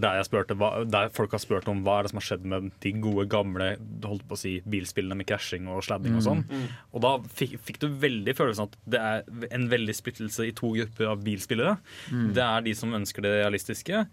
der, 0.00 0.20
spurte, 0.26 0.54
der 0.88 1.08
folk 1.14 1.32
har 1.34 1.40
spurt 1.42 1.66
om 1.70 1.80
hva 1.84 1.96
er 1.98 2.06
det 2.06 2.12
som 2.12 2.20
har 2.20 2.26
skjedd 2.28 2.44
med 2.48 2.68
de 2.84 2.92
gode, 3.02 3.24
gamle 3.30 3.72
holdt 4.06 4.22
på 4.30 4.36
å 4.36 4.38
si, 4.38 4.52
bilspillene 4.70 5.18
med 5.18 5.26
krasjing 5.28 5.66
og 5.70 5.82
sladding 5.86 6.14
og 6.18 6.22
sånn. 6.24 6.44
Mm. 6.46 6.68
Og 6.94 7.02
da 7.04 7.12
fikk, 7.40 7.56
fikk 7.66 7.80
du 7.82 7.88
veldig 8.04 8.36
følelsen 8.38 8.70
at 8.70 8.78
det 8.94 9.02
er 9.02 9.50
en 9.50 9.66
veldig 9.72 9.96
splittelse 9.98 10.46
i 10.46 10.54
to 10.56 10.70
grupper 10.78 11.10
av 11.10 11.24
bilspillere. 11.26 11.74
Mm. 12.14 12.28
Det 12.38 12.44
er 12.46 12.68
de 12.68 12.76
som 12.78 12.94
ønsker 13.00 13.26
det 13.26 13.34
realistiske. 13.40 14.04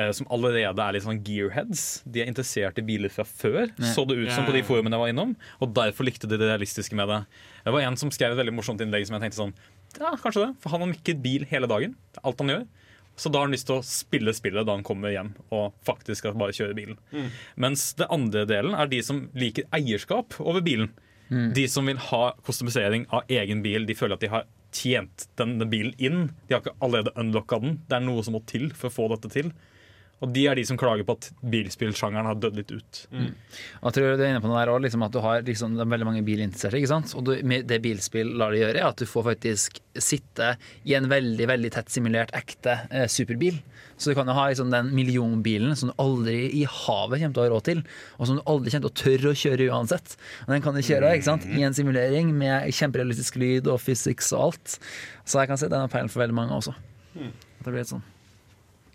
eh, 0.00 0.10
Som 0.16 0.28
allerede 0.32 0.80
er 0.80 0.96
litt 0.96 1.04
sånn 1.06 1.20
gearheads. 1.26 2.02
De 2.08 2.24
er 2.24 2.32
interessert 2.32 2.80
i 2.80 2.86
biler 2.88 3.12
fra 3.12 3.28
før, 3.28 3.68
Nei. 3.76 3.92
så 3.92 4.06
det 4.08 4.16
ut 4.16 4.32
som 4.32 4.48
på 4.48 4.56
de 4.56 4.64
forumene 4.66 4.96
jeg 4.96 5.04
var 5.04 5.12
innom. 5.12 5.36
Og 5.60 5.76
derfor 5.76 6.08
likte 6.08 6.26
de 6.30 6.40
det 6.40 6.48
realistiske 6.54 6.96
med 6.96 7.12
det. 7.12 7.20
Det 7.68 7.76
var 7.76 7.84
en 7.84 8.00
som 8.00 8.10
skrev 8.10 8.32
et 8.32 8.40
veldig 8.40 8.56
morsomt 8.56 8.80
innlegg 8.80 9.04
som 9.06 9.18
jeg 9.18 9.28
tenkte 9.28 9.42
sånn 9.44 9.54
Ja, 9.98 10.14
kanskje 10.20 10.46
det. 10.46 10.52
For 10.62 10.74
han 10.74 10.84
har 10.84 10.92
mikket 10.92 11.22
bil 11.24 11.46
hele 11.50 11.68
dagen. 11.70 11.96
Det 12.12 12.22
er 12.22 12.28
alt 12.30 12.44
han 12.44 12.52
gjør. 12.54 12.64
Så 13.20 13.28
da 13.28 13.40
har 13.40 13.48
han 13.48 13.52
lyst 13.52 13.66
til 13.68 13.80
å 13.80 13.84
spille 13.84 14.32
spillet 14.32 14.64
da 14.64 14.76
han 14.76 14.86
kommer 14.86 15.12
hjem 15.12 15.34
og 15.52 15.74
faktisk 15.84 16.22
skal 16.22 16.38
bare 16.40 16.54
kjøre 16.56 16.76
bilen. 16.78 16.96
Mm. 17.12 17.26
Mens 17.60 17.90
det 17.98 18.08
andre 18.08 18.46
delen 18.48 18.76
er 18.78 18.88
de 18.88 19.02
som 19.04 19.26
liker 19.36 19.66
eierskap 19.76 20.38
over 20.40 20.64
bilen. 20.64 20.92
De 21.30 21.62
som 21.70 21.86
vil 21.86 22.00
ha 22.10 22.22
kostumisering 22.42 23.04
av 23.14 23.28
egen 23.30 23.60
bil. 23.62 23.84
De 23.86 23.94
føler 23.94 24.16
at 24.16 24.24
de 24.24 24.30
har 24.32 24.48
tjent 24.74 25.28
denne 25.38 25.66
bilen 25.70 25.92
inn. 26.02 26.24
De 26.48 26.56
har 26.56 26.62
ikke 26.64 26.78
allerede 26.82 27.14
unlocka 27.20 27.60
den. 27.62 27.76
Det 27.86 27.98
er 27.98 28.02
noe 28.06 28.24
som 28.26 28.34
må 28.34 28.40
til 28.50 28.70
for 28.74 28.90
å 28.90 28.96
få 28.96 29.06
dette 29.12 29.30
til. 29.36 29.52
Og 30.20 30.32
de 30.34 30.42
er 30.50 30.58
de 30.58 30.64
som 30.68 30.76
klager 30.76 31.06
på 31.08 31.14
at 31.16 31.30
bilspillsjangeren 31.52 32.28
har 32.28 32.36
dødd 32.36 32.58
litt 32.60 32.72
ut. 32.74 32.98
Og 33.80 33.86
jeg 33.88 33.94
tror 33.96 34.18
du 34.18 34.24
er 34.24 34.32
inne 34.34 34.42
på 34.44 34.50
noe 34.50 34.60
der 34.60 34.72
også, 34.72 34.84
liksom 34.84 35.04
at 35.06 35.14
du 35.14 35.20
har 35.24 35.44
liksom, 35.46 35.78
det 35.78 35.84
er 35.86 35.92
veldig 35.94 36.08
mange 36.10 36.24
bilinteresserte. 36.26 36.76
ikke 36.76 36.90
sant? 36.92 37.14
Og 37.16 37.24
du, 37.24 37.32
med 37.48 37.64
det 37.70 37.80
bilspill 37.84 38.34
lar 38.36 38.52
det 38.52 38.60
gjøre, 38.60 38.82
er 38.82 38.88
at 38.90 39.00
du 39.00 39.08
får 39.08 39.24
faktisk 39.30 39.80
sitte 39.96 40.50
i 40.84 40.94
en 40.98 41.08
veldig 41.10 41.48
veldig 41.48 41.70
tett 41.72 41.88
simulert 41.92 42.34
ekte 42.36 42.76
eh, 42.90 43.06
superbil. 43.08 43.56
Så 43.96 44.12
du 44.12 44.18
kan 44.18 44.28
jo 44.28 44.36
ha 44.36 44.46
liksom, 44.52 44.70
den 44.72 44.92
millionbilen 44.96 45.72
som 45.76 45.90
du 45.90 45.96
aldri 46.00 46.38
i 46.60 46.66
havet 46.68 47.20
kommer 47.20 47.34
til 47.36 47.42
å 47.42 47.48
ha 47.48 47.54
råd 47.54 47.66
til, 47.70 47.82
og 48.18 48.28
som 48.28 48.38
du 48.38 48.44
aldri 48.44 48.76
kommer 48.76 48.86
til 48.86 48.92
å 48.92 49.00
tørre 49.02 49.32
å 49.32 49.40
kjøre 49.46 49.72
uansett. 49.72 50.16
Og 50.46 50.54
den 50.54 50.64
kan 50.64 50.76
du 50.76 50.84
kjøre 50.84 51.16
ikke 51.16 51.30
sant? 51.32 51.48
i 51.48 51.64
en 51.64 51.76
simulering 51.76 52.32
med 52.36 52.68
kjemperealistisk 52.76 53.40
lyd 53.40 53.68
og 53.72 53.80
physics 53.80 54.32
og 54.36 54.50
alt. 54.50 54.78
Så 55.24 55.40
jeg 55.40 55.52
kan 55.52 55.60
si 55.60 55.68
den 55.68 55.84
er 55.84 55.92
peilen 55.92 56.12
for 56.12 56.24
veldig 56.26 56.36
mange 56.36 56.60
også. 56.60 56.76
At 57.16 57.64
det 57.64 57.72
blir 57.72 57.82
litt 57.82 57.92
sånn. 57.96 58.04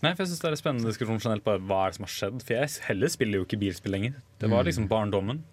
Nei, 0.05 0.13
for 0.13 0.25
jeg 0.25 0.31
synes 0.31 0.43
Det 0.43 0.49
er 0.49 0.55
en 0.55 0.61
spennende 0.61 0.91
diskusjon 0.91 1.21
generelt 1.23 1.45
på 1.45 1.57
hva 1.65 1.81
er 1.85 1.91
det 1.91 1.97
som 1.97 2.05
har 2.05 2.13
skjedd. 2.13 2.45
For 2.45 2.57
jeg 2.57 2.71
heller 2.91 3.11
spiller 3.11 3.41
jo 3.41 3.47
ikke 3.47 3.59
bilspill 3.63 3.95
lenger. 3.95 4.21
Det 4.41 4.51
var 4.51 4.67
liksom 4.67 4.87
barndommen. 4.91 5.43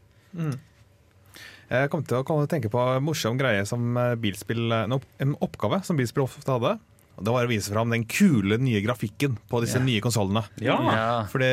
Jeg 1.73 1.89
kom 1.93 2.03
til 2.05 2.21
å 2.21 2.41
tenke 2.51 2.69
på 2.73 2.81
en 2.97 3.05
morsom 3.07 3.39
greie 3.41 3.65
som 3.69 3.97
eh, 3.97 4.15
bilspill 4.21 4.73
En, 4.75 5.37
oppgave 5.41 5.81
som 5.87 5.97
bilspill 5.97 6.27
ofte 6.27 6.53
hadde. 6.53 6.75
Og 7.17 7.25
Det 7.25 7.33
var 7.35 7.47
å 7.47 7.51
vise 7.51 7.73
fram 7.73 7.93
den 7.93 8.05
kule 8.09 8.57
nye 8.61 8.81
grafikken 8.85 9.39
på 9.49 9.61
disse 9.65 9.79
yeah. 9.79 9.87
nye 9.89 10.05
konsollene. 10.05 10.45
Ja. 10.65 10.77
Ja. 10.89 11.09
Fordi 11.33 11.49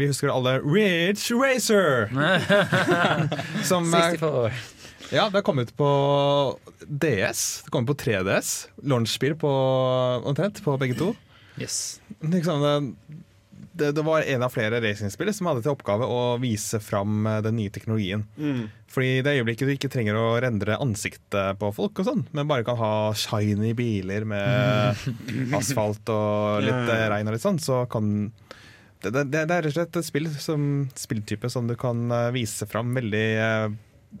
vi 0.00 0.08
husker 0.10 0.30
alle 0.34 0.58
Ridge 0.62 1.34
Racer! 1.38 2.10
som 3.70 3.90
eh, 3.90 4.14
64. 4.18 4.54
Ja, 5.14 5.28
det 5.28 5.38
har 5.38 5.46
kommet 5.46 5.74
på 5.78 5.88
DS. 6.86 7.62
Det 7.66 7.70
kommer 7.74 7.92
på 7.92 7.98
3DS. 8.02 8.54
Launchspill 8.82 9.36
på 9.38 9.52
omtrent 10.26 10.62
på 10.64 10.78
begge 10.80 10.98
to. 10.98 11.12
Yes. 11.60 12.00
Liksom, 12.20 12.62
det, 12.62 13.16
det, 13.72 13.92
det 13.92 14.02
var 14.02 14.22
en 14.22 14.42
av 14.42 14.52
flere 14.54 14.80
racingspill 14.80 15.32
som 15.34 15.48
hadde 15.50 15.64
til 15.64 15.74
oppgave 15.74 16.06
å 16.06 16.36
vise 16.42 16.78
fram 16.82 17.26
eh, 17.26 17.40
den 17.44 17.56
nye 17.58 17.72
teknologien. 17.74 18.24
Mm. 18.38 18.68
Fordi 18.90 19.10
i 19.16 19.22
det 19.26 19.36
øyeblikket 19.38 19.68
du 19.68 19.74
ikke 19.74 19.90
trenger 19.92 20.18
å 20.18 20.26
rendre 20.42 20.78
ansiktet 20.82 21.58
på 21.60 21.72
folk, 21.74 21.98
og 21.98 22.08
sånn, 22.08 22.26
men 22.36 22.50
bare 22.50 22.66
kan 22.66 22.78
ha 22.78 22.94
shiny 23.18 23.72
biler 23.78 24.26
med 24.28 25.06
asfalt 25.58 26.12
og 26.14 26.62
litt 26.66 26.92
Ja, 26.92 27.00
eh, 27.00 27.08
regn 27.16 27.30
og 27.30 27.36
litt 27.36 27.46
sånn, 27.46 27.62
så 27.62 27.82
kan 27.90 28.30
det, 29.04 29.10
det, 29.12 29.24
det 29.34 29.42
er 29.42 29.66
rett 29.66 29.72
og 29.72 29.74
slett 29.76 29.98
et 30.00 30.06
spill 30.06 30.30
som 30.40 30.68
spilltype 30.96 31.50
som 31.52 31.66
du 31.68 31.74
kan 31.80 32.06
eh, 32.14 32.30
vise 32.36 32.68
fram 32.70 32.94
veldig 32.96 33.26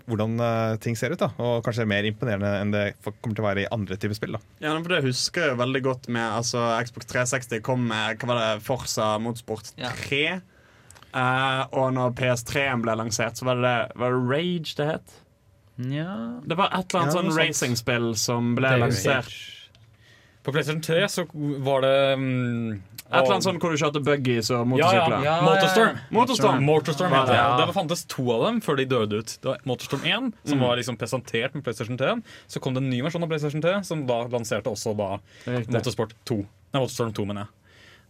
hvordan 0.08 0.34
eh, 0.40 0.76
ting 0.84 0.96
ser 0.98 1.14
ut. 1.14 1.20
da 1.20 1.30
Og 1.38 1.62
kanskje 1.66 1.86
mer 1.88 2.06
imponerende 2.08 2.50
enn 2.60 2.72
det 2.74 2.84
kommer 3.04 3.34
til 3.36 3.44
å 3.44 3.48
være 3.48 3.64
i 3.64 3.68
andre 3.74 3.98
typer 4.00 4.18
spill. 4.18 4.36
da 4.38 4.42
Ja, 4.66 4.74
for 4.80 4.94
Det 4.94 5.02
husker 5.06 5.48
jeg 5.50 5.60
veldig 5.60 5.82
godt 5.86 6.08
med 6.12 6.24
altså, 6.40 6.64
Xbox 6.84 7.06
360 7.12 7.62
kom 7.66 7.86
med 7.90 8.18
hva 8.20 8.30
var 8.32 8.42
det, 8.42 8.62
Forza 8.66 9.14
Motorsport 9.22 9.72
3. 9.78 10.22
Eh, 11.14 11.62
og 11.78 11.92
når 11.94 12.14
PS3-en 12.18 12.82
ble 12.82 12.96
lansert, 12.98 13.38
så 13.38 13.46
var 13.46 13.62
det, 13.62 13.76
var 14.00 14.16
det 14.16 14.24
Rage 14.32 14.74
det 14.80 14.88
het. 14.90 15.20
Ja 15.90 16.38
Det 16.46 16.54
var 16.54 16.70
et 16.70 16.86
eller 16.92 17.00
annet 17.02 17.14
Ja, 17.14 17.18
sånn 17.18 17.34
racing-spill 17.34 18.12
som 18.18 18.52
ble 18.58 18.76
lansert. 18.78 19.26
Rage. 19.30 19.50
På 20.44 20.52
PlayStation 20.52 20.80
3 20.84 21.08
så 21.08 21.24
var 21.64 21.80
det 21.80 21.92
um, 22.18 22.72
Et 22.74 23.14
eller 23.20 23.32
annet 23.34 23.44
sånn 23.46 23.58
hvor 23.62 23.70
du 23.72 23.78
kjørte 23.80 24.00
buggies 24.04 24.50
og 24.50 24.58
Ja, 24.58 24.64
motorsykler. 24.64 25.24
ja. 25.24 25.34
Motorstorm. 25.44 25.98
Motorstorm. 26.10 26.64
Motorstorm 26.66 27.12
heter 27.14 27.32
det. 27.32 27.42
det. 27.58 27.66
Det 27.70 27.74
fantes 27.76 28.04
to 28.10 28.24
av 28.34 28.44
dem 28.48 28.60
før 28.64 28.76
de 28.80 28.84
døde 28.90 29.20
ut. 29.22 29.34
Det 29.40 29.44
var 29.50 29.58
Motorstorm 29.64 30.04
1, 30.04 30.32
som 30.44 30.58
Mm. 30.58 30.64
var 30.66 30.76
liksom 30.76 30.96
presentert 31.00 31.54
med 31.54 31.64
PlayStation 31.64 31.96
3. 31.96 32.22
Så 32.48 32.60
kom 32.60 32.74
det 32.74 32.82
en 32.82 32.90
ny 32.90 33.00
versjon 33.02 33.22
av 33.22 33.28
PlayStation 33.28 33.62
3, 33.62 33.82
som 33.84 34.06
da 34.06 34.24
lanserte 34.28 34.66
også 34.72 34.96
da 34.96 35.18
Motorsport 35.68 36.12
2. 36.24 36.36
Nei, 36.74 36.80
Motorstorm 36.80 37.12
2, 37.14 37.24
mener 37.26 37.40
jeg. 37.46 37.48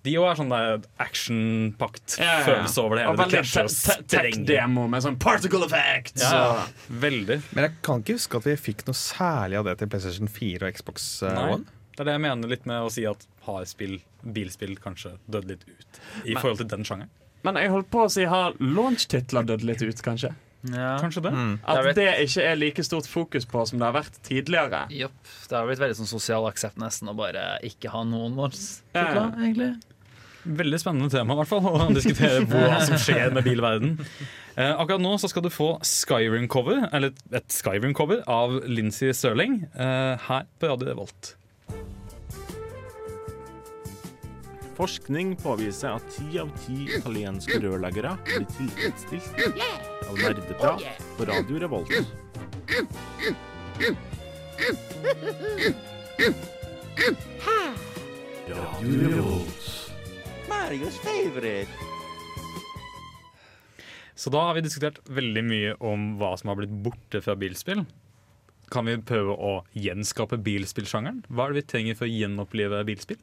De 0.05 0.13
òg 0.21 0.31
er 0.31 0.37
sånn 0.37 0.83
actionpakt 1.01 2.19
Ja, 2.19 2.25
ja, 2.25 2.39
ja. 2.39 2.45
følelse 2.45 2.83
over 2.83 2.97
det 2.99 3.05
hele. 3.05 3.13
Og 3.15 3.19
veldig 3.19 4.09
tech-demo 4.13 4.87
med 4.91 5.03
sånn 5.05 5.17
particle 5.19 5.65
effect. 5.65 6.19
Ja, 6.21 6.31
så- 6.31 6.91
veldig. 7.01 7.43
Men 7.55 7.65
jeg 7.65 7.73
kan 7.83 8.03
ikke 8.03 8.15
huske 8.19 8.37
at 8.37 8.45
vi 8.45 8.57
fikk 8.57 8.87
noe 8.87 8.95
særlig 8.95 9.59
av 9.59 9.65
det 9.65 9.79
til 9.79 9.89
PlayStation 9.89 10.29
4 10.29 10.63
og 10.69 10.75
Xbox 10.75 11.23
eh, 11.23 11.33
Nei, 11.35 11.53
One. 11.55 11.65
Det 11.95 12.01
er 12.03 12.09
det 12.11 12.15
jeg 12.17 12.25
mener 12.27 12.49
litt 12.51 12.65
med 12.67 12.83
å 12.87 12.91
si 12.93 13.05
at 13.07 13.27
har 13.47 13.65
spill, 13.71 13.99
bilspill 14.25 14.77
kanskje 14.83 15.17
dødd 15.31 15.47
litt 15.53 15.63
ut 15.69 16.01
i 16.25 16.33
Men- 16.35 16.43
forhold 16.43 16.59
til 16.65 16.69
den 16.75 16.85
sjangeren. 16.85 17.11
Men 17.45 17.57
jeg 17.61 17.71
holdt 17.71 17.91
på 17.93 18.05
å 18.07 18.11
si 18.11 18.25
har 18.25 18.55
launch-titler 18.59 19.45
dødd 19.45 19.63
litt 19.69 19.83
ut, 19.85 20.03
kanskje? 20.03 20.35
Kanskje 20.65 21.21
det. 21.27 21.33
At 21.69 21.91
det 21.95 22.07
ikke 22.25 22.41
er 22.49 22.57
like 22.57 22.83
stort 22.87 23.05
fokus 23.07 23.45
på 23.45 23.67
som 23.69 23.79
det 23.79 23.85
har 23.85 23.93
vært 23.99 24.15
tidligere. 24.25 24.87
Jopp. 24.97 25.13
Det 25.51 25.53
har 25.59 25.67
blitt 25.69 25.79
veldig 25.83 25.99
sånn 25.99 26.09
sosial 26.09 26.47
aksept 26.49 26.79
nesten 26.81 27.11
å 27.13 27.15
bare 27.19 27.59
ikke 27.69 27.91
ha 27.93 28.01
noen 28.03 28.33
Ja, 28.33 28.49
ja. 28.95 29.13
launch-titler, 29.13 29.35
egentlig. 29.45 29.83
Veldig 30.45 30.79
spennende 30.81 31.11
tema, 31.13 31.35
i 31.35 31.37
hvert 31.43 31.49
fall. 31.53 31.69
Å 31.69 31.93
diskutere 31.93 32.41
hva 32.49 32.81
som 32.85 32.97
skjer 33.01 33.31
med 33.37 33.45
bilverden. 33.45 33.95
Eh, 34.57 34.73
akkurat 34.73 35.01
nå 35.05 35.15
så 35.21 35.29
skal 35.29 35.43
du 35.45 35.51
få 35.53 35.71
Skyrim-cover, 35.85 36.89
eller 36.97 37.13
et 37.33 37.49
Skyrim-cover 37.53 38.25
av 38.29 38.57
Lincy 38.69 39.13
Stirling 39.13 39.67
eh, 39.75 40.17
her 40.31 40.45
på 40.61 40.69
Radio 40.73 40.89
Revolt. 40.95 41.35
Forskning 44.75 45.37
påviser 45.39 45.95
at 45.95 46.07
ti 46.11 46.39
av 46.43 46.51
ti 46.65 46.89
italienske 46.97 47.61
rørleggere 47.63 48.17
blir 48.27 48.47
tilfredsstilt 48.57 49.43
av 50.09 50.19
nerdeprat 50.19 50.83
på 51.15 51.29
Radio 51.31 51.61
Revolt. 51.63 51.95
Radio 58.51 58.99
Revolt. 59.15 59.71
Marios 60.51 60.99
favorite. 61.07 61.71
Så 64.15 64.31
da 64.31 64.49
har 64.49 64.55
vi 64.59 64.67
diskutert 64.67 64.99
veldig 65.07 65.43
mye 65.47 65.75
om 65.85 66.17
hva 66.19 66.35
som 66.41 66.51
har 66.51 66.59
blitt 66.59 66.75
borte 66.83 67.23
fra 67.23 67.39
bilspill. 67.39 67.87
Kan 68.71 68.87
vi 68.89 68.97
prøve 69.07 69.35
å 69.37 69.55
gjenskape 69.77 70.39
bilspillsjangeren? 70.45 71.25
Hva 71.29 71.47
er 71.49 71.53
det 71.55 71.63
vi 71.63 71.67
trenger 71.73 71.99
for 71.99 72.07
å 72.09 72.13
gjenopplive 72.13 72.85
bilspill? 72.89 73.19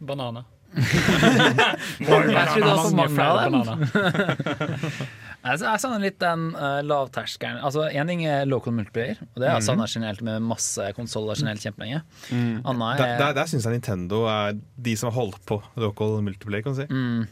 Bananer. 0.00 0.44
Jeg 0.76 2.04
tror 2.04 2.26
det 2.28 2.34
er 2.36 2.82
for 2.82 2.92
mange 2.96 3.24
av 3.24 3.38
dem. 3.40 3.56
bananer. 3.62 4.82
Jeg, 5.48 5.60
savner 5.80 6.02
litt 6.02 6.18
den 6.20 6.48
uh, 6.58 6.80
lavterskelen. 6.84 7.60
Altså, 7.64 7.86
Én 7.94 8.10
ting 8.10 8.24
er 8.26 8.42
local 8.50 8.74
multiplayer, 8.74 9.20
og 9.30 9.38
det 9.40 9.46
har 9.48 9.54
jeg 9.60 9.62
Mhm. 9.62 9.66
savna 9.68 9.86
generelt 9.88 10.20
med 10.26 10.42
masse 10.42 10.88
konsoller 10.96 11.38
generelt 11.38 11.62
kjempelenge. 11.62 12.00
Mm. 12.34 12.58
Der, 12.66 13.04
er 13.06 13.18
der, 13.22 13.32
der 13.38 13.46
syns 13.48 13.64
jeg 13.64 13.78
Nintendo 13.78 14.24
er 14.28 14.58
de 14.76 14.96
som 14.98 15.08
har 15.12 15.16
holdt 15.22 15.38
på 15.46 15.60
local 15.78 16.18
multiplayer. 16.26 16.62
kan 16.66 16.74
du 16.74 16.80
si. 16.82 16.86
Mm. 16.90 17.28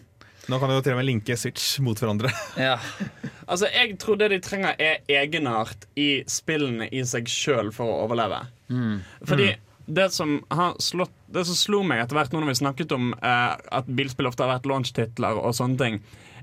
Nå 0.48 0.58
kan 0.62 0.70
du 0.70 0.76
jo 0.76 0.82
til 0.86 0.94
og 0.94 1.00
med 1.00 1.08
linke 1.08 1.36
Switch 1.38 1.76
mot 1.82 1.98
hverandre. 1.98 2.30
Ja. 2.68 2.76
Altså, 3.46 3.66
Jeg 3.72 3.96
tror 4.02 4.18
det 4.20 4.28
de 4.32 4.38
trenger, 4.42 4.74
er 4.78 5.02
egenart 5.10 5.86
i 5.98 6.22
spillene 6.30 6.88
i 6.94 7.02
seg 7.06 7.28
sjøl 7.30 7.72
for 7.74 7.86
å 7.90 8.00
overleve. 8.06 8.40
Mm. 8.70 9.00
Fordi 9.26 9.52
det 9.86 10.08
som 10.10 10.40
har 10.50 10.72
slått 10.82 11.12
Det 11.30 11.44
som 11.46 11.54
slo 11.54 11.78
meg 11.86 12.00
etter 12.02 12.18
hvert 12.18 12.32
nå 12.34 12.40
når 12.42 12.48
vi 12.50 12.56
snakket 12.58 12.92
om 12.96 13.12
eh, 13.14 13.52
at 13.78 13.86
bilspill 13.86 14.26
ofte 14.30 14.42
har 14.42 14.56
vært 14.56 14.66
launch-titler 14.66 15.38
og 15.38 15.54
sånne 15.54 15.78
ting, 15.78 15.98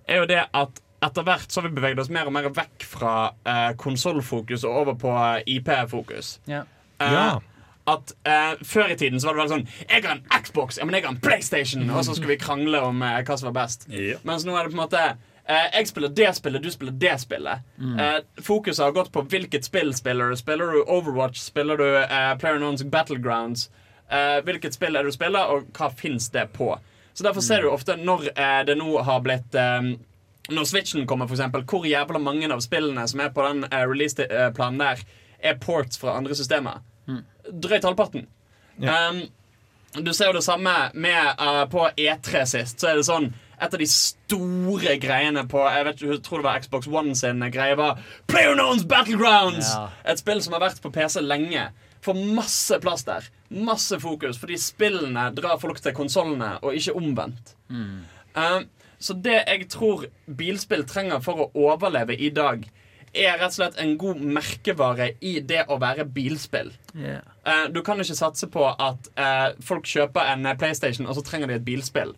er 0.08 0.22
jo 0.22 0.28
det 0.32 0.41
at 0.56 0.80
etter 1.04 1.26
hvert 1.28 1.51
så 1.51 1.60
har 1.60 1.68
vi 1.68 1.76
beveget 1.76 1.99
oss 1.99 2.12
mer 2.12 2.28
og 2.30 2.36
mer 2.36 2.47
vekk 2.56 2.86
fra 2.88 3.14
eh, 3.47 3.72
konsollfokus 3.80 4.64
og 4.68 4.78
over 4.84 4.95
på 4.99 5.12
eh, 5.16 5.41
IP-fokus. 5.58 6.38
Ja. 6.47 6.62
Eh, 6.99 7.12
Ja. 7.12 7.26
At 7.90 8.14
eh, 8.24 8.54
Før 8.64 8.94
i 8.94 8.96
tiden 8.96 9.20
så 9.20 9.28
var 9.28 9.36
det 9.36 9.42
veldig 9.42 9.56
sånn 9.58 9.90
Jeg 9.90 10.06
har 10.06 10.14
en 10.16 10.44
Xbox, 10.46 10.78
ja, 10.80 10.86
men 10.88 10.96
jeg 10.96 11.04
har 11.04 11.12
en 11.12 11.22
PlayStation! 11.24 11.84
Og 11.92 12.06
så 12.08 12.16
skulle 12.16 12.36
vi 12.36 12.40
krangle 12.40 12.80
om 12.80 13.04
eh, 13.04 13.20
hva 13.28 13.38
som 13.38 13.50
var 13.52 13.58
best. 13.66 13.88
Mens 14.24 14.48
nå 14.48 14.56
er 14.56 14.64
det 14.64 14.72
på 14.74 14.78
en 14.78 14.84
måte 14.86 15.04
eh, 15.04 15.70
Jeg 15.80 15.92
spiller 15.92 16.16
det 16.16 16.32
spillet, 16.40 16.64
du 16.64 16.72
spiller 16.72 16.96
det 17.04 17.18
spillet. 17.26 17.70
Mm. 17.78 17.96
Eh, 18.00 18.20
fokuset 18.40 18.86
har 18.86 18.96
gått 18.96 19.12
på 19.12 19.26
hvilket 19.28 19.68
spill 19.68 19.92
spiller 19.96 20.32
du. 20.32 20.40
Spiller 20.40 20.72
du 20.72 20.84
Overwatch? 20.84 21.44
Spiller 21.44 21.80
du 21.80 21.88
uh, 21.92 22.34
PlayerUnknown's 22.40 22.88
Battlegrounds? 22.88 23.68
Eh, 24.14 24.40
hvilket 24.46 24.76
spill 24.76 24.96
er 24.96 25.04
det 25.04 25.14
du 25.14 25.16
spiller, 25.16 25.50
og 25.50 25.70
hva 25.74 25.90
fins 25.90 26.30
det 26.34 26.48
på? 26.54 26.74
Så 27.14 27.24
Derfor 27.26 27.42
ser 27.46 27.62
du 27.62 27.70
ofte 27.72 27.96
når 27.98 28.28
eh, 28.34 28.62
det 28.68 28.76
nå 28.78 28.98
har 29.06 29.22
blitt 29.22 29.56
eh, 29.56 29.94
Når 30.50 30.66
Switchen 30.68 31.08
kommer, 31.08 31.28
for 31.28 31.38
eksempel, 31.38 31.64
hvor 31.64 31.86
jævla 31.88 32.20
mange 32.20 32.50
av 32.52 32.60
spillene 32.60 33.06
som 33.08 33.22
er 33.24 33.30
på 33.32 33.46
den 33.48 33.64
release-planen 33.72 34.82
der, 34.82 35.04
er 35.40 35.60
ports 35.60 36.00
fra 36.00 36.18
andre 36.18 36.36
systemer. 36.36 36.82
Drøyt 37.62 37.86
halvparten. 37.86 38.28
Um, 38.82 39.24
du 40.01 40.14
ser 40.14 40.32
jo 40.32 40.38
det 40.39 40.43
samme 40.45 40.74
med 40.93 41.41
uh, 41.41 41.64
på 41.70 41.86
E3 41.93 42.45
sist. 42.49 42.82
Så 42.82 42.89
er 42.89 42.99
det 42.99 43.08
sånn 43.08 43.30
Et 43.62 43.70
av 43.70 43.80
de 43.80 43.86
store 43.88 44.95
greiene 44.99 45.43
på 45.47 45.62
Jeg 45.62 45.86
vet, 45.86 45.99
ikke, 45.99 46.16
jeg 46.16 46.24
tror 46.26 46.41
det 46.41 46.47
var 46.47 46.64
Xbox 46.64 46.89
One 46.89 47.14
sin 47.16 47.45
greie 47.54 47.78
var 47.80 48.01
PlayerUnknown's 48.28 48.88
Battlegrounds! 48.89 49.70
Ja. 49.70 49.86
Et 50.10 50.20
spill 50.20 50.41
som 50.43 50.58
har 50.58 50.66
vært 50.66 50.82
på 50.84 50.91
PC 50.91 51.22
lenge. 51.22 51.70
Får 52.04 52.18
masse 52.36 52.80
plass 52.84 53.06
der. 53.08 53.30
Masse 53.54 53.99
fokus, 54.01 54.39
fordi 54.41 54.58
spillene 54.60 55.30
drar 55.38 55.62
folk 55.62 55.80
til 55.80 55.95
konsollene, 55.95 56.58
og 56.66 56.76
ikke 56.76 56.97
omvendt. 56.99 57.54
Um, 57.70 58.66
så 59.04 59.14
det 59.14 59.38
jeg 59.45 59.70
tror 59.72 60.08
bilspill 60.28 60.84
trenger 60.89 61.22
for 61.24 61.45
å 61.45 61.49
overleve 61.70 62.18
i 62.18 62.34
dag, 62.34 62.66
er 63.14 63.38
rett 63.38 63.51
og 63.51 63.57
slett 63.57 63.80
en 63.82 63.93
god 64.01 64.22
merkevare 64.36 65.11
i 65.22 65.38
det 65.45 65.64
å 65.70 65.78
være 65.82 66.05
bilspill. 66.09 66.72
Yeah. 66.97 67.22
Uh, 67.45 67.66
du 67.74 67.82
kan 67.86 68.01
ikke 68.01 68.18
satse 68.18 68.49
på 68.51 68.66
at 68.72 69.09
uh, 69.20 69.53
folk 69.64 69.88
kjøper 69.89 70.34
en 70.34 70.47
eh, 70.49 70.57
PlayStation, 70.57 71.07
og 71.07 71.18
så 71.18 71.26
trenger 71.26 71.51
de 71.51 71.59
et 71.59 71.66
bilspill. 71.66 72.16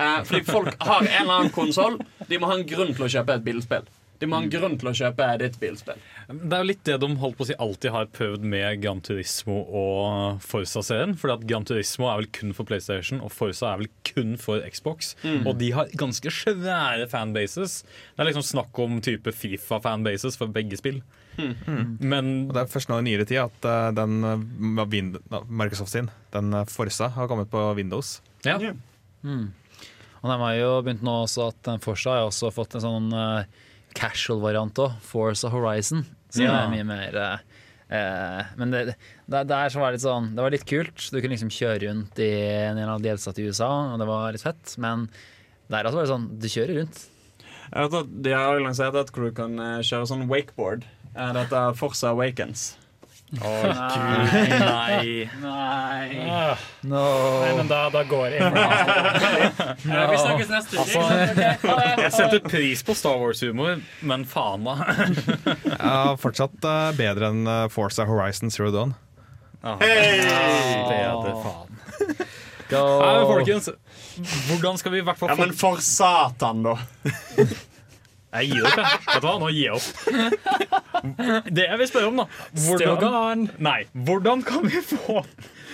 Uh, 0.00 0.20
fordi 0.26 0.44
folk 0.48 0.74
har 0.82 1.04
en 1.04 1.12
eller 1.22 1.34
annen 1.38 1.54
konsoll. 1.54 2.00
De 2.28 2.38
må 2.40 2.50
ha 2.50 2.58
en 2.58 2.66
grunn 2.68 2.92
til 2.92 3.06
å 3.06 3.12
kjøpe 3.16 3.38
et 3.38 3.46
bilspill. 3.46 3.88
De 4.20 4.26
er 4.26 4.30
mange 4.30 4.46
en 4.48 4.52
grunn 4.54 4.76
til 4.78 4.90
å 4.90 4.94
kjøpe 4.94 5.26
ditt 5.42 5.56
bilspill. 5.60 5.98
Det 6.28 6.54
er 6.56 6.62
jo 6.62 6.68
litt 6.68 6.84
det 6.86 6.98
de 7.02 7.08
holdt 7.20 7.38
på 7.38 7.44
å 7.44 7.48
si 7.48 7.56
alltid 7.60 7.94
har 7.94 8.12
prøvd 8.14 8.46
med 8.54 8.82
Gran 8.82 9.02
Turismo 9.04 9.56
og 9.64 10.44
Forza-serien. 10.44 11.16
Fordi 11.18 11.34
at 11.34 11.46
Gran 11.50 11.66
Turismo 11.68 12.08
er 12.10 12.22
vel 12.22 12.30
kun 12.36 12.54
for 12.56 12.68
PlayStation, 12.68 13.20
og 13.24 13.34
Forza 13.34 13.72
er 13.72 13.82
vel 13.82 13.90
kun 14.06 14.36
for 14.40 14.62
Xbox. 14.70 15.14
Mm. 15.24 15.42
Og 15.50 15.58
de 15.60 15.72
har 15.74 15.90
ganske 16.00 16.32
svære 16.32 17.08
fanbases. 17.10 17.80
Det 18.14 18.22
er 18.22 18.30
liksom 18.30 18.46
snakk 18.46 18.80
om 18.84 19.02
type 19.04 19.34
Fifa-fanbases 19.34 20.38
for 20.40 20.54
begge 20.54 20.78
spill. 20.80 21.02
Men 21.34 22.46
Og 22.46 22.54
det 22.54 22.62
er 22.62 22.70
først 22.70 22.90
nå 22.90 23.00
i 23.00 23.08
nyere 23.08 23.26
tid 23.26 23.42
at 23.42 23.66
uh, 23.66 23.90
den 23.96 24.22
uh, 24.22 25.42
Microsoft 25.50 25.90
sin, 25.90 26.10
den 26.34 26.54
eh, 26.54 26.66
Forza, 26.70 27.10
har 27.16 27.28
kommet 27.30 27.50
på 27.50 27.60
Windows. 27.74 28.20
Ja. 28.46 28.58
Mm. 29.24 29.50
Og 30.24 30.30
den 30.30 30.40
har 30.40 30.54
jo 30.56 30.70
begynt 30.84 31.04
nå 31.04 31.18
også 31.26 31.50
at 31.50 31.58
den 31.66 31.82
Forza 31.84 32.16
har 32.16 32.28
også 32.28 32.52
fått 32.54 32.78
en 32.78 32.84
sånn 32.84 33.10
eh, 33.12 33.63
casual-variant 33.94 34.78
òg. 34.84 34.96
Forza 35.04 35.50
Horizon. 35.52 36.04
som 36.34 36.42
Ja. 36.42 36.64
er 36.64 36.70
mye 36.72 36.84
mer 36.84 37.14
eh, 37.14 37.38
eh, 37.96 38.44
Men 38.58 38.70
det, 38.72 38.96
det, 39.30 39.44
var 39.46 39.68
det 39.92 39.92
litt 39.94 40.02
sånn 40.02 40.34
Det 40.34 40.42
var 40.42 40.50
litt 40.50 40.66
kult. 40.66 41.10
Du 41.12 41.20
kunne 41.20 41.34
liksom 41.36 41.52
kjøre 41.54 41.88
rundt 41.88 42.18
i 42.18 42.30
en 42.66 42.76
eller 42.76 42.88
annen 42.90 43.02
delstat 43.06 43.38
i 43.38 43.46
USA, 43.46 43.70
og 43.94 43.98
det 44.02 44.06
var 44.10 44.32
litt 44.34 44.42
fett. 44.42 44.74
Men 44.78 45.08
der 45.70 45.84
også 45.86 46.00
var 46.00 46.06
det 46.08 46.14
sånn 46.14 46.28
Du 46.42 46.48
kjører 46.48 46.80
rundt. 46.82 47.04
Jeg 47.74 47.86
vet 47.88 47.94
at 48.02 48.22
De 48.22 48.32
har 48.34 48.60
lansert 48.60 48.94
at 48.98 49.12
du 49.14 49.30
kan 49.32 49.58
eh, 49.58 49.80
kjøre 49.82 50.06
sånn 50.10 50.26
wakeboard. 50.28 50.84
Eh, 51.14 51.32
dette 51.32 51.54
er 51.54 51.78
Forza 51.78 52.10
Awakens. 52.10 52.76
Å, 53.42 53.52
gud, 53.64 54.52
nei. 54.62 55.28
Nei. 55.42 56.18
Ah. 56.30 56.60
No. 56.86 57.00
Nei, 57.42 57.50
men 57.58 57.70
da, 57.70 57.80
da 57.94 58.02
går 58.06 58.34
jeg 58.36 58.44
inn. 58.44 58.58
Eh, 58.60 60.04
Vi 60.12 60.18
snakkes 60.20 60.52
neste 60.52 60.78
uke. 60.78 61.02
Altså, 61.02 61.74
jeg 62.04 62.12
setter 62.14 62.44
pris 62.44 62.84
på 62.86 62.94
Star 62.98 63.18
Wars-humor, 63.22 63.80
men 64.06 64.26
faen, 64.28 64.68
da. 64.68 64.74
Ja, 65.74 66.14
fortsatt 66.20 66.62
eh, 66.68 66.90
bedre 66.98 67.32
enn 67.32 67.42
eh, 67.50 67.66
Forza 67.74 68.06
Horizon 68.08 68.52
Zero 68.54 68.70
Dawn. 68.74 68.94
Bedre 69.64 71.34
faen. 71.42 71.70
Go. 72.70 72.80
Nei, 73.00 73.12
men 73.18 73.26
folkens, 73.28 73.68
hvordan 74.48 74.78
skal 74.80 74.94
vi 74.94 75.02
i 75.02 75.04
hvert 75.04 75.18
fall 75.20 75.34
Ja, 75.34 75.36
men 75.42 75.52
for 75.58 75.82
satan, 75.84 76.62
da! 76.64 76.78
Jeg 78.34 78.50
gir 78.50 78.66
opp, 78.66 78.78
jeg. 78.80 79.00
Vet 79.08 79.22
du 79.22 79.26
hva, 79.28 79.34
nå 79.38 79.48
gir 79.54 79.64
jeg 79.64 79.74
opp. 79.78 79.88
Det 81.54 81.66
jeg 81.68 81.78
vil 81.80 81.88
spørre 81.90 82.08
om, 82.10 82.22
da 82.22 82.26
hvordan, 82.64 83.44
Nei, 83.62 83.80
hvordan 84.06 84.42
kan 84.46 84.64
vi 84.66 84.80
få 84.82 85.20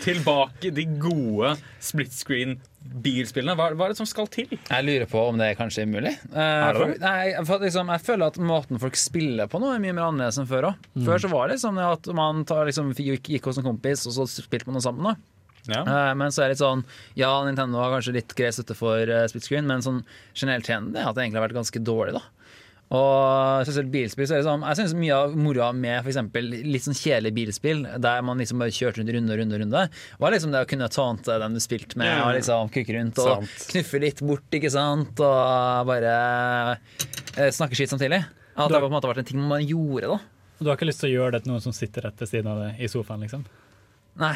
tilbake 0.04 0.70
de 0.74 0.84
gode 1.00 1.54
split 1.84 2.12
screen-bilspillene? 2.16 3.54
Hva, 3.58 3.70
hva 3.76 3.86
er 3.88 3.94
det 3.94 4.00
som 4.00 4.08
skal 4.08 4.28
til? 4.32 4.52
Jeg 4.56 4.86
lurer 4.86 5.08
på 5.10 5.22
om 5.30 5.40
det 5.40 5.52
kanskje 5.60 5.84
er 5.84 5.90
mulig. 5.92 6.14
Eh, 6.32 6.40
Er 6.40 6.76
det 6.76 6.80
for, 6.82 6.94
nei, 7.04 7.24
for 7.48 7.64
liksom, 7.66 7.92
jeg 7.94 8.04
føler 8.06 8.32
at 8.32 8.40
måten 8.52 8.80
folk 8.82 8.96
spiller 9.00 9.50
på 9.52 9.60
nå, 9.62 9.72
er 9.74 9.82
mye 9.84 9.96
mer 9.96 10.08
annerledes 10.08 10.40
enn 10.40 10.48
før 10.50 10.70
òg. 10.72 10.86
Mm. 10.96 11.04
Før 11.08 11.24
så 11.24 11.32
var 11.32 11.48
det 11.50 11.58
liksom 11.58 11.80
at 11.84 12.10
man 12.16 12.44
tar, 12.48 12.64
liksom, 12.68 12.92
gikk, 12.96 13.44
hos 13.50 13.60
en 13.60 13.68
kompis, 13.70 14.06
og 14.10 14.16
så 14.18 14.28
spilte 14.30 14.68
man 14.68 14.80
noe 14.80 14.84
sammen. 14.88 15.12
da 15.12 15.16
Ja. 15.70 15.82
Eh, 15.84 16.12
men 16.16 16.32
så 16.32 16.42
er 16.42 16.48
det 16.48 16.54
litt 16.56 16.62
sånn 16.64 16.82
Ja, 17.20 17.30
Nintendo 17.44 17.82
har 17.82 17.92
kanskje 17.92 18.14
litt 18.16 18.32
grei 18.34 18.48
støtte 18.56 18.72
for 18.74 18.96
uh, 19.12 19.26
split 19.28 19.44
screen, 19.44 19.66
men 19.68 19.84
sånn 19.84 20.00
generelt 20.32 20.64
trenden 20.64 20.96
er 20.96 21.04
at 21.10 21.14
det 21.18 21.26
egentlig 21.26 21.42
har 21.42 21.48
vært 21.50 21.58
ganske 21.60 21.82
dårlig. 21.84 22.16
da 22.16 22.22
Og 22.90 23.60
spesielt 23.62 23.90
bilspill 23.92 24.26
så 24.26 24.34
er 24.34 24.40
det 24.40 24.46
sånn 24.48 24.64
Jeg 24.66 24.78
synes 24.80 24.94
mye 24.98 25.14
av 25.14 25.34
moroa 25.38 25.68
med 25.76 26.00
for 26.02 26.10
eksempel 26.10 26.48
litt 26.50 26.82
sånn 26.82 26.96
kjedelig 26.98 27.30
bilspill, 27.36 27.84
der 28.02 28.24
man 28.26 28.42
liksom 28.42 28.58
bare 28.62 28.74
kjørte 28.74 28.98
rundt 28.98 29.12
runde 29.14 29.36
og 29.36 29.38
runde, 29.44 29.60
runde, 29.62 29.84
var 30.18 30.34
liksom 30.34 30.50
det 30.50 30.64
å 30.64 30.68
kunne 30.72 30.88
tante 30.90 31.36
den 31.44 31.54
du 31.54 31.62
spilte 31.62 32.00
med, 32.00 32.10
og 32.24 32.34
liksom 32.34 32.72
kukke 32.74 32.96
rundt 32.98 33.22
og 33.22 33.30
Sant. 33.46 33.68
knuffe 33.70 34.02
litt 34.02 34.24
bort, 34.26 34.48
ikke 34.58 34.72
sant, 34.74 35.22
og 35.22 35.86
bare 35.92 36.16
eh, 37.38 37.52
snakke 37.54 37.78
skitt 37.78 37.94
samtidig. 37.94 38.24
At 38.58 38.66
det 38.66 38.80
har 38.80 38.82
på 38.82 38.90
en 38.90 38.96
måte 38.98 39.12
vært 39.12 39.22
en 39.22 39.30
ting 39.30 39.40
man 39.46 39.62
gjorde, 39.62 40.10
da. 40.16 40.18
Du 40.60 40.66
har 40.68 40.76
ikke 40.76 40.90
lyst 40.90 41.00
til 41.04 41.12
å 41.12 41.14
gjøre 41.14 41.36
det 41.38 41.44
til 41.46 41.54
noen 41.54 41.62
som 41.64 41.72
sitter 41.76 42.10
rett 42.10 42.18
ved 42.20 42.28
siden 42.28 42.50
av 42.50 42.58
deg 42.66 42.82
i 42.82 42.90
sofaen, 42.90 43.22
liksom? 43.22 43.46
Nei. 44.20 44.34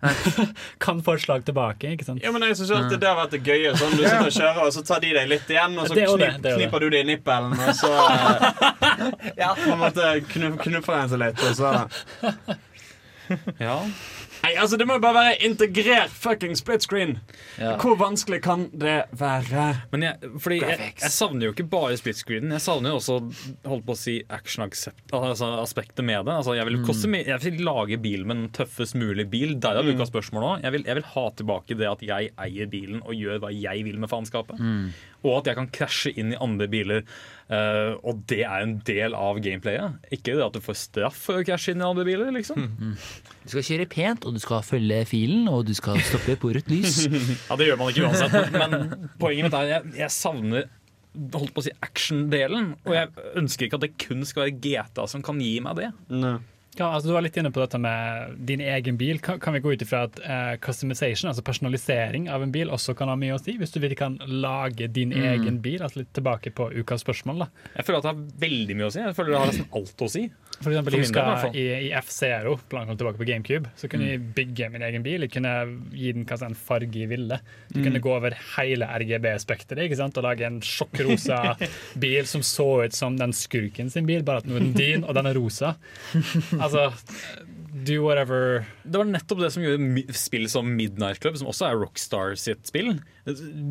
kan 0.84 1.02
få 1.04 1.14
et 1.18 1.24
slag 1.24 1.44
tilbake, 1.44 1.90
ikke 1.96 2.06
sant? 2.06 2.22
Ja, 2.24 2.32
men 2.32 2.44
jeg 2.46 2.56
synes 2.56 2.70
alltid 2.78 3.02
det 3.02 3.08
har 3.10 3.18
vært 3.18 3.34
det 3.36 3.40
gøye. 3.44 3.72
Sånn, 3.76 3.92
du 3.98 4.04
sitter 4.04 4.28
og 4.30 4.32
kjører, 4.36 4.62
og 4.64 4.72
så 4.76 4.84
tar 4.88 5.02
de 5.04 5.10
deg 5.16 5.28
litt 5.28 5.52
igjen, 5.52 5.76
og 5.76 5.90
så 5.90 5.98
Det 5.98 6.06
knip, 6.08 6.38
det 6.38 6.42
det. 6.46 6.54
kniper 6.56 6.80
du 6.80 6.88
det 6.94 7.02
i 7.04 7.08
nippelen, 7.10 7.52
og 7.60 7.74
så 7.76 7.92
eh, 8.14 9.20
Ja, 9.42 9.52
på 9.58 9.68
en 9.74 9.82
måte 9.82 10.14
knuffer 10.32 10.96
en 11.02 11.12
seg 11.12 11.22
litt, 11.26 11.44
og 11.50 11.60
så 11.60 11.74
Ja. 13.66 13.76
Nei, 14.42 14.54
altså 14.56 14.78
Det 14.80 14.86
må 14.88 14.94
jo 14.96 15.02
bare 15.04 15.14
være 15.18 15.36
integrert 15.44 16.10
fucking 16.10 16.54
split 16.56 16.82
screen. 16.86 17.18
Hvor 17.58 17.96
vanskelig 18.00 18.40
kan 18.42 18.68
det 18.72 19.02
være? 19.20 19.66
Men 19.92 20.02
jeg, 20.06 20.30
fordi 20.40 20.60
jeg, 20.62 20.92
jeg 21.02 21.12
savner 21.12 21.46
jo 21.48 21.52
ikke 21.52 21.66
bare 21.70 21.96
split 22.00 22.16
screenen. 22.16 22.54
Jeg 22.56 22.64
savner 22.64 22.94
jo 22.94 23.00
også 23.00 23.18
holdt 23.68 23.84
på 23.86 23.92
å 23.96 24.00
si 24.00 24.14
action-aspektet 24.32 25.12
altså 25.14 26.04
med 26.04 26.24
det. 26.26 26.34
Altså, 26.38 26.54
jeg, 26.56 26.66
vil 26.66 26.78
Mm. 26.80 26.86
koste, 26.86 27.10
jeg 27.26 27.40
vil 27.44 27.60
lage 27.64 27.98
bil 28.00 28.24
med 28.26 28.36
den 28.36 28.48
tøffest 28.56 28.94
mulig 28.94 29.28
bil. 29.30 29.54
Derav 29.60 29.84
Mm. 29.84 29.94
ukas 29.96 30.08
spørsmål 30.10 30.42
også. 30.42 30.62
Jeg 30.62 30.72
vil, 30.72 30.84
jeg 30.86 30.94
vil 30.94 31.04
ha 31.14 31.30
tilbake 31.30 31.76
det 31.78 31.88
at 31.90 32.00
jeg 32.02 32.30
eier 32.38 32.66
bilen 32.66 33.02
og 33.04 33.14
gjør 33.14 33.38
hva 33.40 33.50
jeg 33.52 33.84
vil 33.84 33.98
med 33.98 34.08
faenskapet. 34.08 34.58
Mm. 34.58 34.92
Og 35.24 35.38
at 35.38 35.46
jeg 35.46 35.54
kan 35.56 35.68
krasje 35.68 36.14
inn 36.16 36.32
i 36.32 36.36
andre 36.40 36.66
biler. 36.68 37.02
Eh, 37.50 37.92
og 38.06 38.22
det 38.30 38.40
er 38.46 38.64
en 38.64 38.76
del 38.86 39.14
av 39.18 39.40
gameplayet. 39.42 39.98
Ikke 40.14 40.36
det 40.38 40.44
at 40.46 40.56
du 40.56 40.60
får 40.64 40.78
straff 40.80 41.18
for 41.28 41.40
å 41.40 41.46
krasje 41.46 41.74
inn 41.74 41.82
i 41.82 41.88
andre 41.88 42.06
biler. 42.08 42.30
liksom 42.34 42.68
Du 43.44 43.52
skal 43.52 43.66
kjøre 43.66 43.88
pent, 43.90 44.26
og 44.26 44.36
du 44.36 44.42
skal 44.42 44.62
følge 44.66 45.02
filen, 45.10 45.48
og 45.50 45.66
du 45.68 45.74
skal 45.76 46.00
stoppe 46.06 46.36
på 46.40 46.52
rødt 46.56 46.70
lys. 46.72 47.02
Ja, 47.50 47.56
Det 47.58 47.66
gjør 47.70 47.80
man 47.80 47.90
ikke 47.92 48.06
uansett. 48.08 48.54
Men, 48.54 49.10
poenget 49.20 49.48
mitt 49.48 49.58
er 49.58 49.72
jeg, 49.74 49.94
jeg 50.04 50.14
savner 50.14 50.68
holdt 51.34 51.50
på 51.56 51.62
å 51.62 51.66
si 51.66 51.72
action-delen. 51.82 52.74
Og 52.86 52.94
jeg 52.94 53.10
ønsker 53.40 53.66
ikke 53.66 53.80
at 53.80 53.86
det 53.88 53.94
kun 53.98 54.22
skal 54.28 54.46
være 54.46 54.58
GTA 54.62 55.06
som 55.10 55.24
kan 55.26 55.40
gi 55.42 55.56
meg 55.64 55.80
det. 55.80 55.90
Ja, 56.78 56.86
altså 56.94 57.08
Du 57.10 57.14
var 57.16 57.24
litt 57.24 57.36
inne 57.36 57.50
på 57.50 57.58
dette 57.60 57.78
med 57.82 58.36
din 58.46 58.60
egen 58.62 58.96
bil. 58.96 59.18
Kan, 59.20 59.40
kan 59.42 59.52
vi 59.56 59.60
gå 59.60 59.72
ut 59.74 59.82
ifra 59.82 60.04
at 60.06 60.20
uh, 60.22 60.54
customization, 60.62 61.28
altså 61.28 61.42
personalisering 61.42 62.28
av 62.30 62.42
en 62.46 62.52
bil, 62.54 62.70
også 62.70 62.94
kan 62.96 63.10
ha 63.10 63.16
mye 63.18 63.34
å 63.34 63.40
si? 63.42 63.56
Hvis 63.58 63.74
du 63.74 63.80
virkelig 63.82 63.98
kan 63.98 64.18
lage 64.26 64.86
din 64.88 65.10
Mm. 65.10 65.24
egen 65.32 65.58
bil? 65.64 65.82
Altså 65.82 66.04
litt 66.04 66.12
tilbake 66.14 66.52
på 66.54 66.68
ukas 66.70 67.02
spørsmål. 67.02 67.38
da 67.42 67.48
Jeg 67.76 67.84
føler 67.88 67.98
at 67.98 68.02
det 68.06 68.12
har 68.14 68.22
veldig 68.46 68.76
mye 68.78 68.86
å 68.86 68.92
si. 68.94 69.00
Jeg 69.02 69.16
føler 69.18 69.30
det 69.34 69.40
har 69.42 69.50
nesten 69.50 69.68
alt 69.74 70.06
å 70.06 70.10
si. 70.10 70.30
For 70.60 70.68
eksempel, 70.70 70.92
For 70.92 71.00
husker 71.00 71.54
i, 71.56 71.62
i 71.88 71.90
F-Zero, 71.96 72.58
kom 72.68 72.96
tilbake 73.00 73.16
på 73.16 73.24
GameCube, 73.24 73.70
så 73.80 73.88
kunne 73.88 74.04
Mm. 74.04 74.10
jeg 74.10 74.34
bygge 74.36 74.68
min 74.74 74.82
egen 74.82 75.02
bil. 75.02 75.20
Jeg 75.24 75.30
kunne 75.32 75.54
gi 75.96 76.12
den 76.12 76.26
hva 76.28 76.36
en 76.46 76.54
farge 76.54 76.92
jeg 77.00 77.08
ville. 77.08 77.38
Du 77.72 77.78
Mm. 77.80 77.84
kunne 77.86 78.00
gå 78.04 78.10
over 78.16 78.30
hele 78.58 78.84
RGB-spekteret 78.84 80.16
og 80.18 80.22
lage 80.22 80.44
en 80.44 80.60
sjokkrosa 80.60 81.56
bil 81.98 82.26
som 82.26 82.42
så 82.42 82.84
ut 82.84 82.92
som 82.92 83.16
den 83.16 83.32
skurken 83.32 83.90
sin 83.90 84.04
bil, 84.06 84.22
bare 84.22 84.38
at 84.38 84.44
nå 84.46 84.56
er 84.56 84.60
den 84.60 84.72
din, 84.76 85.04
og 85.04 85.14
den 85.14 85.26
er 85.26 85.34
rosa. 85.34 85.76
Altså, 86.60 86.92
do 87.86 88.00
whatever 88.04 88.64
Det 88.82 88.98
var 88.98 89.08
nettopp 89.08 89.40
det 89.42 89.50
som 89.54 89.64
gjorde 89.64 90.14
spill 90.16 90.46
som 90.50 90.68
Midnight 90.76 91.20
Club, 91.22 91.38
som 91.40 91.50
også 91.50 91.68
er 91.68 91.80
Rockstar 91.80 92.36
sitt 92.40 92.68
spill, 92.68 92.94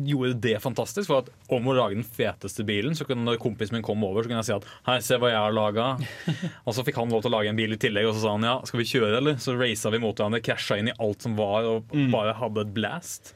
gjorde 0.06 0.38
det 0.44 0.56
fantastisk. 0.62 1.08
For 1.10 1.24
at 1.24 1.30
om 1.52 1.68
å 1.70 1.76
lage 1.76 1.98
den 1.98 2.06
feteste 2.06 2.64
bilen, 2.66 2.96
så 2.98 3.06
kunne 3.08 3.36
kompisen 3.40 3.78
min 3.78 3.86
kom 3.86 4.04
over, 4.06 4.22
så 4.22 4.30
kunne 4.30 4.42
jeg 4.42 4.50
si 4.50 4.56
at 4.56 4.68
hei, 4.88 4.98
se 5.04 5.18
hva 5.20 5.32
jeg 5.32 5.40
har 5.40 5.56
laga. 5.56 5.88
og 6.66 6.76
så 6.76 6.86
fikk 6.86 7.00
han 7.00 7.12
lov 7.12 7.24
til 7.24 7.32
å 7.32 7.36
lage 7.38 7.52
en 7.52 7.60
bil 7.60 7.76
i 7.76 7.80
tillegg, 7.80 8.08
og 8.10 8.16
så 8.16 8.24
sa 8.24 8.36
han 8.36 8.48
ja, 8.48 8.56
skal 8.68 8.82
vi 8.82 8.88
kjøre, 8.92 9.12
eller? 9.20 9.40
Så 9.42 9.56
raca 9.58 9.94
vi 9.94 10.02
mot 10.02 10.14
hverandre, 10.14 10.44
krasja 10.44 10.80
inn 10.80 10.92
i 10.92 10.96
alt 10.98 11.26
som 11.26 11.36
var, 11.38 11.68
og 11.68 11.92
bare 12.14 12.38
hadde 12.40 12.66
et 12.66 12.74
blast. 12.76 13.34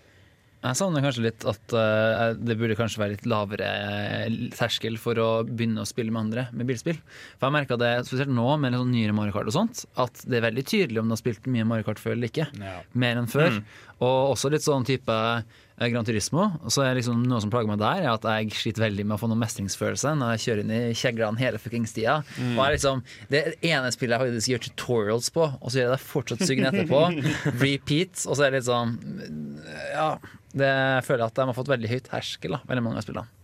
Jeg 0.65 0.78
savner 0.78 1.05
kanskje 1.05 1.27
litt 1.27 1.45
at 1.49 1.74
uh, 1.77 2.32
det 2.41 2.57
burde 2.57 2.77
kanskje 2.78 3.03
være 3.03 3.15
litt 3.16 3.27
lavere 3.28 3.66
eh, 3.69 4.36
terskel 4.57 4.97
for 5.01 5.19
å 5.20 5.28
begynne 5.45 5.82
å 5.82 5.89
spille 5.89 6.15
med 6.15 6.23
andre 6.23 6.47
med 6.57 6.70
bilspill. 6.70 6.97
For 7.36 7.49
jeg 7.49 7.57
merka 7.59 7.77
det 7.81 7.91
spesielt 8.09 8.32
nå 8.32 8.47
med 8.62 8.73
litt 8.73 8.81
sånn 8.81 8.95
nyere 8.95 9.16
Mario 9.16 9.36
Kart 9.36 9.51
og 9.51 9.57
sånt, 9.59 9.85
at 10.01 10.24
det 10.24 10.41
er 10.41 10.47
veldig 10.47 10.65
tydelig 10.70 11.03
om 11.03 11.11
du 11.11 11.16
har 11.16 11.20
spilt 11.20 11.51
mye 11.53 11.69
Mario 11.69 11.89
Kart 11.91 12.01
før 12.01 12.16
eller 12.16 12.32
ikke. 12.32 12.49
Mer 12.97 13.20
enn 13.20 13.28
før. 13.28 13.59
Mm. 13.59 13.77
Og 14.09 14.32
også 14.32 14.53
litt 14.55 14.65
sånn 14.65 14.89
type 14.89 15.19
Gran 15.77 16.07
Turismo. 16.07 16.47
Så 16.71 16.85
er 16.85 16.95
liksom 16.95 17.25
Noe 17.27 17.43
som 17.43 17.51
plager 17.51 17.67
meg 17.71 17.81
der, 17.83 18.05
er 18.05 18.13
at 18.13 18.27
jeg 18.29 18.55
sliter 18.55 18.85
veldig 18.85 19.07
med 19.09 19.17
å 19.17 19.21
få 19.21 19.29
noen 19.31 19.43
mestringsfølelse 19.43 20.13
når 20.21 20.35
jeg 20.35 20.43
kjører 20.45 20.63
inn 20.63 20.75
i 20.75 20.81
kjeglene 20.99 21.43
hele 21.43 21.61
fuckings 21.63 21.95
tida. 21.97 22.21
Mm. 22.39 22.55
Og 22.55 22.63
er 22.65 22.77
liksom, 22.77 23.03
det 23.33 23.43
ene 23.59 23.91
spillet 23.95 24.15
jeg 24.15 24.35
faktisk 24.35 24.53
gjør 24.53 24.65
tutorials 24.69 25.33
på, 25.35 25.49
og 25.51 25.67
så 25.67 25.81
gjør 25.81 25.89
jeg 25.89 25.95
det 25.97 26.07
fortsatt 26.07 26.47
sugende 26.47 26.71
etterpå. 26.71 27.03
Repeat. 27.65 28.23
Og 28.29 28.39
så 28.39 28.47
er 28.47 28.55
det 28.55 28.63
litt 28.63 28.71
sånn 28.71 28.95
Ja, 29.91 30.09
det 30.55 30.71
jeg 30.71 31.07
føler 31.09 31.27
at 31.27 31.37
de 31.37 31.49
har 31.51 31.59
fått 31.59 31.73
veldig 31.75 31.91
høyt 31.91 32.13
herskel, 32.15 32.55
da, 32.55 32.63
veldig 32.71 32.87
mange 32.87 33.03
av 33.03 33.07
spillene. 33.09 33.41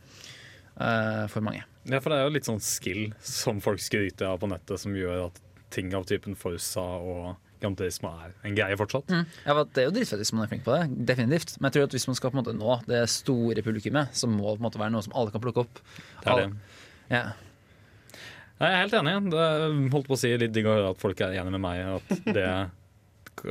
Uh, 0.81 1.27
for 1.29 1.45
mange. 1.45 1.67
Ja, 1.91 1.99
for 1.99 2.13
det 2.13 2.21
er 2.21 2.29
jo 2.29 2.35
litt 2.39 2.47
sånn 2.49 2.63
skill 2.63 3.11
som 3.27 3.59
folk 3.65 3.83
skryter 3.83 4.31
av 4.31 4.39
på 4.41 4.49
nettet, 4.49 4.79
som 4.81 4.95
gjør 4.97 5.27
at 5.27 5.41
ting 5.75 5.91
av 5.97 6.07
typen 6.09 6.39
Forsa 6.39 6.85
og 7.03 7.35
Gran 7.61 7.77
er 7.81 8.33
en 8.49 8.57
greie 8.57 8.77
fortsatt. 8.81 9.11
Mm. 9.13 9.27
Ja, 9.45 9.55
Det 9.65 9.83
er 9.83 9.89
jo 9.89 9.95
dritfett 9.95 10.23
hvis 10.23 10.33
man 10.33 10.47
er 10.47 10.51
flink 10.53 10.65
på 10.65 10.75
det, 10.77 11.07
definitivt. 11.09 11.55
Men 11.59 11.69
jeg 11.69 11.77
tror 11.77 11.89
at 11.89 11.97
hvis 11.97 12.09
man 12.09 12.17
skal 12.19 12.33
på 12.33 12.39
en 12.39 12.43
måte 12.43 12.57
nå 12.57 12.81
det 12.89 13.05
store 13.13 13.63
publikummet, 13.67 14.17
så 14.17 14.31
må 14.31 14.41
det 14.55 14.59
på 14.59 14.63
en 14.63 14.67
måte 14.69 14.81
være 14.81 14.95
noe 14.97 15.05
som 15.05 15.17
alle 15.17 15.35
kan 15.35 15.45
plukke 15.45 15.65
opp. 15.67 15.83
Det 16.25 16.33
er 16.33 16.43
det. 16.43 16.51
Ja. 17.11 17.23
Jeg 18.61 18.75
er 18.75 18.83
helt 18.83 18.97
enig. 18.99 19.15
Det 19.33 19.47
holdt 19.95 20.09
på 20.11 20.17
å 20.17 20.21
si 20.21 20.33
litt 20.37 20.53
digg 20.57 20.69
å 20.69 20.75
høre 20.77 20.93
at 20.95 21.01
folk 21.01 21.21
er 21.25 21.37
enig 21.41 21.55
med 21.57 21.65
meg. 21.65 22.01
At 22.01 22.27
det 22.37 22.49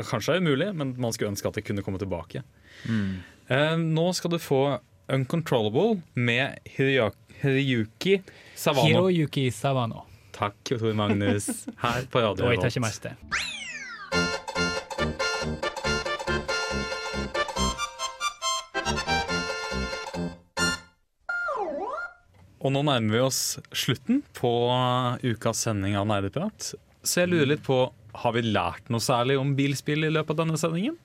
kanskje 0.10 0.36
er 0.36 0.44
umulig, 0.44 0.70
men 0.78 0.94
man 1.02 1.16
skulle 1.16 1.34
ønske 1.34 1.50
at 1.50 1.58
det 1.58 1.66
kunne 1.70 1.86
komme 1.86 2.02
tilbake. 2.02 2.44
Mm. 2.86 3.18
Eh, 3.50 3.76
nå 3.82 4.12
skal 4.18 4.36
du 4.36 4.42
få 4.42 4.64
Uncontrollable 5.10 6.04
med 6.14 6.60
Hiroyuki 6.70 8.20
Savano. 8.54 8.86
Hiroyuki 8.86 9.50
Savano. 9.52 10.06
Takk, 10.32 10.62
Tor 10.64 10.94
Magnus. 10.94 11.66
Her 11.82 12.06
på 12.12 12.22
Radio 12.22 12.46
Og 12.46 12.54
jeg 12.54 12.62
tar 12.62 12.76
Revolt. 12.78 13.56
Og 22.60 22.74
nå 22.76 22.82
nærmer 22.84 23.16
vi 23.16 23.22
oss 23.24 23.42
slutten 23.72 24.22
på 24.36 24.52
ukas 25.24 25.62
sending 25.64 25.96
av 26.00 26.08
Nerdeprat. 26.10 26.74
Så 27.04 27.24
jeg 27.24 27.32
lurer 27.32 27.54
litt 27.54 27.64
på 27.64 27.86
Har 28.20 28.34
vi 28.36 28.44
lært 28.44 28.90
noe 28.92 29.04
særlig 29.04 29.38
om 29.40 29.54
bilspill 29.56 30.04
i 30.08 30.12
løpet 30.12 30.34
av 30.36 30.42
denne 30.42 30.60
sendingen? 30.60 30.98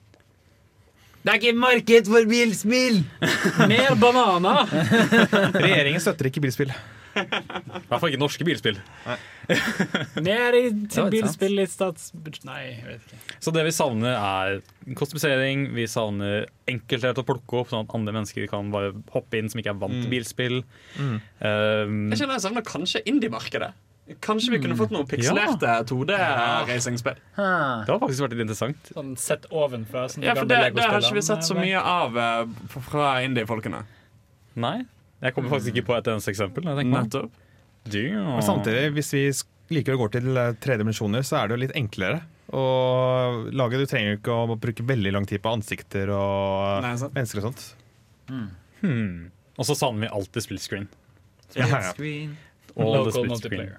Det 1.25 1.31
er 1.31 1.39
ikke 1.39 1.57
marked 1.57 2.09
for 2.11 2.27
bilspill! 2.29 2.99
Mer 3.71 3.95
bananer! 3.97 4.69
Regjeringen 5.55 6.03
støtter 6.03 6.29
ikke 6.29 6.43
bilspill. 6.43 6.73
I 7.15 7.87
hvert 7.87 7.99
fall 8.01 8.09
ikke 8.11 8.19
norske 8.21 8.45
bilspill. 8.47 8.77
Mer 10.25 10.57
i, 10.57 10.63
til 10.93 11.09
bilspill 11.13 11.61
i 11.61 11.65
statsbudsjett 11.69 12.47
Nei, 12.49 12.59
jeg 12.73 12.85
vet 12.89 13.05
ikke. 13.07 13.37
Så 13.45 13.53
det 13.55 13.63
vi 13.67 13.73
savner, 13.75 14.15
er 14.17 14.95
kostymisering. 14.99 15.67
Vi 15.77 15.85
savner 15.91 16.47
enkelthet 16.71 17.21
å 17.21 17.25
plukke 17.27 17.61
opp, 17.61 17.71
sånn 17.71 17.85
at 17.85 17.95
andre 17.97 18.15
mennesker 18.17 18.47
kan 18.51 18.71
bare 18.73 18.93
hoppe 19.13 19.39
inn 19.39 19.49
som 19.51 19.61
ikke 19.61 19.73
er 19.75 19.81
vant 19.81 19.93
til 19.95 20.05
Mm. 20.05 20.11
bilspill. 20.11 20.61
Mm. 20.99 21.15
Um, 21.39 21.99
Jeg 22.11 22.19
kjenner 22.21 22.35
jeg 22.39 22.45
savner 22.49 22.65
kanskje 22.67 23.01
indie-markedet. 23.09 23.71
Kanskje 24.21 24.51
vi 24.53 24.59
kunne 24.61 24.75
fått 24.77 24.91
noe 24.93 25.01
pikselerte 25.09 25.79
2D-racingspill. 25.89 27.15
Det 27.37 27.89
har 27.89 28.01
faktisk 28.03 28.21
vært 28.21 28.35
litt 28.35 28.43
interessant. 28.45 28.91
Sånn 28.93 29.15
sett 29.17 29.47
ovenfra. 29.49 30.03
Sånn 30.13 30.27
Ja, 30.27 30.35
for 30.37 30.45
det, 30.45 30.59
det 30.75 30.83
har 30.85 30.99
ikke 31.01 31.17
vi 31.17 31.23
sett 31.25 31.41
så 31.47 31.57
mye 31.57 31.81
av 31.81 32.17
eh, 32.21 32.45
fra 32.85 33.15
indie-folkene. 33.25 33.81
Nei. 34.61 34.75
Jeg 35.25 35.35
kommer 35.35 35.51
faktisk 35.55 35.73
ikke 35.73 35.87
på 35.89 35.97
et 35.97 36.07
eneste 36.13 36.31
eksempel. 36.33 36.65
Jeg 36.69 36.79
tenker. 36.83 37.27
Men 38.29 38.45
samtidig, 38.45 38.87
hvis 38.95 39.11
vi 39.13 39.23
liker 39.75 39.95
å 39.97 40.01
gå 40.03 40.07
til 40.13 40.37
eh, 40.37 40.53
tre 40.61 40.77
dimensjoner, 40.81 41.25
så 41.25 41.39
er 41.39 41.47
det 41.49 41.55
jo 41.55 41.61
litt 41.65 41.75
enklere 41.77 42.19
Og 42.53 43.47
lage. 43.57 43.79
Du 43.81 43.85
trenger 43.89 44.13
jo 44.13 44.19
ikke 44.19 44.35
å 44.37 44.57
bruke 44.61 44.85
veldig 44.85 45.13
lang 45.15 45.25
tid 45.29 45.41
på 45.41 45.53
ansikter 45.57 46.11
og 46.13 46.83
Nei, 46.85 46.93
sant. 47.01 47.15
mennesker 47.17 47.41
og 47.41 47.47
sånt. 47.49 47.65
Hmm. 48.29 49.31
Og 49.55 49.65
så 49.65 49.75
savner 49.77 50.05
vi 50.05 50.13
alltid 50.13 50.45
split 50.45 50.61
screen. 50.61 50.87
Ja, 51.55 51.65
ja. 51.69 51.93
All 52.75 52.91
Local 52.91 53.09
the 53.09 53.15
split 53.17 53.45
screen. 53.45 53.73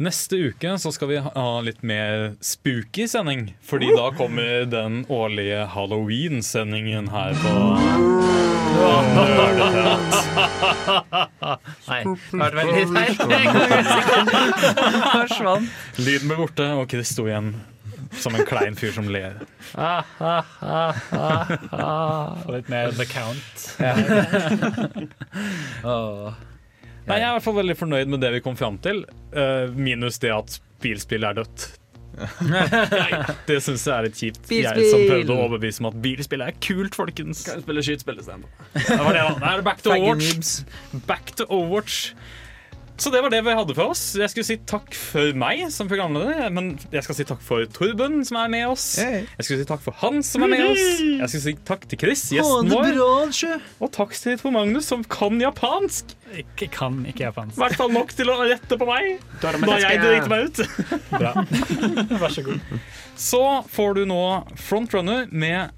Neste 0.00 0.36
uke 0.48 0.78
så 0.80 0.88
skal 0.96 1.08
vi 1.10 1.18
ha 1.20 1.60
litt 1.60 1.82
mer 1.84 2.30
spooky 2.40 3.04
sending. 3.08 3.50
Fordi 3.60 3.90
da 3.92 4.06
kommer 4.16 4.64
den 4.64 5.02
årlige 5.12 5.66
Halloween-sendingen 5.74 7.10
her 7.12 7.36
på 7.42 7.52
Nei, 11.90 12.00
det 12.00 12.32
har 12.32 12.40
vært 12.40 12.56
veldig 12.56 12.86
feil. 12.94 13.14
Forsvant. 15.12 15.68
Lyden 16.00 16.30
ble 16.30 16.36
borte, 16.38 16.68
og 16.80 16.88
Chris 16.88 17.12
sto 17.12 17.26
igjen 17.28 17.52
som 18.16 18.34
en 18.34 18.46
klein 18.48 18.74
fyr 18.78 18.92
som 18.96 19.10
ler. 19.12 19.36
Ah, 19.76 20.04
litt 22.54 22.68
mer 22.72 22.96
The 22.96 23.06
Count. 23.10 23.76
Åh. 25.84 26.32
Nei, 27.08 27.18
Jeg 27.18 27.26
er 27.26 27.30
i 27.30 27.36
hvert 27.38 27.46
fall 27.46 27.58
veldig 27.60 27.76
fornøyd 27.80 28.10
med 28.12 28.22
det 28.22 28.32
vi 28.36 28.42
kom 28.44 28.56
fram 28.58 28.76
til, 28.84 29.04
uh, 29.34 29.70
minus 29.76 30.20
det 30.22 30.32
at 30.34 30.58
bilspill 30.82 31.24
er 31.28 31.38
dødt. 31.40 31.70
Nei, 32.50 33.08
det 33.48 33.60
syns 33.64 33.84
jeg 33.86 33.94
er 33.94 34.06
litt 34.08 34.18
kjipt. 34.18 34.42
Jeg 34.52 34.66
som 34.66 34.76
Bilspill! 34.76 35.06
prøvde 35.08 35.34
å 35.34 35.44
overbevise 35.46 35.82
om 35.84 35.88
at 35.90 35.96
bilspill 36.04 36.44
er 36.44 36.56
kult, 36.60 36.98
folkens. 36.98 37.44
Kan 37.46 37.62
spille 37.64 37.84
skytespill 37.86 38.20
istedenfor? 38.20 38.68
Det 38.74 38.98
var 38.98 39.16
det, 39.16 39.22
da. 39.22 39.32
Det 39.40 39.52
er 39.52 39.64
back 39.70 39.82
to 39.86 39.94
Overwatch. 39.94 40.52
Back 41.08 41.32
to 41.38 41.46
Overwatch. 41.48 42.12
Så 43.00 43.08
det 43.08 43.22
var 43.24 43.32
det 43.32 43.38
vi 43.46 43.52
hadde 43.56 43.72
for 43.72 43.94
oss. 43.94 44.02
Jeg 44.18 44.28
skulle 44.28 44.44
si 44.44 44.58
takk 44.68 44.92
for 44.92 45.32
meg 45.40 45.62
som 45.72 45.88
programleder, 45.88 46.50
men 46.52 46.74
jeg 46.92 47.00
skal 47.06 47.16
si 47.16 47.24
takk 47.24 47.40
for 47.44 47.64
Torben, 47.72 48.18
som 48.28 48.36
er 48.42 48.50
med 48.52 48.66
oss. 48.68 48.84
Jeg 49.00 49.46
skulle 49.46 49.62
si 49.62 49.68
takk 49.70 49.80
for 49.86 49.96
Hans, 50.02 50.34
som 50.34 50.44
er 50.44 50.52
med 50.52 50.66
oss. 50.66 50.82
Jeg 51.00 51.30
skulle 51.32 51.44
si 51.46 51.54
takk 51.70 51.86
til 51.88 52.02
Chris, 52.02 52.26
gjesten 52.36 52.68
vår. 52.68 53.00
Og 53.80 53.92
takk 53.96 54.12
til 54.20 54.36
Tor 54.42 54.52
Magnus, 54.52 54.90
som 54.92 55.04
kan 55.08 55.40
japansk. 55.40 56.12
Ikke 56.44 56.68
kan 56.76 57.00
ikke 57.08 57.24
japansk. 57.30 57.56
I 57.56 57.64
hvert 57.64 57.80
fall 57.80 57.96
nok 57.96 58.12
til 58.20 58.30
å 58.30 58.36
rette 58.44 58.78
på 58.78 58.86
meg 58.92 59.24
da 59.40 59.80
jeg 59.80 60.04
driter 60.04 60.30
meg 60.30 60.50
ut. 60.50 60.62
Bra. 61.20 61.32
Vær 62.22 62.36
så 62.36 62.44
god. 62.46 62.80
Så 63.16 63.44
får 63.72 63.96
du 63.96 64.06
nå 64.12 64.22
Frontrunner 64.60 65.24
med 65.32 65.72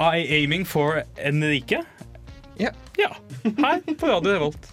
I 0.00 0.24
Aiming 0.40 0.64
for 0.68 1.02
Enrique. 1.20 1.84
Ja. 2.56 2.72
Her 3.44 3.84
på 3.92 4.08
Radio 4.08 4.38
Revolt. 4.38 4.72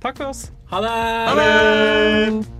Takk 0.00 0.16
for 0.16 0.26
oss. 0.26 0.50
Ha 0.70 0.80
det! 0.80 0.88
Ha 0.88 1.34
det! 1.34 2.57